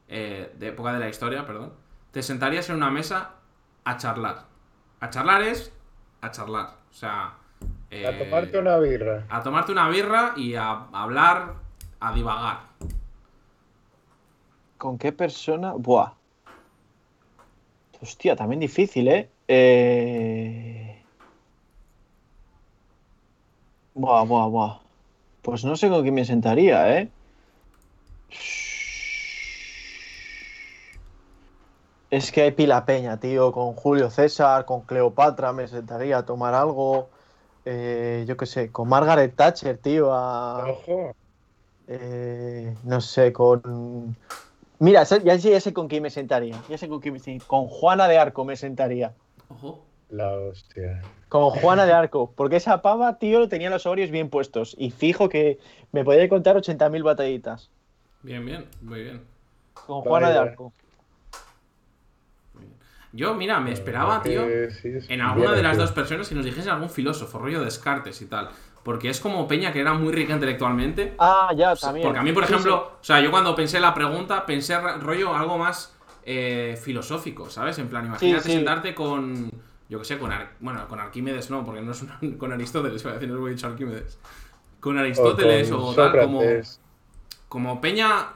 eh, 0.09 0.55
de 0.59 0.69
época 0.69 0.93
de 0.93 0.99
la 0.99 1.09
historia, 1.09 1.47
perdón, 1.47 1.73
te 2.11 2.23
sentarías 2.23 2.69
en 2.69 2.77
una 2.77 2.91
mesa 2.91 3.37
a 3.85 3.97
charlar? 3.97 4.45
A 5.01 5.09
charlar 5.09 5.41
es 5.41 5.73
a 6.21 6.31
charlar. 6.31 6.67
O 6.91 6.95
sea. 6.95 7.35
eh, 7.91 8.07
A 8.07 8.19
tomarte 8.19 8.59
una 8.59 8.77
birra. 8.79 9.25
a 9.29 9.43
tomarte 9.43 9.73
una 9.73 9.89
birra 9.89 10.33
y 10.37 10.55
a, 10.55 10.71
a 10.71 11.03
hablar, 11.03 11.55
a 12.01 12.13
divagar. 12.13 12.59
¿Con 14.79 14.97
qué 14.99 15.13
persona? 15.13 15.73
Buah. 15.75 16.13
Hostia, 18.03 18.35
también 18.35 18.61
difícil, 18.61 19.09
¿eh? 19.09 19.29
eh... 19.47 21.03
Buah, 23.95 24.25
buah, 24.25 24.47
buah. 24.47 24.79
Pues 25.43 25.65
no 25.65 25.77
sé 25.77 25.89
con 25.91 26.01
quién 26.03 26.15
me 26.15 26.25
sentaría, 26.25 26.99
¿eh? 26.99 27.09
Es 32.11 32.33
que 32.33 32.43
hay 32.43 32.51
pila 32.51 32.85
peña, 32.85 33.19
tío. 33.19 33.53
Con 33.53 33.75
Julio 33.75 34.11
César, 34.11 34.65
con 34.65 34.83
Cleopatra 34.83 35.53
me 35.53 35.69
sentaría 35.69 36.19
a 36.19 36.27
tomar 36.27 36.55
algo. 36.55 37.09
Eh, 37.65 38.25
yo 38.27 38.37
qué 38.37 38.47
sé, 38.47 38.73
con 38.73 38.89
Margaret 38.89 39.35
Thatcher, 39.37 39.79
tío. 39.79 40.13
A... 40.13 40.69
Ojo. 40.69 41.15
Eh, 41.87 42.75
no 42.85 43.01
sé, 43.01 43.33
con. 43.33 44.17
Mira, 44.81 45.05
ya 45.05 45.39
sé, 45.39 45.51
ya 45.51 45.61
sé 45.61 45.73
con 45.73 45.87
quién 45.89 46.03
me 46.03 46.11
sentaría. 46.11 46.61
Ya 46.69 46.79
sé 46.79 46.89
con 46.89 47.01
quién 47.01 47.15
me 47.15 47.21
sentaría. 47.21 47.47
Con 47.47 47.67
Juana 47.67 48.09
de 48.09 48.19
Arco 48.19 48.45
me 48.45 48.57
sentaría. 48.57 49.15
Ojo. 49.49 49.85
La 50.09 50.33
hostia. 50.33 51.03
Con 51.29 51.51
Juana 51.51 51.87
de 51.87 51.93
Arco. 51.93 52.33
Porque 52.35 52.57
esa 52.57 52.83
pava, 52.83 53.19
tío, 53.19 53.49
tenía 53.49 53.71
los 53.71 53.87
ovarios 53.87 54.11
bien 54.11 54.31
puestos. 54.31 54.75
Y 54.77 54.91
fijo 54.91 55.29
que 55.29 55.59
me 55.93 56.05
podía 56.05 56.29
contar 56.29 56.57
80.000 56.57 57.05
batallitas. 57.05 57.71
Bien, 58.23 58.45
bien, 58.45 58.67
muy 58.81 59.03
bien. 59.03 59.23
Con 59.75 60.01
Juana 60.01 60.31
de. 60.31 60.39
Arco. 60.39 60.73
Yo, 63.13 63.35
mira, 63.35 63.61
me 63.61 63.73
esperaba, 63.73 64.23
tío, 64.23 64.57
sí, 64.71 64.89
es 64.89 65.09
en 65.09 65.21
alguna 65.21 65.53
bien, 65.53 65.55
de 65.55 65.63
las 65.63 65.77
tío. 65.77 65.81
dos 65.83 65.93
personas 65.93 66.29
que 66.29 66.35
nos 66.35 66.45
dijese 66.45 66.71
algún 66.71 66.91
filósofo, 66.91 67.39
rollo 67.39 67.63
Descartes 67.63 68.21
y 68.23 68.27
tal. 68.27 68.51
Porque 68.83 69.11
es 69.11 69.21
como 69.21 69.47
Peña 69.49 69.73
que 69.73 69.81
era 69.81 69.95
muy 69.95 70.13
rica 70.13 70.33
intelectualmente. 70.35 71.15
Ah, 71.19 71.53
ya, 71.57 71.73
O 71.73 71.77
sea, 71.77 71.89
también. 71.89 72.03
Porque 72.03 72.19
a 72.19 72.23
mí, 72.23 72.33
por 72.33 72.45
Sí, 72.45 72.53
ejemplo, 72.55 72.93
o 73.01 73.05
sea, 73.05 73.21
yo 73.21 73.31
cuando 73.31 73.55
pensé 73.55 73.81
la 73.81 73.95
pregunta, 73.95 74.47
pensé 74.47 74.79
rollo 75.01 75.35
algo 75.37 75.59
más 75.59 75.97
eh, 76.25 76.79
filosófico, 76.83 77.51
¿sabes? 77.51 77.79
En 77.79 77.89
plan, 77.89 78.07
imagínate 78.07 78.45
sí. 78.45 78.53
sentarte 78.53 78.95
con, 78.95 79.51
yo 79.89 79.99
que 79.99 80.05
sé, 80.05 80.19
con, 80.19 80.33
Ar- 80.33 80.53
bueno, 80.61 80.87
con 80.89 81.01
Arquímedes 81.01 81.51
no, 81.51 81.65
porque 81.65 81.81
no 81.83 81.93
es 81.93 82.03
una- 82.03 82.19
con 82.39 82.53
Aristóteles, 82.53 83.03
iba 83.05 83.11
a 83.13 83.15
decir, 83.15 83.29
no 83.31 83.47
he 83.47 83.51
dicho 83.51 83.67
Arquímedes. 83.67 84.19
Con 84.81 84.99
O 84.99 85.01
Aristóteles 85.01 85.71
o, 85.73 85.95
con 85.95 85.95
tal 85.95 86.19
como, 86.19 86.41
como 87.49 87.81
Peña 87.81 88.29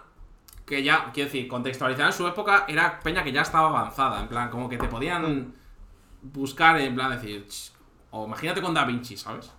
que 0.66 0.82
ya, 0.82 1.10
quiero 1.12 1.26
decir, 1.30 1.46
contextualizada 1.48 2.08
en 2.08 2.12
su 2.14 2.26
época, 2.26 2.64
era 2.68 2.98
peña 3.00 3.22
que 3.22 3.32
ya 3.32 3.42
estaba 3.42 3.68
avanzada. 3.68 4.20
En 4.20 4.28
plan, 4.28 4.48
como 4.50 4.68
que 4.68 4.78
te 4.78 4.88
podían 4.88 5.54
buscar, 6.22 6.80
en 6.80 6.94
plan, 6.94 7.10
decir. 7.10 7.46
"Ch", 7.48 7.72
O 8.10 8.26
imagínate 8.26 8.62
con 8.62 8.72
Da 8.72 8.84
Vinci, 8.84 9.16
¿sabes? 9.16 9.52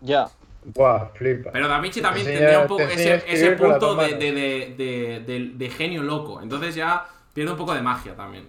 Ya. 0.00 0.28
Buah, 0.64 1.06
flipa. 1.14 1.50
Pero 1.52 1.68
Da 1.68 1.80
Vinci 1.80 2.00
también 2.02 2.26
Te 2.26 2.32
tendría 2.34 2.60
un 2.60 2.66
poco 2.68 2.82
ese, 2.82 3.56
con 3.56 3.70
punto 3.70 3.94
de, 3.96 4.14
de, 4.16 4.32
de, 4.32 4.74
de- 4.76 5.20
de- 5.26 5.52
de 5.54 5.70
genio 5.70 6.02
loco. 6.02 6.40
Entonces 6.42 6.74
ya 6.74 7.06
pierde 7.32 7.52
un 7.52 7.56
poco 7.58 7.72
de 7.74 7.82
magia 7.82 8.14
también. 8.16 8.46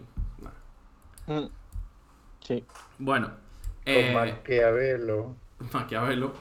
Mm. 1.28 1.46
Sí. 2.42 2.66
Bueno. 3.00 3.28
Con 3.28 3.94
Eh, 3.94 4.14
Maquiavelo. 4.14 5.36
Maquiavelo. 5.74 6.34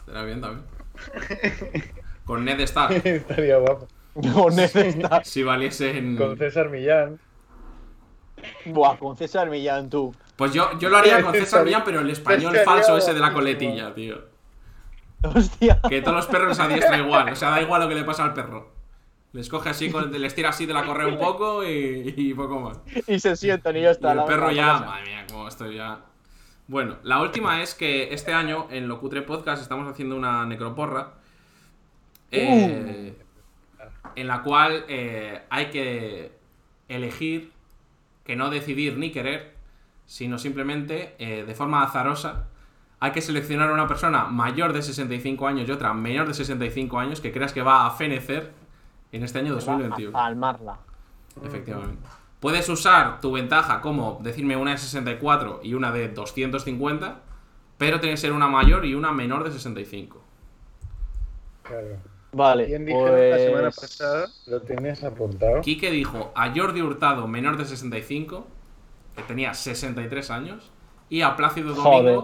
Estará 0.00 0.22
bien 0.24 0.40
también. 0.40 0.64
Con 2.24 2.44
Ned 2.44 2.60
Stark. 2.60 2.92
Estaría 3.06 3.58
guapo. 3.58 3.86
Con 4.34 4.58
esta. 4.58 5.24
Si 5.24 5.42
valiesen. 5.42 6.16
Con 6.16 6.36
César 6.38 6.68
Millán. 6.70 7.18
Buah, 8.66 8.96
con 8.98 9.16
César 9.16 9.48
Millán, 9.50 9.88
tú. 9.90 10.14
Pues 10.36 10.52
yo, 10.52 10.78
yo 10.78 10.88
lo 10.88 10.98
haría 10.98 11.22
con 11.22 11.32
César 11.32 11.64
Millán, 11.64 11.82
pero 11.84 12.00
el 12.00 12.10
español 12.10 12.56
falso 12.64 12.96
ese 12.96 13.14
de 13.14 13.20
la 13.20 13.32
coletilla, 13.32 13.94
tío. 13.94 14.16
Hostia. 15.22 15.80
Que 15.88 16.02
todos 16.02 16.16
los 16.16 16.26
perros 16.26 16.58
a 16.60 16.68
diestra 16.68 16.98
igual. 16.98 17.30
O 17.32 17.36
sea, 17.36 17.50
da 17.50 17.60
igual 17.62 17.82
lo 17.82 17.88
que 17.88 17.94
le 17.94 18.04
pasa 18.04 18.24
al 18.24 18.34
perro. 18.34 18.74
Les 19.32 19.48
coge 19.48 19.68
así, 19.70 19.90
con- 19.90 20.12
les 20.12 20.34
tira 20.34 20.50
así 20.50 20.64
de 20.66 20.72
la 20.72 20.84
correa 20.84 21.06
un 21.08 21.18
poco 21.18 21.64
y, 21.64 22.14
y 22.16 22.32
poco 22.34 22.60
más. 22.60 22.80
Y 23.06 23.18
se 23.18 23.36
sientan 23.36 23.76
y 23.76 23.82
ya 23.82 23.88
Y 23.88 23.92
está. 23.92 24.12
el 24.12 24.18
la 24.18 24.24
perro 24.26 24.50
ya, 24.50 24.78
madre 24.78 25.04
mía, 25.04 25.26
como 25.30 25.48
estoy 25.48 25.76
ya. 25.76 26.00
Bueno, 26.68 26.96
la 27.02 27.20
última 27.20 27.62
es 27.62 27.74
que 27.74 28.14
este 28.14 28.32
año 28.32 28.66
en 28.70 28.88
Locutre 28.88 29.22
Podcast 29.22 29.62
estamos 29.62 29.90
haciendo 29.90 30.16
una 30.16 30.46
necroporra. 30.46 31.14
eh, 32.30 33.14
En 34.16 34.26
la 34.26 34.42
cual 34.42 34.84
eh, 34.88 35.42
hay 35.50 35.66
que 35.66 36.32
elegir, 36.88 37.52
que 38.24 38.34
no 38.34 38.50
decidir 38.50 38.98
ni 38.98 39.12
querer, 39.12 39.54
sino 40.06 40.38
simplemente 40.38 41.14
eh, 41.18 41.44
de 41.44 41.54
forma 41.54 41.82
azarosa. 41.82 42.46
Hay 42.98 43.12
que 43.12 43.20
seleccionar 43.20 43.68
a 43.68 43.74
una 43.74 43.86
persona 43.86 44.24
mayor 44.24 44.72
de 44.72 44.82
65 44.82 45.46
años 45.46 45.68
y 45.68 45.72
otra 45.72 45.92
menor 45.92 46.26
de 46.26 46.34
65 46.34 46.98
años 46.98 47.20
que 47.20 47.30
creas 47.30 47.52
que 47.52 47.62
va 47.62 47.86
a 47.86 47.90
fenecer 47.90 48.52
en 49.12 49.22
este 49.22 49.38
año 49.38 49.54
2021. 49.54 50.12
Palmarla. 50.12 50.78
Efectivamente. 51.44 52.08
Puedes 52.40 52.68
usar 52.68 53.20
tu 53.20 53.32
ventaja 53.32 53.80
como 53.80 54.18
decirme 54.22 54.56
una 54.56 54.72
de 54.72 54.78
64 54.78 55.60
y 55.62 55.74
una 55.74 55.92
de 55.92 56.08
250, 56.08 57.20
pero 57.76 58.00
tiene 58.00 58.14
que 58.14 58.20
ser 58.20 58.32
una 58.32 58.48
mayor 58.48 58.84
y 58.86 58.94
una 58.94 59.12
menor 59.12 59.44
de 59.44 59.52
65. 59.52 60.22
Claro. 61.62 62.15
Vale. 62.36 62.66
¿Quién 62.66 62.84
dijeron 62.84 63.10
pues... 63.10 63.30
la 63.30 63.38
semana 63.38 63.70
pasada? 63.70 64.28
¿Lo 64.46 64.60
tienes 64.60 65.02
apuntado? 65.02 65.62
Quique 65.62 65.90
dijo 65.90 66.32
a 66.34 66.52
Jordi 66.54 66.82
Hurtado 66.82 67.26
menor 67.26 67.56
de 67.56 67.64
65, 67.64 68.46
que 69.16 69.22
tenía 69.22 69.54
63 69.54 70.30
años, 70.30 70.70
y 71.08 71.22
a 71.22 71.34
Plácido 71.34 71.70
Domingo, 71.70 71.90
Joder. 71.90 72.20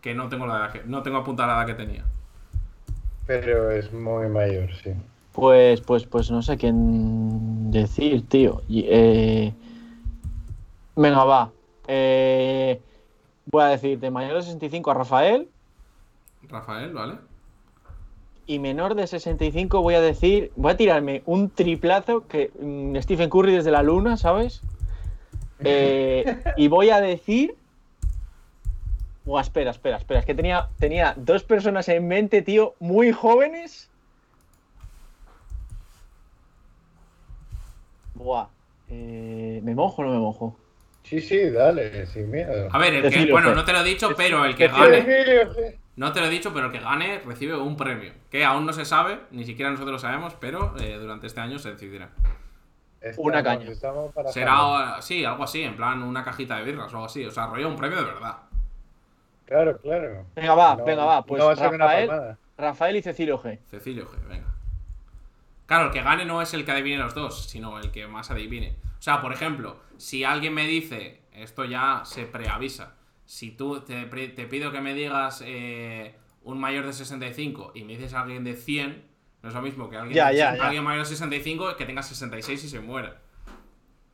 que 0.00 0.14
no 0.14 0.30
tengo 0.30 0.46
la 0.46 0.56
edad 0.56 0.72
que, 0.72 0.82
no 0.84 1.02
tengo 1.02 1.18
apuntada 1.18 1.54
la 1.54 1.58
edad 1.58 1.66
que 1.66 1.84
tenía. 1.84 2.04
Pero 3.26 3.70
es 3.70 3.92
muy 3.92 4.28
mayor, 4.28 4.70
sí. 4.82 4.94
Pues, 5.32 5.82
pues, 5.82 6.06
pues 6.06 6.30
no 6.30 6.40
sé 6.40 6.56
quién 6.56 7.70
decir, 7.70 8.26
tío. 8.28 8.62
Eh, 8.70 9.52
Venga, 10.96 11.24
va. 11.24 11.50
Eh, 11.88 12.80
Voy 13.46 13.62
a 13.64 13.66
decir 13.66 13.98
de 13.98 14.10
mayor 14.10 14.36
de 14.36 14.42
65 14.42 14.90
a 14.90 14.94
Rafael 14.94 15.48
Rafael, 16.48 16.92
¿vale? 16.92 17.18
Y 18.46 18.58
menor 18.58 18.94
de 18.94 19.06
65 19.06 19.82
voy 19.82 19.94
a 19.94 20.00
decir, 20.00 20.52
voy 20.56 20.72
a 20.72 20.76
tirarme 20.76 21.22
un 21.26 21.50
triplazo 21.50 22.26
que 22.26 22.50
mm, 22.60 22.96
Stephen 23.00 23.30
Curry 23.30 23.54
desde 23.54 23.70
la 23.70 23.82
luna, 23.82 24.16
¿sabes? 24.16 24.62
Eh, 25.64 26.42
y 26.56 26.66
voy 26.66 26.90
a 26.90 27.00
decir... 27.00 27.54
Buah, 29.24 29.42
espera, 29.42 29.70
espera, 29.70 29.96
espera. 29.96 30.18
Es 30.18 30.26
que 30.26 30.34
tenía, 30.34 30.66
tenía 30.80 31.14
dos 31.16 31.44
personas 31.44 31.88
en 31.88 32.08
mente, 32.08 32.42
tío, 32.42 32.74
muy 32.80 33.12
jóvenes. 33.12 33.88
Buah. 38.14 38.48
eh, 38.88 39.60
¿Me 39.62 39.72
mojo 39.76 40.02
o 40.02 40.04
no 40.04 40.10
me 40.10 40.18
mojo? 40.18 40.56
Sí, 41.04 41.20
sí, 41.20 41.50
dale, 41.50 42.06
sin 42.06 42.28
miedo. 42.28 42.68
A 42.72 42.78
ver, 42.78 42.94
el 42.94 43.08
que, 43.08 43.30
bueno, 43.30 43.54
no 43.54 43.64
te 43.64 43.72
lo 43.72 43.82
he 43.82 43.84
dicho, 43.84 44.10
pero 44.16 44.44
el 44.44 44.56
que 44.56 44.66
gane. 44.66 45.78
No 45.96 46.12
te 46.12 46.20
lo 46.20 46.26
he 46.26 46.30
dicho, 46.30 46.52
pero 46.54 46.66
el 46.66 46.72
que 46.72 46.80
gane 46.80 47.20
recibe 47.20 47.56
un 47.56 47.76
premio, 47.76 48.12
que 48.30 48.44
aún 48.44 48.64
no 48.66 48.72
se 48.72 48.84
sabe, 48.84 49.20
ni 49.30 49.44
siquiera 49.44 49.70
nosotros 49.70 49.92
lo 49.92 49.98
sabemos, 49.98 50.34
pero 50.40 50.74
eh, 50.78 50.96
durante 50.98 51.26
este 51.26 51.40
año 51.40 51.58
se 51.58 51.72
decidirá. 51.72 52.10
Estamos- 53.00 53.26
Una 53.32 53.42
caña. 53.42 53.68
estamos 53.70 54.12
para. 54.12 54.30
Será, 54.30 55.02
sí, 55.02 55.24
algo 55.24 55.44
así, 55.44 55.62
en 55.62 55.76
plan 55.76 56.02
una 56.02 56.22
cajita 56.24 56.56
de 56.56 56.64
birras 56.64 56.92
o 56.92 56.96
algo 56.96 57.06
así, 57.06 57.24
o 57.24 57.30
sea, 57.30 57.46
rollo 57.46 57.68
un 57.68 57.76
premio 57.76 57.98
de 57.98 58.04
verdad. 58.04 58.36
Claro, 59.44 59.76
claro. 59.78 60.24
Venga, 60.36 60.54
va, 60.54 60.76
No- 60.76 60.84
venga, 60.84 61.04
va. 61.04 61.24
Pues 61.26 61.38
no 61.40 61.46
va 61.46 61.52
a 61.52 61.56
ser 61.56 61.68
una 61.74 61.84
Rafael. 61.86 62.36
Rafael 62.56 62.96
y 62.96 63.02
Cecilio 63.02 63.38
G. 63.42 63.58
Cecilio 63.66 64.06
G, 64.08 64.28
venga. 64.28 64.46
Claro, 65.66 65.86
el 65.86 65.90
que 65.90 66.02
gane 66.02 66.24
no 66.24 66.40
es 66.42 66.54
el 66.54 66.64
que 66.64 66.72
adivine 66.72 66.98
los 66.98 67.14
dos, 67.14 67.46
sino 67.46 67.78
el 67.78 67.90
que 67.90 68.06
más 68.06 68.30
adivine. 68.30 68.76
O 68.98 69.02
sea, 69.02 69.20
por 69.20 69.32
ejemplo, 69.32 69.76
si 69.96 70.22
alguien 70.24 70.54
me 70.54 70.64
dice, 70.66 71.20
esto 71.32 71.64
ya 71.64 72.02
se 72.04 72.24
preavisa, 72.24 72.94
si 73.24 73.52
tú 73.52 73.80
te, 73.80 74.04
te 74.06 74.46
pido 74.46 74.72
que 74.72 74.80
me 74.80 74.94
digas 74.94 75.42
eh, 75.46 76.14
un 76.42 76.58
mayor 76.60 76.86
de 76.86 76.92
65 76.92 77.72
y 77.74 77.84
me 77.84 77.94
dices 77.96 78.14
alguien 78.14 78.44
de 78.44 78.54
100, 78.54 79.04
no 79.42 79.48
es 79.48 79.54
lo 79.54 79.62
mismo 79.62 79.88
que 79.90 79.96
alguien, 79.96 80.14
de- 80.30 80.42
alguien 80.60 80.84
mayor 80.84 81.00
de 81.02 81.08
65 81.14 81.76
que 81.76 81.84
tenga 81.86 82.02
66 82.02 82.64
y 82.64 82.68
se 82.68 82.80
muera. 82.80 83.20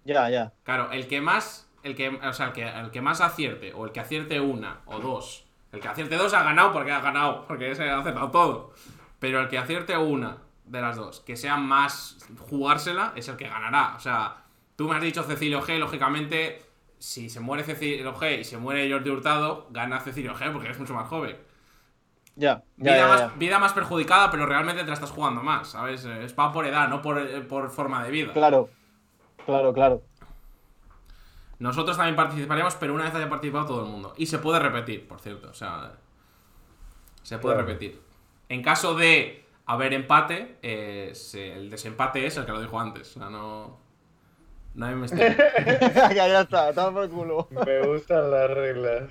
Ya, 0.04 0.28
ya. 0.30 0.52
Claro, 0.64 0.90
el 0.92 1.06
que 1.06 1.20
más, 1.20 1.68
el 1.82 1.94
que, 1.94 2.08
o 2.08 2.32
sea, 2.32 2.46
el 2.46 2.52
que, 2.52 2.66
el 2.66 2.90
que 2.90 3.00
más 3.02 3.20
acierte, 3.20 3.72
o 3.74 3.84
el 3.84 3.92
que 3.92 4.00
acierte 4.00 4.40
una 4.40 4.80
o 4.86 5.00
dos, 5.00 5.44
el 5.72 5.80
que 5.80 5.88
acierte 5.88 6.16
dos 6.16 6.32
ha 6.34 6.42
ganado 6.42 6.72
porque 6.72 6.92
ha 6.92 7.00
ganado, 7.00 7.46
porque 7.46 7.70
ese 7.70 7.88
ha 7.90 7.98
acertado 7.98 8.30
todo. 8.30 8.72
Pero 9.18 9.40
el 9.40 9.48
que 9.48 9.58
acierte 9.58 9.96
una 9.96 10.38
de 10.64 10.80
las 10.80 10.96
dos, 10.96 11.20
que 11.20 11.36
sea 11.36 11.56
más 11.56 12.18
jugársela, 12.48 13.12
es 13.16 13.28
el 13.28 13.36
que 13.36 13.48
ganará. 13.48 13.94
O 13.96 14.00
sea, 14.00 14.44
tú 14.76 14.88
me 14.88 14.94
has 14.96 15.02
dicho 15.02 15.22
Cecilio 15.24 15.60
G, 15.62 15.78
lógicamente, 15.78 16.62
si 16.98 17.28
se 17.30 17.40
muere 17.40 17.64
Cecilio 17.64 18.14
G 18.14 18.40
y 18.40 18.44
se 18.44 18.56
muere 18.58 18.90
Jordi 18.90 19.10
Hurtado, 19.10 19.68
gana 19.70 20.00
Cecilio 20.00 20.34
G 20.34 20.52
porque 20.52 20.70
es 20.70 20.78
mucho 20.78 20.94
más 20.94 21.08
joven. 21.08 21.36
Ya, 22.36 22.62
ya, 22.76 22.92
Vida, 22.92 22.96
ya, 22.96 23.06
más, 23.08 23.20
ya. 23.20 23.32
vida 23.36 23.58
más 23.58 23.72
perjudicada, 23.72 24.30
pero 24.30 24.46
realmente 24.46 24.82
te 24.82 24.86
la 24.88 24.94
estás 24.94 25.10
jugando 25.10 25.42
más, 25.42 25.68
¿sabes? 25.70 26.04
Es 26.04 26.38
va 26.38 26.52
por 26.52 26.66
edad, 26.66 26.88
no 26.88 27.02
por, 27.02 27.46
por 27.48 27.68
forma 27.70 28.04
de 28.04 28.10
vida. 28.12 28.32
Claro, 28.32 28.68
claro, 29.44 29.72
claro. 29.72 30.02
Nosotros 31.58 31.96
también 31.96 32.14
participaríamos, 32.14 32.76
pero 32.76 32.94
una 32.94 33.04
vez 33.04 33.14
haya 33.14 33.28
participado 33.28 33.66
todo 33.66 33.84
el 33.84 33.90
mundo. 33.90 34.14
Y 34.16 34.26
se 34.26 34.38
puede 34.38 34.60
repetir, 34.60 35.08
por 35.08 35.20
cierto. 35.20 35.48
O 35.50 35.54
sea, 35.54 35.92
se 37.22 37.38
puede 37.38 37.56
Claro. 37.56 37.66
repetir. 37.68 38.00
En 38.48 38.62
caso 38.62 38.94
de 38.94 39.44
haber 39.66 39.92
empate, 39.92 40.58
eh, 40.62 41.10
se- 41.14 41.54
el 41.54 41.68
desempate 41.70 42.24
es 42.24 42.36
el 42.36 42.46
que 42.46 42.52
lo 42.52 42.60
dijo 42.60 42.78
antes. 42.78 43.16
O 43.16 43.18
sea, 43.20 43.28
no. 43.30 43.80
No 44.78 44.86
hay 44.86 44.94
misterio. 44.94 45.36
ya 46.14 46.40
está, 46.40 46.72
toma 46.72 46.92
por 47.00 47.10
culo. 47.10 47.48
Me 47.66 47.84
gustan 47.84 48.30
las 48.30 48.48
reglas. 48.48 49.10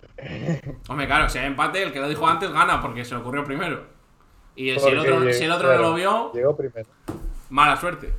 Hombre, 0.87 1.05
claro, 1.07 1.27
si 1.27 1.39
hay 1.39 1.47
empate, 1.47 1.83
el 1.83 1.91
que 1.91 1.99
lo 1.99 2.07
dijo 2.07 2.25
antes 2.25 2.49
gana 2.51 2.81
porque 2.81 3.03
se 3.03 3.13
le 3.15 3.19
ocurrió 3.21 3.43
primero. 3.43 3.85
Y 4.55 4.79
si 4.79 4.87
el 4.89 4.97
otro, 4.99 5.33
si 5.33 5.43
el 5.43 5.51
otro 5.51 5.67
claro, 5.67 5.83
no 5.83 5.89
lo 5.89 5.95
vio, 5.95 6.31
Llegó 6.33 6.55
primero. 6.55 6.87
mala 7.49 7.75
suerte. 7.75 8.13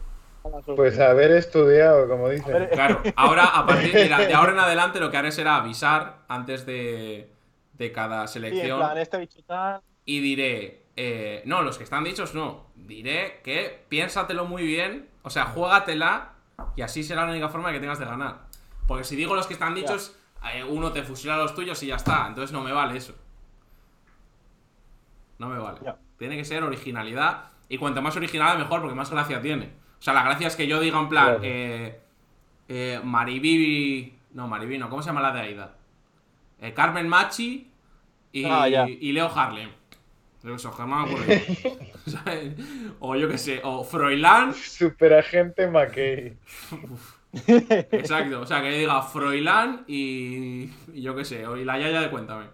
Pues 0.76 0.98
haber 1.00 1.30
estudiado, 1.32 2.06
como 2.06 2.28
dicen. 2.28 2.52
ver, 2.52 2.70
Claro, 2.70 3.00
ahora, 3.16 3.44
a 3.46 3.66
partir 3.66 3.92
de, 3.92 4.08
la- 4.10 4.18
de 4.18 4.34
ahora 4.34 4.52
en 4.52 4.58
adelante, 4.58 5.00
lo 5.00 5.10
que 5.10 5.16
haré 5.16 5.32
será 5.32 5.56
avisar 5.56 6.18
antes 6.28 6.64
de, 6.66 7.32
de 7.72 7.92
cada 7.92 8.26
Sí, 8.26 8.38
en 8.38 8.44
selección. 8.44 8.78
plan, 8.78 8.98
este 8.98 9.18
bicho 9.18 9.40
tal. 9.46 9.80
y 10.04 10.20
diré, 10.20 10.84
eh, 10.96 11.42
no, 11.46 11.62
los 11.62 11.76
que 11.78 11.84
están 11.84 12.04
dichos 12.04 12.34
no, 12.34 12.66
diré 12.76 13.40
que 13.42 13.84
piénsatelo 13.88 14.44
muy 14.44 14.64
bien, 14.64 15.08
o 15.22 15.30
sea, 15.30 15.46
juégatela 15.46 16.32
y 16.76 16.82
así 16.82 17.02
será 17.02 17.24
la 17.24 17.30
única 17.32 17.48
forma 17.48 17.72
que 17.72 17.80
tengas 17.80 17.98
de 17.98 18.04
ganar. 18.04 18.46
Porque 18.86 19.04
si 19.04 19.16
digo 19.16 19.34
los 19.34 19.46
que 19.46 19.54
están 19.54 19.74
dichos, 19.74 20.16
eh, 20.54 20.64
uno 20.64 20.92
te 20.92 21.02
fusila 21.02 21.36
los 21.36 21.54
tuyos 21.54 21.82
y 21.82 21.86
ya 21.88 21.96
está, 21.96 22.26
entonces 22.28 22.52
no 22.52 22.62
me 22.62 22.72
vale 22.72 22.96
eso. 22.96 23.14
No 25.38 25.48
me 25.48 25.58
vale. 25.58 25.80
Tiene 26.18 26.36
que 26.36 26.44
ser 26.44 26.62
originalidad 26.62 27.44
y 27.68 27.78
cuanto 27.78 28.02
más 28.02 28.16
original 28.16 28.58
mejor 28.58 28.80
porque 28.80 28.94
más 28.96 29.10
gracia 29.10 29.40
tiene. 29.40 29.66
O 29.98 30.02
sea, 30.02 30.14
la 30.14 30.22
gracia 30.22 30.46
es 30.48 30.56
que 30.56 30.66
yo 30.66 30.80
diga 30.80 30.98
en 31.00 31.08
plan, 31.08 31.24
Claro. 31.26 31.40
eh, 31.42 32.00
eh, 32.68 33.00
Maribibi, 33.02 34.16
no, 34.32 34.48
Maribi 34.48 34.78
no, 34.78 34.88
¿cómo 34.88 35.02
se 35.02 35.08
llama 35.08 35.20
la 35.20 35.32
de 35.32 35.40
Aida? 35.40 35.74
Eh, 36.60 36.72
Carmen 36.74 37.08
Machi 37.08 37.70
y, 38.32 38.44
Ah, 38.44 38.68
y 38.68 39.12
Leo 39.12 39.30
Harlem. 39.32 39.70
O 43.00 43.14
yo 43.16 43.28
qué 43.28 43.38
sé, 43.38 43.60
o 43.62 43.84
Froilán. 43.84 44.54
Superagente 44.54 45.66
McKay. 45.68 46.36
Exacto, 47.92 48.40
o 48.40 48.46
sea, 48.46 48.62
que 48.62 48.70
yo 48.72 48.78
diga 48.78 49.02
Froilán 49.02 49.84
y, 49.86 50.70
y 50.94 51.02
yo 51.02 51.14
qué 51.14 51.24
sé, 51.24 51.46
o 51.46 51.56
y 51.56 51.64
la 51.64 51.78
Yaya 51.78 52.00
de 52.00 52.10
Cuéntame. 52.10 52.46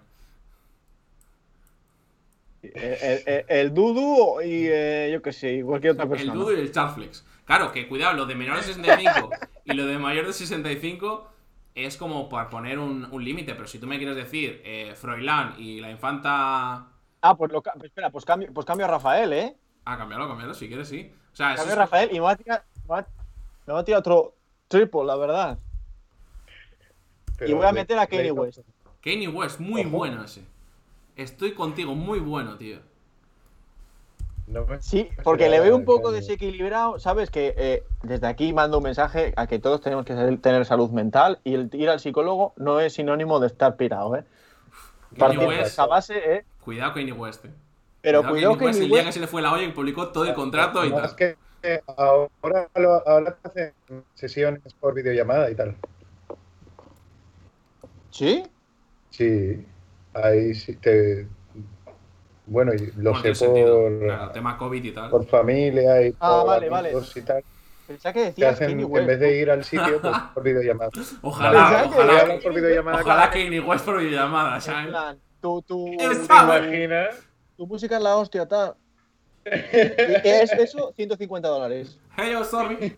El, 2.62 3.22
el- 3.26 3.44
el 3.48 3.74
Dudu 3.74 4.40
y 4.40 4.66
eh, 4.68 5.10
yo 5.12 5.20
qué 5.22 5.32
sé, 5.32 5.54
y 5.54 5.62
cualquier 5.62 5.92
otra 5.92 6.04
El 6.04 6.10
persona. 6.10 6.34
Dudu 6.34 6.52
y 6.52 6.60
el 6.60 6.72
Charflex. 6.72 7.24
Claro, 7.44 7.70
que 7.72 7.86
cuidado, 7.86 8.14
lo 8.16 8.24
de 8.26 8.34
menor 8.34 8.56
de 8.56 8.62
65 8.62 9.30
y 9.66 9.74
lo 9.74 9.86
de 9.86 9.98
mayor 9.98 10.26
de 10.26 10.32
65 10.32 11.30
es 11.74 11.96
como 11.98 12.28
para 12.30 12.48
poner 12.48 12.78
un, 12.78 13.06
un 13.10 13.22
límite, 13.24 13.54
pero 13.54 13.66
si 13.66 13.78
tú 13.78 13.86
me 13.86 13.98
quieres 13.98 14.16
decir 14.16 14.62
eh, 14.64 14.94
Froilán 14.96 15.54
y 15.58 15.80
la 15.80 15.90
infanta... 15.90 16.86
Ah, 17.26 17.34
pues, 17.38 17.50
lo, 17.50 17.62
pues 17.62 17.84
espera, 17.84 18.10
pues 18.10 18.22
cambio, 18.26 18.52
pues 18.52 18.66
cambio 18.66 18.84
a 18.84 18.90
Rafael, 18.90 19.32
¿eh? 19.32 19.56
Ah, 19.86 19.96
cambiarlo, 19.96 20.28
cambiarlo, 20.28 20.52
si 20.52 20.68
quieres, 20.68 20.88
sí. 20.88 21.10
O 21.32 21.36
sea, 21.36 21.54
Cambio 21.54 21.72
a 21.72 21.76
Rafael 21.78 22.10
y 22.10 22.14
me 22.16 22.20
va 22.20 22.32
a 22.32 22.36
tirar, 22.36 22.64
me 22.82 22.88
va- 22.88 23.06
me 23.66 23.72
va 23.72 23.80
a 23.80 23.84
tirar 23.84 24.00
otro 24.00 24.34
triple, 24.68 25.04
la 25.04 25.16
verdad. 25.16 25.58
Pero 27.38 27.50
y 27.50 27.54
voy 27.54 27.64
a 27.64 27.72
le- 27.72 27.80
meter 27.80 27.98
a 27.98 28.06
Kanye 28.06 28.30
West. 28.30 28.58
Kanye 29.02 29.28
West, 29.28 29.58
muy 29.58 29.80
Ojo. 29.86 29.90
bueno 29.96 30.22
ese. 30.22 30.44
Estoy 31.16 31.54
contigo, 31.54 31.94
muy 31.94 32.18
bueno, 32.20 32.56
tío. 32.58 32.78
no 34.46 34.66
Sí, 34.80 35.08
porque 35.24 35.48
le 35.48 35.60
veo 35.60 35.76
un 35.76 35.86
poco 35.86 36.12
desequilibrado, 36.12 36.98
¿sabes? 36.98 37.30
Que 37.30 37.54
eh, 37.56 37.84
desde 38.02 38.26
aquí 38.26 38.52
mando 38.52 38.76
un 38.78 38.84
mensaje 38.84 39.32
a 39.36 39.46
que 39.46 39.58
todos 39.58 39.80
tenemos 39.80 40.04
que 40.04 40.14
tener 40.14 40.66
salud 40.66 40.90
mental 40.90 41.40
y 41.42 41.54
el 41.54 41.70
ir 41.72 41.88
al 41.88 42.00
psicólogo 42.00 42.52
no 42.56 42.80
es 42.80 42.92
sinónimo 42.92 43.40
de 43.40 43.46
estar 43.46 43.76
pirado, 43.76 44.14
¿eh? 44.16 44.24
Kanye 44.24 45.18
Partiendo 45.18 45.50
de 45.50 45.58
West, 45.60 45.72
esa 45.72 45.86
base, 45.86 46.34
¿eh? 46.34 46.44
Cuidado 46.64 46.94
Kanye 46.94 47.12
West, 47.12 47.44
eh. 47.44 47.50
Pero 48.02 48.20
Cuidado 48.20 48.32
cuidado 48.34 48.52
Kanye 48.58 48.66
West, 48.66 48.78
que 48.78 48.84
el 48.84 48.90
día 48.90 49.04
que 49.04 49.12
se 49.12 49.20
le 49.20 49.26
fue 49.26 49.42
la 49.42 49.52
olla 49.52 49.62
y 49.64 49.72
publicó 49.72 50.08
todo 50.08 50.24
el 50.24 50.34
contrato 50.34 50.84
y 50.84 50.90
tal. 50.90 51.04
es 51.04 51.12
que 51.12 51.36
ahora, 51.96 52.68
lo- 52.74 53.08
ahora 53.08 53.36
hacen 53.42 53.72
sesiones 54.14 54.60
por 54.80 54.94
videollamada 54.94 55.50
y 55.50 55.54
tal. 55.54 55.76
¿Sí? 58.10 58.42
Sí, 59.10 59.64
ahí 60.12 60.54
sí 60.54 60.74
te. 60.76 61.26
Bueno, 62.46 62.72
y 62.74 62.92
lo 62.96 63.12
Bueno, 63.12 63.34
sé 63.34 63.46
por, 63.46 63.98
Claro, 64.00 64.30
tema 64.32 64.58
COVID 64.58 64.84
y 64.84 64.92
tal. 64.92 65.10
por 65.10 65.26
familia 65.26 66.06
y 66.06 66.14
Ah, 66.20 66.38
por 66.40 66.46
vale, 66.46 66.68
vale. 66.68 66.92
y 67.14 67.20
tal. 67.22 67.42
Pensaba 67.86 68.12
que 68.12 68.20
decías 68.26 68.52
hacen, 68.54 68.68
Kanye 68.68 68.84
en 68.84 68.92
West. 68.92 69.06
vez 69.06 69.20
de 69.20 69.38
ir 69.40 69.50
al 69.50 69.64
sitio, 69.64 70.00
pues 70.00 70.14
por 70.34 70.42
videollamada. 70.42 70.90
Ojalá, 71.22 71.84
ojalá, 71.86 72.20
hablan 72.20 72.40
por 72.40 72.54
videollamada. 72.54 73.00
ojalá 73.00 73.30
Kanye 73.30 73.60
West 73.60 73.84
por 73.84 73.98
videollamada, 73.98 74.54
En 74.56 74.60
¿sabes? 74.60 74.86
plan, 74.88 75.18
tu, 75.44 75.60
tu, 75.62 75.96
tu- 75.98 76.14
fácil. 76.26 76.64
imaginas? 76.68 77.16
tu 77.56 77.66
música 77.66 77.96
es 77.96 78.02
la 78.02 78.16
hostia, 78.16 78.46
tal. 78.48 78.74
¿Y 79.44 79.50
qué 80.22 80.40
es 80.42 80.52
eso? 80.52 80.92
150 80.96 81.46
dólares. 81.48 81.98
Hey, 82.16 82.30
yo, 82.32 82.42
sorry. 82.44 82.94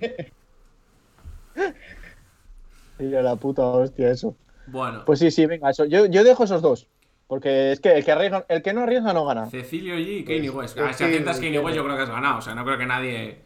Mira 2.98 3.22
la 3.22 3.36
puta 3.36 3.62
hostia, 3.66 4.10
eso. 4.10 4.36
Bueno, 4.68 5.04
Pues 5.04 5.18
sí, 5.18 5.30
sí, 5.30 5.44
venga, 5.46 5.70
eso. 5.70 5.84
Yo, 5.84 6.06
yo 6.06 6.22
dejo 6.24 6.44
esos 6.44 6.62
dos. 6.62 6.86
Porque 7.26 7.72
es 7.72 7.80
que 7.80 7.92
el 7.96 8.04
que, 8.04 8.12
arriesga, 8.12 8.46
el 8.48 8.62
que 8.62 8.72
no 8.72 8.82
arriesga 8.82 9.12
no 9.12 9.24
gana. 9.26 9.50
Cecilio 9.50 9.96
G 9.96 10.18
y 10.20 10.24
Kanye 10.24 10.52
Pues, 10.52 10.54
West. 10.74 10.76
pues 10.78 10.90
Ah, 10.90 10.92
si 10.92 11.04
aciertas 11.04 11.36
sí, 11.38 11.42
Kanye 11.42 11.58
West, 11.58 11.76
yo 11.76 11.82
creo 11.84 11.96
que 11.96 12.02
has 12.04 12.10
ganado. 12.10 12.38
O 12.38 12.42
sea, 12.42 12.54
no 12.54 12.64
creo 12.64 12.78
que 12.78 12.86
nadie. 12.86 13.40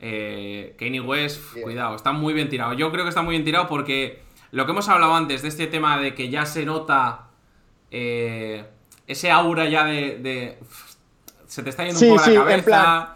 Eh, 0.00 0.74
Kanye 0.78 1.00
West, 1.02 1.52
Bien. 1.54 1.64
cuidado, 1.64 1.94
está 1.96 2.12
muy 2.12 2.32
bien 2.32 2.48
tirado. 2.48 2.72
Yo 2.72 2.90
creo 2.90 3.04
que 3.04 3.10
está 3.10 3.20
muy 3.22 3.32
bien 3.32 3.44
tirado 3.44 3.66
porque 3.68 4.22
lo 4.52 4.64
que 4.64 4.72
hemos 4.72 4.88
hablado 4.88 5.14
antes 5.14 5.42
de 5.42 5.48
este 5.48 5.66
tema 5.66 5.98
de 5.98 6.14
que 6.14 6.30
ya 6.30 6.46
se 6.46 6.64
nota 6.64 7.25
eh, 7.90 8.64
ese 9.06 9.30
aura 9.30 9.66
ya 9.68 9.84
de, 9.84 10.18
de- 10.18 10.58
Se 11.46 11.62
te 11.62 11.70
está 11.70 11.84
yendo 11.84 11.98
Sí, 11.98 12.06
un 12.06 12.16
poco 12.16 12.24
sí, 12.24 12.34
la 12.34 12.40
en 12.40 12.46
cabeza. 12.46 12.64
plan- 12.64 13.08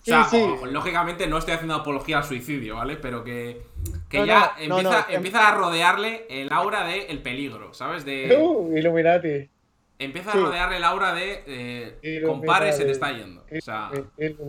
O 0.00 0.04
sea, 0.10 0.24
Sí, 0.24 0.36
sí. 0.38 0.42
o- 0.62 0.66
lógicamente 0.66 1.26
no 1.26 1.36
estoy 1.38 1.54
haciendo 1.54 1.74
apología 1.74 2.18
al 2.18 2.24
suicidio, 2.24 2.76
¿vale? 2.76 2.96
Pero 2.96 3.24
que, 3.24 3.60
que 4.08 4.20
No, 4.20 4.24
ya 4.26 4.52
no, 4.68 4.78
empieza, 4.78 5.06
no, 5.10 5.14
empieza 5.14 5.48
a 5.48 5.54
rodearle 5.54 6.24
el 6.30 6.50
aura 6.52 6.86
del 6.86 7.02
el 7.08 7.18
peligro, 7.20 7.74
¿sabes? 7.74 8.04
De, 8.06 8.34
Uh, 8.40 8.74
Illuminati. 8.76 9.50
Empieza 9.98 10.30
Sí. 10.32 10.38
a 10.38 10.40
rodearle 10.40 10.76
el 10.76 10.84
aura 10.84 11.12
de 11.12 11.42
eh, 11.46 12.22
compare, 12.24 12.72
se 12.72 12.84
te 12.84 12.92
está 12.92 13.10
yendo. 13.12 13.42
O 13.42 13.60
sea, 13.60 13.90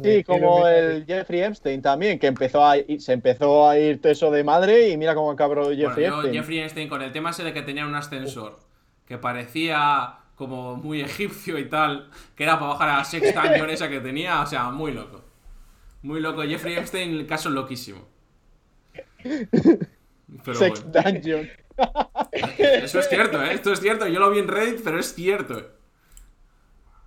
Sí, 0.03 0.23
como 0.23 0.67
el 0.67 1.05
Jeffrey 1.07 1.41
Epstein 1.41 1.81
también, 1.81 2.19
que 2.19 2.27
empezó 2.27 2.63
a, 2.63 2.77
ir- 2.77 2.99
se 2.99 3.13
empezó 3.13 3.67
a 3.67 3.77
ir 3.77 3.99
eso 4.03 4.29
de 4.29 4.43
madre 4.43 4.89
y 4.89 4.95
mira 4.97 5.15
cómo 5.15 5.35
cabrón 5.35 5.65
bueno, 5.65 5.81
Jeffrey 5.89 6.05
yo, 6.05 6.13
Epstein. 6.13 6.33
Jeffrey 6.35 6.59
Einstein 6.59 6.87
con 6.87 7.01
el 7.01 7.11
tema 7.11 7.31
ese 7.31 7.43
de 7.43 7.51
que 7.53 7.63
tenía 7.63 7.85
un 7.87 7.95
ascensor 7.95 8.59
que 9.09 9.17
parecía 9.17 10.19
como 10.35 10.77
muy 10.77 11.01
egipcio 11.01 11.57
y 11.57 11.67
tal, 11.67 12.11
que 12.35 12.43
era 12.43 12.59
para 12.59 12.73
bajar 12.73 12.89
a 12.89 12.97
la 12.99 13.03
Sex 13.03 13.33
Dungeon 13.33 13.69
esa 13.71 13.89
que 13.89 13.99
tenía, 13.99 14.41
o 14.41 14.45
sea, 14.45 14.69
muy 14.69 14.93
loco. 14.93 15.25
Muy 16.03 16.21
loco. 16.21 16.43
Jeffrey 16.43 16.75
Epstein, 16.75 17.15
el 17.15 17.27
caso 17.27 17.49
loquísimo. 17.49 18.07
Pero 19.21 20.57
Sex 20.57 20.85
bueno, 20.85 21.11
Dungeon. 21.11 21.49
eso 22.61 22.99
es 22.99 23.09
cierto, 23.09 23.43
¿eh? 23.43 23.53
Esto 23.53 23.73
es 23.73 23.81
cierto. 23.81 24.07
Yo 24.07 24.19
lo 24.19 24.29
vi 24.29 24.39
en 24.39 24.47
Reddit, 24.47 24.81
pero 24.83 24.99
es 24.99 25.13
cierto. 25.13 25.71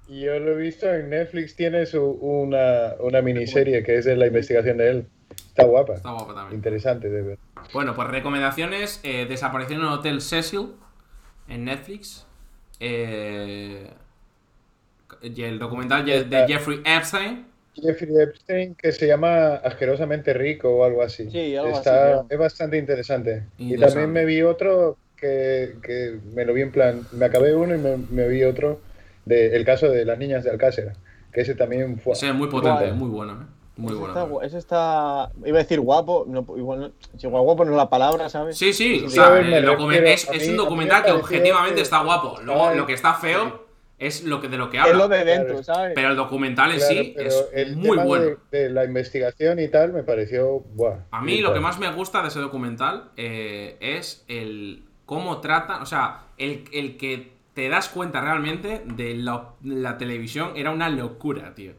Yo 0.08 0.38
lo 0.40 0.52
he 0.52 0.56
visto 0.56 0.92
en 0.92 1.08
Netflix, 1.08 1.54
tiene 1.54 1.86
su, 1.86 2.02
una, 2.02 2.94
una 2.98 3.22
miniserie 3.22 3.82
que 3.84 3.96
es 3.96 4.04
de 4.04 4.16
la 4.16 4.26
investigación 4.26 4.76
de 4.76 4.90
él. 4.90 5.06
Está 5.30 5.64
guapa. 5.64 5.94
Está 5.94 6.10
guapo 6.10 6.34
también. 6.34 6.56
Interesante 6.56 7.08
de 7.08 7.22
ver. 7.22 7.38
Bueno, 7.72 7.94
pues 7.94 8.08
recomendaciones. 8.08 9.00
Eh, 9.04 9.24
desaparición 9.26 9.80
en 9.80 9.86
el 9.86 9.92
Hotel 9.92 10.20
Cecil 10.20 10.72
en 11.52 11.64
Netflix. 11.64 12.26
Eh, 12.80 13.90
y 15.22 15.42
el 15.42 15.58
documental 15.58 16.04
de 16.04 16.44
Jeffrey 16.48 16.80
Epstein. 16.84 17.46
Jeffrey 17.74 18.10
Epstein, 18.20 18.74
que 18.74 18.92
se 18.92 19.06
llama 19.06 19.54
Asquerosamente 19.54 20.34
Rico 20.34 20.68
o 20.70 20.84
algo 20.84 21.02
así. 21.02 21.30
Sí, 21.30 21.56
algo 21.56 21.70
así 21.70 21.78
Está. 21.78 22.24
Es 22.28 22.38
bastante 22.38 22.78
interesante. 22.78 23.44
Y 23.58 23.76
también 23.78 24.10
me 24.10 24.24
vi 24.24 24.42
otro 24.42 24.96
que, 25.16 25.76
que 25.82 26.18
me 26.34 26.44
lo 26.44 26.54
vi 26.54 26.62
en 26.62 26.72
plan. 26.72 27.06
Me 27.12 27.26
acabé 27.26 27.54
uno 27.54 27.74
y 27.74 27.78
me, 27.78 27.96
me 27.96 28.28
vi 28.28 28.44
otro 28.44 28.80
de 29.24 29.54
El 29.54 29.64
caso 29.64 29.88
de 29.88 30.04
las 30.04 30.18
niñas 30.18 30.44
de 30.44 30.50
Alcácer. 30.50 30.92
Que 31.32 31.42
ese 31.42 31.54
también 31.54 31.98
fue. 31.98 32.12
Ese 32.12 32.28
es 32.28 32.34
muy 32.34 32.48
potente, 32.48 32.92
muy 32.92 33.08
bueno, 33.08 33.32
¿eh? 33.32 33.61
Muy 33.82 33.92
ese, 33.92 34.00
bueno. 34.00 34.22
está, 34.38 34.46
ese 34.46 34.58
está. 34.58 35.30
Iba 35.44 35.58
a 35.58 35.62
decir 35.62 35.80
guapo. 35.80 36.24
No, 36.28 36.46
igual, 36.56 36.92
si 37.16 37.26
guapo 37.26 37.64
no 37.64 37.72
es 37.72 37.76
la 37.76 37.90
palabra, 37.90 38.28
¿sabes? 38.28 38.56
Sí, 38.56 38.72
sí, 38.72 39.02
o 39.04 39.10
sea, 39.10 39.30
refiero- 39.30 39.90
es, 40.14 40.28
es 40.30 40.42
mí- 40.42 40.48
un 40.50 40.56
documental 40.56 41.00
me 41.02 41.06
que 41.06 41.12
objetivamente 41.12 41.74
que 41.76 41.82
está 41.82 42.02
guapo. 42.02 42.38
Luego, 42.42 42.72
lo 42.74 42.86
que 42.86 42.92
está 42.94 43.14
feo 43.14 43.66
es 43.98 44.24
lo 44.24 44.40
que, 44.40 44.48
de 44.48 44.56
lo 44.56 44.68
que 44.68 44.78
Es 44.78 44.94
lo 44.94 45.04
habla. 45.04 45.16
de 45.18 45.24
dentro, 45.24 45.46
Claro. 45.60 45.62
¿sabes? 45.64 45.92
Pero 45.94 46.08
el 46.08 46.16
documental 46.16 46.72
en 46.72 46.78
Claro, 46.78 46.92
sí 46.94 47.14
es 47.18 47.48
el 47.52 47.76
muy 47.76 47.90
tema 47.90 48.04
bueno. 48.04 48.24
De, 48.50 48.58
de 48.64 48.70
la 48.70 48.84
investigación 48.84 49.60
y 49.60 49.68
tal 49.68 49.92
me 49.92 50.02
pareció. 50.02 50.58
Buah, 50.74 50.96
A 51.12 51.20
mí 51.22 51.40
lo 51.40 51.54
que 51.54 51.60
más 51.60 51.78
me 51.78 51.90
gusta 51.92 52.20
de 52.22 52.28
ese 52.28 52.40
documental 52.40 53.10
eh, 53.16 53.76
es 53.80 54.24
el 54.28 54.84
cómo 55.06 55.40
trata, 55.40 55.82
o 55.82 55.86
sea, 55.86 56.22
el, 56.38 56.64
el 56.72 56.96
que 56.96 57.32
te 57.54 57.68
das 57.68 57.90
cuenta 57.90 58.20
realmente 58.22 58.82
de 58.86 59.14
la, 59.14 59.50
la 59.62 59.98
televisión 59.98 60.52
era 60.56 60.70
una 60.70 60.88
locura, 60.88 61.54
tío. 61.54 61.72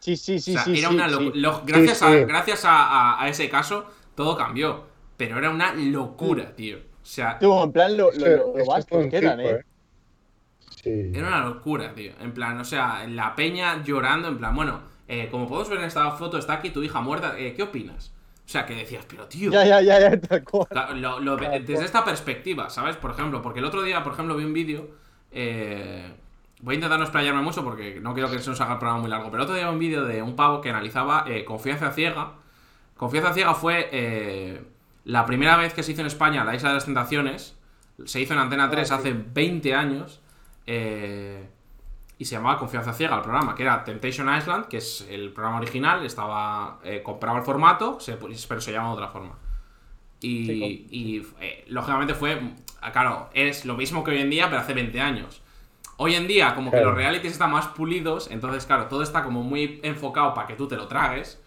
Sí, 0.00 0.16
sí, 0.16 0.38
sí, 0.40 0.52
o 0.54 0.54
sea, 0.54 0.64
sí. 0.64 0.78
era 0.78 0.88
sí, 0.88 0.94
una 0.94 1.08
sí. 1.08 1.30
gracias 1.64 1.98
Sí, 1.98 2.04
a, 2.04 2.10
gracias 2.24 2.64
a, 2.64 2.70
a- 3.16 3.22
a 3.22 3.28
ese 3.28 3.48
caso, 3.48 3.86
todo 4.14 4.36
cambió. 4.36 4.86
Pero 5.16 5.38
era 5.38 5.50
una 5.50 5.74
locura, 5.74 6.54
tío. 6.54 6.78
O 6.78 7.06
sea, 7.06 7.38
Tú, 7.38 7.62
en 7.62 7.72
plan, 7.72 7.96
lo, 7.96 8.10
lo, 8.12 8.24
que- 8.24 8.36
lo, 8.36 8.52
que 8.54 8.62
vastos 8.64 9.08
eran, 9.12 9.38
tipo, 9.38 9.40
¿eh? 9.40 9.64
Sí. 10.82 11.10
Era 11.12 11.28
una 11.28 11.40
locura, 11.44 11.92
tío. 11.94 12.12
En 12.20 12.32
plan, 12.32 12.58
o 12.60 12.64
sea, 12.64 13.06
la 13.08 13.34
peña 13.34 13.82
llorando, 13.82 14.28
en 14.28 14.38
plan, 14.38 14.54
bueno, 14.54 14.82
eh, 15.08 15.28
como 15.30 15.46
podemos 15.48 15.68
ver 15.70 15.78
en 15.80 15.84
esta 15.86 16.10
foto, 16.12 16.38
está 16.38 16.54
aquí 16.54 16.70
tu 16.70 16.82
hija 16.82 17.00
muerta, 17.00 17.38
eh, 17.38 17.54
¿qué 17.54 17.62
opinas? 17.64 18.12
O 18.46 18.48
sea, 18.50 18.64
que 18.64 18.74
decías, 18.74 19.04
pero 19.08 19.26
tío, 19.26 19.50
Ya, 19.50 19.64
ya, 19.66 19.80
ya, 19.82 20.00
ya, 20.00 20.20
tal 20.20 20.44
cual. 20.44 20.68
Lo- 21.00 21.20
lo- 21.20 21.36
desde 21.36 21.84
esta 21.84 22.04
perspectiva, 22.04 22.70
¿sabes? 22.70 22.96
Por 22.96 23.10
ejemplo, 23.10 23.42
porque 23.42 23.58
el 23.58 23.64
otro 23.66 23.82
día, 23.82 24.02
por 24.02 24.12
ejemplo, 24.14 24.36
vi 24.36 24.44
un 24.44 24.52
vídeo. 24.54 24.90
eh, 25.30 26.14
voy 26.60 26.74
a 26.74 26.76
intentar 26.76 26.98
no 26.98 27.04
explayarme 27.04 27.40
mucho 27.42 27.62
porque 27.64 28.00
no 28.00 28.14
quiero 28.14 28.30
que 28.30 28.38
se 28.38 28.50
nos 28.50 28.60
haga 28.60 28.72
el 28.74 28.78
programa 28.78 29.00
muy 29.02 29.10
largo. 29.10 29.30
Pero 29.30 29.42
otro 29.44 29.54
día 29.54 29.70
un 29.70 29.78
vídeo 29.78 30.04
de 30.04 30.22
un 30.22 30.36
pavo 30.36 30.60
que 30.60 30.70
analizaba 30.70 31.24
eh, 31.28 31.44
Confianza 31.44 31.90
Ciega. 31.92 32.32
Confianza 32.96 33.32
Ciega 33.32 33.54
fue 33.54 33.88
eh, 33.92 34.62
la 35.04 35.24
primera 35.24 35.56
vez 35.56 35.72
que 35.74 35.82
se 35.82 35.92
hizo 35.92 36.00
en 36.00 36.08
España 36.08 36.44
la 36.44 36.54
Isla 36.54 36.70
de 36.70 36.74
las 36.76 36.84
Tentaciones. 36.84 37.56
Se 38.04 38.20
hizo 38.20 38.32
en 38.34 38.40
Antena 38.40 38.68
3 38.70 38.88
sí. 38.88 38.94
hace 38.94 39.12
20 39.12 39.74
años. 39.74 40.20
eh, 40.66 41.48
y 42.20 42.24
se 42.24 42.34
llamaba 42.34 42.58
Confianza 42.58 42.92
Ciega 42.92 43.14
el 43.14 43.22
programa, 43.22 43.54
que 43.54 43.62
era 43.62 43.84
Temptation 43.84 44.28
Island, 44.36 44.66
que 44.66 44.78
es 44.78 45.06
el 45.08 45.32
programa 45.32 45.58
original. 45.58 46.04
Estaba 46.04 46.80
compraba 47.04 47.38
el 47.38 47.44
formato, 47.44 48.00
se- 48.00 48.16
pero 48.48 48.60
se 48.60 48.72
llama 48.72 48.88
de 48.88 48.94
otra 48.94 49.06
forma. 49.08 49.36
Y, 50.20 50.46
Sí, 50.46 50.86
y, 50.90 51.22
lógicamente 51.68 52.14
fue, 52.14 52.40
ah, 52.80 52.90
claro, 52.90 53.30
es 53.34 53.64
lo 53.64 53.76
mismo 53.76 54.02
que 54.02 54.10
hoy 54.10 54.18
en 54.18 54.30
día, 54.30 54.48
pero 54.48 54.60
hace 54.60 54.74
20 54.74 55.00
años. 55.00 55.40
Hoy 56.00 56.14
en 56.14 56.26
día, 56.28 56.54
como 56.54 56.70
que 56.70 56.76
Claro. 56.78 56.90
los 56.90 56.96
realities 56.96 57.32
están 57.32 57.50
más 57.50 57.66
pulidos, 57.68 58.30
entonces, 58.30 58.64
claro, 58.66 58.86
todo 58.86 59.02
está 59.02 59.22
como 59.24 59.42
muy 59.42 59.80
enfocado 59.82 60.32
para 60.34 60.46
que 60.46 60.54
tú 60.54 60.68
te 60.68 60.76
lo 60.76 60.86
tragues, 60.88 61.40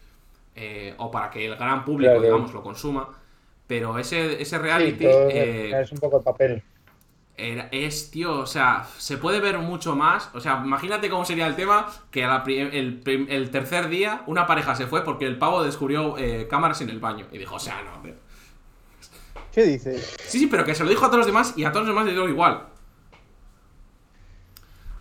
eh, 0.55 0.93
o 0.97 1.09
para 1.09 1.29
que 1.31 1.45
el 1.47 1.55
gran 1.55 1.85
público, 1.85 2.11
Claro. 2.13 2.21
digamos, 2.21 2.53
lo 2.53 2.61
consuma. 2.63 3.09
Pero 3.67 3.97
ese, 3.97 4.41
ese 4.41 4.57
Sí, 4.57 4.57
reality 4.57 5.05
todo 5.05 5.29
eh, 5.29 5.81
es 5.81 5.91
un 5.93 5.99
poco 5.99 6.17
el 6.17 6.23
papel. 6.23 6.63
era- 7.37 7.69
es, 7.71 8.11
tío, 8.11 8.39
o 8.39 8.45
sea, 8.45 8.85
se 8.97 9.17
puede 9.17 9.39
ver 9.39 9.57
mucho 9.59 9.95
más. 9.95 10.29
O 10.33 10.39
sea, 10.41 10.61
imagínate 10.63 11.09
cómo 11.09 11.25
sería 11.25 11.47
el 11.47 11.55
tema 11.55 11.87
que 12.11 12.23
a 12.25 12.27
la 12.27 12.43
el, 12.45 13.01
el 13.29 13.49
tercer 13.51 13.87
día 13.89 14.23
una 14.27 14.45
pareja 14.45 14.75
se 14.75 14.85
fue 14.87 15.03
porque 15.03 15.25
el 15.25 15.37
pavo 15.37 15.63
descubrió 15.63 16.17
eh, 16.17 16.47
cámaras 16.49 16.81
en 16.81 16.89
el 16.89 16.99
baño. 16.99 17.27
Y 17.31 17.37
dijo, 17.39 17.55
o 17.55 17.59
sea, 17.59 17.81
no, 17.83 18.01
tío. 18.03 18.13
¿Qué 19.51 19.63
dices? 19.63 20.15
Sí, 20.27 20.39
sí, 20.39 20.47
pero 20.47 20.65
que 20.65 20.75
se 20.75 20.83
lo 20.83 20.89
dijo 20.89 21.05
a 21.05 21.07
todos 21.07 21.19
los 21.19 21.25
demás 21.27 21.53
y 21.57 21.63
a 21.65 21.71
todos 21.71 21.85
los 21.87 21.95
demás 21.95 22.05
les 22.05 22.13
dio 22.15 22.27
igual. 22.29 22.67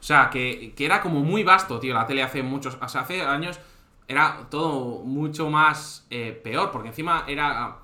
O 0.01 0.02
sea, 0.02 0.31
que, 0.31 0.72
que 0.74 0.85
era 0.86 1.01
como 1.02 1.20
muy 1.20 1.44
vasto, 1.44 1.78
tío, 1.78 1.93
la 1.94 2.06
tele 2.06 2.22
hace 2.22 2.43
muchos, 2.43 2.78
o 2.81 2.89
sea, 2.89 3.02
hace 3.02 3.20
años. 3.22 3.60
era 4.09 4.47
todo 4.51 5.05
mucho 5.05 5.51
más 5.51 6.06
eh, 6.10 6.32
peor, 6.43 6.70
porque 6.72 6.89
encima 6.89 7.24
era... 7.28 7.77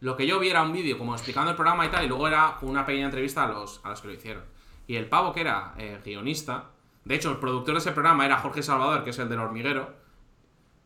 Lo 0.00 0.16
que 0.16 0.26
yo 0.26 0.38
vi 0.40 0.50
era 0.50 0.62
un 0.62 0.72
vídeo 0.72 0.98
como 0.98 1.14
explicando 1.14 1.50
el 1.50 1.56
programa 1.56 1.86
y 1.86 1.88
tal, 1.88 2.04
y 2.04 2.08
luego 2.08 2.26
era 2.28 2.56
una 2.62 2.84
pequeña 2.84 3.06
entrevista 3.06 3.44
a 3.44 3.48
los, 3.48 3.80
a 3.84 3.90
los 3.90 4.00
que 4.00 4.08
lo 4.08 4.14
hicieron. 4.14 4.42
Y 4.88 4.96
el 4.96 5.06
pavo 5.08 5.32
que 5.32 5.40
era 5.42 5.74
eh, 5.78 5.98
guionista, 6.04 6.64
de 7.04 7.14
hecho 7.14 7.30
el 7.30 7.36
productor 7.38 7.74
de 7.74 7.78
ese 7.80 7.92
programa 7.92 8.26
era 8.26 8.36
Jorge 8.38 8.62
Salvador, 8.62 9.04
que 9.04 9.10
es 9.10 9.18
el 9.20 9.28
del 9.28 9.38
hormiguero, 9.38 9.94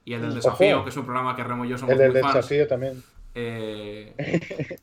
y 0.04 0.12
el 0.14 0.20
del 0.20 0.34
desafío, 0.34 0.84
que 0.84 0.90
es 0.90 0.96
un 0.98 1.04
programa 1.04 1.34
que 1.34 1.42
Remo 1.42 1.64
y 1.64 1.68
yo 1.70 1.78
somos 1.78 1.92
El 1.92 1.98
del 1.98 2.12
muy 2.12 2.20
fans. 2.20 2.34
desafío 2.34 2.68
también. 2.68 3.02
Eh, 3.34 4.14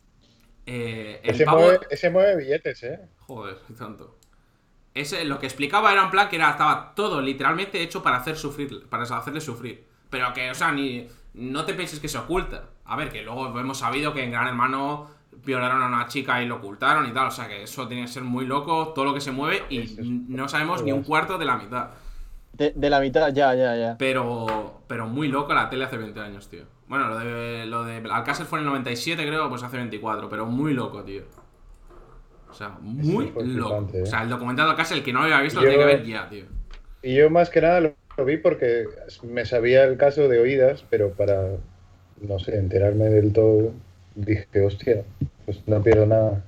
eh, 0.65 1.19
el 1.23 1.35
Ese 1.35 1.45
pavo- 1.45 1.59
mueve, 1.61 1.80
ese 1.89 2.09
mueve 2.09 2.35
billetes, 2.38 2.84
¿eh? 2.84 2.99
Joder, 3.19 3.57
tanto. 3.77 4.17
Ese, 4.94 5.26
lo 5.26 5.40
que 5.40 5.48
explicaba 5.48 5.91
era 5.91 6.03
en 6.03 6.11
plan 6.11 6.30
que 6.30 6.36
era, 6.36 6.52
estaba 6.52 6.94
todo 6.95 7.22
literalmente 7.22 7.82
hecho 7.82 8.03
para 8.03 8.18
hacer 8.18 8.38
sufrir, 8.38 8.88
para 8.88 9.03
hacerle 9.03 9.41
sufrir. 9.41 9.88
Pero 10.10 10.34
que, 10.34 10.52
o 10.52 10.56
sea, 10.56 10.72
ni. 10.72 11.07
No 11.34 11.65
te 11.65 11.74
pienses 11.74 11.99
que 11.99 12.07
se 12.07 12.20
oculta. 12.20 12.70
A 12.86 12.95
ver, 12.95 13.10
que 13.10 13.24
luego 13.24 13.60
hemos 13.60 13.80
sabido 13.80 14.14
que 14.14 14.24
en 14.24 14.32
Gran 14.32 14.48
Hermano 14.48 15.07
violaron 15.44 15.82
a 15.82 15.88
una 15.88 16.07
chica 16.07 16.44
y 16.44 16.45
lo 16.45 16.57
ocultaron 16.57 17.07
y 17.10 17.11
tal. 17.11 17.28
O 17.28 17.32
sea 17.32 17.48
que 17.48 17.64
eso 17.64 17.88
tiene 17.88 18.03
que 18.03 18.10
ser 18.10 18.24
muy 18.24 18.45
loco, 18.45 18.90
todo 18.90 19.06
lo 19.06 19.14
que 19.15 19.22
se 19.22 19.32
mueve, 19.32 19.64
y 19.70 19.95
no 20.28 20.48
sabemos 20.48 20.84
ni 20.84 20.91
un 20.91 21.02
cuarto 21.02 21.40
de 21.40 21.45
la 21.45 21.57
mitad. 21.57 21.90
De, 22.52 22.72
de 22.76 22.90
la 22.91 22.99
mitad, 22.99 23.34
ya, 23.34 23.56
ya, 23.56 23.76
ya. 23.76 23.95
Pero. 23.98 24.84
Pero 24.88 25.07
muy 25.07 25.28
loco 25.28 25.56
la 25.56 25.70
tele 25.72 25.86
hace 25.86 25.98
20 25.98 26.20
años, 26.20 26.48
tío. 26.49 26.65
Bueno, 26.88 27.07
lo 27.07 27.18
de. 27.18 27.65
Lo 27.65 27.84
de 27.84 28.03
Alcácer 28.11 28.45
fue 28.45 28.60
en 28.60 28.65
el 28.65 28.70
97, 28.70 29.26
creo, 29.26 29.49
pues 29.49 29.64
hace 29.64 29.78
24, 29.78 30.30
pero 30.30 30.45
muy 30.45 30.76
loco, 30.76 31.03
tío. 31.03 31.24
O 32.53 32.55
sea, 32.55 32.69
muy 32.81 33.31
loco. 33.55 33.89
¿eh? 33.95 34.03
O 34.03 34.05
sea, 34.05 34.21
el 34.21 34.30
documental 34.30 34.77
de 34.77 34.95
el 34.95 35.03
que 35.03 35.11
no 35.11 35.19
lo 35.19 35.25
había 35.25 35.41
visto, 35.41 35.59
lo 35.59 35.67
tiene 35.67 35.80
que 35.84 35.85
ver 35.85 36.05
ya, 36.05 36.30
tío. 36.30 36.45
Y 37.01 37.15
yo 37.15 37.31
más 37.31 37.49
que 37.49 37.61
nada 37.61 37.80
lo, 37.81 37.95
lo 38.15 38.25
vi 38.25 38.38
porque 38.38 38.85
me 39.23 39.43
sabía 39.45 39.85
el 39.85 39.97
caso 39.97 40.27
de 40.27 40.38
oídas, 40.38 40.85
pero 40.88 41.13
para, 41.13 41.47
no 42.21 42.38
sé, 42.38 42.55
enterarme 42.57 43.05
del 43.05 43.34
todo, 43.34 43.71
dije, 44.13 44.47
hostia, 44.63 45.03
pues 45.47 45.67
no 45.67 45.81
pierdo 45.81 46.05
nada. 46.05 46.45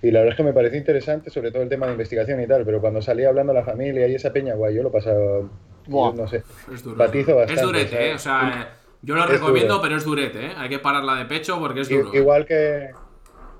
Y 0.00 0.10
la 0.10 0.20
verdad 0.20 0.32
es 0.32 0.36
que 0.38 0.42
me 0.42 0.54
pareció 0.54 0.78
interesante, 0.78 1.28
sobre 1.28 1.50
todo 1.52 1.62
el 1.62 1.68
tema 1.68 1.84
de 1.84 1.92
investigación 1.92 2.40
y 2.40 2.46
tal, 2.46 2.64
pero 2.64 2.80
cuando 2.80 3.02
salía 3.02 3.28
hablando 3.28 3.52
a 3.52 3.56
la 3.56 3.64
familia 3.64 4.08
y 4.08 4.14
esa 4.14 4.32
peña, 4.32 4.54
guay, 4.54 4.74
yo 4.74 4.82
lo 4.82 4.90
pasaba, 4.90 5.42
Buah. 5.86 6.12
yo 6.12 6.22
no 6.22 6.28
sé. 6.28 6.42
Es 6.72 6.82
duro. 6.82 6.96
Patizo 6.96 7.32
es 7.32 7.36
bastante, 7.36 7.62
durete, 7.62 7.90
¿sabes? 7.90 8.06
¿eh? 8.10 8.14
O 8.14 8.18
sea, 8.18 8.62
eh, 8.62 8.78
yo 9.02 9.14
lo 9.16 9.24
Es 9.24 9.30
recomiendo, 9.30 9.74
duro. 9.74 9.82
pero 9.82 9.96
es 9.96 10.04
durete, 10.04 10.46
¿eh? 10.46 10.52
Hay 10.56 10.70
que 10.70 10.78
pararla 10.78 11.16
de 11.16 11.26
pecho 11.26 11.58
porque 11.60 11.82
es 11.82 11.90
duro. 11.90 12.10
¿eh? 12.14 12.16
Igual 12.18 12.46
que 12.46 12.90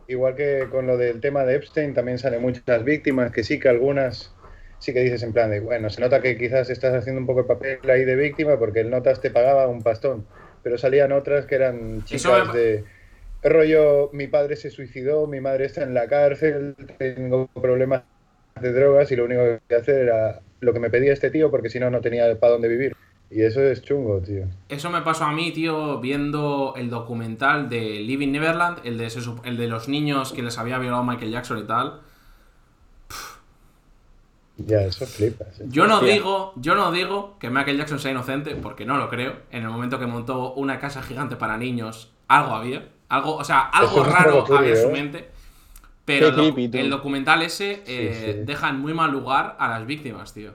igual 0.07 0.35
que 0.37 0.69
con 0.70 0.87
lo 0.87 0.97
del 0.97 1.20
tema 1.20 1.45
de 1.45 1.57
Epstein 1.57 1.95
también 1.95 2.19
salen 2.19 2.43
muchas 2.43 2.85
víctimas 2.85 3.31
que 3.33 3.45
sí 3.45 3.59
que 3.61 3.69
algunas 3.69 4.37
sí 4.79 4.93
que 4.93 5.01
dices 5.01 5.23
en 5.23 5.33
plan 5.33 5.51
de 5.51 5.61
bueno 5.61 5.91
se 5.91 6.01
nota 6.01 6.20
que 6.23 6.37
quizás 6.39 6.70
estás 6.70 6.95
haciendo 6.95 7.20
un 7.20 7.27
poco 7.27 7.41
el 7.41 7.47
papel 7.47 7.81
ahí 7.91 8.05
de 8.05 8.16
víctima 8.16 8.59
porque 8.59 8.81
el 8.81 8.91
notas 8.91 9.20
te 9.20 9.31
pagaba 9.31 9.69
un 9.69 9.83
pastón 9.83 10.29
pero 10.62 10.79
salían 10.79 11.12
otras 11.12 11.47
que 11.47 11.55
eran 11.57 12.05
chicas 12.05 12.47
me- 12.47 12.53
de 12.53 12.87
rollo 13.43 14.11
mi 14.12 14.29
padre 14.29 14.57
se 14.57 14.70
suicidó 14.70 15.27
mi 15.27 15.41
madre 15.41 15.66
está 15.66 15.83
en 15.85 15.95
la 15.95 16.09
cárcel 16.09 16.77
tengo 16.99 17.49
problemas 17.55 18.05
de 18.61 18.73
drogas 18.73 19.11
y 19.12 19.16
lo 19.16 19.24
único 19.24 19.43
que 19.69 19.74
hacer 19.77 19.97
era 20.03 20.43
lo 20.61 20.73
que 20.73 20.81
me 20.81 20.91
pedía 20.91 21.12
este 21.12 21.31
tío 21.31 21.51
porque 21.51 21.70
si 21.70 21.81
no 21.81 21.91
no 21.91 22.01
tenía 22.01 22.39
para 22.39 22.53
dónde 22.55 22.69
vivir 22.69 22.93
y 23.35 23.43
eso 23.43 23.61
es 23.63 23.83
chungo 23.83 24.21
tío 24.21 24.47
Eso 24.69 24.91
me 24.91 25.03
pasó 25.03 25.25
a 25.25 25.33
mí, 25.33 25.53
tío, 25.53 26.01
viendo 26.01 26.75
el 26.77 26.91
documental 26.91 27.69
de 27.69 28.01
Living 28.01 28.33
Neverland, 28.33 28.79
el 28.85 28.99
de, 28.99 29.11
se 29.11 29.21
sup- 29.21 29.41
el 29.45 29.57
de 29.57 29.69
los 29.69 29.89
niños 29.89 30.33
que 30.33 30.43
les 30.43 30.59
había 30.59 30.79
violado 30.79 31.05
Michael 31.05 31.31
Jackson 31.31 31.59
y 31.59 31.65
tal. 31.65 32.01
ya 34.57 34.83
eso 34.83 35.07
flipas 35.07 35.61
¿eh? 35.61 35.65
Yo 35.69 35.87
no 35.87 36.01
digo, 36.01 36.53
yo 36.57 36.75
no 36.75 36.93
digo 36.93 37.37
que 37.39 37.51
Michael 37.51 37.79
Jackson 37.79 37.99
sea 37.99 38.11
inocente, 38.13 38.55
porque 38.57 38.85
no 38.85 38.97
lo 38.97 39.09
creo. 39.09 39.35
En 39.51 39.63
el 39.65 39.71
momento 39.71 39.99
que 39.99 40.07
montó 40.07 40.53
una 40.55 40.79
casa 40.79 41.03
gigante 41.03 41.37
para 41.37 41.57
niños, 41.57 42.13
algo 42.29 42.55
había. 42.55 42.89
Algo, 43.09 43.37
o 43.37 43.45
sea, 43.45 43.61
algo 43.61 44.03
es 44.03 44.13
raro 44.13 44.45
había 44.57 44.71
en 44.71 44.77
su 44.77 44.89
¿eh? 44.89 44.93
mente. 44.93 45.29
Pero 46.05 46.35
Qué 46.35 46.47
el, 46.47 46.53
creepy, 46.55 46.89
documental 46.89 47.43
ese 47.43 47.83
eh, 47.87 48.37
sí. 48.39 48.45
deja 48.45 48.69
en 48.71 48.81
muy 48.81 48.93
mal 48.95 49.11
lugar 49.13 49.57
a 49.59 49.69
las 49.69 49.87
víctimas, 49.87 50.35
tío. 50.35 50.53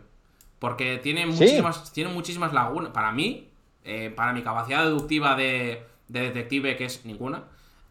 Porque 0.60 0.98
tiene 0.98 1.22
Sí. 1.22 1.28
muchísimas, 1.28 1.94
tiene 1.94 2.12
muchísimas 2.12 2.54
lagunas. 2.54 2.92
Para 2.92 3.12
mí, 3.12 3.50
eh, 3.84 4.12
para 4.16 4.34
mi 4.34 4.42
capacidad 4.42 4.84
deductiva 4.84 5.36
de, 5.36 5.84
de 6.08 6.20
detective, 6.22 6.76
que 6.76 6.86
es 6.86 7.06
ninguna, 7.06 7.44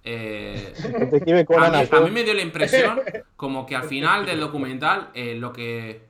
eh, 0.04 0.72
Detective 1.10 1.46
a 1.56 1.70
mí, 1.70 1.88
a 1.90 2.00
mí 2.00 2.10
me 2.10 2.22
dio 2.22 2.32
la 2.34 2.42
impresión 2.42 3.00
como 3.36 3.66
que 3.66 3.74
al 3.74 3.84
final 3.84 4.24
del 4.24 4.38
documental 4.38 5.10
eh, 5.14 5.34
lo 5.34 5.52
que 5.52 6.06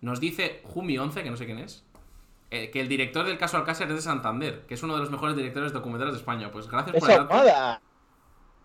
nos 0.00 0.18
dice 0.18 0.62
Jumi11, 0.74 1.22
que 1.22 1.30
no 1.30 1.36
sé 1.36 1.46
quién 1.46 1.58
es, 1.58 1.84
eh, 2.50 2.70
que 2.70 2.80
el 2.80 2.88
director 2.88 3.24
del 3.26 3.38
caso 3.38 3.56
Alcácer 3.56 3.88
es 3.88 3.94
de 3.96 4.00
Santander, 4.02 4.62
que 4.66 4.74
es 4.74 4.82
uno 4.82 4.94
de 4.94 5.00
los 5.00 5.10
mejores 5.10 5.36
directores 5.36 5.72
documentales 5.72 6.14
de 6.14 6.20
España. 6.20 6.50
Pues 6.50 6.68
gracias 6.68 6.96
por 6.98 7.10
el 7.10 7.16
¡Esa 7.16 7.24
dato, 7.24 7.82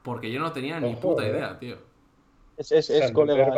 porque 0.03 0.31
yo 0.31 0.39
no 0.39 0.51
tenía 0.51 0.79
ni 0.79 0.95
puta 0.95 1.27
idea, 1.27 1.59
tío. 1.59 1.77
Es, 2.57 2.71
es, 2.71 2.89
es 2.89 3.11
colega. 3.11 3.53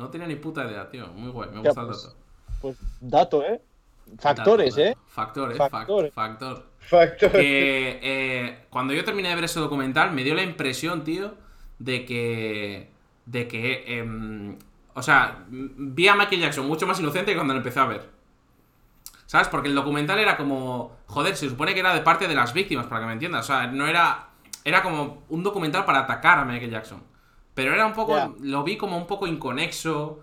No 0.00 0.08
tenía 0.08 0.26
ni 0.26 0.36
puta 0.36 0.64
idea, 0.64 0.88
tío. 0.88 1.06
Muy 1.08 1.30
guay, 1.30 1.50
me 1.50 1.62
Ya, 1.62 1.68
gusta 1.68 1.80
el 1.82 1.86
pues, 1.86 2.02
dato. 2.04 2.16
Pues 2.62 2.76
dato, 3.00 3.42
¿eh? 3.44 3.60
Factores, 4.18 4.74
Dato, 4.74 4.88
¿eh? 4.88 4.96
Factores, 5.06 5.58
Factores. 5.58 6.12
fac- 6.12 6.14
factor. 6.14 6.66
Factor. 6.80 7.30
que 7.32 8.00
eh, 8.02 8.64
cuando 8.70 8.92
yo 8.94 9.04
terminé 9.04 9.28
de 9.28 9.34
ver 9.36 9.44
ese 9.44 9.60
documental 9.60 10.12
me 10.12 10.24
dio 10.24 10.34
la 10.34 10.42
impresión, 10.42 11.04
tío, 11.04 11.34
de 11.78 12.04
que. 12.06 12.90
de 13.26 13.46
que. 13.46 13.98
em, 13.98 14.58
o 14.94 15.02
sea, 15.02 15.44
vi 15.48 16.08
a 16.08 16.16
Michael 16.16 16.40
Jackson 16.40 16.66
mucho 16.66 16.86
más 16.86 16.98
inocente 16.98 17.30
que 17.32 17.36
cuando 17.36 17.54
lo 17.54 17.58
empecé 17.60 17.78
a 17.78 17.84
ver. 17.84 18.08
¿Sabes? 19.26 19.46
Porque 19.48 19.68
el 19.68 19.74
documental 19.74 20.18
era 20.18 20.36
como. 20.36 20.96
Joder, 21.06 21.36
se 21.36 21.48
supone 21.48 21.74
que 21.74 21.80
era 21.80 21.94
de 21.94 22.00
parte 22.00 22.26
de 22.26 22.34
las 22.34 22.52
víctimas, 22.52 22.86
para 22.86 23.02
que 23.02 23.06
me 23.06 23.12
entiendas. 23.12 23.44
O 23.44 23.46
sea, 23.52 23.66
no 23.68 23.86
era. 23.86 24.28
Era 24.64 24.82
como 24.82 25.22
un 25.28 25.42
documental 25.44 25.84
para 25.84 26.00
atacar 26.00 26.38
a 26.38 26.44
Michael 26.44 26.70
Jackson. 26.72 27.02
Pero 27.62 27.74
era 27.74 27.84
un 27.86 27.92
poco. 27.92 28.14
Lo 28.40 28.64
vi 28.64 28.76
como 28.76 28.96
un 28.96 29.06
poco 29.06 29.26
inconexo. 29.26 30.20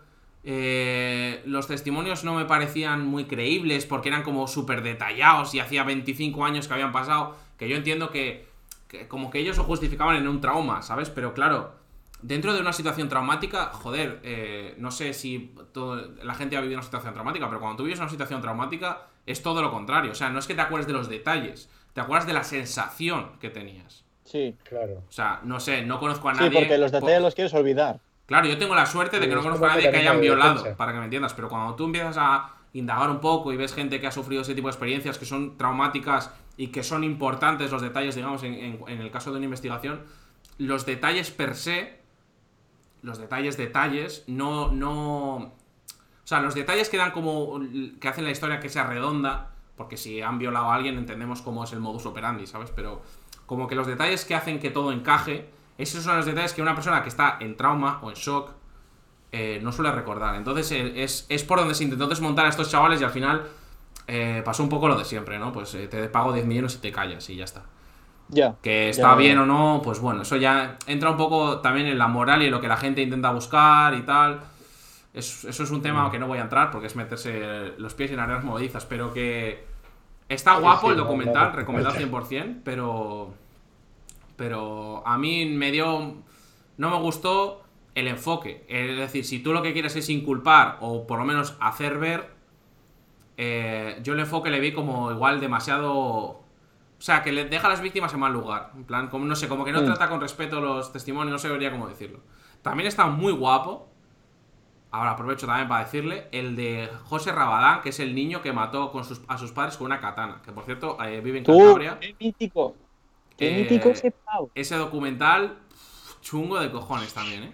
eh, 0.50 1.42
los 1.46 1.68
testimonios 1.68 2.24
no 2.24 2.34
me 2.34 2.46
parecían 2.46 3.06
muy 3.06 3.26
creíbles 3.26 3.86
porque 3.86 4.08
eran 4.10 4.24
como 4.24 4.48
súper 4.48 4.82
detallados 4.82 5.54
y 5.54 5.60
hacía 5.60 5.84
25 5.84 6.46
años 6.46 6.68
que 6.68 6.74
habían 6.74 6.92
pasado. 6.92 7.36
Que 7.58 7.68
yo 7.68 7.76
entiendo 7.76 8.10
que, 8.12 8.48
que 8.88 9.08
como 9.08 9.30
que 9.30 9.40
ellos 9.40 9.58
lo 9.58 9.64
justificaban 9.66 10.16
en 10.16 10.28
un 10.28 10.40
trauma, 10.42 10.82
¿sabes? 10.84 11.10
Pero 11.10 11.34
claro, 11.34 11.74
dentro 12.22 12.54
de 12.54 12.62
una 12.62 12.72
situación 12.72 13.10
traumática, 13.10 13.66
joder, 13.74 14.20
eh, 14.24 14.74
no 14.78 14.90
sé 14.92 15.14
si 15.14 15.54
todo- 15.74 16.14
la 16.24 16.34
gente 16.34 16.56
ha 16.56 16.62
vivido 16.62 16.78
una 16.80 16.86
situación 16.86 17.14
traumática, 17.14 17.48
pero 17.50 17.60
cuando 17.60 17.78
tú 17.78 17.84
vives 17.84 18.00
una 18.00 18.10
situación 18.10 18.42
traumática 18.42 19.02
es 19.26 19.44
todo 19.44 19.62
lo 19.62 19.70
contrario. 19.72 20.12
O 20.12 20.16
sea, 20.16 20.30
no 20.30 20.40
es 20.40 20.48
que 20.48 20.56
te 20.56 20.62
acuerdes 20.62 20.88
de 20.88 20.94
los 20.94 21.10
detalles, 21.10 21.70
te 21.94 22.00
acuerdas 22.02 22.26
de 22.28 22.34
la 22.34 22.44
sensación 22.46 23.32
que 23.42 23.50
tenías. 23.50 24.06
Sí. 24.28 24.56
Claro. 24.64 25.04
O 25.08 25.12
sea, 25.12 25.40
no 25.44 25.60
sé, 25.60 25.84
no 25.84 26.00
conozco 26.00 26.30
a 26.30 26.36
Sí, 26.36 26.42
nadie. 26.42 26.60
porque 26.60 26.78
los 26.78 26.92
detalles 26.92 27.22
los 27.22 27.34
quieres 27.34 27.54
olvidar. 27.54 28.00
Claro, 28.26 28.46
yo 28.48 28.58
tengo 28.58 28.76
la 28.76 28.86
suerte 28.86 29.18
de 29.20 29.24
Sí, 29.24 29.30
que 29.30 29.36
no 29.36 29.42
conozco 29.42 29.66
a 29.66 29.70
nadie 29.70 29.90
que 29.90 29.98
hayan 29.98 30.20
violado, 30.20 30.56
defensa. 30.56 30.78
para 30.78 30.92
que 30.92 30.98
me 31.00 31.06
entiendas. 31.06 31.34
Pero 31.34 31.48
cuando 31.48 31.76
tú 31.76 31.86
empiezas 31.86 32.18
a 32.20 32.54
indagar 32.74 33.10
un 33.10 33.20
poco 33.22 33.54
y 33.54 33.58
ves 33.58 33.74
gente 33.74 34.02
que 34.02 34.08
ha 34.08 34.12
sufrido 34.12 34.42
ese 34.42 34.54
tipo 34.54 34.68
de 34.68 34.72
experiencias 34.74 35.18
que 35.18 35.26
son 35.26 35.58
traumáticas 35.58 36.32
y 36.58 36.68
que 36.68 36.84
son 36.84 37.04
importantes 37.06 37.72
los 37.72 37.82
detalles, 37.82 38.16
digamos, 38.16 38.44
en, 38.44 38.54
en- 38.54 38.80
en 38.88 39.02
el 39.02 39.10
caso 39.12 39.32
de 39.32 39.38
una 39.38 39.46
investigación, 39.46 40.02
los 40.58 40.86
detalles 40.86 41.32
per 41.32 41.56
se, 41.56 41.98
los 43.02 43.18
detalles, 43.18 43.56
detalles, 43.58 44.24
no, 44.28 44.72
no... 44.72 45.36
O 45.38 45.52
sea, 46.26 46.42
los 46.42 46.54
detalles 46.56 46.90
que 46.90 46.98
dan 46.98 47.12
como... 47.12 47.62
que 48.02 48.08
hacen 48.10 48.26
la 48.26 48.32
historia 48.32 48.60
que 48.60 48.68
sea 48.68 48.86
redonda, 48.86 49.52
porque 49.78 49.96
si 49.96 50.22
han 50.22 50.38
violado 50.40 50.70
a 50.70 50.76
alguien 50.76 50.98
entendemos 50.98 51.42
cómo 51.42 51.64
es 51.64 51.72
el 51.72 51.80
modus 51.80 52.06
operandi, 52.06 52.46
¿sabes? 52.48 52.72
Pero 52.76 53.02
como 53.48 53.68
que 53.68 53.74
los 53.74 53.88
detalles 53.88 54.24
que 54.26 54.36
hacen 54.36 54.60
que 54.60 54.70
todo 54.70 54.92
encaje, 54.92 55.50
esos 55.80 56.04
son 56.04 56.16
los 56.18 56.26
detalles 56.28 56.54
que 56.54 56.62
una 56.62 56.76
persona 56.76 57.02
que 57.02 57.10
está 57.10 57.38
en 57.40 57.58
trauma 57.58 57.98
o 58.04 58.10
en 58.12 58.16
shock 58.16 58.52
eh, 59.32 59.60
no 59.64 59.72
suele 59.72 59.92
recordar. 59.92 60.36
Entonces 60.36 60.72
eh, 60.72 61.04
es, 61.04 61.26
es 61.30 61.44
por 61.44 61.58
donde 61.60 61.74
se 61.74 61.84
intentó 61.84 62.08
desmontar 62.08 62.46
a 62.46 62.50
estos 62.50 62.70
chavales 62.70 63.02
y 63.02 63.04
al 63.04 63.10
final 63.12 63.44
eh, 64.08 64.42
pasó 64.46 64.64
un 64.64 64.70
poco 64.70 64.88
lo 64.88 64.96
de 64.98 65.04
siempre, 65.06 65.38
¿no? 65.40 65.52
Pues 65.52 65.74
eh, 65.76 65.88
te 65.88 66.08
pago 66.10 66.32
10 66.32 66.46
millones 66.46 66.76
y 66.76 66.78
te 66.80 66.92
callas 66.92 67.30
y 67.30 67.36
ya 67.36 67.44
está. 67.46 67.64
Ya. 68.30 68.56
Que 68.62 68.90
está 68.90 69.16
bien 69.16 69.38
o 69.38 69.46
no, 69.46 69.82
pues 69.84 70.00
bueno, 70.00 70.22
eso 70.24 70.36
ya 70.36 70.78
entra 70.88 71.10
un 71.12 71.18
poco 71.18 71.60
también 71.60 71.88
en 71.88 71.98
la 71.98 72.08
moral 72.08 72.42
y 72.42 72.46
en 72.46 72.52
lo 72.52 72.60
que 72.62 72.68
la 72.68 72.78
gente 72.78 73.02
intenta 73.02 73.32
buscar 73.32 73.94
y 73.96 74.02
tal. 74.02 74.42
Es- 75.14 75.46
eso 75.46 75.64
es 75.64 75.72
un 75.72 75.82
tema 75.82 76.10
que 76.12 76.20
no 76.20 76.28
voy 76.28 76.38
a 76.40 76.42
entrar 76.42 76.72
porque 76.72 76.88
es 76.88 76.96
meterse 76.96 77.74
los 77.78 77.94
pies 77.94 78.12
en 78.12 78.20
arenas 78.20 78.44
movedizas, 78.44 78.86
pero 78.86 79.14
que 79.14 79.67
está 80.30 80.56
guapo 80.58 80.92
el 80.92 80.98
documental, 80.98 81.54
recomendado 81.54 81.96
no. 82.00 82.20
100%, 82.22 82.62
pero 82.64 83.34
pero 84.36 85.04
a 85.06 85.18
mí 85.18 85.46
me 85.46 85.72
dio 85.72 86.16
no 86.78 86.90
me 86.92 86.98
gustó 86.98 87.64
el 87.96 88.08
enfoque, 88.08 88.64
es 88.68 88.98
decir, 88.98 89.26
si 89.26 89.40
tú 89.40 89.54
lo 89.54 89.62
que 89.64 89.74
quieres 89.74 89.96
es 89.96 90.10
inculpar 90.10 90.78
o 90.82 91.08
por 91.08 91.18
lo 91.20 91.26
menos 91.26 91.56
hacer 91.60 91.98
ver 91.98 92.30
eh, 93.38 94.00
yo 94.04 94.14
el 94.14 94.20
enfoque 94.20 94.50
le 94.50 94.60
vi 94.60 94.72
como 94.74 95.12
igual 95.12 95.40
demasiado 95.40 96.42
o 97.00 97.02
sea, 97.02 97.22
que 97.22 97.32
le 97.32 97.46
deja 97.46 97.68
a 97.68 97.70
las 97.70 97.82
víctimas 97.82 98.12
en 98.16 98.20
mal 98.20 98.34
lugar. 98.34 98.72
En 98.76 98.84
plan, 98.84 99.08
como 99.10 99.26
no 99.26 99.36
sé, 99.36 99.48
como 99.48 99.64
que 99.64 99.72
no 99.72 99.84
Mm. 99.84 99.86
trata 99.86 100.10
con 100.10 100.20
respeto 100.20 100.60
los 100.60 100.92
testimonios, 100.92 101.32
no 101.32 101.38
sé 101.38 101.48
vería 101.48 101.70
cómo 101.70 101.88
decirlo. 101.88 102.22
También 102.64 102.88
está 102.88 103.06
muy 103.06 103.34
guapo. 103.34 103.88
Ahora 104.92 105.12
aprovecho 105.12 105.46
también 105.48 105.68
para 105.68 105.84
decirle, 105.84 106.28
el 106.32 106.56
de 106.56 106.90
José 107.06 107.32
Rabadán, 107.32 107.82
que 107.82 107.90
es 107.90 108.00
el 108.00 108.16
niño 108.16 108.42
que 108.42 108.54
mató 108.54 108.92
con 108.92 109.04
sus, 109.04 109.22
a 109.28 109.38
sus 109.38 109.52
padres 109.52 109.78
con 109.78 109.86
una 109.88 110.00
katana. 110.00 110.42
Que 110.44 110.52
por 110.52 110.66
cierto, 110.66 110.98
eh, 111.04 111.22
vive 111.22 111.40
en 111.40 111.44
Tú, 111.44 111.58
Cantabria. 111.58 111.98
qué 112.00 112.16
mítico. 112.20 112.76
Qué 113.38 113.50
Eh, 113.56 113.62
mítico 113.64 113.90
ese 113.90 114.12
pavo. 114.12 114.50
Ese 114.56 114.76
documental, 114.76 115.58
chungo 116.22 116.60
de 116.60 116.72
cojones 116.72 117.14
también, 117.14 117.44
¿eh? 117.44 117.52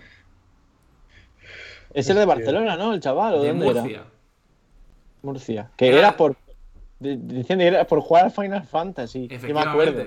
Es 1.93 2.09
el 2.09 2.15
de. 2.17 2.25
Barcelona, 2.25 2.75
¿no? 2.75 2.93
El 2.93 2.99
chaval, 3.01 3.35
¿o 3.35 3.41
De 3.41 3.49
dónde 3.49 3.67
era? 3.69 3.81
Murcia. 3.81 4.03
Murcia. 5.21 5.71
Que 5.77 5.89
Era- 5.89 5.97
era, 5.99 6.17
por. 6.17 6.35
Dicen 6.99 7.59
que 7.59 7.67
era 7.67 7.85
por 7.85 7.99
jugar 7.99 8.25
al 8.25 8.31
Final 8.31 8.63
Fantasy. 8.63 9.27
Yo 9.27 9.53
me 9.53 9.59
acuerdo. 9.61 10.05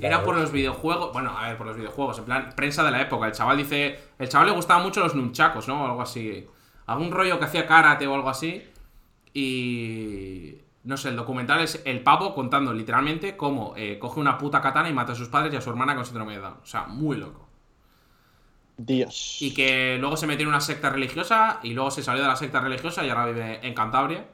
Era 0.00 0.22
por 0.24 0.36
los 0.36 0.50
videojuegos. 0.52 1.12
Bueno, 1.12 1.36
a 1.36 1.48
ver, 1.48 1.58
por 1.58 1.66
los 1.66 1.76
videojuegos. 1.76 2.18
En 2.18 2.24
plan, 2.24 2.52
prensa 2.56 2.82
de 2.82 2.90
la 2.90 3.02
época. 3.02 3.26
El 3.26 3.32
chaval 3.32 3.58
dice. 3.58 3.98
El 4.18 4.28
chaval 4.28 4.48
le 4.48 4.54
gustaban 4.54 4.82
mucho 4.82 5.00
los 5.00 5.14
nunchacos, 5.14 5.68
¿no? 5.68 5.82
O 5.82 5.86
algo 5.86 6.02
así. 6.02 6.46
Algún 6.86 7.10
rollo 7.10 7.38
que 7.38 7.44
hacía 7.44 7.66
karate 7.66 8.06
o 8.06 8.14
algo 8.14 8.30
así. 8.30 8.62
Y. 9.34 10.56
No 10.84 10.96
sé, 10.96 11.10
el 11.10 11.16
documental 11.16 11.60
es 11.60 11.80
el 11.84 12.02
pavo 12.02 12.34
contando 12.34 12.72
literalmente 12.72 13.36
cómo 13.36 13.74
eh, 13.76 13.98
coge 14.00 14.18
una 14.18 14.36
puta 14.36 14.60
katana 14.60 14.88
y 14.88 14.92
mata 14.92 15.12
a 15.12 15.14
sus 15.14 15.28
padres 15.28 15.54
y 15.54 15.56
a 15.56 15.60
su 15.60 15.70
hermana 15.70 15.94
con 15.94 16.04
síndrome 16.04 16.34
de 16.34 16.40
Down. 16.40 16.56
O 16.62 16.66
sea, 16.66 16.86
muy 16.86 17.16
loco. 17.16 17.48
Dios. 18.76 19.36
Y 19.40 19.54
que 19.54 19.98
luego 20.00 20.16
se 20.16 20.26
metió 20.26 20.42
en 20.42 20.48
una 20.48 20.60
secta 20.60 20.90
religiosa 20.90 21.60
y 21.62 21.74
luego 21.74 21.92
se 21.92 22.02
salió 22.02 22.22
de 22.22 22.28
la 22.28 22.36
secta 22.36 22.60
religiosa 22.60 23.04
y 23.04 23.10
ahora 23.10 23.26
vive 23.26 23.60
en 23.64 23.74
Cantabria. 23.74 24.26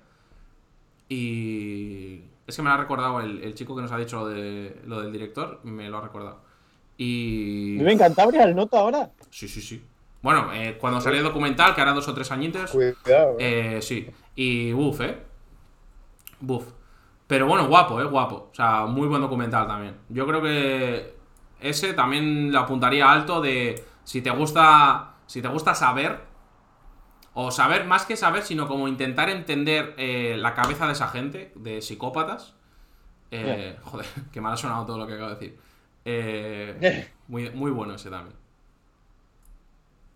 Y. 1.09 2.23
Es 2.49 2.57
que 2.57 2.63
me 2.63 2.69
lo 2.71 2.75
ha 2.75 2.79
recordado 2.79 3.21
el, 3.21 3.43
el 3.45 3.55
chico 3.55 3.77
que 3.77 3.83
nos 3.83 3.93
ha 3.93 3.99
dicho 3.99 4.21
lo, 4.21 4.27
de, 4.27 4.81
lo 4.87 5.03
del 5.03 5.13
director, 5.13 5.61
me 5.65 5.89
lo 5.89 5.99
ha 5.99 6.01
recordado. 6.01 6.41
Y. 6.97 7.77
¿Vive 7.79 7.93
en 7.93 7.99
Cantabria 7.99 8.45
el 8.45 8.57
nota 8.57 8.81
ahora? 8.81 9.11
Sí, 9.31 9.47
sí, 9.47 9.61
sí. 9.61 9.85
Bueno, 10.23 10.51
eh, 10.53 10.79
cuando 10.81 11.01
salió 11.01 11.19
el 11.19 11.25
documental, 11.25 11.75
que 11.75 11.81
hará 11.83 11.93
dos 11.93 12.09
o 12.09 12.15
tres 12.15 12.33
añitos. 12.33 12.71
Cuidado. 12.73 13.37
eh. 13.39 13.77
Eh, 13.77 13.83
sí. 13.83 14.09
Y 14.35 14.73
buf, 14.73 15.01
¿eh? 15.03 15.17
Buf. 16.41 16.65
Pero 17.27 17.47
bueno, 17.47 17.69
guapo, 17.69 18.01
¿eh? 18.01 18.05
Guapo. 18.05 18.49
O 18.51 18.55
sea, 18.55 18.87
muy 18.87 19.07
buen 19.07 19.21
documental 19.21 19.67
también. 19.67 19.95
Yo 20.09 20.27
creo 20.27 20.41
que 20.41 21.15
ese 21.61 21.93
también 21.93 22.51
lo 22.51 22.61
apuntaría 22.61 23.13
alto 23.13 23.43
de 23.43 23.85
si 24.05 24.23
te 24.23 24.31
gusta, 24.31 25.17
si 25.27 25.43
te 25.43 25.49
gusta 25.49 25.75
saber, 25.75 26.19
o 27.41 27.53
saber 27.53 27.85
más 27.85 28.05
que 28.05 28.17
saber, 28.17 28.43
sino 28.43 28.67
como 28.67 28.89
intentar 28.89 29.31
entender 29.31 29.95
eh, 29.97 30.37
la 30.37 30.55
cabeza 30.55 30.87
de 30.87 30.93
esa 30.95 31.07
gente, 31.07 31.53
de 31.55 31.81
psicópatas. 31.81 32.57
Eh, 33.31 33.77
Joder, 33.85 34.07
que 34.33 34.41
mal 34.41 34.55
ha 34.55 34.57
sonado 34.57 34.85
todo 34.87 34.99
lo 34.99 35.07
que 35.07 35.13
acabo 35.13 35.29
de 35.29 35.35
decir. 35.37 35.59
Eh, 36.05 37.09
muy, 37.29 37.49
muy 37.51 37.71
bueno 37.71 37.95
ese 37.95 38.11
también. 38.11 38.35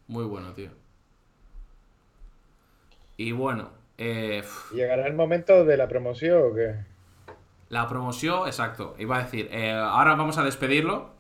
Muy 0.08 0.24
bueno, 0.24 0.52
tío. 0.52 0.70
Y 3.16 3.30
bueno, 3.30 3.70
¿Llegará 3.96 5.06
el 5.06 5.14
momento 5.14 5.64
de 5.64 5.76
la 5.76 5.86
promoción 5.86 6.42
o 6.42 6.54
qué? 6.56 6.74
la 7.68 7.86
promoción, 7.86 8.48
exacto. 8.48 8.96
Iba 8.98 9.18
a 9.18 9.22
decir, 9.22 9.48
ahora 9.54 10.16
vamos 10.16 10.38
a 10.38 10.42
despedirlo 10.42 11.10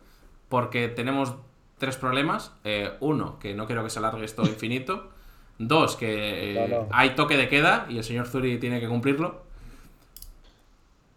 porque 0.48 0.88
tenemos 0.88 1.36
tres 1.78 1.96
problemas. 1.96 2.56
Uno, 2.98 3.38
que 3.38 3.54
no 3.54 3.66
quiero 3.66 3.84
que 3.84 3.90
se 3.90 4.00
alargue 4.00 4.24
esto 4.24 4.42
infinito. 4.46 5.11
Dos, 5.58 5.96
que 5.96 6.52
eh, 6.52 6.68
No, 6.68 6.82
no. 6.82 6.88
hay 6.92 7.10
toque 7.10 7.36
de 7.36 7.48
queda 7.48 7.86
y 7.88 7.98
el 7.98 8.04
señor 8.04 8.26
Zuri 8.26 8.58
tiene 8.58 8.80
que 8.80 8.88
cumplirlo. 8.88 9.42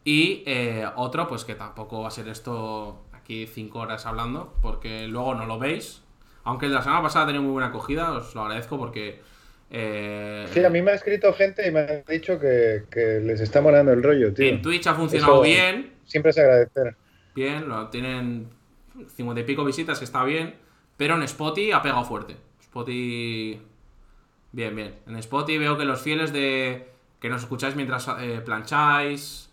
Y 0.03 0.43
eh, 0.45 0.85
otro, 0.95 1.27
pues 1.27 1.45
que 1.45 1.55
tampoco 1.55 2.01
va 2.01 2.09
a 2.09 2.11
ser 2.11 2.27
esto 2.27 3.01
aquí 3.13 3.47
cinco 3.47 3.79
horas 3.79 4.05
hablando 4.05 4.53
porque 4.61 5.07
luego 5.07 5.33
no 5.33 5.45
lo 5.45 5.57
veis. 5.57 6.01
Aunque 6.43 6.67
la 6.67 6.83
semana 6.83 7.01
pasada 7.01 7.23
ha 7.25 7.27
tenido 7.27 7.41
muy 7.43 7.53
buena 7.53 7.69
acogida, 7.69 8.11
os 8.11 8.35
lo 8.35 8.41
agradezco 8.43 8.77
porque... 8.77 9.19
eh, 9.71 10.45
Sí, 10.53 10.63
a 10.63 10.69
mí 10.69 10.81
me 10.83 10.91
ha 10.91 10.93
escrito 10.93 11.33
gente 11.33 11.67
y 11.67 11.71
me 11.71 11.79
ha 11.79 12.03
dicho 12.07 12.39
que, 12.39 12.83
que 12.91 13.19
les 13.19 13.41
está 13.41 13.61
molando 13.61 13.91
el 13.93 14.03
rollo, 14.03 14.31
tío. 14.31 14.45
en 14.47 14.61
Twitch 14.61 14.85
ha 14.85 14.93
funcionado 14.93 15.33
Eso- 15.33 15.41
bien. 15.41 15.93
Siempre 16.05 16.29
es 16.29 16.37
agradecer. 16.37 16.95
bien, 17.33 17.67
lo 17.67 17.87
tienen 17.89 18.47
50 19.15 19.41
y 19.41 19.43
pico 19.43 19.65
visitas, 19.65 19.97
que 19.97 20.05
está 20.05 20.23
bien, 20.23 20.53
pero 20.97 21.15
en 21.15 21.23
Spotify 21.23 21.71
ha 21.71 21.81
pegado 21.81 22.03
fuerte. 22.05 22.37
Spotify, 22.61 23.59
bien, 24.55 24.75
bien. 24.75 24.95
En 25.05 25.17
Spotify 25.17 25.57
veo 25.57 25.77
que 25.77 25.83
los 25.83 26.01
fieles 26.01 26.31
de 26.31 26.89
que 27.19 27.29
nos 27.29 27.43
escucháis 27.43 27.75
mientras 27.75 28.07
eh, 28.19 28.41
plancháis, 28.43 29.51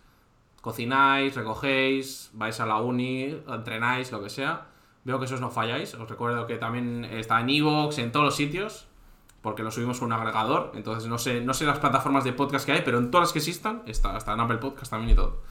cocináis, 0.61 1.35
recogéis, 1.35 2.31
vais 2.35 2.59
a 2.61 2.67
la 2.67 2.77
uni, 2.77 3.37
entrenáis, 3.49 4.13
lo 4.13 4.23
que 4.23 4.31
sea, 4.31 4.69
veo 5.03 5.19
que 5.19 5.25
esos 5.25 5.41
no 5.41 5.51
falláis. 5.51 5.95
Os 5.95 6.09
recuerdo 6.09 6.47
que 6.47 6.57
también 6.57 7.05
está 7.05 7.41
en 7.41 7.51
Evox, 7.51 7.99
en 7.99 8.13
todos 8.13 8.25
los 8.25 8.37
sitios, 8.37 8.87
porque 9.41 9.65
lo 9.65 9.73
subimos 9.73 9.99
con 9.99 10.07
un 10.07 10.13
agregador. 10.13 10.71
Entonces 10.77 11.09
no 11.09 11.19
sé, 11.19 11.41
no 11.41 11.53
sé 11.53 11.65
las 11.65 11.81
plataformas 11.81 12.23
de 12.23 12.33
podcast 12.33 12.65
que 12.65 12.73
hay, 12.73 12.83
pero 12.85 12.99
en 12.99 13.11
todas 13.11 13.29
las 13.29 13.33
que 13.33 13.41
existan, 13.41 13.83
está, 13.87 14.17
está 14.17 14.35
en 14.35 14.41
Apple 14.41 14.59
Podcast 14.59 14.93
también 14.93 15.11
y 15.11 15.15
todo. 15.17 15.43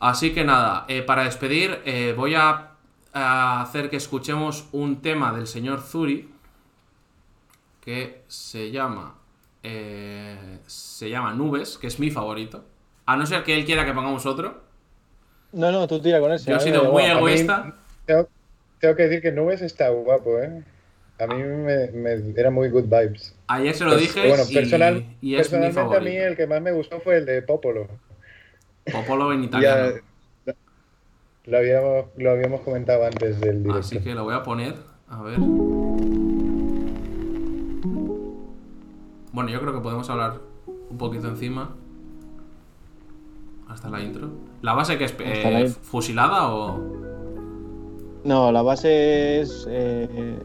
Así 0.00 0.32
que 0.32 0.44
nada, 0.44 0.86
eh, 0.88 1.02
para 1.02 1.24
despedir, 1.24 1.82
eh, 1.84 2.14
voy 2.16 2.34
a 2.34 2.70
hacer 3.12 3.90
que 3.90 3.96
escuchemos 3.96 4.68
un 4.72 5.02
tema 5.02 5.32
del 5.32 5.46
señor 5.46 5.82
Zuri 5.82 6.31
que 7.82 8.22
se 8.28 8.70
llama 8.70 9.18
eh, 9.62 10.58
se 10.66 11.10
llama 11.10 11.34
Nubes, 11.34 11.76
que 11.78 11.86
es 11.88 11.98
mi 12.00 12.10
favorito. 12.10 12.64
A 13.06 13.16
no 13.16 13.26
ser 13.26 13.42
que 13.44 13.54
él 13.58 13.64
quiera 13.64 13.84
que 13.84 13.92
pongamos 13.92 14.24
otro. 14.26 14.62
No, 15.52 15.70
no, 15.70 15.86
tú 15.86 16.00
tira 16.00 16.18
con 16.20 16.32
ese. 16.32 16.50
Yo 16.50 16.56
he 16.56 16.60
sido 16.60 16.84
muy 16.90 17.02
igual. 17.04 17.18
egoísta. 17.18 17.74
Tengo, 18.06 18.28
tengo 18.80 18.96
que 18.96 19.02
decir 19.04 19.20
que 19.22 19.32
Nubes 19.32 19.60
está 19.60 19.90
guapo, 19.90 20.38
¿eh? 20.38 20.64
A 21.18 21.26
mí 21.26 21.34
me, 21.42 21.88
me- 21.92 22.32
era 22.36 22.50
muy 22.50 22.70
good 22.70 22.84
vibes. 22.84 23.36
Ayer 23.48 23.74
se 23.74 23.84
lo 23.84 23.90
Pues, 23.90 24.00
dije 24.02 24.26
bueno, 24.28 24.44
y, 24.48 24.54
personal- 24.54 25.04
y 25.20 25.34
es 25.36 25.52
mi 25.52 25.58
personalmente 25.58 25.96
a 25.96 26.00
mí 26.00 26.16
el 26.16 26.36
que 26.36 26.46
más 26.46 26.62
me 26.62 26.72
gustó 26.72 27.00
fue 27.00 27.18
el 27.18 27.26
de 27.26 27.42
Popolo. 27.42 27.86
Popolo 28.90 29.32
en 29.32 29.42
Ya 29.50 29.58
italiano. 29.58 29.92
lo 31.44 31.58
habíamos, 31.58 32.06
lo 32.16 32.30
habíamos 32.30 32.60
comentado 32.62 33.04
antes 33.04 33.40
del 33.40 33.58
directo. 33.62 33.78
Así 33.80 34.00
que 34.00 34.14
lo 34.14 34.24
voy 34.24 34.34
a 34.34 34.42
poner. 34.42 34.74
A 35.08 35.22
ver. 35.22 35.38
Bueno, 39.32 39.50
yo 39.50 39.60
creo 39.60 39.72
que 39.72 39.80
podemos 39.80 40.08
hablar 40.10 40.34
un 40.90 40.98
poquito 40.98 41.28
encima. 41.28 41.70
Hasta 43.68 43.88
la 43.88 44.00
intro. 44.02 44.28
¿La 44.60 44.74
base 44.74 44.98
que 44.98 45.04
es 45.04 45.14
eh, 45.18 45.68
fusilada 45.82 46.52
o.? 46.52 46.78
No, 48.24 48.52
la 48.52 48.62
base 48.62 49.40
es 49.40 49.66
eh, 49.68 50.38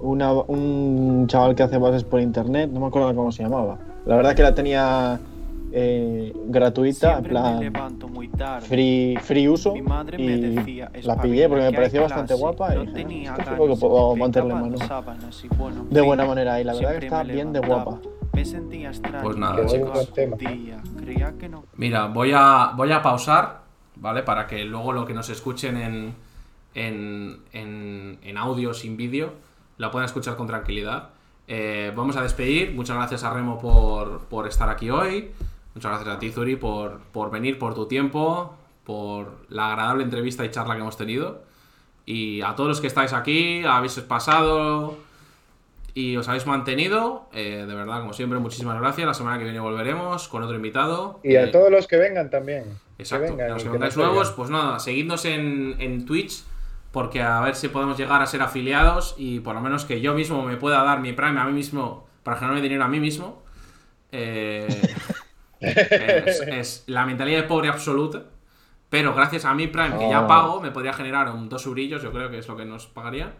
una- 0.00 0.32
un 0.32 1.26
chaval 1.28 1.54
que 1.54 1.62
hace 1.62 1.78
bases 1.78 2.04
por 2.04 2.20
internet, 2.20 2.70
no 2.72 2.80
me 2.80 2.86
acuerdo 2.86 3.14
cómo 3.14 3.30
se 3.32 3.44
llamaba. 3.44 3.78
La 4.04 4.16
verdad 4.16 4.34
que 4.34 4.42
la 4.42 4.54
tenía 4.54 5.20
eh, 5.74 6.32
gratuita, 6.48 7.18
en 7.18 7.22
me 7.22 7.28
plan 7.30 7.60
levanto 7.60 8.08
muy 8.08 8.28
tarde. 8.28 8.66
free, 8.66 9.16
free 9.22 9.48
uso. 9.48 9.72
Mi 9.72 9.80
madre 9.82 10.18
me 10.18 10.24
Y 10.24 10.40
decía, 10.40 10.90
la 11.04 11.18
pillé 11.22 11.48
porque 11.48 11.62
me 11.62 11.68
"Espabila, 11.68 11.70
que 11.70 11.76
pareció 11.76 12.02
bastante 12.02 12.26
clase". 12.34 12.42
guapa 12.42 12.72
y 12.74 12.76
No 12.76 12.80
dije, 12.82 12.92
tenía 12.94 13.30
"Esto 13.38 13.42
ganas, 13.44 13.54
creo 13.54 13.74
que 13.74 13.80
puedo 13.80 14.16
me 14.16 14.26
meterle 14.26 14.54
mano". 14.54 14.76
sábanas 14.78 15.44
y 15.44 15.48
bueno, 15.56 15.80
en 15.82 15.88
De 15.90 16.00
buena 16.02 16.26
manera, 16.26 16.60
y 16.60 16.64
la 16.64 16.74
verdad 16.74 16.98
que 16.98 17.06
está 17.06 17.22
bien 17.22 17.52
de 17.54 17.60
guapa. 17.60 18.00
Me 18.34 18.44
sentía 18.44 18.88
extraño. 18.90 19.22
Pues 19.22 19.36
nada, 19.36 19.66
chicos. 19.66 20.12
día 20.38 20.82
Creía 20.96 21.38
que 21.38 21.48
no. 21.48 21.64
Mira, 21.76 22.06
voy 22.06 22.32
a, 22.34 22.72
voy 22.74 22.90
a 22.92 23.02
pausar, 23.02 23.62
¿vale? 23.96 24.22
Para 24.22 24.46
que 24.46 24.64
luego 24.64 24.92
lo 24.92 25.04
que 25.04 25.14
nos 25.14 25.28
escuchen 25.28 25.76
en, 25.76 26.14
en, 26.74 27.40
en, 27.52 28.18
en 28.22 28.36
audio 28.38 28.72
sin 28.74 28.96
vídeo 28.96 29.34
la 29.78 29.90
puedan 29.90 30.06
escuchar 30.06 30.36
con 30.36 30.46
tranquilidad. 30.46 31.10
Eh, 31.46 31.92
vamos 31.94 32.16
a 32.16 32.22
despedir. 32.22 32.72
Muchas 32.74 32.96
gracias 32.96 33.24
a 33.24 33.32
Remo 33.32 33.58
por, 33.58 34.20
por 34.26 34.46
estar 34.46 34.68
aquí 34.68 34.90
hoy. 34.90 35.30
Muchas 35.74 35.90
gracias 35.90 36.16
a 36.16 36.18
ti, 36.18 36.30
Zuri, 36.30 36.56
por, 36.56 37.00
por 37.12 37.30
venir, 37.30 37.58
por 37.58 37.74
tu 37.74 37.86
tiempo, 37.86 38.54
por 38.84 39.46
la 39.48 39.72
agradable 39.72 40.04
entrevista 40.04 40.44
y 40.44 40.50
charla 40.50 40.74
que 40.74 40.80
hemos 40.80 40.96
tenido. 40.96 41.42
Y 42.04 42.42
a 42.42 42.54
todos 42.54 42.68
los 42.68 42.80
que 42.80 42.88
estáis 42.88 43.12
aquí, 43.12 43.64
habéis 43.64 43.98
pasado 44.00 44.96
y 45.94 46.16
os 46.16 46.28
habéis 46.28 46.46
mantenido. 46.46 47.28
eh, 47.32 47.64
de 47.66 47.74
verdad, 47.74 48.00
como 48.00 48.12
siempre, 48.12 48.38
muchísimas 48.38 48.78
gracias. 48.80 49.06
La 49.06 49.14
semana 49.14 49.38
que 49.38 49.44
viene 49.44 49.60
volveremos 49.60 50.28
con 50.28 50.42
otro 50.42 50.56
invitado. 50.56 51.20
Y 51.22 51.36
a 51.36 51.44
Eh, 51.44 51.46
todos 51.48 51.70
los 51.70 51.86
que 51.86 51.96
vengan 51.96 52.30
también. 52.30 52.64
Exacto. 52.98 53.26
Que 53.26 53.30
vengan 53.32 53.50
a 53.50 53.54
los 53.54 53.62
que 53.64 53.68
vengáis 53.70 53.96
nuevos, 53.96 54.30
pues 54.32 54.50
nada, 54.50 54.78
seguidnos 54.78 55.24
en, 55.24 55.76
en 55.80 56.04
Twitch, 56.06 56.44
porque 56.92 57.22
a 57.22 57.40
ver 57.40 57.54
si 57.54 57.68
podemos 57.68 57.96
llegar 57.98 58.22
a 58.22 58.26
ser 58.26 58.42
afiliados 58.42 59.14
y 59.18 59.40
por 59.40 59.54
lo 59.54 59.60
menos 59.60 59.84
que 59.84 60.00
yo 60.00 60.14
mismo 60.14 60.42
me 60.44 60.56
pueda 60.56 60.82
dar 60.84 61.00
mi 61.00 61.12
Prime 61.12 61.38
a 61.40 61.44
mí 61.44 61.52
mismo 61.52 62.06
para 62.22 62.36
generarme 62.36 62.62
dinero 62.62 62.84
a 62.84 62.88
mí 62.88 63.00
mismo. 63.00 63.42
Eh, 64.12 64.68
es, 65.60 66.40
es 66.46 66.84
la 66.86 67.06
mentalidad 67.06 67.42
de 67.42 67.48
pobre 67.48 67.68
absoluta. 67.68 68.24
Pero 68.90 69.14
gracias 69.14 69.46
a 69.46 69.54
mi 69.54 69.68
Prime, 69.68 69.96
que 69.98 70.08
ya 70.10 70.24
Oh. 70.24 70.26
pago, 70.28 70.60
me 70.60 70.70
podría 70.70 70.92
generar 70.92 71.30
un, 71.30 71.48
dos 71.48 71.62
subrillos, 71.62 72.02
yo 72.02 72.12
creo 72.12 72.30
que 72.30 72.38
es 72.38 72.46
lo 72.48 72.56
que 72.56 72.66
nos 72.66 72.86
pagaría. 72.86 73.32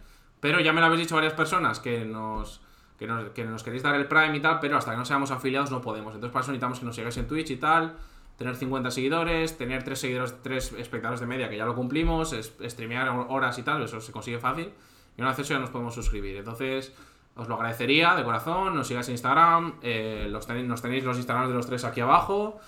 Pero 0.42 0.58
ya 0.58 0.72
me 0.72 0.80
lo 0.80 0.88
habéis 0.88 1.02
dicho 1.02 1.14
varias 1.14 1.34
personas 1.34 1.78
que 1.78 2.04
nos, 2.04 2.60
que 2.98 3.06
nos, 3.06 3.30
que 3.30 3.44
nos 3.44 3.62
queréis 3.62 3.84
dar 3.84 3.94
el 3.94 4.08
Prime 4.08 4.36
y 4.36 4.40
tal, 4.40 4.58
pero 4.58 4.76
hasta 4.76 4.90
que 4.90 4.96
no 4.96 5.04
seamos 5.04 5.30
afiliados 5.30 5.70
no 5.70 5.80
podemos. 5.80 6.16
Entonces 6.16 6.32
para 6.32 6.42
eso 6.42 6.50
necesitamos 6.50 6.80
que 6.80 6.84
nos 6.84 6.96
sigáis 6.96 7.16
en 7.16 7.28
Twitch 7.28 7.50
y 7.50 7.56
tal, 7.58 7.94
tener 8.36 8.56
50 8.56 8.90
seguidores, 8.90 9.56
tener 9.56 9.84
3 9.84 9.96
seguidores, 9.96 10.34
3 10.42 10.72
espectadores 10.72 11.20
de 11.20 11.26
media, 11.26 11.48
que 11.48 11.56
ya 11.56 11.64
lo 11.64 11.76
cumplimos, 11.76 12.34
streamear 12.60 13.08
horas 13.28 13.56
y 13.60 13.62
tal, 13.62 13.84
eso 13.84 14.00
se 14.00 14.10
consigue 14.10 14.40
fácil. 14.40 14.72
Y 15.16 15.20
una 15.20 15.30
vez 15.30 15.38
eso 15.38 15.54
ya 15.54 15.60
nos 15.60 15.70
podemos 15.70 15.94
suscribir. 15.94 16.36
Entonces, 16.36 16.92
os 17.36 17.46
lo 17.46 17.54
agradecería 17.54 18.16
de 18.16 18.24
corazón. 18.24 18.74
Nos 18.74 18.88
sigáis 18.88 19.06
en 19.06 19.12
Instagram. 19.12 19.74
eh, 19.82 20.26
los 20.28 20.44
tenéis, 20.48 20.66
nos 20.66 20.82
tenéis 20.82 21.04
los 21.04 21.16
Instagrams 21.18 21.50
de 21.50 21.54
los 21.54 21.66
tres 21.66 21.84
aquí 21.84 22.00
abajo. 22.00 22.58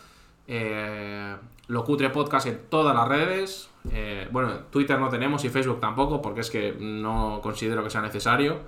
Eh, 0.47 1.35
Locutre 1.69 2.11
Podcast 2.11 2.47
en 2.47 2.61
todas 2.69 2.95
las 2.95 3.09
redes. 3.09 3.71
Eh, 3.91 4.29
bueno, 4.31 4.51
Twitter 4.71 4.99
no 4.99 5.09
tenemos 5.09 5.45
y 5.45 5.49
Facebook 5.49 5.81
tampoco, 5.81 6.21
porque 6.21 6.41
es 6.41 6.51
que 6.51 6.77
no 6.79 7.41
considero 7.43 7.83
que 7.83 7.91
sea 7.91 8.03
necesario. 8.03 8.61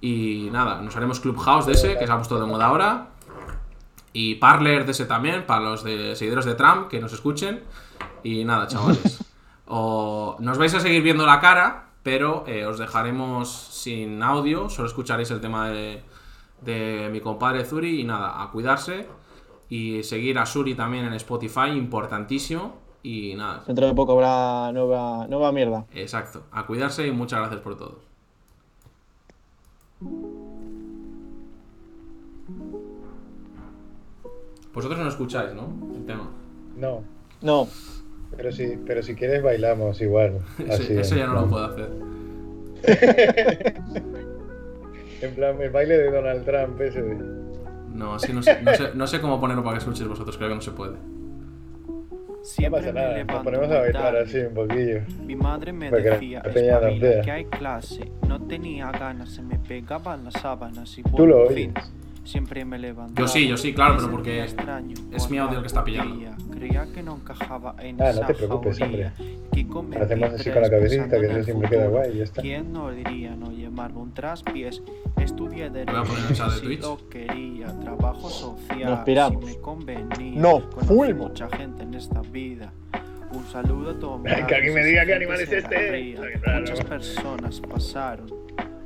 Y 0.00 0.48
nada, 0.52 0.80
nos 0.80 0.96
haremos 0.96 1.20
Clubhouse 1.20 1.66
de 1.66 1.72
ese, 1.72 1.98
que 1.98 2.06
se 2.06 2.12
ha 2.12 2.16
puesto 2.16 2.38
de 2.40 2.46
moda 2.46 2.66
ahora. 2.66 3.08
Y 4.12 4.36
Parler 4.36 4.86
de 4.86 4.92
ese 4.92 5.04
también, 5.04 5.44
para 5.44 5.60
los 5.60 5.84
de 5.84 6.16
seguidores 6.16 6.46
de 6.46 6.54
Trump 6.54 6.88
que 6.88 7.00
nos 7.00 7.12
escuchen. 7.12 7.62
Y 8.22 8.44
nada, 8.44 8.66
chavales. 8.68 9.22
O 9.66 10.36
nos 10.38 10.58
vais 10.58 10.74
a 10.74 10.80
seguir 10.80 11.02
viendo 11.02 11.26
la 11.26 11.40
cara, 11.40 11.90
pero 12.02 12.44
eh, 12.46 12.64
os 12.66 12.78
dejaremos 12.78 13.50
sin 13.50 14.22
audio. 14.22 14.70
Solo 14.70 14.88
escucharéis 14.88 15.30
el 15.32 15.40
tema 15.40 15.68
de, 15.68 16.02
de 16.62 17.08
mi 17.12 17.20
compadre 17.20 17.64
Zuri. 17.64 18.00
Y 18.00 18.04
nada, 18.04 18.42
a 18.42 18.50
cuidarse. 18.50 19.06
Y 19.68 20.02
seguir 20.02 20.38
a 20.38 20.46
Suri 20.46 20.74
también 20.74 21.04
en 21.06 21.12
Spotify, 21.14 21.70
importantísimo. 21.76 22.76
Y 23.02 23.34
nada, 23.36 23.62
Dentro 23.66 23.86
de 23.86 23.94
poco 23.94 24.12
habrá 24.12 24.72
nueva, 24.72 25.26
nueva 25.28 25.52
mierda. 25.52 25.86
exacto. 25.94 26.42
A 26.50 26.66
cuidarse 26.66 27.06
y 27.06 27.12
muchas 27.12 27.38
gracias 27.40 27.60
por 27.60 27.76
todo. 27.76 28.00
Vosotros 34.74 34.98
no 35.00 35.08
escucháis, 35.08 35.54
¿no? 35.54 35.68
El 35.94 36.04
tema. 36.04 36.28
No, 36.76 37.02
No, 37.40 37.68
pero 38.36 38.52
si, 38.52 38.76
pero 38.86 39.02
si 39.02 39.14
quieres 39.14 39.42
bailamos 39.42 40.00
igual. 40.00 40.40
Eso, 40.58 40.72
Así, 40.82 40.92
eso 40.98 41.16
ya 41.16 41.26
no 41.26 41.34
lo 41.42 41.48
puedo 41.48 41.64
hacer. 41.64 41.90
En 45.22 45.34
plan, 45.34 45.58
el 45.62 45.70
baile 45.70 45.96
de 45.96 46.10
Donald 46.10 46.44
Trump 46.44 46.78
ese 46.78 47.00
de... 47.00 47.45
No, 47.96 48.16
es 48.16 48.24
que 48.26 48.32
no 48.32 48.42
sé, 48.42 48.62
no 48.62 48.74
sé, 48.74 48.90
no 48.94 49.06
sé 49.06 49.20
cómo 49.20 49.40
ponerlo 49.40 49.62
para 49.64 49.74
que 49.74 49.78
escuchéis 49.80 50.08
vosotros, 50.08 50.36
creo 50.36 50.48
que 50.50 50.54
no 50.56 50.60
se 50.60 50.70
puede. 50.72 50.92
No 50.92 52.44
Siempre 52.44 52.80
pasa 52.80 52.92
me 52.92 53.00
nada, 53.00 53.24
nos 53.24 53.42
ponemos 53.44 53.70
a 53.70 53.80
bailar 53.80 54.16
así 54.16 54.38
un 54.38 54.54
poquillo. 54.54 55.00
Mi 55.24 55.34
madre 55.34 55.72
me 55.72 55.90
Para 55.90 56.02
que 56.02 56.08
la 56.10 56.14
decía, 56.14 56.38
espabila, 56.44 57.08
vea". 57.08 57.22
que 57.22 57.30
hay 57.32 57.44
clase. 57.46 58.12
No 58.28 58.40
tenía 58.46 58.92
ganas, 58.92 59.30
se 59.30 59.42
me 59.42 59.58
pegaban 59.58 60.24
las 60.24 60.34
sábanas 60.34 60.96
y 60.96 61.02
Tú 61.02 61.08
bueno, 61.10 61.26
lo 61.38 61.48
fin, 61.48 61.72
oyes. 61.76 61.92
Siempre 62.26 62.64
me 62.64 62.78
levantaba. 62.78 63.26
Yo 63.26 63.28
sí, 63.28 63.48
yo 63.48 63.56
sí, 63.56 63.72
claro, 63.72 63.96
pero 63.96 64.10
porque 64.10 64.42
extraño 64.42 64.94
es 65.12 65.30
mi 65.30 65.38
audio 65.38 65.56
el 65.58 65.62
que 65.62 65.66
está 65.68 65.84
pillando. 65.84 66.12
acudía. 66.14 66.36
Creía 66.50 66.86
que 66.92 67.02
no 67.02 67.16
encajaba 67.16 67.76
en 67.80 68.02
Ah, 68.02 68.12
no 68.12 68.26
te 68.26 68.34
preocupes, 68.34 68.78
cometí 68.78 69.98
Hacemos 70.02 70.32
así 70.34 70.50
con 70.50 70.62
la 70.62 70.70
cabecita, 70.70 71.20
que 71.20 71.26
eso 71.26 71.44
siempre 71.44 71.68
queda 71.68 71.88
guay 71.88 72.12
y 72.14 72.18
ya 72.18 72.24
está. 72.24 72.42
¿Quién 72.42 72.72
no 72.72 72.90
diría 72.90 73.34
no 73.36 73.52
llamarme 73.52 73.98
un 74.00 74.12
traspiés? 74.12 74.82
Estudié 75.16 75.68
voy 75.70 75.80
a 75.80 75.84
poner 75.84 76.18
en 76.24 76.26
el 76.28 76.34
chat 76.34 76.50
de 76.50 76.58
si 76.58 76.64
Twitch. 76.66 76.80
lo 76.82 77.08
quería, 77.08 77.66
trabajo 77.80 78.28
social, 78.28 78.90
Nos 78.90 78.98
piramos. 79.00 79.44
si 79.44 79.50
me 79.56 79.60
convenía. 79.60 80.40
No, 80.40 80.60
fuimos. 80.86 81.28
mucha 81.28 81.48
gente 81.50 81.82
en 81.82 81.94
esta 81.94 82.20
vida. 82.20 82.72
Un 83.32 83.44
saludo 83.46 83.90
a 83.90 83.98
todos. 83.98 84.20
Que 84.46 84.54
alguien 84.54 84.74
me 84.74 84.84
diga 84.84 85.04
qué 85.04 85.14
animal 85.14 85.40
es 85.40 85.52
este. 85.52 86.16
Muchas 86.58 86.80
personas 86.84 87.60
pasaron, 87.60 88.28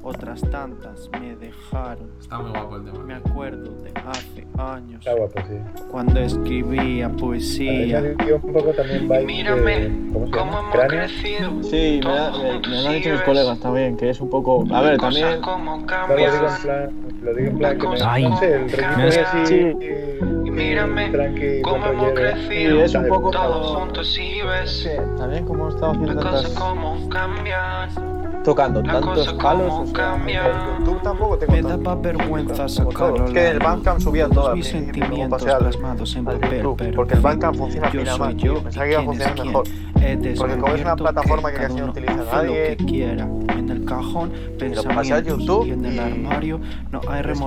otras 0.03 0.41
tantas 0.51 1.09
me 1.21 1.37
dejaron. 1.37 2.11
Está 2.21 2.39
muy 2.39 2.51
guapo 2.51 2.77
el 2.77 2.83
Me 2.83 2.91
tema. 2.93 3.17
acuerdo 3.17 3.71
de 3.83 3.93
hace 4.07 4.47
años, 4.59 4.99
Está 5.01 5.15
guapo, 5.15 5.41
sí. 5.49 5.55
cuando 5.91 6.21
escribía 6.21 7.09
poesía. 7.11 8.01
me 8.01 8.33
un 8.35 8.53
poco 8.53 8.71
también 8.73 9.09
baile 9.09 9.27
Mírame, 9.27 9.89
¿Cómo 10.31 10.59
hemos 10.59 10.73
Cráneo. 10.73 10.89
crecido. 10.89 11.63
sí, 11.63 12.01
me, 12.05 12.11
da- 12.15 12.31
me- 12.31 12.59
me 12.61 12.83
lo 12.83 12.89
han 12.89 12.95
dicho 12.95 13.11
mis 13.11 13.23
colegas 13.23 13.61
también, 13.61 13.97
que 13.97 14.11
es 14.11 14.21
un 14.21 14.31
poco... 14.31 14.65
A 14.73 14.81
ver, 14.83 14.99
también... 14.99 15.27
lo 15.29 15.37
digo 15.37 15.57
en 15.57 15.87
plan, 15.87 16.09
lo 17.23 17.35
digo 17.35 17.49
en 17.51 17.59
plan 17.59 17.79
que 17.79 17.89
me, 17.89 17.97
Ay. 18.03 18.29
no 18.29 18.37
sé, 18.39 18.55
el 18.55 18.71
ritmo 18.71 18.97
Me- 18.97 19.09
es 19.09 19.19
así, 19.19 19.47
Sí. 19.47 19.55
eh, 19.81 20.21
Y 20.45 20.51
mírame, 20.51 21.11
tranqui, 21.11 21.63
cómo 21.63 21.87
hemos 21.87 22.13
crecido. 22.13 22.77
Sí, 22.77 22.83
es 22.83 22.95
un 22.95 23.07
poco 23.09 23.31
Todos 23.31 23.77
juntos 23.77 24.19
y 24.19 24.41
ves. 24.43 24.83
que 24.89 25.01
también 25.19 25.45
como 25.45 25.67
he 25.67 25.71
estado 25.71 25.93
haciendo 25.93 26.15
Las 26.15 26.25
cosas 26.25 26.43
tantas... 26.43 26.61
como 26.63 27.09
cambian. 27.09 28.20
Tocando 28.51 28.83
tantos 28.83 29.33
palos, 29.35 29.73
o 29.73 29.87
sea, 29.87 30.17
en 30.17 30.79
YouTube 30.85 31.03
tampoco 31.03 31.39
tengo 31.39 31.53
Me 31.53 31.63
daba 31.63 31.95
vergüenza 31.95 32.69
sacarlo. 32.69 33.27
Es 33.27 33.33
que 33.33 33.49
el 33.49 33.59
Bandcamp 33.61 34.01
subía 34.01 34.25
todos 34.25 34.35
todo 34.41 34.49
al 34.51 34.57
mis 34.57 34.67
sentimientos 34.67 35.29
pasé 35.43 35.51
al- 35.55 35.59
plasmados 35.61 36.17
en 36.17 36.29
al 36.29 36.41
papel, 36.41 36.51
pero 36.77 36.97
porque 36.97 37.15
el 37.15 37.21
Bandcamp 37.21 37.57
funciona 37.57 37.87
al 37.87 37.93
yo 37.93 38.01
final 38.01 38.19
mal, 38.19 38.37
yo. 38.37 38.63
Pensaba 38.63 38.87
que 38.87 38.91
iba 38.93 39.01
a 39.01 39.05
funcionar 39.05 39.47
mejor. 39.47 39.65
Porque 40.37 40.57
como 40.59 40.75
es 40.75 40.81
una 40.81 40.97
plataforma 40.97 41.53
que 41.53 41.59
casi 41.59 41.77
no 41.77 41.87
utiliza 41.87 42.17
nadie, 42.33 42.77
lo 43.91 43.97
cajón, 44.01 44.33
lo 44.75 44.83
pasé 44.85 45.15
YouTube 45.23 45.67
y 45.67 45.71
en 45.73 45.85
el 45.85 45.95
y- 45.95 45.99
armario 45.99 46.61
no 46.91 47.01
hay 47.09 47.23
Es 47.23 47.39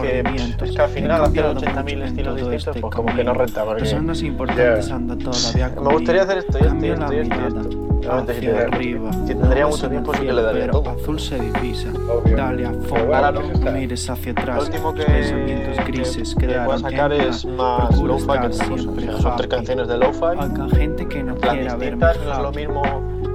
que, 0.56 0.66
es 0.66 0.72
que 0.76 0.82
al 0.82 0.90
He 0.90 0.94
final 0.94 1.12
hacer 1.12 1.24
cambiado 1.24 1.54
80.000 1.56 1.84
mucho 1.84 1.96
en 1.96 2.02
estilos 2.04 2.36
distintos, 2.36 2.68
este 2.68 2.82
pues 2.82 2.96
como 2.96 3.16
que 3.16 3.24
no 3.24 3.34
renta. 3.34 3.64
Porque 3.66 3.82
Personas 3.84 4.22
importantes 4.22 4.88
Ya. 4.88 4.96
andan 4.96 5.20
todavía 5.20 5.70
me 5.82 5.94
gustaría 5.94 6.22
hacer 6.24 6.38
esto 6.40 6.58
esto 6.58 6.86
esto 6.86 7.12
esto 7.14 7.48
esto. 7.60 7.90
Hacia 8.04 8.64
arriba. 8.64 9.14
si 9.14 9.34
tendría 9.34 9.64
No 9.64 9.70
mucho 9.70 9.90
tiempo 9.90 10.14
sí 10.14 10.20
que 10.26 10.34
le 10.34 10.42
daría 10.42 10.62
pero 10.66 10.82
todo. 10.82 10.90
azul 10.90 11.20
se 11.22 11.40
divisa. 11.40 11.88
Obvio. 12.12 12.36
Dale 12.36 12.66
a 12.66 12.74
fondo, 12.74 13.16
Ahora 13.16 13.32
no 13.32 13.72
mires 13.72 14.10
hacia 14.10 14.34
Lo 14.34 14.42
atrás. 14.42 14.64
último 14.66 14.94
que, 14.94 15.04
pensamientos 15.06 15.86
grises 15.88 16.36
que 16.36 16.48
voy 16.48 16.76
a 16.76 16.78
sacar 16.80 17.14
es 17.14 17.46
más 17.46 17.98
lo-fi 17.98 18.40
que 18.42 18.54
siempre 18.54 19.08
son 19.22 19.36
tres 19.38 19.48
canciones 19.48 19.88
de 19.88 19.98
lo-fi, 19.98 20.76
gente 20.76 21.08
que 21.08 21.24
no 21.24 21.36
quiera 21.36 21.78
es 22.32 22.38
lo 22.40 22.52
mismo 22.52 22.82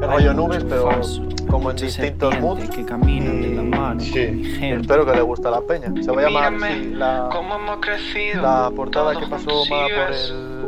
el 0.01 0.09
rollo 0.09 0.33
nubes, 0.35 0.65
pero 0.65 0.91
falso, 0.91 1.23
como 1.49 1.71
en 1.71 1.77
distintos 1.77 2.39
moods. 2.41 2.71
que 2.71 2.85
caminan 2.85 3.41
de 3.43 3.49
la 3.55 3.63
mano 3.63 4.01
Sí. 4.01 4.13
con 4.27 4.37
mi 4.37 4.43
Y 4.43 4.45
gente. 4.53 4.81
espero 4.83 5.05
que 5.07 5.13
le 5.13 5.23
guste 5.23 5.49
a 5.49 5.51
la 5.53 5.61
peña. 5.63 5.93
Se 6.03 6.11
va 6.13 6.21
a 6.21 6.25
llamar 6.25 6.53
Mírame, 6.53 6.85
sí, 6.85 6.91
la, 6.95 7.29
Cómo 7.33 7.55
hemos 7.57 7.77
crecido. 7.81 8.43
la 8.43 8.71
portada 8.75 9.19
que 9.19 9.27
pasó 9.27 9.63
por 9.69 9.91
el. 9.91 10.59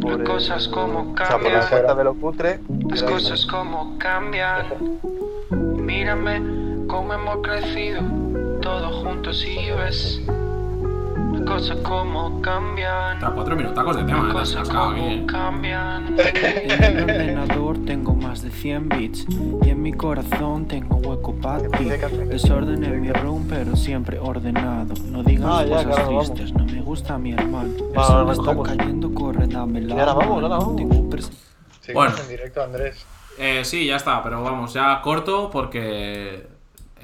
Por 0.00 0.10
Las 0.12 0.20
el, 0.20 0.26
cosas 0.26 0.68
como 0.68 1.00
o 1.00 1.04
sea, 1.04 1.14
por 1.14 1.28
cambian. 1.42 1.54
la 1.60 1.68
cuenta 1.68 1.94
de 1.94 2.04
lo 2.04 2.14
cutre. 2.14 2.60
Las 2.88 3.02
cosas 3.02 3.44
como 3.46 3.98
cambian. 3.98 4.64
Mírame 5.50 6.40
cómo 6.88 7.12
hemos 7.12 7.36
crecido. 7.42 8.00
Todos 8.62 8.94
juntos 9.04 9.44
y 9.44 9.70
ves. 9.72 10.22
Cosas 11.46 11.76
como 11.78 12.40
cambian. 12.42 13.14
Está 13.16 13.30
cuatro 13.30 13.54
minutacos 13.56 13.96
de 13.96 14.04
tema, 14.04 14.24
Las 14.24 14.30
¿eh? 14.30 14.32
Cosas 14.56 14.68
como 14.68 15.26
cambian. 15.26 16.16
En 16.18 16.96
mi 16.96 17.02
ordenador 17.02 17.78
tengo 17.84 18.14
más 18.14 18.42
de 18.42 18.50
100 18.50 18.88
bits 18.88 19.26
y 19.62 19.68
en 19.70 19.82
mi 19.82 19.92
corazón 19.92 20.66
tengo 20.66 20.96
hueco 20.96 21.34
para 21.36 21.68
ti. 21.68 21.84
Desorden 22.28 22.82
en 22.84 23.00
mi 23.00 23.12
room, 23.12 23.46
pero 23.48 23.76
siempre 23.76 24.18
ordenado. 24.18 24.94
No 25.10 25.22
digas 25.22 25.44
Ah, 25.46 25.64
cosas 25.68 25.84
claro, 25.86 26.06
vamos. 26.06 26.34
tristes, 26.34 26.54
no 26.54 26.64
me 26.64 26.80
gusta 26.80 27.18
mi 27.18 27.32
hermano. 27.32 27.72
El 27.94 28.02
sol 28.02 28.30
está 28.30 28.42
vamos. 28.42 28.68
cayendo, 28.68 29.14
corre, 29.14 29.46
dame 29.46 29.80
la 29.82 29.94
Y 29.94 29.98
ahora 30.00 30.14
vamos, 30.14 30.42
ahora 30.42 30.48
vamos. 30.48 30.76
Tengo 30.76 30.94
un 30.96 31.10
pres- 31.10 31.30
Seguimos 31.80 32.06
Bueno. 32.06 32.22
en 32.22 32.28
directo, 32.28 32.62
Andrés. 32.62 33.06
Eh, 33.38 33.60
sí, 33.64 33.86
ya 33.86 33.96
está, 33.96 34.22
pero 34.22 34.42
vamos, 34.42 34.72
ya 34.72 35.00
corto 35.02 35.50
porque 35.50 36.46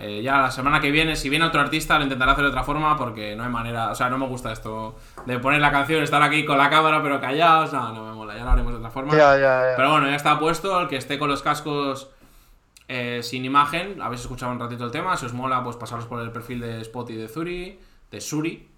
eh, 0.03 0.23
ya 0.23 0.39
la 0.39 0.51
semana 0.51 0.81
que 0.81 0.91
viene, 0.91 1.15
si 1.15 1.29
viene 1.29 1.45
otro 1.45 1.61
artista, 1.61 1.99
lo 1.99 2.05
intentaré 2.05 2.33
hacer 2.33 2.45
de 2.45 2.51
otra 2.51 2.65
forma 2.65 2.97
porque 2.97 3.37
no 3.37 3.45
hay 3.45 3.51
manera, 3.51 3.91
o 3.91 3.95
sea, 3.95 4.09
no 4.09 4.17
me 4.17 4.27
gusta 4.27 4.51
esto 4.51 4.97
de 5.27 5.39
poner 5.39 5.61
la 5.61 5.71
canción, 5.71 6.03
estar 6.03 6.23
aquí 6.23 6.47
con 6.47 6.57
la 6.57 6.71
cámara 6.71 7.03
pero 7.03 7.21
callados, 7.21 7.71
no, 7.75 7.93
no 7.93 8.07
me 8.07 8.13
mola, 8.13 8.35
ya 8.35 8.45
lo 8.45 8.51
haremos 8.51 8.73
de 8.73 8.79
otra 8.79 8.91
forma. 8.91 9.13
Ya, 9.13 9.37
ya, 9.37 9.71
ya. 9.71 9.77
Pero 9.77 9.91
bueno, 9.91 10.09
ya 10.09 10.17
está 10.17 10.39
puesto, 10.39 10.81
el 10.81 10.89
que 10.89 10.97
esté 10.97 11.19
con 11.19 11.29
los 11.29 11.43
cascos 11.43 12.11
eh, 12.89 13.21
sin 13.23 13.45
imagen, 13.45 14.01
habéis 14.01 14.23
escuchado 14.23 14.51
un 14.53 14.59
ratito 14.59 14.87
el 14.87 14.91
tema, 14.91 15.17
si 15.19 15.27
os 15.27 15.35
mola, 15.35 15.63
pues 15.63 15.77
pasaros 15.77 16.07
por 16.07 16.23
el 16.23 16.33
perfil 16.33 16.61
de 16.61 16.83
Spotty 16.83 17.17
de 17.17 17.29
Zuri, 17.29 17.79
de 18.11 18.21
Suri, 18.23 18.69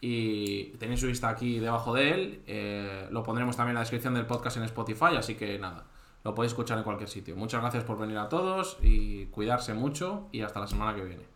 y 0.00 0.64
tenéis 0.78 1.00
su 1.00 1.06
vista 1.06 1.28
aquí 1.28 1.60
debajo 1.60 1.94
de 1.94 2.10
él, 2.10 2.42
eh, 2.48 3.06
lo 3.10 3.22
pondremos 3.22 3.56
también 3.56 3.70
en 3.70 3.74
la 3.76 3.80
descripción 3.80 4.14
del 4.14 4.26
podcast 4.26 4.56
en 4.56 4.64
Spotify, 4.64 5.16
así 5.16 5.36
que 5.36 5.56
nada, 5.58 5.84
lo 6.24 6.34
podéis 6.34 6.52
escuchar 6.52 6.78
en 6.78 6.84
cualquier 6.84 7.08
sitio. 7.08 7.36
Muchas 7.36 7.60
gracias 7.60 7.84
por 7.84 7.98
venir 7.98 8.16
a 8.18 8.28
todos 8.28 8.78
y 8.82 9.26
cuidarse 9.26 9.74
mucho 9.74 10.28
y 10.32 10.40
hasta 10.40 10.60
la 10.60 10.66
semana 10.66 10.94
que 10.94 11.04
viene. 11.04 11.33